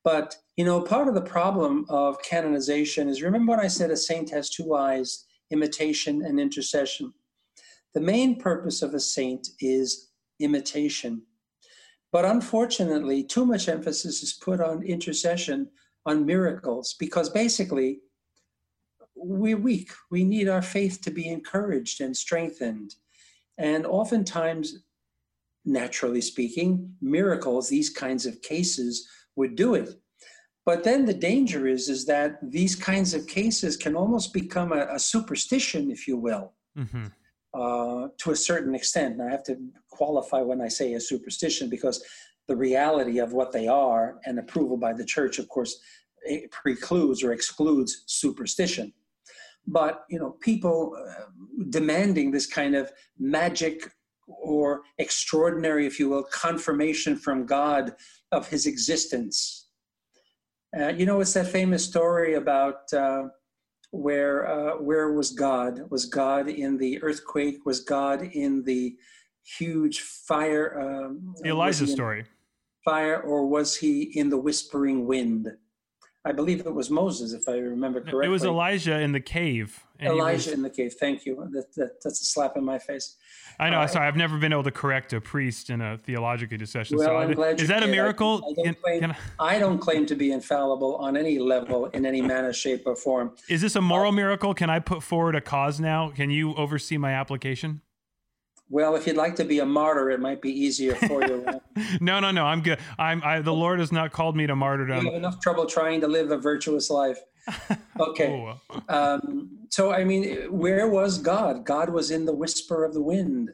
But 0.03 0.35
you 0.57 0.65
know, 0.65 0.81
part 0.81 1.07
of 1.07 1.13
the 1.13 1.21
problem 1.21 1.85
of 1.87 2.21
canonization 2.23 3.07
is 3.07 3.21
remember 3.21 3.51
when 3.51 3.59
I 3.59 3.67
said 3.67 3.91
a 3.91 3.97
saint 3.97 4.31
has 4.31 4.49
two 4.49 4.73
eyes, 4.73 5.25
imitation 5.51 6.25
and 6.25 6.39
intercession. 6.39 7.13
The 7.93 8.01
main 8.01 8.39
purpose 8.39 8.81
of 8.81 8.95
a 8.95 8.99
saint 8.99 9.49
is 9.61 10.09
imitation. 10.39 11.21
But 12.11 12.25
unfortunately, 12.25 13.23
too 13.23 13.45
much 13.45 13.69
emphasis 13.69 14.23
is 14.23 14.33
put 14.33 14.59
on 14.59 14.81
intercession, 14.81 15.69
on 16.07 16.25
miracles, 16.25 16.95
because 16.99 17.29
basically 17.29 17.99
we're 19.15 19.57
weak. 19.57 19.91
We 20.09 20.23
need 20.23 20.49
our 20.49 20.61
faith 20.61 21.01
to 21.01 21.11
be 21.11 21.27
encouraged 21.27 22.01
and 22.01 22.17
strengthened. 22.17 22.95
And 23.59 23.85
oftentimes, 23.85 24.79
naturally 25.65 26.21
speaking, 26.21 26.95
miracles, 27.01 27.69
these 27.69 27.89
kinds 27.91 28.25
of 28.25 28.41
cases, 28.41 29.07
would 29.35 29.55
do 29.55 29.75
it. 29.75 29.99
But 30.67 30.83
then 30.83 31.05
the 31.05 31.13
danger 31.13 31.65
is, 31.65 31.87
is 31.87 32.05
that 32.07 32.39
these 32.41 32.75
kinds 32.75 33.13
of 33.13 33.25
cases 33.25 33.77
can 33.77 33.95
almost 33.95 34.33
become 34.33 34.73
a, 34.73 34.85
a 34.91 34.99
superstition, 34.99 35.89
if 35.89 36.09
you 36.09 36.17
will, 36.17 36.51
mm-hmm. 36.77 37.05
uh, 37.53 38.09
to 38.17 38.31
a 38.31 38.35
certain 38.35 38.75
extent. 38.75 39.13
And 39.13 39.23
I 39.23 39.31
have 39.31 39.43
to 39.43 39.55
qualify 39.89 40.41
when 40.41 40.59
I 40.59 40.67
say 40.67 40.95
a 40.95 40.99
superstition 40.99 41.69
because 41.69 42.03
the 42.49 42.57
reality 42.57 43.19
of 43.19 43.31
what 43.31 43.53
they 43.53 43.69
are 43.69 44.19
and 44.25 44.39
approval 44.39 44.75
by 44.75 44.91
the 44.91 45.05
church, 45.05 45.39
of 45.39 45.47
course, 45.47 45.79
precludes 46.51 47.23
or 47.23 47.31
excludes 47.31 48.03
superstition. 48.05 48.91
But 49.65 50.03
you 50.09 50.19
know, 50.19 50.31
people 50.41 50.97
uh, 50.99 51.27
demanding 51.69 52.31
this 52.31 52.45
kind 52.45 52.75
of 52.75 52.91
magic 53.17 53.89
or 54.27 54.81
extraordinary, 54.97 55.87
if 55.87 55.97
you 55.97 56.09
will, 56.09 56.23
confirmation 56.23 57.15
from 57.15 57.45
God 57.45 57.95
of 58.33 58.49
his 58.49 58.65
existence. 58.65 59.66
Uh, 60.77 60.89
you 60.89 61.05
know, 61.05 61.19
it's 61.21 61.33
that 61.33 61.47
famous 61.47 61.83
story 61.83 62.35
about 62.35 62.91
uh, 62.93 63.23
where 63.91 64.47
uh, 64.47 64.77
where 64.77 65.11
was 65.13 65.31
God? 65.31 65.89
Was 65.89 66.05
God 66.05 66.49
in 66.49 66.77
the 66.77 67.01
earthquake? 67.01 67.65
Was 67.65 67.79
God 67.79 68.21
in 68.21 68.63
the 68.63 68.95
huge 69.43 70.01
fire? 70.01 70.79
Um, 70.79 71.33
the 71.41 71.49
Elijah 71.49 71.87
story. 71.87 72.25
Fire, 72.85 73.19
or 73.19 73.47
was 73.47 73.75
he 73.75 74.03
in 74.03 74.29
the 74.29 74.37
whispering 74.37 75.07
wind? 75.07 75.47
I 76.23 76.31
believe 76.31 76.59
it 76.59 76.73
was 76.73 76.89
Moses, 76.89 77.33
if 77.33 77.47
I 77.47 77.57
remember 77.57 78.01
correctly. 78.01 78.25
It 78.25 78.29
was 78.29 78.43
Elijah 78.43 78.99
in 78.99 79.13
the 79.13 79.19
cave. 79.19 79.83
Elijah 80.01 80.35
was... 80.35 80.47
in 80.47 80.61
the 80.61 80.69
cave. 80.69 80.95
Thank 80.99 81.25
you. 81.25 81.47
That, 81.51 81.73
that, 81.75 82.01
that's 82.03 82.21
a 82.21 82.25
slap 82.25 82.57
in 82.57 82.63
my 82.63 82.77
face. 82.79 83.15
I 83.59 83.69
know. 83.69 83.79
Uh, 83.79 83.87
sorry, 83.87 84.07
I've 84.07 84.15
never 84.15 84.37
been 84.37 84.51
able 84.51 84.63
to 84.63 84.71
correct 84.71 85.13
a 85.13 85.21
priest 85.21 85.69
in 85.69 85.81
a 85.81 85.97
theological 85.97 86.57
discussion. 86.57 86.97
Well, 86.97 87.07
so 87.07 87.17
I'm 87.17 87.33
glad 87.33 87.59
is 87.59 87.67
that 87.67 87.79
did. 87.79 87.89
a 87.89 87.91
miracle? 87.91 88.41
I, 88.45 88.49
I, 88.49 88.63
don't 88.63 88.81
claim, 88.81 89.15
I... 89.39 89.55
I, 89.55 89.59
don't 89.59 89.79
claim, 89.79 90.05
to 90.05 90.15
be 90.15 90.31
infallible 90.31 90.95
on 90.97 91.17
any 91.17 91.39
level, 91.39 91.85
in 91.87 92.05
any 92.05 92.21
manner, 92.21 92.53
shape, 92.53 92.83
or 92.85 92.95
form. 92.95 93.35
Is 93.49 93.61
this 93.61 93.75
a 93.75 93.81
moral 93.81 94.09
uh, 94.09 94.15
miracle? 94.15 94.53
Can 94.53 94.69
I 94.69 94.79
put 94.79 95.01
forward 95.01 95.35
a 95.35 95.41
cause 95.41 95.79
now? 95.79 96.09
Can 96.09 96.29
you 96.29 96.53
oversee 96.55 96.97
my 96.97 97.13
application? 97.13 97.81
Well, 98.69 98.95
if 98.95 99.07
you'd 99.07 99.15
like 99.15 99.35
to 99.37 99.45
be 99.45 99.59
a 99.59 99.65
martyr, 99.65 100.11
it 100.11 100.19
might 100.19 100.41
be 100.41 100.51
easier 100.51 100.95
for 100.95 101.25
you. 101.25 101.45
no, 102.01 102.19
no, 102.19 102.31
no. 102.31 102.45
I'm 102.45 102.61
good. 102.61 102.79
I'm. 102.99 103.21
I, 103.23 103.39
the 103.39 103.53
Lord 103.53 103.79
has 103.79 103.93
not 103.93 104.11
called 104.11 104.35
me 104.35 104.45
to 104.45 104.55
martyrdom. 104.55 105.05
You 105.05 105.11
have 105.11 105.17
enough 105.17 105.39
trouble 105.39 105.65
trying 105.65 106.01
to 106.01 106.07
live 106.07 106.31
a 106.31 106.37
virtuous 106.37 106.89
life. 106.89 107.17
Okay. 107.99 108.53
um, 108.89 109.57
so, 109.69 109.91
I 109.91 110.03
mean, 110.03 110.51
where 110.51 110.87
was 110.87 111.17
God? 111.17 111.65
God 111.65 111.89
was 111.89 112.11
in 112.11 112.25
the 112.25 112.35
whisper 112.35 112.83
of 112.83 112.93
the 112.93 113.01
wind, 113.01 113.51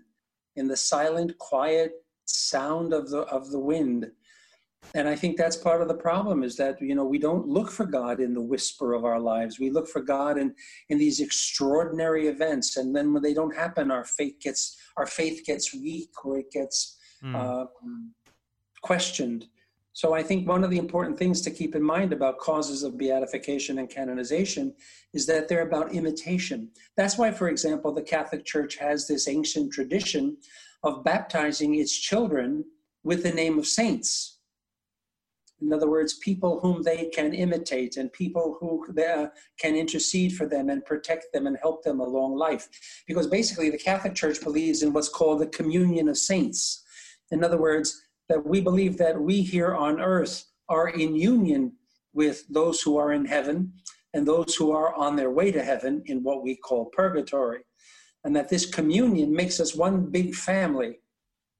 in 0.56 0.68
the 0.68 0.76
silent, 0.76 1.38
quiet 1.38 2.04
sound 2.26 2.94
of 2.94 3.10
the 3.10 3.20
of 3.20 3.52
the 3.52 3.60
wind. 3.60 4.12
And 4.96 5.08
I 5.08 5.16
think 5.16 5.38
that's 5.38 5.56
part 5.56 5.82
of 5.82 5.88
the 5.88 5.94
problem 5.94 6.44
is 6.44 6.58
that 6.58 6.82
you 6.82 6.94
know 6.94 7.06
we 7.06 7.18
don't 7.18 7.48
look 7.48 7.72
for 7.72 7.86
God 7.86 8.20
in 8.20 8.34
the 8.34 8.41
whisper 8.41 8.94
of 8.94 9.06
our 9.06 9.20
lives. 9.20 9.60
We 9.60 9.70
look 9.70 9.88
for 9.88 10.02
God 10.02 10.38
in 10.38 10.54
in 10.89 10.98
these 10.98 11.20
extraordinary 11.20 12.28
events, 12.28 12.78
and 12.78 12.96
then 12.96 13.14
when 13.14 13.24
they 13.24 13.34
don't 13.34 13.56
happen, 13.56 13.91
our 13.91 14.04
faith 14.04 14.36
gets 14.41 14.78
our 14.98 15.06
faith 15.06 15.46
gets 15.46 15.74
weak 15.74 16.26
or 16.26 16.39
it 16.39 16.52
gets 16.52 16.98
mm. 17.24 17.36
uh, 17.36 17.66
questioned. 18.82 19.48
So 19.94 20.14
I 20.14 20.24
think 20.24 20.48
one 20.48 20.64
of 20.64 20.72
the 20.72 20.80
important 20.80 21.20
things 21.20 21.39
to 21.41 21.52
keep 21.52 21.76
in 21.76 21.84
mind 21.84 22.14
about 22.14 22.39
causes 22.39 22.82
of 22.82 22.98
beatification 22.98 23.78
and 23.78 23.89
canonization 23.89 24.74
is 25.14 25.28
that 25.28 25.48
they're 25.48 25.68
about 25.68 25.94
imitation. 25.94 26.70
That's 26.98 27.18
why, 27.18 27.32
for 27.32 27.48
example, 27.48 27.94
the 27.94 28.02
Catholic 28.02 28.44
Church 28.44 28.76
has 28.78 29.08
this 29.08 29.28
ancient 29.28 29.72
tradition 29.72 30.38
of 30.82 31.04
baptizing 31.04 31.76
its 31.76 31.96
children 31.96 32.66
with 33.04 33.22
the 33.22 33.32
name 33.32 33.60
of 33.60 33.68
saints. 33.68 34.39
In 35.62 35.72
other 35.72 35.89
words, 35.89 36.16
people 36.16 36.60
whom 36.60 36.82
they 36.82 37.06
can 37.14 37.34
imitate 37.34 37.96
and 37.96 38.12
people 38.12 38.58
who 38.60 38.86
uh, 39.02 39.28
can 39.60 39.76
intercede 39.76 40.36
for 40.36 40.46
them 40.48 40.70
and 40.70 40.84
protect 40.84 41.32
them 41.32 41.48
and 41.48 41.56
help 41.62 41.84
them 41.84 42.00
along 42.00 42.36
life. 42.36 42.68
Because 43.08 43.28
basically, 43.28 43.70
the 43.70 43.78
Catholic 43.78 44.16
Church 44.16 44.44
believes 44.44 44.82
in 44.82 44.91
what's 44.91 45.08
called 45.08 45.39
the 45.39 45.48
communion 45.48 46.10
of 46.10 46.18
saints. 46.18 46.84
In 47.32 47.44
other 47.44 47.58
words, 47.58 48.03
that 48.30 48.45
we 48.45 48.61
believe 48.61 48.97
that 48.97 49.19
we 49.19 49.41
here 49.41 49.76
on 49.76 49.99
earth 49.99 50.45
are 50.69 50.89
in 50.89 51.15
union 51.15 51.74
with 52.13 52.47
those 52.49 52.82
who 52.82 52.97
are 52.97 53.11
in 53.11 53.26
heaven, 53.26 53.74
and 54.13 54.28
those 54.28 54.55
who 54.55 54.71
are 54.71 54.93
on 54.95 55.15
their 55.15 55.32
way 55.32 55.51
to 55.51 55.63
heaven 55.63 56.03
in 56.05 56.24
what 56.24 56.43
we 56.43 56.55
call 56.55 56.86
purgatory. 56.86 57.59
And 58.24 58.36
that 58.36 58.49
this 58.49 58.65
communion 58.65 59.34
makes 59.34 59.59
us 59.59 59.76
one 59.76 60.09
big 60.11 60.36
family, 60.36 60.99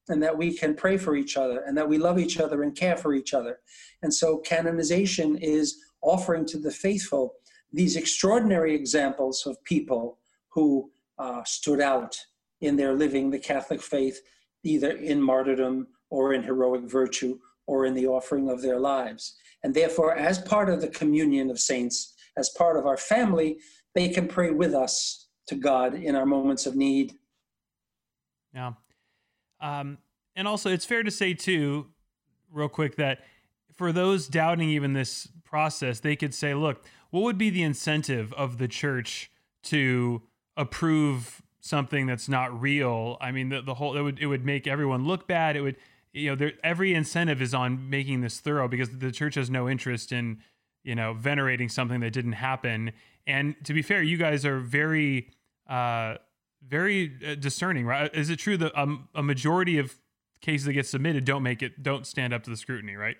and 0.10 0.22
that 0.22 0.38
we 0.38 0.56
can 0.56 0.76
pray 0.76 0.98
for 0.98 1.16
each 1.16 1.36
other, 1.36 1.64
and 1.66 1.78
that 1.78 1.90
we 1.90 1.98
love 1.98 2.20
each 2.20 2.40
other 2.40 2.64
and 2.64 2.76
care 2.76 2.96
for 2.96 3.14
each 3.14 3.34
other. 3.34 3.60
And 4.02 4.14
so, 4.14 4.38
canonization 4.38 5.38
is 5.38 5.78
offering 6.02 6.46
to 6.48 6.60
the 6.60 6.72
faithful 6.72 7.34
these 7.72 7.96
extraordinary 7.96 8.76
examples 8.76 9.46
of 9.48 9.62
people 9.64 10.20
who 10.50 10.92
uh, 11.18 11.44
stood 11.44 11.82
out 11.82 12.16
in 12.62 12.76
their 12.76 12.94
living 12.94 13.30
the 13.30 13.40
Catholic 13.40 13.82
faith, 13.82 14.20
either 14.64 14.92
in 14.92 15.22
martyrdom 15.22 15.88
or 16.14 16.34
in 16.34 16.44
heroic 16.44 16.84
virtue 16.84 17.40
or 17.66 17.88
in 17.88 17.96
the 17.96 18.06
offering 18.06 18.48
of 18.48 18.62
their 18.62 18.80
lives. 18.80 19.36
And 19.64 19.74
therefore, 19.74 20.16
as 20.16 20.38
part 20.38 20.70
of 20.70 20.80
the 20.80 20.90
communion 20.90 21.50
of 21.50 21.60
saints, 21.60 22.14
as 22.38 22.50
part 22.50 22.78
of 22.78 22.86
our 22.86 22.98
family, 22.98 23.58
they 23.96 24.10
can 24.10 24.28
pray 24.28 24.52
with 24.52 24.76
us 24.76 25.28
to 25.48 25.56
God 25.56 25.96
in 25.96 26.16
our 26.16 26.28
moments 26.28 26.68
of 26.68 26.76
need. 26.76 27.16
Yeah. 28.54 28.74
Um, 29.60 29.98
and 30.36 30.48
also, 30.48 30.70
it's 30.70 30.86
fair 30.86 31.02
to 31.02 31.10
say, 31.10 31.34
too, 31.34 31.88
real 32.52 32.70
quick, 32.70 32.96
that 32.98 33.22
for 33.76 33.92
those 33.92 34.28
doubting 34.28 34.70
even 34.70 34.94
this 34.94 35.28
process, 35.44 36.00
they 36.00 36.16
could 36.16 36.36
say, 36.36 36.54
look, 36.54 36.86
what 37.10 37.24
would 37.24 37.40
be 37.40 37.50
the 37.50 37.64
incentive 37.64 38.32
of 38.34 38.60
the 38.60 38.68
church 38.68 39.32
to 39.64 40.22
approve 40.56 41.42
something 41.60 42.06
that's 42.06 42.30
not 42.30 42.62
real? 42.62 43.18
I 43.20 43.32
mean, 43.32 43.50
the, 43.50 43.64
the 43.64 43.74
whole, 43.74 43.98
it 43.98 44.02
would, 44.02 44.20
it 44.20 44.28
would 44.28 44.46
make 44.46 44.68
everyone 44.68 45.06
look 45.06 45.28
bad. 45.28 45.56
It 45.56 45.62
would, 45.62 45.78
you 46.14 46.30
know, 46.30 46.36
there, 46.36 46.54
every 46.64 46.94
incentive 46.94 47.42
is 47.42 47.54
on 47.54 47.90
making 47.90 48.22
this 48.22 48.40
thorough 48.40 48.68
because 48.68 48.90
the 48.98 49.12
church 49.12 49.36
has 49.36 49.50
no 49.50 49.68
interest 49.68 50.12
in, 50.12 50.40
you 50.84 50.96
know, 50.96 51.14
venerating 51.14 51.70
something 51.70 52.00
that 52.02 52.12
didn't 52.12 52.34
happen. 52.34 52.92
And 53.26 53.56
to 53.64 53.74
be 53.74 53.82
fair, 53.82 54.04
you 54.04 54.18
guys 54.18 54.46
are 54.46 54.60
very, 54.60 55.32
uh, 55.68 56.16
very 56.66 57.18
uh, 57.28 57.36
discerning, 57.36 57.86
right? 57.86 58.14
Is 58.14 58.30
it 58.30 58.38
true 58.38 58.58
that 58.58 58.78
um, 58.78 59.10
a 59.16 59.24
majority 59.24 59.80
of 59.80 59.96
cases 60.42 60.66
that 60.66 60.74
get 60.74 60.86
submitted 60.86 61.26
don't 61.26 61.44
make 61.44 61.64
it, 61.64 61.82
don't 61.82 62.06
stand 62.06 62.34
up 62.34 62.44
to 62.44 62.50
the 62.50 62.58
scrutiny, 62.58 62.96
right? 62.96 63.18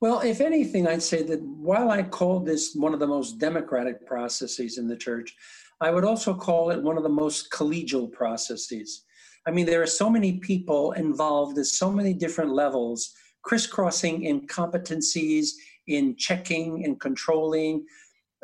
Well, 0.00 0.20
if 0.20 0.40
anything, 0.40 0.86
I'd 0.86 1.02
say 1.02 1.24
that 1.24 1.42
while 1.42 1.90
I 1.90 2.04
call 2.04 2.38
this 2.38 2.74
one 2.76 2.94
of 2.94 3.00
the 3.00 3.06
most 3.06 3.38
democratic 3.38 4.06
processes 4.06 4.78
in 4.78 4.86
the 4.86 4.96
church, 4.96 5.34
I 5.80 5.90
would 5.90 6.04
also 6.04 6.32
call 6.34 6.70
it 6.70 6.80
one 6.80 6.96
of 6.96 7.02
the 7.02 7.08
most 7.08 7.50
collegial 7.50 8.10
processes. 8.10 9.05
I 9.46 9.52
mean, 9.52 9.66
there 9.66 9.82
are 9.82 9.86
so 9.86 10.10
many 10.10 10.38
people 10.38 10.92
involved 10.92 11.56
at 11.58 11.66
so 11.66 11.90
many 11.90 12.12
different 12.12 12.52
levels, 12.52 13.12
crisscrossing 13.42 14.24
in 14.24 14.46
competencies, 14.48 15.50
in 15.86 16.16
checking 16.16 16.84
and 16.84 17.00
controlling, 17.00 17.86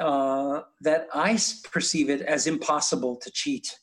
uh, 0.00 0.61
that 0.80 1.09
I 1.12 1.38
perceive 1.70 2.09
it 2.09 2.22
as 2.22 2.46
impossible 2.46 3.16
to 3.16 3.30
cheat 3.30 3.78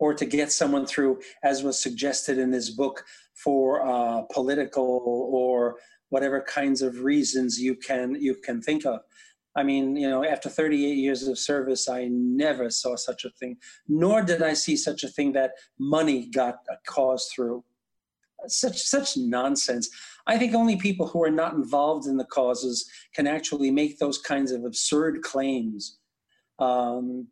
or 0.00 0.14
to 0.14 0.26
get 0.26 0.50
someone 0.50 0.84
through, 0.84 1.20
as 1.44 1.62
was 1.62 1.80
suggested 1.80 2.38
in 2.38 2.50
this 2.50 2.70
book, 2.70 3.04
for 3.34 3.86
uh, 3.86 4.22
political 4.32 5.28
or 5.32 5.76
whatever 6.08 6.40
kinds 6.42 6.82
of 6.82 7.04
reasons 7.04 7.60
you 7.60 7.74
can 7.74 8.16
you 8.20 8.34
can 8.34 8.60
think 8.60 8.84
of. 8.84 9.00
I 9.54 9.62
mean, 9.62 9.96
you 9.96 10.08
know, 10.08 10.24
after 10.24 10.48
38 10.48 10.96
years 10.96 11.26
of 11.28 11.38
service, 11.38 11.88
I 11.88 12.08
never 12.10 12.70
saw 12.70 12.96
such 12.96 13.24
a 13.24 13.30
thing, 13.30 13.58
nor 13.86 14.22
did 14.22 14.42
I 14.42 14.54
see 14.54 14.76
such 14.76 15.04
a 15.04 15.08
thing 15.08 15.32
that 15.32 15.52
money 15.78 16.30
got 16.30 16.56
a 16.70 16.76
cause 16.86 17.30
through. 17.34 17.64
Such 18.48 18.82
such 18.82 19.16
nonsense. 19.16 19.88
I 20.26 20.36
think 20.36 20.54
only 20.54 20.76
people 20.76 21.06
who 21.06 21.22
are 21.22 21.30
not 21.30 21.52
involved 21.54 22.06
in 22.06 22.16
the 22.16 22.24
causes 22.24 22.90
can 23.14 23.28
actually 23.28 23.70
make 23.70 23.98
those 23.98 24.18
kinds 24.18 24.50
of 24.50 24.64
absurd 24.64 25.22
claims. 25.22 25.98
Um, 26.58 27.28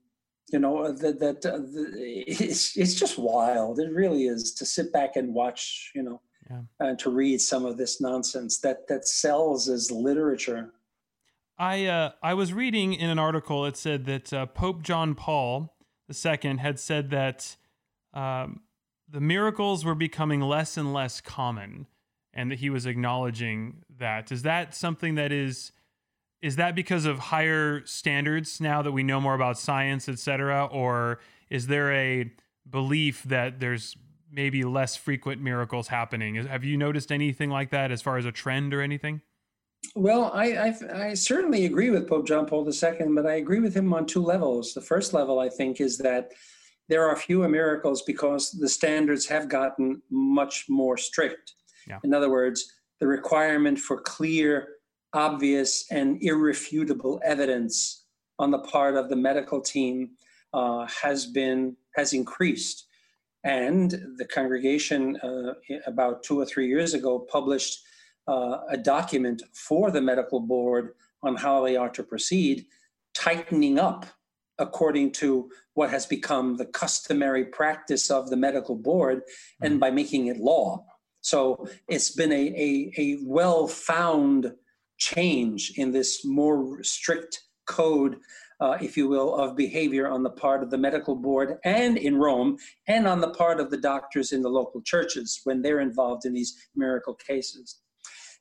you 0.52 0.58
know 0.58 0.92
that 0.92 1.18
that 1.20 1.46
uh, 1.46 1.60
it's 1.96 2.76
it's 2.76 2.94
just 2.94 3.18
wild. 3.18 3.80
It 3.80 3.92
really 3.92 4.26
is 4.26 4.52
to 4.54 4.66
sit 4.66 4.92
back 4.92 5.16
and 5.16 5.34
watch. 5.34 5.90
You 5.94 6.02
know, 6.02 6.20
yeah. 6.50 6.60
and 6.80 6.98
to 7.00 7.10
read 7.10 7.40
some 7.40 7.64
of 7.64 7.76
this 7.76 8.00
nonsense 8.00 8.58
that 8.60 8.86
that 8.88 9.06
sells 9.06 9.68
as 9.68 9.90
literature. 9.90 10.72
I 11.60 11.84
uh, 11.84 12.12
I 12.22 12.32
was 12.32 12.54
reading 12.54 12.94
in 12.94 13.10
an 13.10 13.18
article. 13.18 13.66
It 13.66 13.76
said 13.76 14.06
that 14.06 14.32
uh, 14.32 14.46
Pope 14.46 14.82
John 14.82 15.14
Paul 15.14 15.76
II 16.08 16.56
had 16.56 16.80
said 16.80 17.10
that 17.10 17.54
um, 18.14 18.62
the 19.06 19.20
miracles 19.20 19.84
were 19.84 19.94
becoming 19.94 20.40
less 20.40 20.78
and 20.78 20.94
less 20.94 21.20
common, 21.20 21.86
and 22.32 22.50
that 22.50 22.60
he 22.60 22.70
was 22.70 22.86
acknowledging 22.86 23.82
that. 23.98 24.32
Is 24.32 24.40
that 24.42 24.74
something 24.74 25.16
that 25.16 25.32
is 25.32 25.72
is 26.40 26.56
that 26.56 26.74
because 26.74 27.04
of 27.04 27.18
higher 27.18 27.84
standards 27.84 28.58
now 28.58 28.80
that 28.80 28.92
we 28.92 29.02
know 29.02 29.20
more 29.20 29.34
about 29.34 29.58
science, 29.58 30.08
et 30.08 30.18
cetera, 30.18 30.64
or 30.64 31.20
is 31.50 31.66
there 31.66 31.92
a 31.92 32.32
belief 32.70 33.22
that 33.24 33.60
there's 33.60 33.98
maybe 34.32 34.64
less 34.64 34.96
frequent 34.96 35.42
miracles 35.42 35.88
happening. 35.88 36.36
Have 36.36 36.64
you 36.64 36.76
noticed 36.76 37.10
anything 37.10 37.50
like 37.50 37.70
that 37.70 37.90
as 37.90 38.00
far 38.00 38.16
as 38.16 38.24
a 38.24 38.32
trend 38.32 38.72
or 38.72 38.80
anything? 38.80 39.20
Well, 39.94 40.30
I, 40.32 40.52
I, 40.52 40.74
I 41.08 41.14
certainly 41.14 41.64
agree 41.64 41.90
with 41.90 42.08
Pope 42.08 42.26
John 42.26 42.46
Paul 42.46 42.68
II, 42.68 43.14
but 43.14 43.26
I 43.26 43.34
agree 43.34 43.60
with 43.60 43.74
him 43.74 43.92
on 43.92 44.06
two 44.06 44.22
levels. 44.22 44.72
The 44.72 44.80
first 44.80 45.12
level, 45.12 45.40
I 45.40 45.48
think, 45.48 45.80
is 45.80 45.98
that 45.98 46.32
there 46.88 47.08
are 47.08 47.16
fewer 47.16 47.48
miracles 47.48 48.02
because 48.02 48.52
the 48.52 48.68
standards 48.68 49.26
have 49.26 49.48
gotten 49.48 50.02
much 50.10 50.66
more 50.68 50.96
strict. 50.96 51.54
Yeah. 51.88 51.98
In 52.04 52.14
other 52.14 52.30
words, 52.30 52.72
the 53.00 53.06
requirement 53.06 53.78
for 53.78 54.00
clear, 54.00 54.68
obvious, 55.12 55.86
and 55.90 56.22
irrefutable 56.22 57.20
evidence 57.24 58.04
on 58.38 58.50
the 58.50 58.58
part 58.58 58.96
of 58.96 59.08
the 59.08 59.16
medical 59.16 59.60
team 59.60 60.10
uh, 60.52 60.86
has 60.86 61.26
been 61.26 61.76
has 61.96 62.12
increased. 62.12 62.86
And 63.42 63.90
the 64.18 64.26
congregation, 64.26 65.16
uh, 65.22 65.54
about 65.86 66.22
two 66.22 66.38
or 66.38 66.44
three 66.44 66.68
years 66.68 66.92
ago, 66.92 67.26
published 67.30 67.80
uh, 68.28 68.58
a 68.70 68.76
document 68.76 69.42
for 69.52 69.90
the 69.90 70.00
medical 70.00 70.40
board 70.40 70.94
on 71.22 71.36
how 71.36 71.64
they 71.64 71.76
are 71.76 71.90
to 71.90 72.02
proceed, 72.02 72.66
tightening 73.14 73.78
up 73.78 74.06
according 74.58 75.10
to 75.10 75.50
what 75.74 75.90
has 75.90 76.04
become 76.04 76.56
the 76.56 76.66
customary 76.66 77.46
practice 77.46 78.10
of 78.10 78.28
the 78.28 78.36
medical 78.36 78.76
board 78.76 79.22
and 79.62 79.72
mm-hmm. 79.72 79.80
by 79.80 79.90
making 79.90 80.26
it 80.26 80.36
law. 80.36 80.84
So 81.22 81.66
it's 81.88 82.10
been 82.10 82.32
a, 82.32 82.46
a, 82.56 82.92
a 82.98 83.18
well 83.22 83.66
found 83.66 84.52
change 84.98 85.72
in 85.76 85.92
this 85.92 86.24
more 86.24 86.82
strict 86.82 87.40
code 87.66 88.16
uh, 88.60 88.76
if 88.80 88.96
you 88.96 89.08
will, 89.08 89.34
of 89.34 89.56
behavior 89.56 90.06
on 90.06 90.22
the 90.22 90.30
part 90.30 90.62
of 90.62 90.70
the 90.70 90.78
medical 90.78 91.16
board 91.16 91.58
and 91.64 91.96
in 91.96 92.16
Rome, 92.16 92.58
and 92.86 93.06
on 93.06 93.20
the 93.20 93.30
part 93.30 93.58
of 93.58 93.70
the 93.70 93.76
doctors 93.78 94.32
in 94.32 94.42
the 94.42 94.50
local 94.50 94.82
churches 94.82 95.40
when 95.44 95.62
they're 95.62 95.80
involved 95.80 96.26
in 96.26 96.34
these 96.34 96.68
miracle 96.76 97.14
cases. 97.14 97.80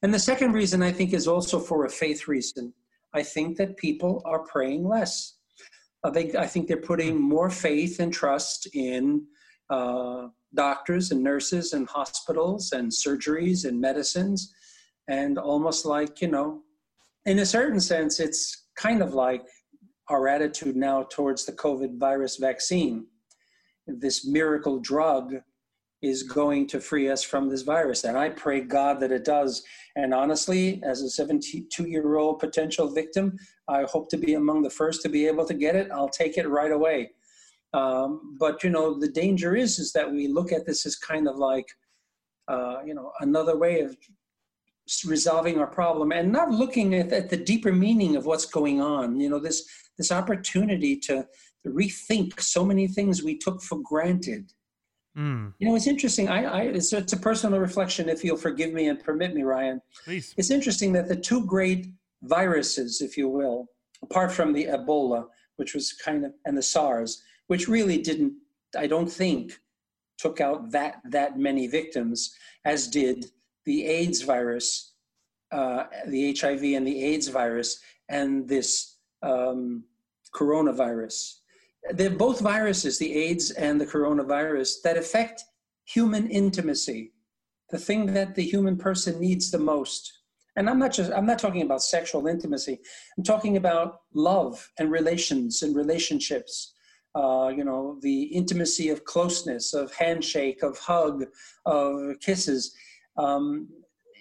And 0.01 0.13
the 0.13 0.19
second 0.19 0.53
reason 0.53 0.81
I 0.81 0.91
think 0.91 1.13
is 1.13 1.27
also 1.27 1.59
for 1.59 1.85
a 1.85 1.89
faith 1.89 2.27
reason. 2.27 2.73
I 3.13 3.23
think 3.23 3.57
that 3.57 3.77
people 3.77 4.21
are 4.25 4.39
praying 4.39 4.87
less. 4.87 5.35
I 6.03 6.11
think, 6.11 6.35
I 6.35 6.47
think 6.47 6.67
they're 6.67 6.77
putting 6.77 7.19
more 7.19 7.49
faith 7.49 7.99
and 7.99 8.13
trust 8.13 8.67
in 8.73 9.25
uh, 9.69 10.27
doctors 10.55 11.11
and 11.11 11.21
nurses 11.21 11.73
and 11.73 11.87
hospitals 11.87 12.71
and 12.71 12.89
surgeries 12.91 13.65
and 13.67 13.79
medicines. 13.81 14.53
And 15.07 15.37
almost 15.37 15.85
like, 15.85 16.21
you 16.21 16.29
know, 16.29 16.61
in 17.25 17.39
a 17.39 17.45
certain 17.45 17.81
sense, 17.81 18.19
it's 18.19 18.67
kind 18.75 19.01
of 19.01 19.13
like 19.13 19.43
our 20.07 20.27
attitude 20.27 20.75
now 20.75 21.03
towards 21.03 21.45
the 21.45 21.51
COVID 21.51 21.99
virus 21.99 22.37
vaccine. 22.37 23.05
This 23.85 24.25
miracle 24.25 24.79
drug 24.79 25.35
is 26.01 26.23
going 26.23 26.65
to 26.67 26.79
free 26.79 27.09
us 27.09 27.23
from 27.23 27.49
this 27.49 27.63
virus. 27.63 28.03
And 28.05 28.17
I 28.17 28.29
pray 28.29 28.61
God 28.61 28.99
that 29.01 29.11
it 29.11 29.25
does. 29.25 29.63
And 29.95 30.13
honestly, 30.13 30.81
as 30.83 31.01
a 31.01 31.09
72 31.09 31.83
year 31.87 32.15
old 32.15 32.39
potential 32.39 32.89
victim, 32.89 33.37
I 33.67 33.83
hope 33.83 34.09
to 34.11 34.17
be 34.17 34.35
among 34.35 34.63
the 34.63 34.69
first 34.69 35.01
to 35.03 35.09
be 35.09 35.27
able 35.27 35.45
to 35.45 35.53
get 35.53 35.75
it. 35.75 35.91
I'll 35.91 36.09
take 36.09 36.37
it 36.37 36.47
right 36.47 36.71
away. 36.71 37.11
Um, 37.73 38.37
but 38.39 38.63
you 38.63 38.69
know, 38.69 38.99
the 38.99 39.09
danger 39.09 39.55
is 39.55 39.77
is 39.77 39.91
that 39.93 40.09
we 40.11 40.27
look 40.27 40.51
at 40.51 40.65
this 40.65 40.85
as 40.85 40.95
kind 40.95 41.27
of 41.27 41.37
like, 41.37 41.67
uh, 42.47 42.77
you 42.85 42.93
know, 42.93 43.11
another 43.19 43.57
way 43.57 43.81
of 43.81 43.95
resolving 45.05 45.59
our 45.59 45.67
problem 45.67 46.11
and 46.11 46.31
not 46.31 46.49
looking 46.49 46.95
at, 46.95 47.11
at 47.13 47.29
the 47.29 47.37
deeper 47.37 47.71
meaning 47.71 48.15
of 48.15 48.25
what's 48.25 48.45
going 48.45 48.81
on. 48.81 49.19
You 49.19 49.29
know, 49.29 49.39
this 49.39 49.69
this 49.97 50.11
opportunity 50.11 50.95
to, 50.95 51.27
to 51.63 51.69
rethink 51.69 52.39
so 52.39 52.65
many 52.65 52.87
things 52.87 53.21
we 53.21 53.37
took 53.37 53.61
for 53.61 53.79
granted. 53.83 54.51
Mm. 55.17 55.53
You 55.59 55.67
know, 55.67 55.75
it's 55.75 55.87
interesting. 55.87 56.29
I, 56.29 56.43
I 56.43 56.61
it's, 56.61 56.93
it's, 56.93 57.13
a 57.13 57.17
personal 57.17 57.59
reflection, 57.59 58.09
if 58.09 58.23
you'll 58.23 58.37
forgive 58.37 58.73
me 58.73 58.87
and 58.87 59.03
permit 59.03 59.33
me, 59.33 59.43
Ryan. 59.43 59.81
Please. 60.03 60.33
It's 60.37 60.51
interesting 60.51 60.93
that 60.93 61.07
the 61.07 61.15
two 61.15 61.45
great 61.45 61.87
viruses, 62.23 63.01
if 63.01 63.17
you 63.17 63.27
will, 63.27 63.67
apart 64.03 64.31
from 64.31 64.53
the 64.53 64.65
Ebola, 64.65 65.25
which 65.55 65.73
was 65.73 65.93
kind 65.93 66.25
of, 66.25 66.33
and 66.45 66.57
the 66.57 66.61
SARS, 66.61 67.23
which 67.47 67.67
really 67.67 67.97
didn't, 68.01 68.33
I 68.77 68.87
don't 68.87 69.11
think, 69.11 69.59
took 70.17 70.41
out 70.41 70.71
that 70.71 71.01
that 71.05 71.39
many 71.39 71.67
victims, 71.67 72.35
as 72.65 72.87
did 72.87 73.25
the 73.65 73.85
AIDS 73.85 74.21
virus, 74.21 74.93
uh, 75.51 75.85
the 76.07 76.37
HIV 76.39 76.63
and 76.63 76.85
the 76.85 77.03
AIDS 77.03 77.29
virus, 77.29 77.79
and 78.09 78.47
this 78.47 78.97
um, 79.23 79.83
coronavirus. 80.33 81.35
They're 81.91 82.09
both 82.09 82.41
viruses, 82.41 82.97
the 82.97 83.13
AIDS 83.13 83.51
and 83.51 83.79
the 83.79 83.85
coronavirus, 83.85 84.81
that 84.83 84.97
affect 84.97 85.43
human 85.85 86.29
intimacy, 86.29 87.13
the 87.69 87.77
thing 87.77 88.07
that 88.13 88.35
the 88.35 88.43
human 88.43 88.77
person 88.77 89.19
needs 89.19 89.49
the 89.49 89.59
most. 89.59 90.11
And 90.55 90.69
I'm 90.69 90.79
not 90.79 90.91
just 90.91 91.11
I'm 91.11 91.25
not 91.25 91.39
talking 91.39 91.61
about 91.61 91.81
sexual 91.81 92.27
intimacy. 92.27 92.79
I'm 93.17 93.23
talking 93.23 93.55
about 93.57 94.01
love 94.13 94.69
and 94.77 94.91
relations 94.91 95.61
and 95.61 95.75
relationships. 95.75 96.73
Uh, 97.15 97.51
you 97.55 97.63
know, 97.63 97.97
the 98.01 98.23
intimacy 98.23 98.89
of 98.89 99.03
closeness, 99.03 99.73
of 99.73 99.93
handshake, 99.95 100.61
of 100.61 100.77
hug, 100.77 101.25
of 101.65 102.19
kisses. 102.19 102.75
Um, 103.17 103.67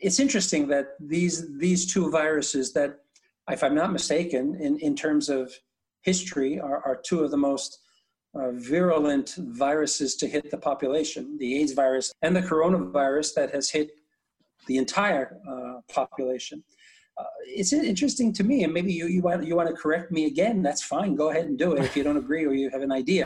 it's 0.00 0.20
interesting 0.20 0.68
that 0.68 0.90
these 1.00 1.58
these 1.58 1.92
two 1.92 2.10
viruses 2.10 2.72
that, 2.72 3.00
if 3.50 3.62
I'm 3.62 3.74
not 3.74 3.92
mistaken, 3.92 4.56
in, 4.60 4.78
in 4.78 4.94
terms 4.94 5.28
of 5.28 5.52
history, 6.10 6.52
are, 6.68 6.80
are 6.88 6.96
two 7.08 7.20
of 7.24 7.30
the 7.34 7.42
most 7.50 7.70
uh, 8.38 8.50
virulent 8.74 9.28
viruses 9.64 10.10
to 10.20 10.26
hit 10.34 10.44
the 10.54 10.60
population: 10.70 11.22
the 11.42 11.50
AIDS 11.58 11.72
virus 11.82 12.06
and 12.24 12.32
the 12.38 12.44
coronavirus 12.50 13.28
that 13.38 13.48
has 13.56 13.66
hit 13.76 13.88
the 14.68 14.76
entire 14.84 15.26
uh, 15.52 15.76
population. 15.98 16.58
Uh, 17.18 17.24
it's 17.60 17.72
interesting 17.72 18.32
to 18.38 18.44
me, 18.50 18.56
and 18.64 18.72
maybe 18.72 18.92
you, 18.98 19.06
you 19.14 19.22
want 19.28 19.40
you 19.48 19.54
want 19.60 19.68
to 19.72 19.76
correct 19.84 20.08
me 20.16 20.22
again. 20.32 20.56
That's 20.66 20.84
fine. 20.94 21.10
Go 21.22 21.26
ahead 21.30 21.46
and 21.50 21.56
do 21.64 21.68
it 21.74 21.80
if 21.88 21.96
you 21.96 22.04
don't 22.06 22.20
agree 22.24 22.44
or 22.48 22.54
you 22.62 22.68
have 22.70 22.84
an 22.88 22.92
idea. 23.02 23.24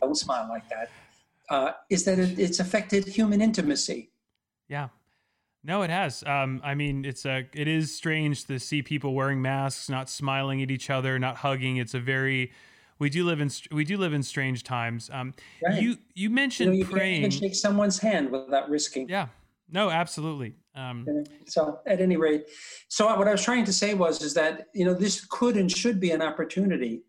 don't 0.00 0.18
smile 0.26 0.46
like 0.56 0.68
that. 0.74 0.88
Uh, 1.54 1.70
is 1.90 2.04
that 2.06 2.18
it, 2.18 2.38
it's 2.38 2.60
affected 2.64 3.02
human 3.18 3.40
intimacy? 3.48 4.00
Yeah, 4.68 4.88
no, 5.64 5.82
it 5.82 5.90
has. 5.90 6.22
Um, 6.24 6.60
I 6.62 6.74
mean, 6.74 7.04
it's 7.04 7.24
a 7.24 7.46
it 7.54 7.66
is 7.66 7.96
strange 7.96 8.44
to 8.46 8.60
see 8.60 8.82
people 8.82 9.14
wearing 9.14 9.40
masks, 9.40 9.88
not 9.88 10.10
smiling 10.10 10.62
at 10.62 10.70
each 10.70 10.90
other, 10.90 11.18
not 11.18 11.36
hugging. 11.36 11.78
It's 11.78 11.94
a 11.94 12.00
very 12.00 12.52
we 12.98 13.08
do 13.08 13.24
live 13.24 13.40
in 13.40 13.50
we 13.72 13.84
do 13.84 13.96
live 13.96 14.12
in 14.12 14.22
strange 14.22 14.62
times. 14.62 15.10
Um, 15.12 15.34
right. 15.62 15.82
You 15.82 15.96
you 16.14 16.30
mentioned 16.30 16.76
you, 16.76 16.84
know, 16.84 16.88
you 16.88 16.94
praying. 16.94 17.22
You 17.22 17.28
can 17.28 17.38
shake 17.38 17.54
someone's 17.54 17.98
hand 17.98 18.30
without 18.30 18.68
risking. 18.68 19.08
Yeah. 19.08 19.28
No, 19.70 19.90
absolutely. 19.90 20.54
Um, 20.74 21.06
so 21.46 21.80
at 21.86 22.00
any 22.00 22.16
rate, 22.16 22.44
so 22.88 23.06
what 23.16 23.26
I 23.26 23.32
was 23.32 23.42
trying 23.42 23.64
to 23.64 23.72
say 23.72 23.94
was 23.94 24.22
is 24.22 24.34
that 24.34 24.66
you 24.74 24.84
know 24.84 24.92
this 24.92 25.24
could 25.24 25.56
and 25.56 25.70
should 25.70 25.98
be 25.98 26.10
an 26.10 26.20
opportunity. 26.20 27.02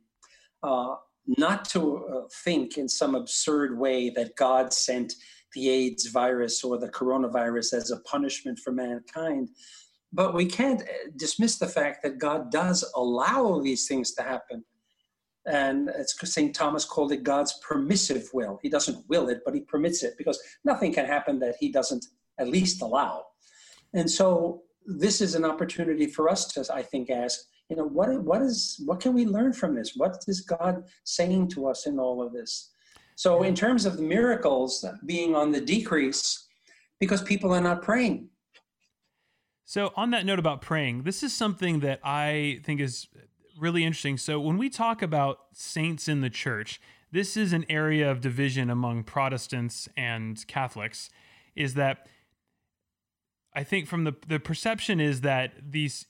Uh, 0.64 0.95
not 1.38 1.66
to 1.66 2.06
uh, 2.06 2.22
think 2.43 2.78
in 2.78 2.88
some 2.88 3.16
absurd 3.16 3.78
way 3.78 4.10
that 4.12 4.36
God 4.36 4.72
sent 4.72 5.14
the 5.56 5.70
AIDS 5.70 6.08
virus 6.08 6.64
or 6.64 6.78
the 6.78 6.89
coronavirus 6.89 7.74
as 7.74 7.89
a 7.89 7.99
punishment 8.01 8.60
for 8.60 8.72
mankind. 8.72 9.49
But 10.14 10.36
we 10.36 10.45
can't 10.45 10.82
uh, 10.82 11.10
dismiss 11.16 11.58
the 11.58 11.68
fact 11.68 12.03
that 12.03 12.20
God 12.20 12.51
does 12.51 12.89
allow 12.95 13.60
these 13.60 13.88
things 13.88 14.14
to 14.14 14.22
happen. 14.22 14.64
And 15.47 15.89
St. 16.08 16.56
Thomas 16.56 16.86
called 16.86 17.12
it 17.12 17.24
God's 17.24 17.60
permissive 17.68 18.30
will. 18.34 18.60
He 18.64 18.70
doesn't 18.70 19.08
will 19.10 19.30
it, 19.30 19.41
but 19.45 19.53
he 19.53 19.62
permits 19.62 20.03
it 20.03 20.16
because 20.18 20.39
nothing 20.64 20.93
can 20.93 21.06
happen 21.06 21.39
that 21.39 21.56
he 21.60 21.72
doesn't 21.72 22.06
at 22.39 22.47
least 22.47 22.82
allow. 22.82 23.24
And 23.93 24.10
so 24.10 24.64
this 24.86 25.22
is 25.22 25.36
an 25.36 25.45
opportunity 25.45 26.08
for 26.08 26.30
us 26.30 26.47
to, 26.53 26.66
I 26.74 26.82
think, 26.82 27.10
ask, 27.10 27.41
you 27.70 27.76
know, 27.76 27.86
what, 27.86 28.10
what 28.24 28.41
is, 28.41 28.82
what 28.86 28.99
can 28.99 29.14
we 29.14 29.26
learn 29.26 29.53
from 29.53 29.76
this? 29.76 29.93
What 29.95 30.24
is 30.28 30.41
God 30.41 30.84
saying 31.03 31.49
to 31.49 31.68
us 31.68 31.86
in 31.86 31.99
all 31.99 32.22
of 32.26 32.34
this? 32.34 32.72
So, 33.16 33.43
in 33.43 33.55
terms 33.55 33.86
of 33.86 33.97
the 33.97 34.03
miracles 34.03 34.86
being 35.05 35.36
on 35.36 35.51
the 35.51 35.61
decrease, 35.61 36.47
because 36.99 37.22
people 37.22 37.53
are 37.53 37.61
not 37.61 37.82
praying. 37.82 38.30
So, 39.63 39.93
on 39.95 40.11
that 40.11 40.26
note 40.26 40.39
about 40.39 40.61
praying, 40.61 41.03
this 41.03 41.24
is 41.24 41.34
something 41.34 41.80
that 41.80 41.99
I 42.03 42.59
think 42.63 42.82
is 42.82 43.07
really 43.57 43.84
interesting. 43.84 44.18
So, 44.18 44.39
when 44.39 44.57
we 44.57 44.70
talk 44.70 45.01
about 45.01 45.39
saints 45.53 46.07
in 46.07 46.22
the 46.22 46.30
church, 46.30 46.82
this 47.11 47.38
is 47.38 47.53
an 47.53 47.66
area 47.70 48.11
of 48.11 48.20
division 48.20 48.70
among 48.70 49.03
Protestants 49.03 49.88
and 49.95 50.45
Catholics. 50.47 51.09
Is 51.55 51.76
that 51.76 52.07
I 53.55 53.63
think 53.63 53.88
from 53.88 54.03
the 54.03 54.13
the 54.28 54.39
perception 54.39 54.99
is 54.99 55.22
that 55.22 55.53
these 55.72 56.05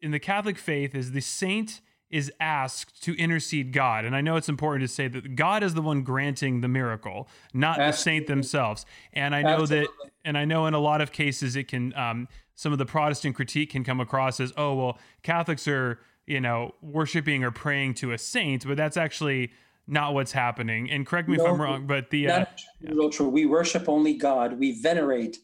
in 0.00 0.10
the 0.10 0.18
Catholic 0.18 0.58
faith 0.58 0.94
is 0.94 1.12
the 1.12 1.20
saint 1.20 1.80
is 2.10 2.32
asked 2.40 3.02
to 3.02 3.14
intercede 3.16 3.72
God. 3.72 4.04
And 4.04 4.16
I 4.16 4.20
know 4.20 4.36
it's 4.36 4.48
important 4.48 4.88
to 4.88 4.94
say 4.94 5.08
that 5.08 5.36
God 5.36 5.62
is 5.62 5.74
the 5.74 5.82
one 5.82 6.02
granting 6.02 6.60
the 6.62 6.68
miracle, 6.68 7.28
not 7.52 7.78
Absolutely. 7.78 7.90
the 7.90 7.96
saint 7.96 8.26
themselves. 8.26 8.86
And 9.12 9.34
I 9.34 9.42
know 9.42 9.62
Absolutely. 9.62 9.80
that, 10.04 10.10
and 10.24 10.38
I 10.38 10.44
know 10.44 10.66
in 10.66 10.74
a 10.74 10.78
lot 10.78 11.00
of 11.00 11.12
cases 11.12 11.54
it 11.54 11.68
can, 11.68 11.94
um, 11.94 12.28
some 12.54 12.72
of 12.72 12.78
the 12.78 12.86
Protestant 12.86 13.36
critique 13.36 13.70
can 13.70 13.84
come 13.84 14.00
across 14.00 14.40
as, 14.40 14.52
oh, 14.56 14.74
well, 14.74 14.98
Catholics 15.22 15.68
are, 15.68 16.00
you 16.26 16.40
know, 16.40 16.74
worshiping 16.80 17.44
or 17.44 17.50
praying 17.50 17.94
to 17.94 18.12
a 18.12 18.18
saint, 18.18 18.66
but 18.66 18.76
that's 18.76 18.96
actually 18.96 19.52
not 19.86 20.14
what's 20.14 20.32
happening. 20.32 20.90
And 20.90 21.06
correct 21.06 21.28
me 21.28 21.36
no, 21.36 21.44
if 21.44 21.50
I'm 21.50 21.60
wrong, 21.60 21.86
but 21.86 22.10
the. 22.10 22.28
Uh, 22.28 22.44
yeah. 22.80 23.08
true. 23.10 23.28
We 23.28 23.46
worship 23.46 23.88
only 23.88 24.14
God. 24.14 24.58
We 24.58 24.80
venerate 24.80 25.38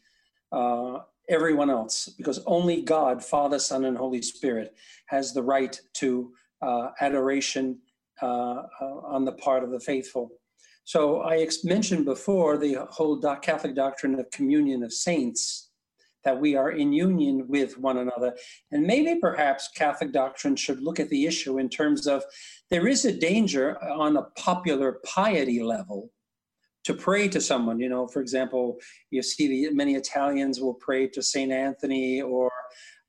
uh, 0.52 1.00
everyone 1.28 1.70
else 1.70 2.10
because 2.16 2.40
only 2.46 2.82
God, 2.82 3.24
Father, 3.24 3.58
Son, 3.58 3.84
and 3.84 3.96
Holy 3.96 4.22
Spirit 4.22 4.74
has 5.06 5.32
the 5.32 5.42
right 5.42 5.80
to 5.94 6.32
uh, 6.64 6.90
adoration 7.00 7.78
uh, 8.22 8.62
uh, 8.80 9.14
on 9.14 9.24
the 9.24 9.32
part 9.32 9.62
of 9.64 9.70
the 9.70 9.80
faithful. 9.80 10.30
So 10.84 11.22
I 11.22 11.46
mentioned 11.64 12.04
before 12.04 12.58
the 12.58 12.86
whole 12.90 13.16
do- 13.16 13.36
Catholic 13.42 13.74
doctrine 13.74 14.18
of 14.18 14.30
communion 14.30 14.82
of 14.82 14.92
saints, 14.92 15.70
that 16.24 16.40
we 16.40 16.56
are 16.56 16.70
in 16.70 16.92
union 16.92 17.46
with 17.48 17.78
one 17.78 17.98
another. 17.98 18.34
And 18.72 18.86
maybe 18.86 19.20
perhaps 19.20 19.68
Catholic 19.76 20.12
doctrine 20.12 20.56
should 20.56 20.80
look 20.80 20.98
at 20.98 21.10
the 21.10 21.26
issue 21.26 21.58
in 21.58 21.68
terms 21.68 22.06
of 22.06 22.24
there 22.70 22.86
is 22.88 23.04
a 23.04 23.12
danger 23.12 23.82
on 23.82 24.16
a 24.16 24.22
popular 24.36 25.00
piety 25.04 25.62
level 25.62 26.10
to 26.84 26.94
pray 26.94 27.28
to 27.28 27.40
someone. 27.40 27.78
You 27.78 27.88
know, 27.88 28.06
for 28.06 28.20
example, 28.20 28.78
you 29.10 29.22
see 29.22 29.48
the, 29.48 29.74
many 29.74 29.94
Italians 29.94 30.60
will 30.60 30.74
pray 30.74 31.08
to 31.08 31.22
Saint 31.22 31.52
Anthony 31.52 32.22
or 32.22 32.50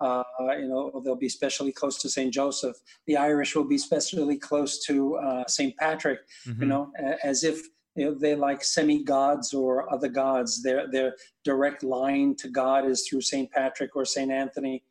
uh, 0.06 0.24
you 0.58 0.68
know, 0.68 1.02
they'll 1.04 1.16
be 1.16 1.28
especially 1.28 1.72
close 1.72 1.98
to 2.02 2.10
St. 2.10 2.34
Joseph. 2.34 2.78
The 3.08 3.18
Irish 3.18 3.56
will 3.56 3.68
be 3.68 3.76
especially 3.76 4.38
close 4.38 4.84
to 4.86 5.16
uh, 5.18 5.44
St. 5.48 5.76
Patrick, 5.78 6.20
mm-hmm. 6.48 6.62
you 6.62 6.68
know, 6.68 6.92
as 7.24 7.44
if 7.44 7.62
you 7.96 8.06
know, 8.06 8.14
they 8.14 8.36
like 8.36 8.64
semi-gods 8.64 9.54
or 9.54 9.92
other 9.94 10.10
gods. 10.10 10.62
Their, 10.62 10.90
their 10.92 11.16
direct 11.44 11.84
line 11.84 12.36
to 12.38 12.50
God 12.50 12.86
is 12.86 13.08
through 13.08 13.22
St. 13.22 13.50
Patrick 13.52 13.96
or 13.96 14.06
St. 14.06 14.32
Anthony. 14.32 14.84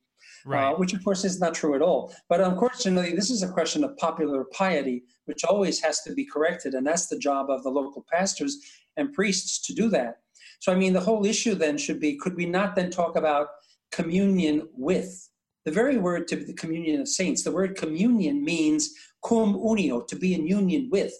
Uh, 0.46 0.50
right. 0.50 0.72
Uh, 0.72 0.76
which 0.76 0.92
of 0.92 1.02
course 1.04 1.24
is 1.24 1.40
not 1.40 1.54
true 1.54 1.74
at 1.74 1.82
all. 1.82 2.14
But 2.28 2.40
unfortunately, 2.40 3.14
this 3.14 3.30
is 3.30 3.42
a 3.42 3.52
question 3.52 3.84
of 3.84 3.96
popular 3.96 4.44
piety, 4.44 5.04
which 5.24 5.44
always 5.44 5.80
has 5.80 6.00
to 6.02 6.12
be 6.12 6.24
corrected, 6.24 6.74
and 6.74 6.86
that's 6.86 7.06
the 7.06 7.18
job 7.18 7.50
of 7.50 7.62
the 7.62 7.70
local 7.70 8.04
pastors 8.10 8.58
and 8.96 9.12
priests 9.12 9.66
to 9.66 9.74
do 9.74 9.88
that. 9.90 10.18
So, 10.60 10.72
I 10.72 10.76
mean, 10.76 10.92
the 10.92 11.00
whole 11.00 11.24
issue 11.24 11.54
then 11.54 11.78
should 11.78 12.00
be: 12.00 12.16
could 12.16 12.36
we 12.36 12.46
not 12.46 12.74
then 12.74 12.90
talk 12.90 13.16
about 13.16 13.48
communion 13.92 14.68
with. 14.74 15.28
The 15.64 15.70
very 15.70 15.96
word 15.96 16.28
to 16.28 16.36
be 16.36 16.44
the 16.44 16.52
communion 16.52 17.00
of 17.00 17.08
saints, 17.08 17.42
the 17.42 17.52
word 17.52 17.76
communion 17.76 18.44
means 18.44 18.92
cum 19.26 19.54
unio, 19.54 20.06
to 20.06 20.16
be 20.16 20.34
in 20.34 20.46
union 20.46 20.88
with. 20.90 21.14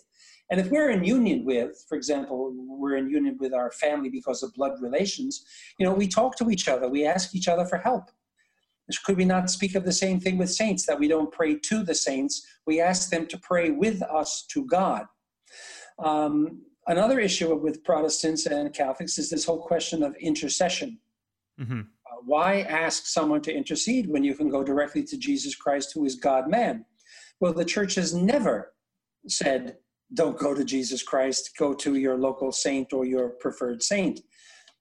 And 0.51 0.61
if 0.61 0.71
we're 0.71 0.91
in 0.91 1.03
union 1.03 1.45
with, 1.45 1.85
for 1.89 1.97
example, 1.97 2.53
we're 2.55 2.97
in 2.97 3.09
union 3.09 3.39
with 3.41 3.55
our 3.55 3.71
family 3.71 4.11
because 4.11 4.43
of 4.43 4.53
blood 4.53 4.81
relations, 4.81 5.45
you 5.79 5.87
know, 5.87 5.95
we 5.95 6.07
talk 6.07 6.37
to 6.37 6.51
each 6.51 6.69
other, 6.69 6.89
we 6.89 7.07
ask 7.07 7.35
each 7.35 7.49
other 7.49 7.65
for 7.65 7.79
help. 7.79 8.11
Could 9.07 9.17
we 9.17 9.25
not 9.25 9.49
speak 9.49 9.75
of 9.75 9.85
the 9.87 9.93
same 9.93 10.21
thing 10.21 10.37
with 10.37 10.51
saints, 10.51 10.85
that 10.85 11.01
we 11.01 11.09
don't 11.09 11.33
pray 11.33 11.59
to 11.59 11.83
the 11.83 11.95
saints, 11.95 12.47
we 12.67 12.83
ask 12.83 13.09
them 13.09 13.27
to 13.29 13.39
pray 13.39 13.71
with 13.71 14.03
us 14.03 14.45
to 14.51 14.67
God? 14.67 15.07
Um, 15.99 16.63
another 16.87 17.19
issue 17.19 17.55
with 17.55 17.83
Protestants 17.83 18.45
and 18.45 18.75
Catholics 18.75 19.17
is 19.17 19.31
this 19.31 19.47
whole 19.47 19.63
question 19.63 20.03
of 20.03 20.15
intercession. 20.17 20.99
Mm-hmm 21.59 21.81
why 22.25 22.61
ask 22.63 23.07
someone 23.07 23.43
to 23.43 23.55
intercede 23.55 24.09
when 24.09 24.25
you 24.25 24.35
can 24.35 24.49
go 24.49 24.63
directly 24.63 25.03
to 25.05 25.17
Jesus 25.17 25.55
Christ, 25.55 25.93
who 25.95 26.05
is 26.05 26.17
God 26.17 26.49
man? 26.49 26.85
Well, 27.41 27.53
the 27.53 27.65
church 27.65 27.95
has 27.97 28.15
never 28.15 28.73
said, 29.29 29.77
don't 30.13 30.39
go 30.39 30.55
to 30.55 30.65
Jesus 30.65 31.03
Christ, 31.03 31.51
go 31.59 31.75
to 31.75 31.97
your 31.97 32.17
local 32.17 32.53
saint 32.53 32.93
or 32.93 33.05
your 33.05 33.31
preferred 33.31 33.83
saint. 33.83 34.21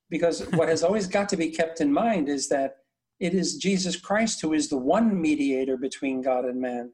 Because 0.10 0.42
what 0.52 0.70
has 0.70 0.84
always 0.84 1.08
got 1.08 1.30
to 1.30 1.38
be 1.38 1.50
kept 1.50 1.82
in 1.82 1.92
mind 1.92 2.30
is 2.30 2.48
that 2.50 2.78
it 3.20 3.34
is 3.34 3.58
Jesus 3.58 3.96
Christ 3.96 4.42
who 4.42 4.54
is 4.54 4.70
the 4.70 4.78
one 4.78 5.20
mediator 5.20 5.78
between 5.78 6.22
God 6.22 6.46
and 6.46 6.60
man. 6.60 6.92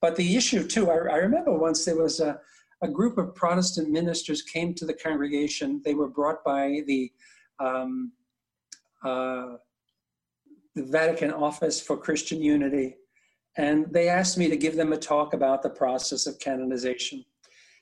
But 0.00 0.16
the 0.16 0.36
issue, 0.36 0.66
too, 0.66 0.90
I, 0.90 0.94
I 0.94 1.16
remember 1.16 1.52
once 1.56 1.84
there 1.84 1.96
was 1.96 2.20
a, 2.20 2.38
a, 2.82 2.88
group 2.88 3.18
of 3.18 3.34
Protestant 3.34 3.88
ministers 3.88 4.42
came 4.42 4.74
to 4.74 4.84
the 4.84 4.94
congregation. 4.94 5.80
They 5.84 5.94
were 5.94 6.08
brought 6.08 6.44
by 6.44 6.82
the 6.86 7.10
um, 7.60 8.12
uh, 9.04 9.54
the 10.74 10.84
Vatican 10.84 11.32
Office 11.32 11.80
for 11.80 11.96
Christian 11.96 12.42
Unity, 12.42 12.96
and 13.56 13.86
they 13.92 14.08
asked 14.08 14.38
me 14.38 14.48
to 14.48 14.56
give 14.56 14.76
them 14.76 14.92
a 14.92 14.96
talk 14.96 15.34
about 15.34 15.62
the 15.62 15.70
process 15.70 16.26
of 16.26 16.38
canonization. 16.38 17.24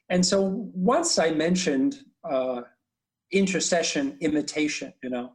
And 0.09 0.26
so 0.26 0.68
once 0.74 1.18
I 1.18 1.30
mentioned 1.30 2.01
uh, 2.28 2.62
intercession 3.32 4.16
imitation, 4.20 4.93
you 5.03 5.11
know, 5.11 5.32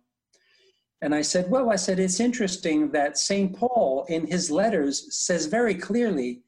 and 1.02 1.14
I 1.14 1.22
said, 1.22 1.50
well, 1.50 1.72
I 1.72 1.76
said, 1.76 2.00
it's 2.00 2.20
interesting 2.20 2.92
that 2.92 3.18
St. 3.18 3.56
Paul 3.56 4.06
in 4.10 4.28
his 4.28 4.50
letters 4.50 5.16
says 5.16 5.46
very 5.46 5.76
clearly 5.76 6.42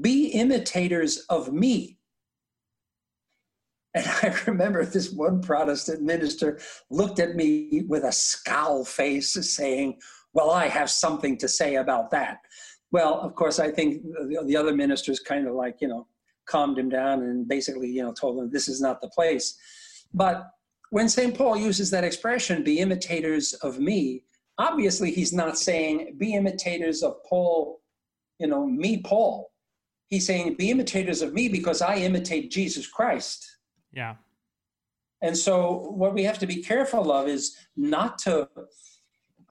Be 0.00 0.28
imitators 0.28 1.18
of 1.28 1.52
me. 1.52 1.98
And 3.94 4.06
I 4.22 4.34
remember 4.46 4.84
this 4.84 5.10
one 5.10 5.40
Protestant 5.40 6.02
minister 6.02 6.60
looked 6.90 7.18
at 7.18 7.36
me 7.36 7.82
with 7.88 8.04
a 8.04 8.12
scowl 8.12 8.84
face 8.84 9.32
saying, 9.54 9.98
Well, 10.32 10.50
I 10.50 10.68
have 10.68 10.90
something 10.90 11.36
to 11.38 11.48
say 11.48 11.76
about 11.76 12.10
that. 12.12 12.38
Well, 12.92 13.20
of 13.20 13.34
course, 13.34 13.58
I 13.58 13.70
think 13.70 14.02
the, 14.28 14.56
other 14.56 14.74
ministers 14.74 15.20
kind 15.20 15.46
of 15.46 15.54
like, 15.54 15.76
you 15.80 15.88
know, 15.88 16.06
calmed 16.46 16.78
him 16.78 16.88
down 16.88 17.22
and 17.22 17.46
basically, 17.46 17.88
you 17.88 18.02
know, 18.02 18.12
told 18.12 18.38
him 18.38 18.50
this 18.50 18.68
is 18.68 18.80
not 18.80 19.00
the 19.00 19.08
place. 19.08 19.56
But 20.12 20.50
when 20.90 21.08
St. 21.08 21.36
Paul 21.36 21.56
uses 21.56 21.90
that 21.90 22.04
expression, 22.04 22.64
be 22.64 22.80
imitators 22.80 23.54
of 23.54 23.78
me, 23.78 24.24
obviously 24.58 25.12
he's 25.12 25.32
not 25.32 25.56
saying 25.56 26.16
be 26.18 26.34
imitators 26.34 27.02
of 27.02 27.22
Paul, 27.28 27.80
you 28.38 28.48
know, 28.48 28.66
me, 28.66 28.98
Paul. 28.98 29.50
He's 30.08 30.26
saying 30.26 30.56
be 30.56 30.70
imitators 30.70 31.22
of 31.22 31.32
me 31.32 31.48
because 31.48 31.80
I 31.80 31.96
imitate 31.96 32.50
Jesus 32.50 32.88
Christ. 32.88 33.58
Yeah. 33.92 34.16
And 35.22 35.36
so 35.36 35.92
what 35.94 36.14
we 36.14 36.24
have 36.24 36.38
to 36.40 36.46
be 36.46 36.62
careful 36.62 37.12
of 37.12 37.28
is 37.28 37.56
not 37.76 38.18
to 38.20 38.48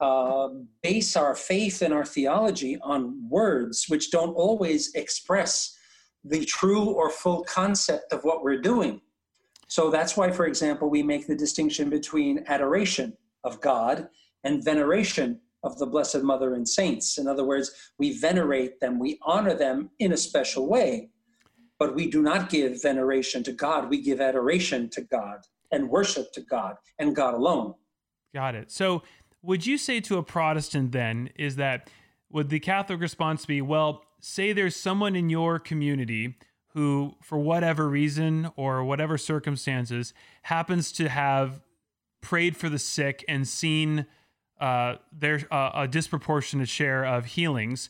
uh, 0.00 0.48
base 0.82 1.16
our 1.16 1.34
faith 1.34 1.82
and 1.82 1.92
our 1.92 2.04
theology 2.04 2.78
on 2.82 3.28
words 3.28 3.86
which 3.88 4.10
don't 4.10 4.34
always 4.34 4.94
express 4.94 5.76
the 6.24 6.44
true 6.44 6.84
or 6.90 7.10
full 7.10 7.44
concept 7.44 8.12
of 8.12 8.22
what 8.24 8.42
we're 8.42 8.60
doing. 8.60 9.00
So 9.68 9.90
that's 9.90 10.16
why, 10.16 10.30
for 10.30 10.46
example, 10.46 10.90
we 10.90 11.02
make 11.02 11.26
the 11.26 11.36
distinction 11.36 11.90
between 11.90 12.44
adoration 12.48 13.16
of 13.44 13.60
God 13.60 14.08
and 14.44 14.64
veneration 14.64 15.40
of 15.62 15.78
the 15.78 15.86
Blessed 15.86 16.22
Mother 16.22 16.54
and 16.54 16.68
saints. 16.68 17.18
In 17.18 17.28
other 17.28 17.44
words, 17.44 17.92
we 17.98 18.18
venerate 18.18 18.80
them, 18.80 18.98
we 18.98 19.18
honor 19.22 19.54
them 19.54 19.90
in 19.98 20.12
a 20.12 20.16
special 20.16 20.66
way, 20.66 21.10
but 21.78 21.94
we 21.94 22.10
do 22.10 22.22
not 22.22 22.50
give 22.50 22.82
veneration 22.82 23.42
to 23.44 23.52
God. 23.52 23.88
We 23.88 24.02
give 24.02 24.20
adoration 24.20 24.88
to 24.90 25.02
God 25.02 25.40
and 25.70 25.88
worship 25.88 26.32
to 26.32 26.40
God 26.40 26.76
and 26.98 27.14
God 27.14 27.34
alone. 27.34 27.74
Got 28.34 28.54
it. 28.54 28.70
So, 28.70 29.02
would 29.42 29.66
you 29.66 29.78
say 29.78 30.00
to 30.00 30.18
a 30.18 30.22
Protestant 30.22 30.92
then 30.92 31.30
is 31.36 31.56
that 31.56 31.90
would 32.30 32.48
the 32.50 32.60
Catholic 32.60 33.00
response 33.00 33.46
be, 33.46 33.60
well, 33.60 34.04
say 34.20 34.52
there's 34.52 34.76
someone 34.76 35.16
in 35.16 35.30
your 35.30 35.58
community 35.58 36.36
who, 36.74 37.16
for 37.20 37.38
whatever 37.38 37.88
reason 37.88 38.50
or 38.56 38.84
whatever 38.84 39.18
circumstances, 39.18 40.14
happens 40.42 40.92
to 40.92 41.08
have 41.08 41.60
prayed 42.20 42.56
for 42.56 42.68
the 42.68 42.78
sick 42.78 43.24
and 43.26 43.48
seen 43.48 44.06
uh, 44.60 44.96
there's 45.10 45.44
uh, 45.50 45.70
a 45.74 45.88
disproportionate 45.88 46.68
share 46.68 47.04
of 47.04 47.24
healings, 47.24 47.88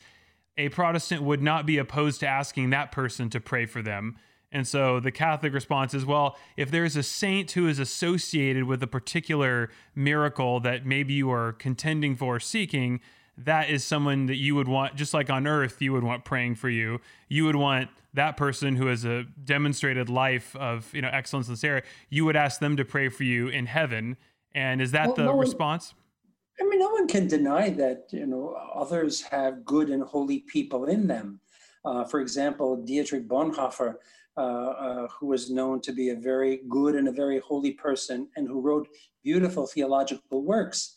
a 0.57 0.68
Protestant 0.68 1.22
would 1.22 1.42
not 1.42 1.66
be 1.66 1.78
opposed 1.78 2.20
to 2.20 2.28
asking 2.28 2.70
that 2.70 2.92
person 2.92 3.28
to 3.30 3.40
pray 3.40 3.66
for 3.66 3.82
them. 3.82 4.16
And 4.53 4.66
so 4.66 4.98
the 4.98 5.12
Catholic 5.12 5.53
response 5.53 5.94
is 5.94 6.05
well, 6.05 6.36
if 6.57 6.70
there's 6.70 6.96
a 6.96 7.03
saint 7.03 7.53
who 7.53 7.68
is 7.68 7.78
associated 7.78 8.64
with 8.64 8.82
a 8.82 8.86
particular 8.86 9.70
miracle 9.94 10.61
that 10.61 10.84
maybe 10.84 11.14
you 11.14 11.30
are 11.30 11.53
contending 11.53 12.16
for, 12.16 12.36
or 12.36 12.40
seeking, 12.40 13.01
that 13.38 13.70
is 13.70 13.84
someone 13.84 14.26
that 14.26 14.36
you 14.36 14.55
would 14.55 14.68
want, 14.68 14.96
just 14.96 15.14
like 15.14 15.30
on 15.30 15.46
earth, 15.46 15.80
you 15.80 15.92
would 15.92 16.05
want 16.05 16.24
praying 16.24 16.57
for 16.57 16.68
you. 16.68 17.01
You 17.28 17.44
would 17.44 17.57
want 17.57 17.90
that 18.14 18.36
person 18.36 18.76
who 18.76 18.86
has 18.86 19.05
a 19.05 19.24
demonstrated 19.44 20.09
life 20.09 20.57
of 20.57 20.92
you 20.92 21.01
know 21.01 21.11
excellence 21.12 21.46
in 21.46 21.55
this 21.55 21.64
area. 21.64 21.82
You 22.09 22.24
would 22.24 22.36
ask 22.36 22.61
them 22.61 22.76
to 22.76 22.84
pray 22.84 23.09
for 23.09 23.24
you 23.24 23.48
in 23.48 23.66
heaven. 23.66 24.16
And 24.53 24.82
is 24.82 24.90
that 24.92 25.09
well, 25.09 25.16
the 25.16 25.24
no 25.26 25.38
response? 25.38 25.94
I 26.61 26.64
mean, 26.64 26.80
no 26.80 26.88
one 26.88 27.07
can 27.07 27.28
deny 27.28 27.70
that 27.70 28.09
you 28.11 28.26
know 28.26 28.57
others 28.74 29.22
have 29.22 29.64
good 29.64 29.90
and 29.90 30.03
holy 30.03 30.40
people 30.40 30.86
in 30.86 31.07
them. 31.07 31.40
Uh, 31.84 32.05
for 32.05 32.20
example, 32.20 32.76
Dietrich 32.76 33.26
Bonhoeffer, 33.26 33.94
who 35.18 35.26
was 35.26 35.51
known 35.51 35.80
to 35.82 35.93
be 35.93 36.11
a 36.11 36.16
very 36.16 36.61
good 36.68 36.95
and 36.95 37.09
a 37.09 37.12
very 37.12 37.38
holy 37.41 37.72
person, 37.72 38.28
and 38.36 38.47
who 38.47 38.61
wrote 38.61 38.88
beautiful 39.22 39.66
theological 39.66 40.43
works. 40.43 40.97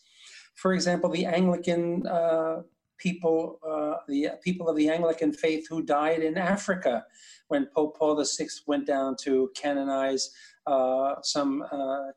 For 0.54 0.72
example, 0.72 1.10
the 1.10 1.26
Anglican 1.26 2.06
uh, 2.06 2.62
people, 2.98 3.58
uh, 3.68 4.02
the 4.08 4.30
people 4.42 4.68
of 4.68 4.76
the 4.76 4.88
Anglican 4.88 5.32
faith 5.32 5.66
who 5.68 5.82
died 5.82 6.22
in 6.22 6.38
Africa 6.38 7.04
when 7.48 7.66
Pope 7.66 7.98
Paul 7.98 8.22
VI 8.22 8.46
went 8.66 8.86
down 8.86 9.16
to 9.22 9.50
canonize 9.54 10.30
uh, 10.66 11.16
some 11.22 11.64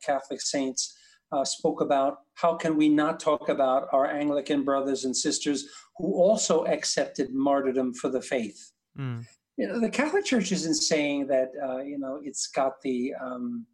Catholic 0.01 0.39
saints 0.39 0.97
uh, 1.31 1.43
spoke 1.43 1.81
about 1.81 2.21
how 2.35 2.55
can 2.55 2.77
we 2.77 2.89
not 2.89 3.19
talk 3.19 3.49
about 3.49 3.87
our 3.91 4.07
Anglican 4.07 4.63
brothers 4.63 5.05
and 5.05 5.15
sisters 5.15 5.67
who 5.97 6.13
also 6.13 6.65
accepted 6.65 7.33
martyrdom 7.33 7.93
for 7.93 8.09
the 8.09 8.21
faith. 8.21 8.71
Mm. 8.97 9.25
You 9.57 9.67
know, 9.67 9.79
the 9.79 9.89
Catholic 9.89 10.23
Church 10.23 10.51
isn't 10.51 10.75
saying 10.75 11.27
that 11.27 11.51
uh, 11.63 11.79
you 11.79 11.97
know 11.97 12.21
it's 12.23 12.47
got 12.47 12.81
the 12.81 13.13
um, 13.19 13.65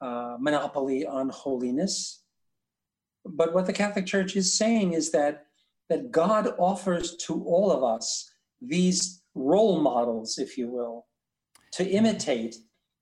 uh, 0.00 0.36
monopoly 0.38 1.04
on 1.04 1.28
holiness, 1.30 2.22
but 3.24 3.52
what 3.52 3.66
the 3.66 3.72
Catholic 3.72 4.06
Church 4.06 4.36
is 4.36 4.56
saying 4.56 4.92
is 4.94 5.10
that 5.10 5.46
that 5.88 6.10
God 6.10 6.54
offers 6.58 7.16
to 7.26 7.44
all 7.44 7.70
of 7.70 7.82
us 7.82 8.30
these 8.60 9.22
role 9.34 9.80
models, 9.80 10.38
if 10.38 10.56
you 10.56 10.68
will, 10.68 11.06
to 11.72 11.86
imitate, 11.86 12.56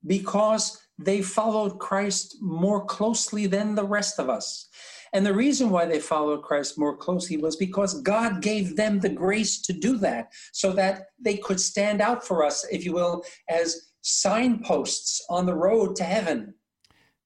because 0.07 0.81
they 0.99 1.22
followed 1.22 1.79
Christ 1.79 2.37
more 2.41 2.85
closely 2.85 3.47
than 3.47 3.75
the 3.75 3.85
rest 3.85 4.18
of 4.18 4.29
us. 4.29 4.68
And 5.15 5.25
the 5.25 5.33
reason 5.33 5.71
why 5.71 5.87
they 5.87 6.01
followed 6.01 6.43
Christ 6.43 6.77
more 6.77 6.97
closely 6.97 7.37
was 7.37 7.55
because 7.55 8.03
God 8.03 8.43
gave 8.43 8.77
them 8.77 8.99
the 8.99 9.09
grace 9.09 9.62
to 9.62 9.73
do 9.73 9.97
that 9.99 10.33
so 10.53 10.73
that 10.73 11.07
they 11.21 11.37
could 11.37 11.61
stand 11.61 12.01
out 12.01 12.27
for 12.27 12.45
us, 12.45 12.67
if 12.71 12.85
you 12.85 12.93
will, 12.93 13.25
as 13.49 13.93
signposts 14.03 15.25
on 15.31 15.47
the 15.47 15.55
road 15.55 15.95
to 15.97 16.05
heaven. 16.05 16.53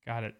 Got 0.07 0.24
it. 0.24 0.34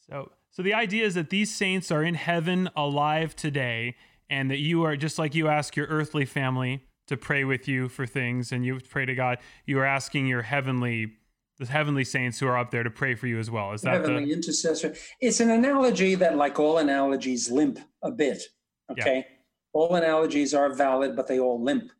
So 0.00 0.32
so 0.50 0.62
the 0.62 0.74
idea 0.74 1.06
is 1.06 1.14
that 1.14 1.30
these 1.30 1.54
saints 1.54 1.90
are 1.92 2.02
in 2.02 2.14
heaven 2.14 2.68
alive 2.76 3.36
today 3.36 3.94
and 4.28 4.50
that 4.50 4.58
you 4.58 4.82
are 4.82 4.96
just 4.96 5.18
like 5.18 5.34
you 5.34 5.48
ask 5.48 5.76
your 5.76 5.86
earthly 5.86 6.24
family 6.24 6.84
to 7.06 7.16
pray 7.16 7.44
with 7.44 7.68
you 7.68 7.88
for 7.88 8.04
things 8.04 8.52
and 8.52 8.64
you 8.64 8.80
pray 8.88 9.06
to 9.06 9.14
God, 9.14 9.38
you 9.64 9.78
are 9.78 9.84
asking 9.84 10.26
your 10.26 10.42
heavenly 10.42 11.16
the 11.60 11.66
heavenly 11.66 12.04
saints 12.04 12.38
who 12.38 12.46
are 12.46 12.56
up 12.56 12.70
there 12.70 12.82
to 12.82 12.90
pray 12.90 13.14
for 13.14 13.26
you 13.26 13.38
as 13.38 13.50
well. 13.50 13.72
Is 13.72 13.82
that 13.82 13.92
heavenly 13.92 14.24
the... 14.24 14.32
intercessor? 14.32 14.94
It's 15.20 15.40
an 15.40 15.50
analogy 15.50 16.14
that, 16.14 16.36
like 16.36 16.58
all 16.58 16.78
analogies, 16.78 17.50
limp 17.50 17.78
a 18.02 18.10
bit. 18.10 18.42
Okay, 18.90 19.16
yeah. 19.16 19.36
all 19.74 19.94
analogies 19.94 20.54
are 20.54 20.74
valid, 20.74 21.14
but 21.14 21.28
they 21.28 21.38
all 21.38 21.62
limp. 21.62 21.92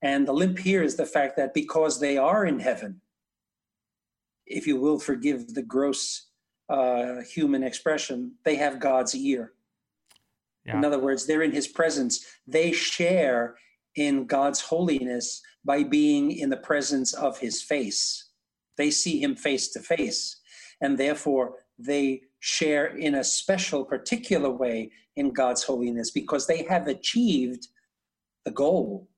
And 0.00 0.26
the 0.26 0.32
limp 0.32 0.58
here 0.58 0.82
is 0.82 0.96
the 0.96 1.06
fact 1.06 1.36
that 1.36 1.52
because 1.52 2.00
they 2.00 2.16
are 2.16 2.46
in 2.46 2.58
heaven, 2.58 3.02
if 4.46 4.66
you 4.66 4.80
will 4.80 4.98
forgive 4.98 5.54
the 5.54 5.62
gross 5.62 6.28
uh, 6.70 7.20
human 7.20 7.62
expression, 7.62 8.32
they 8.44 8.56
have 8.56 8.80
God's 8.80 9.14
ear. 9.14 9.52
Yeah. 10.64 10.78
In 10.78 10.84
other 10.86 10.98
words, 10.98 11.26
they're 11.26 11.42
in 11.42 11.52
His 11.52 11.68
presence. 11.68 12.24
They 12.46 12.72
share 12.72 13.56
in 13.94 14.24
God's 14.24 14.62
holiness 14.62 15.42
by 15.66 15.82
being 15.82 16.32
in 16.32 16.48
the 16.48 16.56
presence 16.56 17.12
of 17.12 17.38
His 17.38 17.62
face. 17.62 18.30
They 18.76 18.90
see 18.90 19.22
him 19.22 19.36
face 19.36 19.68
to 19.72 19.80
face, 19.80 20.40
and 20.80 20.98
therefore 20.98 21.54
they 21.78 22.22
share 22.40 22.86
in 22.86 23.14
a 23.14 23.24
special, 23.24 23.84
particular 23.84 24.50
way 24.50 24.90
in 25.16 25.32
God's 25.32 25.62
holiness 25.62 26.10
because 26.10 26.46
they 26.46 26.64
have 26.64 26.88
achieved 26.88 27.68
the 28.44 28.50
goal. 28.50 29.08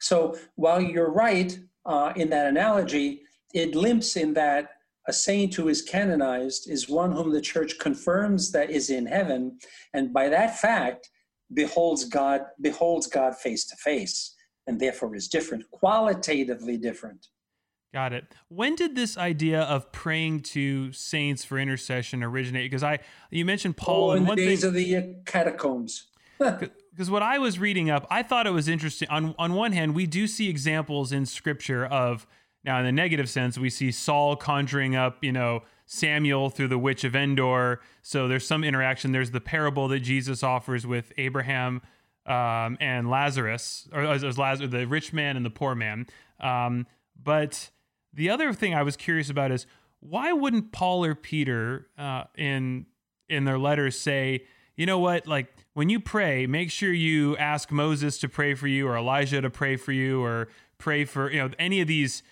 So 0.00 0.36
while 0.56 0.80
you're 0.80 1.12
right 1.12 1.58
uh, 1.86 2.12
in 2.16 2.28
that 2.30 2.46
analogy, 2.46 3.22
it 3.54 3.74
limps 3.74 4.16
in 4.16 4.34
that 4.34 4.70
a 5.06 5.12
saint 5.12 5.54
who 5.54 5.68
is 5.68 5.82
canonized 5.82 6.68
is 6.68 6.88
one 6.88 7.12
whom 7.12 7.30
the 7.32 7.40
church 7.40 7.78
confirms 7.78 8.52
that 8.52 8.70
is 8.70 8.90
in 8.90 9.06
heaven, 9.06 9.58
and 9.92 10.12
by 10.12 10.28
that 10.28 10.58
fact 10.58 11.10
beholds 11.52 12.04
God 12.04 12.42
beholds 12.60 13.06
God 13.06 13.36
face 13.36 13.66
to 13.66 13.76
face, 13.76 14.34
and 14.66 14.80
therefore 14.80 15.14
is 15.14 15.28
different, 15.28 15.70
qualitatively 15.70 16.78
different. 16.78 17.28
Got 17.94 18.12
it. 18.12 18.24
When 18.48 18.74
did 18.74 18.96
this 18.96 19.16
idea 19.16 19.62
of 19.62 19.92
praying 19.92 20.40
to 20.40 20.92
saints 20.92 21.44
for 21.44 21.60
intercession 21.60 22.24
originate? 22.24 22.68
Because 22.68 22.82
I, 22.82 22.98
you 23.30 23.44
mentioned 23.44 23.76
Paul 23.76 24.10
oh, 24.10 24.12
in 24.14 24.24
the 24.24 24.34
days 24.34 24.62
thing, 24.62 24.68
of 24.68 24.74
the 24.74 24.96
uh, 24.96 25.02
catacombs. 25.24 26.06
Because 26.94 27.10
what 27.10 27.24
I 27.24 27.38
was 27.38 27.58
reading 27.58 27.90
up, 27.90 28.06
I 28.08 28.22
thought 28.22 28.46
it 28.46 28.52
was 28.52 28.68
interesting. 28.68 29.08
On 29.08 29.34
on 29.36 29.54
one 29.54 29.72
hand, 29.72 29.96
we 29.96 30.06
do 30.06 30.28
see 30.28 30.48
examples 30.48 31.10
in 31.10 31.26
Scripture 31.26 31.84
of 31.84 32.24
now 32.64 32.78
in 32.78 32.84
the 32.84 32.92
negative 32.92 33.28
sense, 33.28 33.58
we 33.58 33.68
see 33.68 33.90
Saul 33.90 34.36
conjuring 34.36 34.94
up, 34.94 35.18
you 35.20 35.32
know, 35.32 35.64
Samuel 35.86 36.50
through 36.50 36.68
the 36.68 36.78
witch 36.78 37.02
of 37.02 37.16
Endor. 37.16 37.80
So 38.02 38.28
there's 38.28 38.46
some 38.46 38.62
interaction. 38.62 39.10
There's 39.10 39.32
the 39.32 39.40
parable 39.40 39.88
that 39.88 40.00
Jesus 40.00 40.44
offers 40.44 40.86
with 40.86 41.12
Abraham 41.18 41.82
um, 42.26 42.78
and 42.80 43.10
Lazarus, 43.10 43.88
or 43.92 44.02
as 44.02 44.38
Lazarus, 44.38 44.70
the 44.70 44.86
rich 44.86 45.12
man 45.12 45.36
and 45.36 45.44
the 45.44 45.50
poor 45.50 45.74
man. 45.74 46.06
Um, 46.38 46.86
but 47.20 47.70
the 48.14 48.30
other 48.30 48.52
thing 48.52 48.74
I 48.74 48.82
was 48.82 48.96
curious 48.96 49.30
about 49.30 49.50
is 49.50 49.66
why 50.00 50.32
wouldn't 50.32 50.72
Paul 50.72 51.04
or 51.04 51.14
Peter 51.14 51.88
uh, 51.98 52.24
in 52.36 52.86
in 53.28 53.44
their 53.44 53.58
letters 53.58 53.98
say, 53.98 54.44
you 54.76 54.86
know 54.86 54.98
what, 54.98 55.26
like 55.26 55.54
when 55.72 55.88
you 55.88 55.98
pray, 55.98 56.46
make 56.46 56.70
sure 56.70 56.92
you 56.92 57.36
ask 57.36 57.70
Moses 57.72 58.18
to 58.18 58.28
pray 58.28 58.54
for 58.54 58.66
you 58.66 58.86
or 58.86 58.96
Elijah 58.96 59.40
to 59.40 59.50
pray 59.50 59.76
for 59.76 59.92
you 59.92 60.22
or 60.22 60.48
pray 60.78 61.04
for 61.04 61.30
you 61.30 61.38
know 61.38 61.50
any 61.58 61.80
of 61.80 61.88
these 61.88 62.22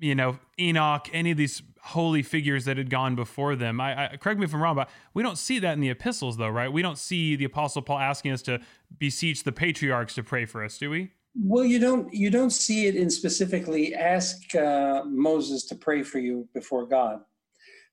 you 0.00 0.14
know 0.14 0.38
Enoch, 0.58 1.08
any 1.12 1.30
of 1.30 1.36
these 1.36 1.62
holy 1.80 2.22
figures 2.22 2.64
that 2.66 2.76
had 2.76 2.90
gone 2.90 3.14
before 3.14 3.56
them. 3.56 3.80
I, 3.80 4.12
I, 4.12 4.16
correct 4.16 4.38
me 4.38 4.44
if 4.44 4.54
I'm 4.54 4.62
wrong, 4.62 4.76
but 4.76 4.90
we 5.14 5.22
don't 5.22 5.38
see 5.38 5.58
that 5.60 5.72
in 5.72 5.80
the 5.80 5.88
epistles, 5.88 6.36
though, 6.36 6.48
right? 6.48 6.70
We 6.70 6.82
don't 6.82 6.98
see 6.98 7.34
the 7.34 7.44
Apostle 7.44 7.82
Paul 7.82 7.98
asking 7.98 8.32
us 8.32 8.42
to 8.42 8.60
beseech 8.98 9.44
the 9.44 9.52
patriarchs 9.52 10.14
to 10.16 10.22
pray 10.22 10.44
for 10.44 10.62
us, 10.62 10.76
do 10.76 10.90
we? 10.90 11.12
Well, 11.34 11.64
you 11.64 11.78
don't 11.78 12.12
you 12.12 12.30
don't 12.30 12.50
see 12.50 12.86
it 12.86 12.96
in 12.96 13.10
specifically 13.10 13.94
ask 13.94 14.54
uh, 14.54 15.02
Moses 15.04 15.64
to 15.66 15.74
pray 15.74 16.02
for 16.02 16.18
you 16.18 16.48
before 16.54 16.86
God, 16.86 17.20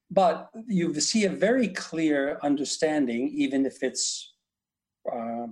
but 0.10 0.50
you 0.68 0.94
see 1.00 1.26
a 1.26 1.30
very 1.30 1.68
clear 1.68 2.40
understanding, 2.42 3.30
even 3.36 3.66
if 3.66 3.84
it's 3.84 4.34
uh, 5.12 5.48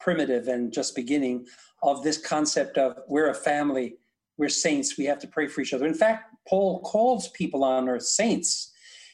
primitive 0.00 0.48
and 0.48 0.72
just 0.72 0.96
beginning, 0.96 1.46
of 1.82 2.02
this 2.02 2.18
concept 2.18 2.76
of 2.78 2.96
we're 3.08 3.30
a 3.30 3.34
family 3.34 3.98
we're 4.38 4.48
saints. 4.48 4.96
We 4.96 5.04
have 5.06 5.18
to 5.18 5.26
pray 5.26 5.48
for 5.48 5.60
each 5.60 5.74
other. 5.74 5.86
In 5.86 5.94
fact, 5.94 6.34
Paul 6.48 6.80
calls 6.80 7.28
people 7.28 7.64
on 7.64 7.88
earth 7.88 8.04
saints 8.04 8.72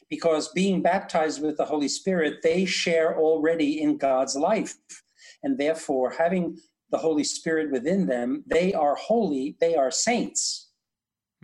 because 0.09 0.49
being 0.49 0.81
baptized 0.81 1.41
with 1.41 1.57
the 1.57 1.65
Holy 1.65 1.87
Spirit, 1.87 2.41
they 2.43 2.63
share 2.63 3.17
already 3.17 3.81
in 3.81 3.97
God's 3.97 4.35
life. 4.35 4.77
And 5.43 5.57
therefore, 5.57 6.13
having 6.17 6.57
the 6.91 6.97
Holy 6.97 7.23
Spirit 7.23 7.71
within 7.71 8.05
them, 8.05 8.43
they 8.47 8.73
are 8.73 8.95
holy, 8.95 9.57
they 9.59 9.75
are 9.75 9.91
saints. 9.91 10.69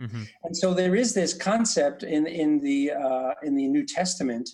Mm-hmm. 0.00 0.22
And 0.44 0.56
so 0.56 0.74
there 0.74 0.94
is 0.94 1.14
this 1.14 1.34
concept 1.34 2.02
in, 2.02 2.26
in, 2.26 2.60
the, 2.60 2.92
uh, 2.92 3.30
in 3.42 3.54
the 3.56 3.68
New 3.68 3.84
Testament 3.84 4.48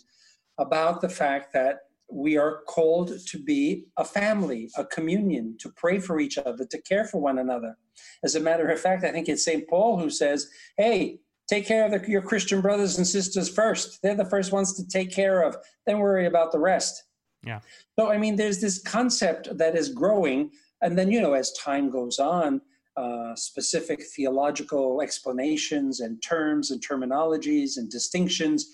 about 0.58 1.00
the 1.00 1.08
fact 1.08 1.52
that 1.54 1.80
we 2.10 2.36
are 2.36 2.62
called 2.66 3.12
to 3.26 3.38
be 3.38 3.86
a 3.96 4.04
family, 4.04 4.70
a 4.76 4.84
communion, 4.84 5.56
to 5.60 5.70
pray 5.70 5.98
for 5.98 6.20
each 6.20 6.38
other, 6.38 6.64
to 6.64 6.82
care 6.82 7.04
for 7.04 7.20
one 7.20 7.38
another. 7.38 7.76
As 8.24 8.34
a 8.34 8.40
matter 8.40 8.68
of 8.68 8.80
fact, 8.80 9.04
I 9.04 9.12
think 9.12 9.28
it's 9.28 9.44
St. 9.44 9.68
Paul 9.68 9.98
who 9.98 10.10
says, 10.10 10.48
hey, 10.76 11.20
take 11.48 11.66
care 11.66 11.84
of 11.84 11.92
the, 11.92 12.10
your 12.10 12.22
Christian 12.22 12.60
brothers 12.60 12.96
and 12.96 13.06
sisters 13.06 13.48
first. 13.48 14.00
They're 14.02 14.14
the 14.14 14.24
first 14.24 14.52
ones 14.52 14.74
to 14.74 14.86
take 14.86 15.12
care 15.12 15.42
of, 15.42 15.56
then 15.86 15.98
worry 15.98 16.26
about 16.26 16.52
the 16.52 16.58
rest. 16.58 17.04
Yeah. 17.44 17.60
So, 17.98 18.10
I 18.10 18.18
mean, 18.18 18.36
there's 18.36 18.60
this 18.60 18.80
concept 18.80 19.56
that 19.58 19.76
is 19.76 19.90
growing. 19.90 20.50
And 20.82 20.96
then, 20.98 21.10
you 21.10 21.20
know, 21.20 21.34
as 21.34 21.52
time 21.52 21.90
goes 21.90 22.18
on, 22.18 22.60
uh, 22.96 23.34
specific 23.36 24.02
theological 24.16 25.00
explanations 25.00 26.00
and 26.00 26.20
terms 26.22 26.70
and 26.70 26.86
terminologies 26.86 27.76
and 27.76 27.90
distinctions 27.90 28.66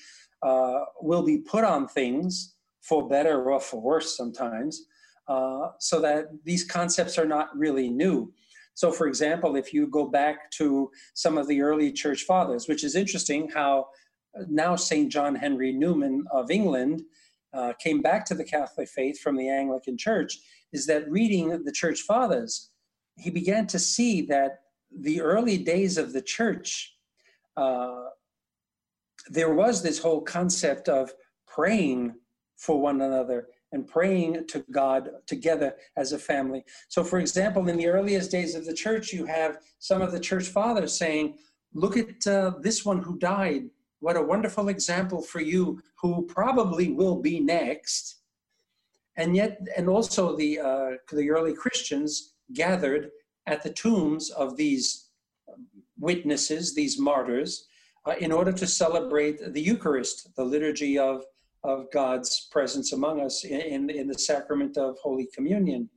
uh, 0.42 0.80
will 1.00 1.22
be 1.22 1.38
put 1.38 1.64
on 1.64 1.86
things 1.88 2.54
for 2.82 3.08
better 3.08 3.50
or 3.50 3.60
for 3.60 3.80
worse 3.80 4.16
sometimes, 4.16 4.86
uh, 5.28 5.68
so 5.78 6.00
that 6.00 6.26
these 6.44 6.64
concepts 6.64 7.18
are 7.18 7.26
not 7.26 7.56
really 7.56 7.88
new. 7.88 8.32
So, 8.74 8.90
for 8.90 9.06
example, 9.06 9.56
if 9.56 9.72
you 9.72 9.86
go 9.86 10.06
back 10.06 10.50
to 10.52 10.90
some 11.14 11.38
of 11.38 11.46
the 11.46 11.62
early 11.62 11.92
church 11.92 12.22
fathers, 12.22 12.68
which 12.68 12.84
is 12.84 12.96
interesting 12.96 13.48
how 13.54 13.86
now 14.48 14.76
St. 14.76 15.10
John 15.10 15.34
Henry 15.34 15.72
Newman 15.72 16.24
of 16.32 16.50
England 16.50 17.02
uh, 17.52 17.72
came 17.78 18.02
back 18.02 18.24
to 18.26 18.34
the 18.34 18.44
Catholic 18.44 18.88
faith 18.88 19.20
from 19.20 19.36
the 19.36 19.48
Anglican 19.48 19.96
Church, 19.96 20.38
is 20.74 20.86
that 20.86 21.10
reading 21.10 21.62
the 21.64 21.72
church 21.72 22.02
fathers, 22.02 22.70
he 23.16 23.30
began 23.30 23.66
to 23.68 23.78
see 23.78 24.22
that 24.26 24.58
the 24.90 25.20
early 25.20 25.56
days 25.56 25.96
of 25.96 26.12
the 26.12 26.20
church, 26.20 26.96
uh, 27.56 28.06
there 29.28 29.54
was 29.54 29.82
this 29.82 30.00
whole 30.00 30.20
concept 30.20 30.88
of 30.88 31.12
praying 31.46 32.14
for 32.56 32.80
one 32.80 33.00
another 33.00 33.46
and 33.72 33.86
praying 33.86 34.46
to 34.48 34.64
God 34.70 35.10
together 35.26 35.74
as 35.96 36.12
a 36.12 36.18
family. 36.18 36.64
So, 36.88 37.02
for 37.02 37.18
example, 37.20 37.68
in 37.68 37.76
the 37.76 37.88
earliest 37.88 38.30
days 38.30 38.54
of 38.54 38.66
the 38.66 38.74
church, 38.74 39.12
you 39.12 39.26
have 39.26 39.58
some 39.78 40.02
of 40.02 40.12
the 40.12 40.20
church 40.20 40.48
fathers 40.48 40.96
saying, 40.98 41.38
Look 41.76 41.96
at 41.96 42.24
uh, 42.26 42.52
this 42.60 42.84
one 42.84 43.02
who 43.02 43.18
died. 43.18 43.64
What 43.98 44.16
a 44.16 44.22
wonderful 44.22 44.68
example 44.68 45.22
for 45.22 45.40
you, 45.40 45.80
who 46.00 46.24
probably 46.26 46.92
will 46.92 47.20
be 47.20 47.40
next. 47.40 48.23
And 49.16 49.36
yet, 49.36 49.60
and 49.76 49.88
also 49.88 50.36
the, 50.36 50.60
uh, 50.60 50.90
the 51.12 51.30
early 51.30 51.54
Christians 51.54 52.34
gathered 52.52 53.10
at 53.46 53.62
the 53.62 53.70
tombs 53.70 54.30
of 54.30 54.56
these 54.56 55.10
witnesses, 55.98 56.74
these 56.74 56.98
martyrs, 56.98 57.68
uh, 58.06 58.14
in 58.20 58.32
order 58.32 58.52
to 58.52 58.66
celebrate 58.66 59.52
the 59.52 59.60
Eucharist, 59.60 60.34
the 60.36 60.44
liturgy 60.44 60.98
of 60.98 61.24
of 61.64 61.90
God's 61.90 62.46
presence 62.50 62.92
among 62.92 63.20
us 63.20 63.44
in, 63.44 63.88
in 63.90 64.06
the 64.06 64.18
sacrament 64.18 64.76
of 64.76 64.98
Holy 65.02 65.28
Communion. 65.34 65.88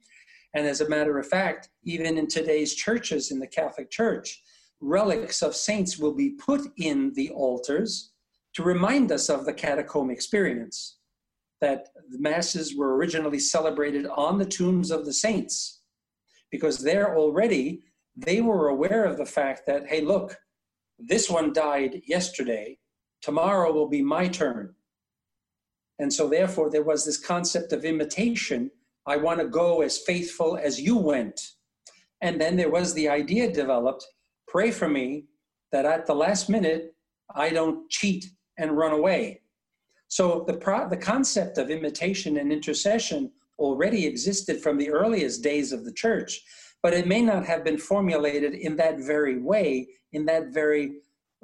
And 0.53 0.65
as 0.65 0.81
a 0.81 0.89
matter 0.89 1.19
of 1.19 1.27
fact, 1.27 1.69
even 1.83 2.17
in 2.17 2.27
today's 2.27 2.73
churches, 2.73 3.31
in 3.31 3.39
the 3.39 3.47
Catholic 3.47 3.91
Church, 3.91 4.41
relics 4.79 5.41
of 5.41 5.55
saints 5.55 5.99
will 5.99 6.13
be 6.13 6.31
put 6.31 6.61
in 6.77 7.11
the 7.15 7.29
altars 7.31 8.13
to 8.53 8.63
remind 8.63 9.11
us 9.11 9.29
of 9.29 9.45
the 9.45 9.53
catacomb 9.53 10.09
experience, 10.09 10.96
that 11.61 11.87
the 12.09 12.19
masses 12.19 12.75
were 12.75 12.95
originally 12.95 13.39
celebrated 13.39 14.05
on 14.07 14.37
the 14.37 14.45
tombs 14.45 14.91
of 14.91 15.05
the 15.05 15.13
saints, 15.13 15.81
because 16.51 16.79
there 16.79 17.17
already 17.17 17.83
they 18.17 18.41
were 18.41 18.69
aware 18.69 19.05
of 19.05 19.17
the 19.17 19.25
fact 19.25 19.61
that, 19.67 19.87
hey, 19.87 20.01
look, 20.01 20.35
this 20.97 21.29
one 21.29 21.53
died 21.53 22.01
yesterday, 22.07 22.79
tomorrow 23.21 23.71
will 23.71 23.87
be 23.87 24.01
my 24.01 24.27
turn. 24.27 24.73
And 25.99 26.11
so, 26.11 26.27
therefore, 26.27 26.71
there 26.71 26.83
was 26.83 27.05
this 27.05 27.17
concept 27.17 27.73
of 27.73 27.85
imitation. 27.85 28.71
I 29.05 29.17
want 29.17 29.39
to 29.39 29.47
go 29.47 29.81
as 29.81 29.99
faithful 29.99 30.57
as 30.57 30.81
you 30.81 30.97
went. 30.97 31.39
And 32.21 32.41
then 32.41 32.55
there 32.55 32.71
was 32.71 32.93
the 32.93 33.07
idea 33.07 33.51
developed 33.51 34.05
pray 34.47 34.71
for 34.71 34.89
me 34.89 35.25
that 35.71 35.85
at 35.85 36.05
the 36.05 36.15
last 36.15 36.49
minute, 36.49 36.95
I 37.35 37.49
don't 37.49 37.89
cheat 37.89 38.25
and 38.57 38.77
run 38.77 38.93
away. 38.93 39.41
So, 40.07 40.43
the, 40.47 40.53
pro- 40.57 40.89
the 40.89 40.97
concept 40.97 41.57
of 41.57 41.69
imitation 41.69 42.37
and 42.37 42.51
intercession 42.51 43.31
already 43.59 44.05
existed 44.05 44.61
from 44.61 44.77
the 44.77 44.89
earliest 44.89 45.43
days 45.43 45.71
of 45.71 45.83
the 45.83 45.93
church, 45.93 46.41
but 46.81 46.93
it 46.93 47.07
may 47.07 47.21
not 47.21 47.45
have 47.45 47.63
been 47.63 47.77
formulated 47.77 48.53
in 48.53 48.75
that 48.77 48.99
very 48.99 49.39
way, 49.39 49.87
in 50.13 50.25
that 50.25 50.53
very 50.53 50.93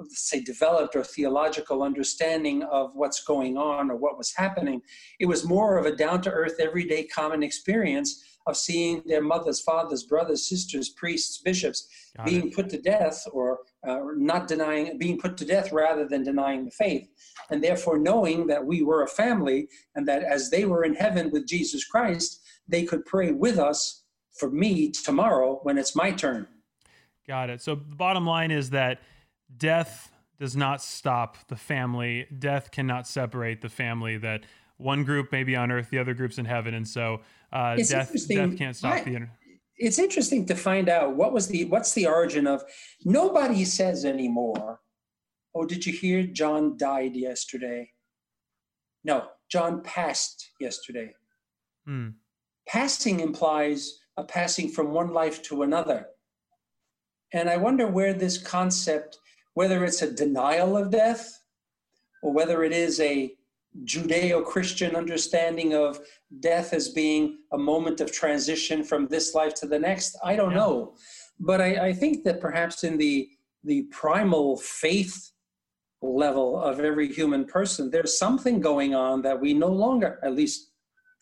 say 0.08 0.40
developed 0.40 0.96
or 0.96 1.04
theological 1.04 1.82
understanding 1.82 2.62
of 2.64 2.90
what's 2.94 3.22
going 3.22 3.56
on 3.56 3.90
or 3.90 3.96
what 3.96 4.18
was 4.18 4.34
happening 4.34 4.80
it 5.20 5.26
was 5.26 5.44
more 5.44 5.78
of 5.78 5.86
a 5.86 5.94
down 5.94 6.20
to 6.20 6.30
earth 6.30 6.56
everyday 6.58 7.04
common 7.04 7.42
experience 7.42 8.22
of 8.46 8.56
seeing 8.56 9.02
their 9.06 9.22
mothers 9.22 9.60
fathers 9.60 10.02
brothers 10.02 10.48
sisters 10.48 10.88
priests 10.90 11.38
bishops 11.38 11.86
Got 12.16 12.26
being 12.26 12.48
it. 12.48 12.54
put 12.54 12.68
to 12.70 12.80
death 12.80 13.24
or 13.32 13.60
uh, 13.86 14.00
not 14.16 14.48
denying 14.48 14.98
being 14.98 15.18
put 15.18 15.36
to 15.36 15.44
death 15.44 15.72
rather 15.72 16.06
than 16.06 16.22
denying 16.22 16.64
the 16.64 16.70
faith 16.70 17.08
and 17.50 17.62
therefore 17.62 17.98
knowing 17.98 18.46
that 18.46 18.64
we 18.64 18.82
were 18.82 19.02
a 19.02 19.08
family 19.08 19.68
and 19.94 20.06
that 20.08 20.22
as 20.22 20.50
they 20.50 20.64
were 20.64 20.84
in 20.84 20.94
heaven 20.94 21.30
with 21.30 21.46
jesus 21.46 21.84
christ 21.84 22.40
they 22.66 22.84
could 22.84 23.04
pray 23.04 23.30
with 23.30 23.58
us 23.58 24.02
for 24.38 24.50
me 24.50 24.90
tomorrow 24.90 25.60
when 25.62 25.78
it's 25.78 25.94
my 25.94 26.10
turn 26.10 26.46
Got 27.26 27.50
it. 27.50 27.62
So 27.62 27.74
the 27.74 27.94
bottom 27.94 28.26
line 28.26 28.50
is 28.50 28.70
that 28.70 29.00
death 29.56 30.12
does 30.38 30.56
not 30.56 30.82
stop 30.82 31.38
the 31.48 31.56
family. 31.56 32.26
Death 32.38 32.70
cannot 32.70 33.06
separate 33.06 33.62
the 33.62 33.68
family. 33.68 34.18
That 34.18 34.44
one 34.76 35.04
group 35.04 35.32
may 35.32 35.44
be 35.44 35.56
on 35.56 35.70
earth, 35.70 35.88
the 35.90 35.98
other 35.98 36.12
group's 36.12 36.38
in 36.38 36.44
heaven, 36.44 36.74
and 36.74 36.86
so 36.86 37.20
uh, 37.52 37.76
death 37.76 38.12
death 38.28 38.58
can't 38.58 38.76
stop 38.76 38.94
I, 38.94 39.00
the. 39.02 39.14
Inter- 39.14 39.30
it's 39.76 39.98
interesting 39.98 40.46
to 40.46 40.54
find 40.54 40.88
out 40.88 41.16
what 41.16 41.32
was 41.32 41.48
the 41.48 41.64
what's 41.66 41.92
the 41.92 42.06
origin 42.06 42.46
of. 42.46 42.62
Nobody 43.04 43.64
says 43.64 44.04
anymore. 44.04 44.80
Oh, 45.54 45.66
did 45.66 45.86
you 45.86 45.92
hear 45.92 46.24
John 46.24 46.76
died 46.76 47.16
yesterday? 47.16 47.90
No, 49.04 49.28
John 49.50 49.82
passed 49.82 50.50
yesterday. 50.60 51.14
Hmm. 51.86 52.10
Passing 52.66 53.20
implies 53.20 53.98
a 54.16 54.24
passing 54.24 54.68
from 54.68 54.92
one 54.92 55.12
life 55.12 55.42
to 55.42 55.62
another. 55.62 56.06
And 57.32 57.50
I 57.50 57.56
wonder 57.56 57.86
where 57.86 58.14
this 58.14 58.38
concept 58.38 59.18
whether 59.54 59.84
it's 59.84 60.02
a 60.02 60.10
denial 60.10 60.76
of 60.76 60.90
death 60.90 61.40
or 62.22 62.32
whether 62.32 62.64
it 62.64 62.72
is 62.72 63.00
a 63.00 63.34
Judeo 63.82 64.44
Christian 64.44 64.94
understanding 64.94 65.74
of 65.74 65.98
death 66.40 66.72
as 66.72 66.90
being 66.90 67.38
a 67.52 67.58
moment 67.58 68.00
of 68.00 68.12
transition 68.12 68.84
from 68.84 69.08
this 69.08 69.34
life 69.34 69.54
to 69.54 69.66
the 69.66 69.78
next, 69.78 70.16
I 70.22 70.36
don't 70.36 70.52
yeah. 70.52 70.58
know. 70.58 70.94
But 71.40 71.60
I, 71.60 71.88
I, 71.88 71.92
think 71.92 72.22
that 72.24 72.40
perhaps 72.40 72.84
in 72.84 72.96
the, 72.96 73.28
the 73.64 73.82
primal 73.90 74.56
faith 74.58 75.32
level 76.00 76.60
of 76.60 76.78
every 76.78 77.12
human 77.12 77.44
person, 77.44 77.90
there's 77.90 78.16
something 78.16 78.60
going 78.60 78.94
on 78.94 79.22
that 79.22 79.40
we 79.40 79.52
no 79.52 79.68
longer, 79.68 80.20
at 80.22 80.34
least 80.34 80.70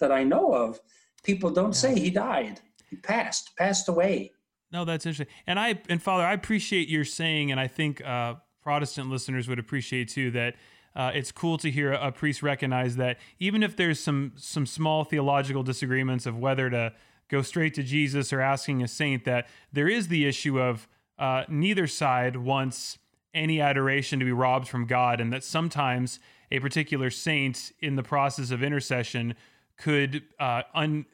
that 0.00 0.12
I 0.12 0.22
know 0.22 0.52
of, 0.52 0.78
people 1.22 1.50
don't 1.50 1.68
yeah. 1.68 1.94
say 1.94 1.98
he 1.98 2.10
died, 2.10 2.60
he 2.90 2.96
passed, 2.96 3.52
passed 3.56 3.88
away. 3.88 4.32
No, 4.70 4.84
that's 4.84 5.06
interesting. 5.06 5.34
And 5.46 5.58
I 5.58 5.80
and 5.88 6.02
Father, 6.02 6.24
I 6.24 6.32
appreciate 6.32 6.88
your 6.88 7.04
saying, 7.04 7.50
and 7.50 7.60
I 7.60 7.66
think 7.66 8.04
uh, 8.04 8.34
Protestant 8.62 9.10
listeners 9.10 9.48
would 9.48 9.58
appreciate 9.58 10.08
too 10.08 10.30
that. 10.32 10.54
Uh, 10.94 11.10
it's 11.14 11.32
cool 11.32 11.58
to 11.58 11.70
hear 11.70 11.92
a, 11.92 12.12
priest 12.12 12.42
recognize 12.42 12.96
that 12.96 13.18
even 13.38 13.62
if 13.62 13.76
there's 13.76 13.98
some 13.98 14.32
some 14.36 14.66
small 14.66 15.04
theological 15.04 15.62
disagreements 15.62 16.26
of 16.26 16.38
whether 16.38 16.68
to 16.68 16.92
go 17.28 17.40
straight 17.42 17.74
to 17.74 17.82
Jesus 17.82 18.32
or 18.32 18.40
asking 18.40 18.82
a 18.82 18.88
saint, 18.88 19.24
that 19.24 19.46
there 19.72 19.88
is 19.88 20.08
the 20.08 20.26
issue 20.26 20.60
of 20.60 20.86
uh, 21.18 21.44
neither 21.48 21.86
side 21.86 22.36
wants 22.36 22.98
any 23.34 23.60
adoration 23.60 24.18
to 24.18 24.24
be 24.24 24.32
robbed 24.32 24.68
from 24.68 24.86
God, 24.86 25.20
and 25.20 25.32
that 25.32 25.42
sometimes 25.42 26.18
a 26.50 26.58
particular 26.58 27.08
saint 27.08 27.72
in 27.80 27.96
the 27.96 28.02
process 28.02 28.50
of 28.50 28.62
intercession 28.62 29.34
could 29.78 30.22
uh, 30.38 30.62
un, 30.74 31.06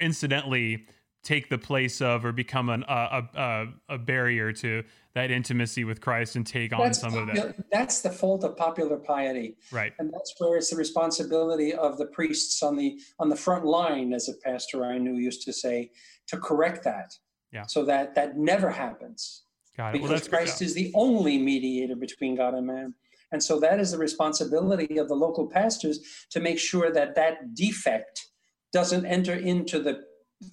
incidentally 0.00 0.86
take 1.24 1.48
the 1.48 1.58
place 1.58 2.00
of 2.00 2.24
or 2.24 2.32
become 2.32 2.68
an, 2.68 2.84
uh, 2.84 3.22
a, 3.34 3.40
a, 3.40 3.94
a 3.94 3.98
barrier 3.98 4.52
to 4.52 4.84
that 5.14 5.30
intimacy 5.30 5.84
with 5.84 6.00
Christ 6.00 6.36
and 6.36 6.46
take 6.46 6.72
on 6.72 6.92
some 6.92 7.12
popular, 7.12 7.48
of 7.48 7.56
that. 7.56 7.70
That's 7.72 8.02
the 8.02 8.10
fault 8.10 8.44
of 8.44 8.56
popular 8.56 8.96
piety, 8.98 9.56
right? 9.72 9.92
And 9.98 10.12
that's 10.12 10.34
where 10.38 10.58
it's 10.58 10.70
the 10.70 10.76
responsibility 10.76 11.72
of 11.72 11.98
the 11.98 12.06
priests 12.06 12.62
on 12.62 12.76
the 12.76 13.00
on 13.18 13.28
the 13.28 13.36
front 13.36 13.64
line, 13.64 14.12
as 14.12 14.28
a 14.28 14.34
pastor 14.34 14.84
I 14.84 14.98
knew 14.98 15.14
used 15.14 15.42
to 15.42 15.52
say, 15.52 15.90
to 16.28 16.36
correct 16.38 16.84
that. 16.84 17.16
Yeah. 17.52 17.66
So 17.66 17.84
that 17.84 18.14
that 18.14 18.36
never 18.36 18.70
happens. 18.70 19.42
Got 19.76 19.94
it. 19.94 20.02
Because 20.02 20.22
well, 20.22 20.30
Christ 20.30 20.62
is 20.62 20.74
the 20.74 20.92
only 20.94 21.38
mediator 21.38 21.96
between 21.96 22.36
God 22.36 22.54
and 22.54 22.66
man. 22.66 22.94
And 23.32 23.42
so 23.42 23.58
that 23.60 23.80
is 23.80 23.90
the 23.90 23.98
responsibility 23.98 24.98
of 24.98 25.08
the 25.08 25.16
local 25.16 25.48
pastors 25.48 26.26
to 26.30 26.38
make 26.38 26.58
sure 26.58 26.92
that 26.92 27.16
that 27.16 27.54
defect 27.54 28.28
doesn't 28.72 29.06
enter 29.06 29.34
into 29.34 29.80
the 29.80 30.04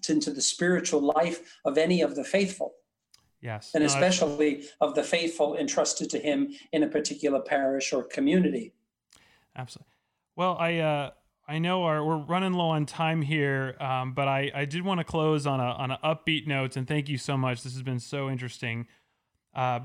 into 0.10 0.32
the 0.32 0.41
spiritual 0.41 1.02
life 1.02 1.60
of 1.66 1.78
any 1.78 2.02
of 2.02 2.16
the 2.16 2.24
faithful. 2.24 2.74
Yes. 3.41 3.72
And 3.74 3.82
no, 3.82 3.88
especially 3.88 4.66
of 4.82 4.94
the 4.94 5.03
faithful 5.03 5.58
entrusted 5.58 6.10
to 6.12 6.20
him 6.20 6.53
in 6.72 6.84
a 6.84 6.88
particular 6.88 7.41
parish 7.41 7.91
or 7.91 8.03
community. 8.03 8.74
Absolutely. 9.56 9.91
Well, 10.36 10.58
I 10.60 10.78
uh, 10.78 11.10
I 11.48 11.60
know 11.60 11.84
our, 11.84 12.06
we're 12.06 12.18
running 12.18 12.53
low 12.53 12.70
on 12.70 12.86
time 12.86 13.22
here, 13.22 13.76
um, 13.80 14.14
but 14.14 14.28
I, 14.28 14.52
I 14.53 14.66
did 14.66 14.84
want 14.84 14.99
to 14.99 15.03
close 15.03 15.45
on 15.45 15.60
a 15.60 15.64
on 15.64 15.91
an 15.91 15.98
upbeat 16.03 16.48
note, 16.48 16.78
and 16.78 16.88
thank 16.88 17.10
you 17.10 17.18
so 17.18 17.36
much. 17.36 17.64
This 17.64 17.74
has 17.74 17.82
been 17.82 17.99
so 17.99 18.30
interesting. 18.30 18.88
Uh, 19.53 19.82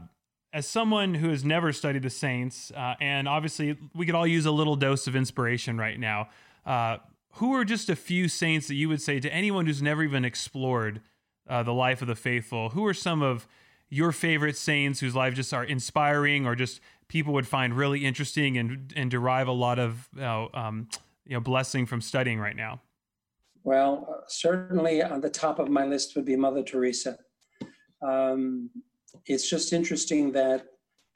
as 0.52 0.66
someone 0.66 1.14
who 1.14 1.30
has 1.30 1.44
never 1.44 1.72
studied 1.72 2.02
the 2.02 2.10
saints, 2.10 2.70
uh, 2.70 2.94
and 3.00 3.26
obviously 3.26 3.76
we 3.94 4.06
could 4.06 4.14
all 4.14 4.26
use 4.26 4.46
a 4.46 4.50
little 4.50 4.76
dose 4.76 5.06
of 5.06 5.16
inspiration 5.16 5.76
right 5.76 5.98
now. 5.98 6.28
Uh, 7.36 7.40
who 7.40 7.54
are 7.54 7.64
just 7.64 7.88
a 7.88 7.96
few 7.96 8.28
saints 8.28 8.68
that 8.68 8.74
you 8.74 8.88
would 8.88 9.00
say 9.00 9.20
to 9.20 9.32
anyone 9.32 9.66
who's 9.66 9.82
never 9.82 10.02
even 10.02 10.24
explored 10.24 11.00
uh, 11.48 11.62
the 11.62 11.72
life 11.72 12.02
of 12.02 12.08
the 12.08 12.14
faithful? 12.14 12.70
Who 12.70 12.84
are 12.86 12.94
some 12.94 13.22
of 13.22 13.46
your 13.88 14.12
favorite 14.12 14.56
saints 14.56 15.00
whose 15.00 15.14
lives 15.14 15.36
just 15.36 15.54
are 15.54 15.64
inspiring, 15.64 16.46
or 16.46 16.56
just 16.56 16.80
people 17.08 17.32
would 17.34 17.46
find 17.46 17.74
really 17.74 18.04
interesting 18.04 18.58
and 18.58 18.92
and 18.96 19.10
derive 19.10 19.48
a 19.48 19.52
lot 19.52 19.78
of 19.78 20.08
um, 20.20 20.88
you 21.24 21.34
know 21.34 21.40
blessing 21.40 21.86
from 21.86 22.00
studying 22.00 22.40
right 22.40 22.56
now? 22.56 22.80
Well, 23.62 24.24
certainly 24.28 25.02
on 25.02 25.20
the 25.20 25.30
top 25.30 25.58
of 25.58 25.68
my 25.68 25.84
list 25.84 26.14
would 26.16 26.24
be 26.24 26.36
Mother 26.36 26.62
Teresa. 26.62 27.18
Um, 28.02 28.70
it's 29.26 29.48
just 29.48 29.72
interesting 29.72 30.32
that 30.32 30.66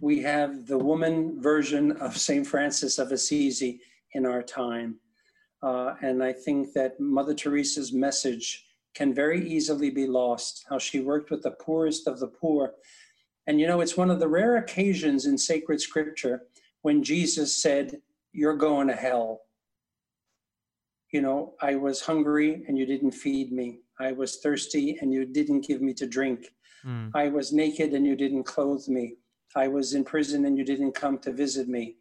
we 0.00 0.20
have 0.22 0.66
the 0.66 0.78
woman 0.78 1.40
version 1.40 1.92
of 1.92 2.16
St. 2.16 2.46
Francis 2.46 2.98
of 2.98 3.12
Assisi 3.12 3.80
in 4.14 4.26
our 4.26 4.42
time. 4.42 4.98
Uh, 5.62 5.94
and 6.02 6.22
I 6.22 6.32
think 6.32 6.72
that 6.72 6.98
Mother 6.98 7.34
Teresa's 7.34 7.92
message 7.92 8.66
can 8.94 9.14
very 9.14 9.46
easily 9.48 9.90
be 9.90 10.06
lost, 10.06 10.64
how 10.68 10.78
she 10.78 11.00
worked 11.00 11.30
with 11.30 11.42
the 11.42 11.52
poorest 11.52 12.06
of 12.06 12.18
the 12.18 12.26
poor. 12.26 12.72
And 13.46 13.60
you 13.60 13.66
know, 13.66 13.80
it's 13.80 13.96
one 13.96 14.10
of 14.10 14.20
the 14.20 14.28
rare 14.28 14.56
occasions 14.56 15.26
in 15.26 15.36
sacred 15.38 15.80
scripture 15.80 16.42
when 16.82 17.02
Jesus 17.02 17.56
said, 17.56 18.00
You're 18.32 18.56
going 18.56 18.88
to 18.88 18.94
hell. 18.94 19.42
You 21.12 21.22
know, 21.22 21.54
I 21.60 21.74
was 21.74 22.00
hungry 22.00 22.64
and 22.68 22.78
you 22.78 22.86
didn't 22.86 23.10
feed 23.12 23.52
me. 23.52 23.80
I 23.98 24.12
was 24.12 24.36
thirsty 24.36 24.96
and 25.00 25.12
you 25.12 25.24
didn't 25.24 25.66
give 25.66 25.82
me 25.82 25.92
to 25.94 26.06
drink. 26.06 26.52
Mm. 26.86 27.10
I 27.14 27.28
was 27.28 27.52
naked 27.52 27.92
and 27.92 28.06
you 28.06 28.16
didn't 28.16 28.44
clothe 28.44 28.86
me. 28.88 29.16
I 29.56 29.66
was 29.68 29.94
in 29.94 30.04
prison 30.04 30.44
and 30.46 30.56
you 30.56 30.64
didn't 30.64 30.92
come 30.92 31.18
to 31.18 31.32
visit 31.32 31.68
me. 31.68 31.96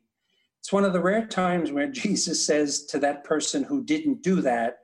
It's 0.60 0.74
one 0.74 0.86
of 0.86 0.94
the 0.94 1.02
rare 1.02 1.26
times 1.26 1.72
where 1.72 1.88
Jesus 1.92 2.46
says 2.46 2.86
to 2.86 3.00
that 3.00 3.24
person 3.24 3.64
who 3.64 3.84
didn't 3.84 4.22
do 4.22 4.42
that, 4.42 4.80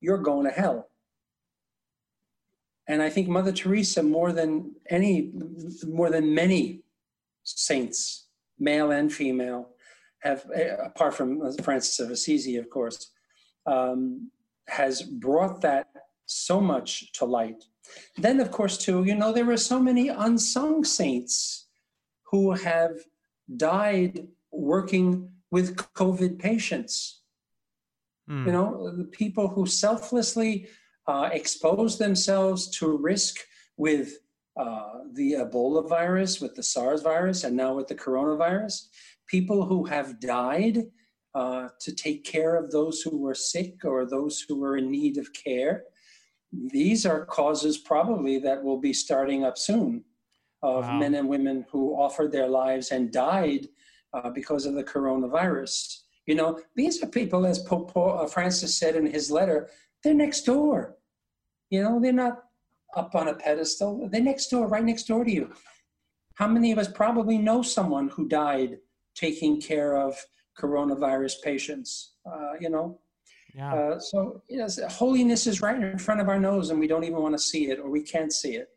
You're 0.00 0.18
going 0.18 0.46
to 0.46 0.52
hell. 0.52 0.88
And 2.86 3.00
I 3.00 3.08
think 3.08 3.28
Mother 3.28 3.52
Teresa, 3.52 4.02
more 4.02 4.32
than 4.32 4.74
any, 4.90 5.32
more 5.86 6.10
than 6.10 6.34
many 6.34 6.82
saints, 7.42 8.26
male 8.58 8.90
and 8.90 9.10
female, 9.12 9.70
have, 10.18 10.44
apart 10.82 11.14
from 11.14 11.52
Francis 11.58 12.00
of 12.00 12.10
Assisi, 12.10 12.56
of 12.56 12.68
course, 12.68 13.10
um, 13.66 14.30
has 14.68 15.02
brought 15.02 15.60
that 15.62 15.88
so 16.26 16.60
much 16.60 17.12
to 17.12 17.24
light. 17.24 17.64
Then, 18.16 18.40
of 18.40 18.50
course, 18.50 18.78
too, 18.78 19.04
you 19.04 19.14
know, 19.14 19.32
there 19.32 19.50
are 19.50 19.56
so 19.56 19.78
many 19.78 20.08
unsung 20.08 20.84
saints 20.84 21.66
who 22.22 22.52
have 22.52 22.92
died 23.56 24.26
working 24.54 25.30
with 25.50 25.76
COVID 25.76 26.38
patients. 26.38 27.22
Mm. 28.28 28.46
You 28.46 28.52
know, 28.52 28.96
the 28.96 29.04
people 29.04 29.48
who 29.48 29.66
selflessly 29.66 30.68
uh, 31.06 31.30
expose 31.32 31.98
themselves 31.98 32.68
to 32.78 32.96
risk 32.96 33.36
with 33.76 34.18
uh, 34.56 35.00
the 35.12 35.32
Ebola 35.32 35.88
virus, 35.88 36.40
with 36.40 36.54
the 36.54 36.62
SARS 36.62 37.02
virus, 37.02 37.44
and 37.44 37.56
now 37.56 37.74
with 37.74 37.88
the 37.88 37.94
coronavirus. 37.94 38.88
People 39.26 39.64
who 39.64 39.84
have 39.84 40.20
died 40.20 40.84
uh, 41.34 41.68
to 41.80 41.94
take 41.94 42.24
care 42.24 42.54
of 42.54 42.70
those 42.70 43.00
who 43.00 43.18
were 43.18 43.34
sick 43.34 43.84
or 43.84 44.06
those 44.06 44.40
who 44.40 44.60
were 44.60 44.76
in 44.76 44.90
need 44.90 45.18
of 45.18 45.32
care 45.32 45.84
these 46.72 47.06
are 47.06 47.24
causes 47.24 47.78
probably 47.78 48.38
that 48.38 48.62
will 48.62 48.78
be 48.78 48.92
starting 48.92 49.44
up 49.44 49.58
soon 49.58 50.04
of 50.62 50.84
wow. 50.84 50.98
men 50.98 51.14
and 51.14 51.28
women 51.28 51.64
who 51.70 51.94
offered 51.94 52.32
their 52.32 52.48
lives 52.48 52.90
and 52.90 53.12
died 53.12 53.68
uh, 54.14 54.30
because 54.30 54.64
of 54.64 54.74
the 54.74 54.84
coronavirus. 54.84 56.00
You 56.26 56.36
know, 56.36 56.60
these 56.74 57.02
are 57.02 57.06
people, 57.06 57.44
as 57.44 57.58
Pope 57.58 57.92
Paul, 57.92 58.20
uh, 58.20 58.26
Francis 58.26 58.78
said 58.78 58.96
in 58.96 59.06
his 59.06 59.30
letter, 59.30 59.68
they're 60.02 60.14
next 60.14 60.42
door. 60.42 60.96
You 61.70 61.82
know, 61.82 62.00
they're 62.00 62.12
not 62.12 62.44
up 62.96 63.14
on 63.14 63.28
a 63.28 63.34
pedestal. 63.34 64.08
They're 64.10 64.20
next 64.22 64.48
door, 64.48 64.68
right 64.68 64.84
next 64.84 65.04
door 65.04 65.24
to 65.24 65.30
you. 65.30 65.52
How 66.34 66.48
many 66.48 66.72
of 66.72 66.78
us 66.78 66.88
probably 66.88 67.38
know 67.38 67.62
someone 67.62 68.08
who 68.08 68.28
died 68.28 68.78
taking 69.14 69.60
care 69.60 69.96
of 69.96 70.16
coronavirus 70.58 71.42
patients? 71.42 72.14
Uh, 72.26 72.52
you 72.60 72.70
know, 72.70 73.00
yeah. 73.54 73.74
Uh, 73.74 74.00
so 74.00 74.42
yes, 74.48 74.80
holiness 74.92 75.46
is 75.46 75.62
right 75.62 75.80
in 75.80 75.98
front 75.98 76.20
of 76.20 76.28
our 76.28 76.40
nose, 76.40 76.70
and 76.70 76.80
we 76.80 76.88
don't 76.88 77.04
even 77.04 77.20
want 77.20 77.34
to 77.34 77.38
see 77.38 77.70
it, 77.70 77.78
or 77.78 77.88
we 77.88 78.02
can't 78.02 78.32
see 78.32 78.56
it. 78.56 78.68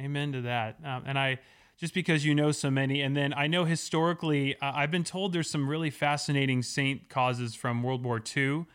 Amen 0.00 0.32
to 0.32 0.40
that. 0.42 0.78
Um, 0.84 1.04
and 1.06 1.18
I, 1.18 1.38
just 1.76 1.94
because 1.94 2.24
you 2.24 2.34
know 2.34 2.52
so 2.52 2.70
many, 2.70 3.02
and 3.02 3.16
then 3.16 3.34
I 3.34 3.46
know 3.46 3.64
historically, 3.64 4.56
uh, 4.60 4.72
I've 4.74 4.90
been 4.90 5.04
told 5.04 5.32
there's 5.32 5.50
some 5.50 5.68
really 5.68 5.90
fascinating 5.90 6.62
saint 6.62 7.08
causes 7.08 7.54
from 7.54 7.82
World 7.82 8.04
War 8.04 8.22
II 8.36 8.66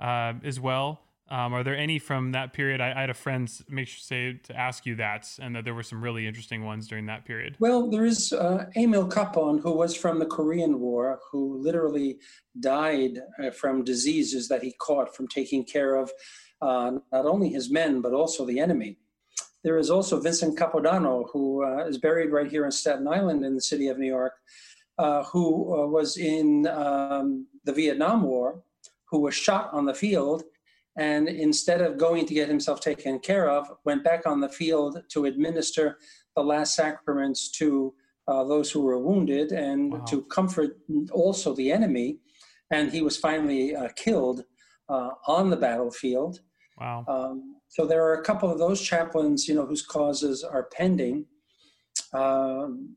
uh, 0.00 0.34
as 0.42 0.58
well. 0.58 1.00
Um, 1.28 1.54
are 1.54 1.64
there 1.64 1.76
any 1.76 1.98
from 1.98 2.32
that 2.32 2.52
period? 2.52 2.80
I, 2.80 2.92
I, 2.92 3.00
had 3.00 3.10
a 3.10 3.14
friend 3.14 3.50
make 3.68 3.88
sure 3.88 3.98
say 3.98 4.38
to 4.44 4.56
ask 4.56 4.86
you 4.86 4.94
that, 4.96 5.28
and 5.40 5.56
that 5.56 5.64
there 5.64 5.74
were 5.74 5.82
some 5.82 6.00
really 6.00 6.24
interesting 6.24 6.64
ones 6.64 6.86
during 6.86 7.06
that 7.06 7.24
period. 7.24 7.56
Well, 7.58 7.90
there 7.90 8.04
is 8.04 8.32
uh, 8.32 8.66
Emil 8.76 9.08
Kapaun, 9.08 9.60
who 9.60 9.72
was 9.72 9.96
from 9.96 10.20
the 10.20 10.26
Korean 10.26 10.78
War, 10.78 11.18
who 11.32 11.58
literally 11.60 12.18
died 12.60 13.18
uh, 13.42 13.50
from 13.50 13.82
diseases 13.82 14.46
that 14.48 14.62
he 14.62 14.72
caught 14.78 15.16
from 15.16 15.26
taking 15.26 15.64
care 15.64 15.96
of 15.96 16.12
uh, 16.62 16.92
not 17.12 17.26
only 17.26 17.48
his 17.48 17.70
men 17.70 18.00
but 18.00 18.12
also 18.12 18.46
the 18.46 18.60
enemy. 18.60 18.96
There 19.66 19.78
is 19.78 19.90
also 19.90 20.20
Vincent 20.20 20.56
Capodanno, 20.56 21.28
who 21.32 21.64
uh, 21.64 21.88
is 21.88 21.98
buried 21.98 22.30
right 22.30 22.48
here 22.48 22.64
in 22.64 22.70
Staten 22.70 23.08
Island 23.08 23.44
in 23.44 23.56
the 23.56 23.60
city 23.60 23.88
of 23.88 23.98
New 23.98 24.06
York, 24.06 24.34
uh, 24.96 25.24
who 25.24 25.76
uh, 25.76 25.86
was 25.88 26.18
in 26.18 26.68
um, 26.68 27.48
the 27.64 27.72
Vietnam 27.72 28.22
War, 28.22 28.62
who 29.10 29.18
was 29.18 29.34
shot 29.34 29.70
on 29.72 29.84
the 29.84 29.92
field 29.92 30.44
and 30.96 31.28
instead 31.28 31.80
of 31.80 31.98
going 31.98 32.26
to 32.26 32.34
get 32.34 32.48
himself 32.48 32.80
taken 32.80 33.18
care 33.18 33.50
of, 33.50 33.66
went 33.84 34.04
back 34.04 34.24
on 34.24 34.40
the 34.40 34.48
field 34.48 35.02
to 35.08 35.24
administer 35.24 35.98
the 36.36 36.44
last 36.44 36.76
sacraments 36.76 37.50
to 37.50 37.92
uh, 38.28 38.44
those 38.44 38.70
who 38.70 38.82
were 38.82 38.98
wounded 38.98 39.50
and 39.50 39.94
wow. 39.94 40.04
to 40.04 40.22
comfort 40.26 40.78
also 41.10 41.54
the 41.56 41.72
enemy. 41.72 42.18
And 42.70 42.92
he 42.92 43.02
was 43.02 43.16
finally 43.16 43.74
uh, 43.74 43.88
killed 43.96 44.44
uh, 44.88 45.10
on 45.26 45.50
the 45.50 45.56
battlefield. 45.56 46.38
Wow. 46.78 47.04
Um, 47.08 47.56
so 47.68 47.86
there 47.86 48.04
are 48.04 48.14
a 48.14 48.22
couple 48.22 48.50
of 48.50 48.58
those 48.58 48.80
chaplains, 48.80 49.48
you 49.48 49.54
know, 49.54 49.66
whose 49.66 49.82
causes 49.82 50.44
are 50.44 50.64
pending. 50.72 51.26
Um, 52.12 52.96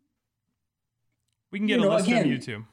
we 1.51 1.59
can 1.59 1.67
get 1.67 1.79
a 1.79 1.83
know, 1.83 1.89
list 1.89 2.07
again, 2.07 2.23
from 2.23 2.31
you 2.31 2.37
too 2.39 2.65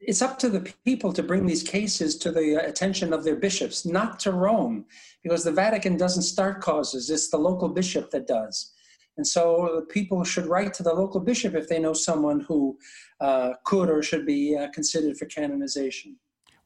it's 0.00 0.22
up 0.22 0.38
to 0.38 0.48
the 0.48 0.72
people 0.84 1.12
to 1.12 1.22
bring 1.22 1.46
these 1.46 1.62
cases 1.62 2.16
to 2.18 2.30
the 2.30 2.64
attention 2.64 3.12
of 3.12 3.24
their 3.24 3.36
bishops, 3.36 3.86
not 3.86 4.20
to 4.20 4.32
Rome, 4.32 4.84
because 5.22 5.44
the 5.44 5.52
Vatican 5.52 5.96
doesn't 5.96 6.22
start 6.22 6.60
causes, 6.60 7.10
it's 7.10 7.30
the 7.30 7.38
local 7.38 7.68
bishop 7.68 8.10
that 8.10 8.26
does. 8.26 8.72
And 9.16 9.26
so 9.26 9.86
people 9.88 10.22
should 10.24 10.46
write 10.46 10.74
to 10.74 10.82
the 10.82 10.92
local 10.92 11.20
bishop 11.20 11.54
if 11.54 11.68
they 11.68 11.78
know 11.78 11.94
someone 11.94 12.40
who 12.40 12.78
uh, 13.20 13.54
could 13.64 13.88
or 13.88 14.02
should 14.02 14.26
be 14.26 14.54
uh, 14.54 14.68
considered 14.72 15.16
for 15.16 15.24
canonization. 15.24 16.16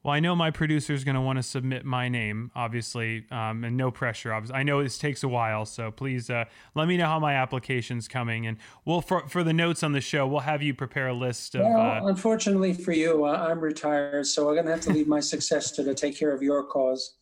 Well, 0.03 0.15
I 0.15 0.19
know 0.19 0.35
my 0.35 0.49
producer 0.49 0.93
is 0.93 1.03
going 1.03 1.13
to 1.13 1.21
want 1.21 1.37
to 1.37 1.43
submit 1.43 1.85
my 1.85 2.09
name, 2.09 2.49
obviously, 2.55 3.25
um, 3.29 3.63
and 3.63 3.77
no 3.77 3.91
pressure. 3.91 4.33
Obviously. 4.33 4.55
I 4.57 4.63
know 4.63 4.81
this 4.81 4.97
takes 4.97 5.21
a 5.21 5.27
while, 5.27 5.63
so 5.65 5.91
please 5.91 6.27
uh, 6.27 6.45
let 6.73 6.87
me 6.87 6.97
know 6.97 7.05
how 7.05 7.19
my 7.19 7.33
application's 7.35 8.07
coming, 8.07 8.47
and 8.47 8.57
we'll 8.83 9.01
for 9.01 9.27
for 9.27 9.43
the 9.43 9.53
notes 9.53 9.83
on 9.83 9.91
the 9.91 10.01
show, 10.01 10.25
we'll 10.25 10.39
have 10.39 10.63
you 10.63 10.73
prepare 10.73 11.09
a 11.09 11.13
list 11.13 11.53
of. 11.53 11.61
Well, 11.61 11.79
uh, 11.79 12.07
unfortunately 12.07 12.73
for 12.73 12.93
you, 12.93 13.25
uh, 13.25 13.47
I'm 13.49 13.59
retired, 13.59 14.25
so 14.25 14.47
I'm 14.47 14.55
going 14.55 14.65
to 14.65 14.71
have 14.71 14.81
to 14.81 14.91
leave 14.91 15.07
my 15.07 15.19
successor 15.19 15.83
to 15.83 15.93
take 15.93 16.17
care 16.17 16.33
of 16.33 16.41
your 16.41 16.63
cause. 16.63 17.17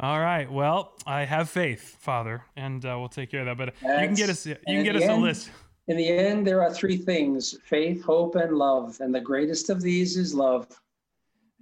All 0.00 0.20
right. 0.20 0.50
Well, 0.50 0.92
I 1.06 1.24
have 1.24 1.48
faith, 1.48 1.96
Father, 2.00 2.44
and 2.54 2.84
uh, 2.84 2.96
we'll 2.98 3.08
take 3.08 3.30
care 3.30 3.40
of 3.40 3.46
that. 3.46 3.56
But 3.56 3.74
That's, 3.82 4.00
you 4.02 4.06
can 4.08 4.14
get 4.14 4.28
us. 4.28 4.44
You 4.44 4.56
can 4.66 4.84
get 4.84 4.96
us 4.96 5.02
end, 5.02 5.12
a 5.12 5.16
list. 5.16 5.50
In 5.88 5.96
the 5.96 6.08
end, 6.08 6.46
there 6.46 6.62
are 6.62 6.72
three 6.72 6.98
things: 6.98 7.56
faith, 7.64 8.04
hope, 8.04 8.34
and 8.34 8.58
love. 8.58 8.98
And 9.00 9.14
the 9.14 9.22
greatest 9.22 9.70
of 9.70 9.80
these 9.80 10.18
is 10.18 10.34
love. 10.34 10.66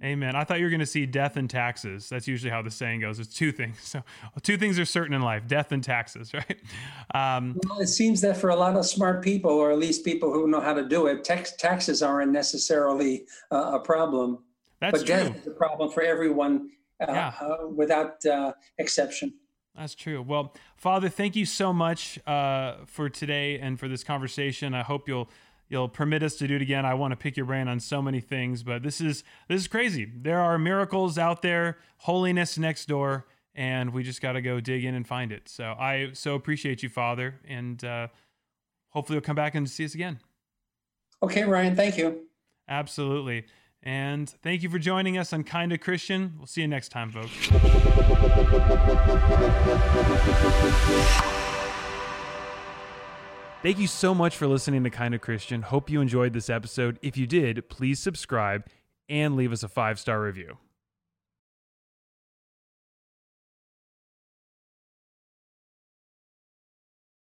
Amen. 0.01 0.35
I 0.35 0.43
thought 0.43 0.59
you 0.59 0.65
were 0.65 0.69
going 0.69 0.79
to 0.79 0.85
see 0.85 1.05
death 1.05 1.37
and 1.37 1.49
taxes. 1.49 2.09
That's 2.09 2.27
usually 2.27 2.49
how 2.51 2.61
the 2.61 2.71
saying 2.71 3.01
goes. 3.01 3.19
It's 3.19 3.33
two 3.33 3.51
things. 3.51 3.77
So, 3.83 4.01
two 4.41 4.57
things 4.57 4.79
are 4.79 4.85
certain 4.85 5.13
in 5.13 5.21
life: 5.21 5.47
death 5.47 5.71
and 5.71 5.83
taxes. 5.83 6.31
Right? 6.33 6.59
Um, 7.13 7.59
well, 7.67 7.79
it 7.79 7.87
seems 7.87 8.21
that 8.21 8.37
for 8.37 8.49
a 8.49 8.55
lot 8.55 8.75
of 8.75 8.85
smart 8.85 9.23
people, 9.23 9.51
or 9.51 9.71
at 9.71 9.77
least 9.77 10.03
people 10.03 10.33
who 10.33 10.47
know 10.47 10.59
how 10.59 10.73
to 10.73 10.87
do 10.87 11.07
it, 11.07 11.23
tax, 11.23 11.55
taxes 11.55 12.01
aren't 12.01 12.31
necessarily 12.31 13.25
uh, 13.51 13.73
a 13.73 13.79
problem. 13.79 14.39
That's 14.79 14.99
but 14.99 15.05
true. 15.05 15.15
death 15.15 15.37
is 15.37 15.47
a 15.47 15.51
problem 15.51 15.91
for 15.91 16.01
everyone 16.01 16.71
uh, 16.99 17.05
yeah. 17.11 17.33
uh, 17.39 17.67
without 17.67 18.25
uh, 18.25 18.53
exception. 18.77 19.33
That's 19.75 19.95
true. 19.95 20.21
Well, 20.21 20.53
Father, 20.75 21.09
thank 21.09 21.35
you 21.35 21.45
so 21.45 21.73
much 21.73 22.19
uh, 22.27 22.85
for 22.85 23.09
today 23.09 23.59
and 23.59 23.79
for 23.79 23.87
this 23.87 24.03
conversation. 24.03 24.73
I 24.75 24.83
hope 24.83 25.07
you'll 25.07 25.29
you'll 25.73 25.89
permit 25.89 26.21
us 26.21 26.35
to 26.35 26.47
do 26.47 26.55
it 26.55 26.61
again. 26.61 26.85
I 26.85 26.93
want 26.93 27.11
to 27.11 27.15
pick 27.17 27.35
your 27.35 27.47
brain 27.47 27.67
on 27.67 27.79
so 27.79 27.99
many 28.01 28.21
things, 28.21 28.61
but 28.61 28.83
this 28.83 29.01
is 29.01 29.23
this 29.49 29.61
is 29.61 29.67
crazy. 29.67 30.09
There 30.15 30.39
are 30.39 30.57
miracles 30.59 31.17
out 31.17 31.41
there, 31.41 31.79
holiness 31.97 32.57
next 32.57 32.85
door, 32.85 33.25
and 33.55 33.91
we 33.91 34.03
just 34.03 34.21
got 34.21 34.33
to 34.33 34.41
go 34.41 34.59
dig 34.59 34.85
in 34.85 34.93
and 34.93 35.05
find 35.05 35.31
it. 35.31 35.49
So 35.49 35.75
I 35.77 36.11
so 36.13 36.35
appreciate 36.35 36.83
you, 36.83 36.89
Father, 36.89 37.41
and 37.47 37.83
uh, 37.83 38.07
hopefully 38.89 39.15
you'll 39.15 39.23
come 39.23 39.35
back 39.35 39.55
and 39.55 39.67
see 39.69 39.83
us 39.83 39.95
again. 39.95 40.19
Okay, 41.23 41.43
Ryan. 41.43 41.75
Thank 41.75 41.97
you. 41.97 42.27
Absolutely. 42.69 43.47
And 43.81 44.29
thank 44.29 44.61
you 44.63 44.69
for 44.69 44.79
joining 44.79 45.17
us 45.17 45.33
on 45.33 45.43
Kinda 45.43 45.77
Christian. 45.79 46.35
We'll 46.37 46.47
see 46.47 46.61
you 46.61 46.67
next 46.67 46.89
time, 46.89 47.11
folks. 47.11 47.49
Thank 53.63 53.79
you 53.79 53.87
so 53.87 54.13
much 54.13 54.35
for 54.35 54.45
listening 54.45 54.83
to 54.83 54.89
Kinda 54.89 55.19
Christian. 55.19 55.61
Hope 55.61 55.89
you 55.89 56.01
enjoyed 56.01 56.33
this 56.33 56.49
episode. 56.49 56.99
If 57.01 57.15
you 57.15 57.25
did, 57.25 57.69
please 57.69 57.97
subscribe 57.97 58.67
and 59.07 59.37
leave 59.37 59.53
us 59.53 59.63
a 59.63 59.69
five 59.69 59.97
star 59.97 60.21
review. 60.21 60.57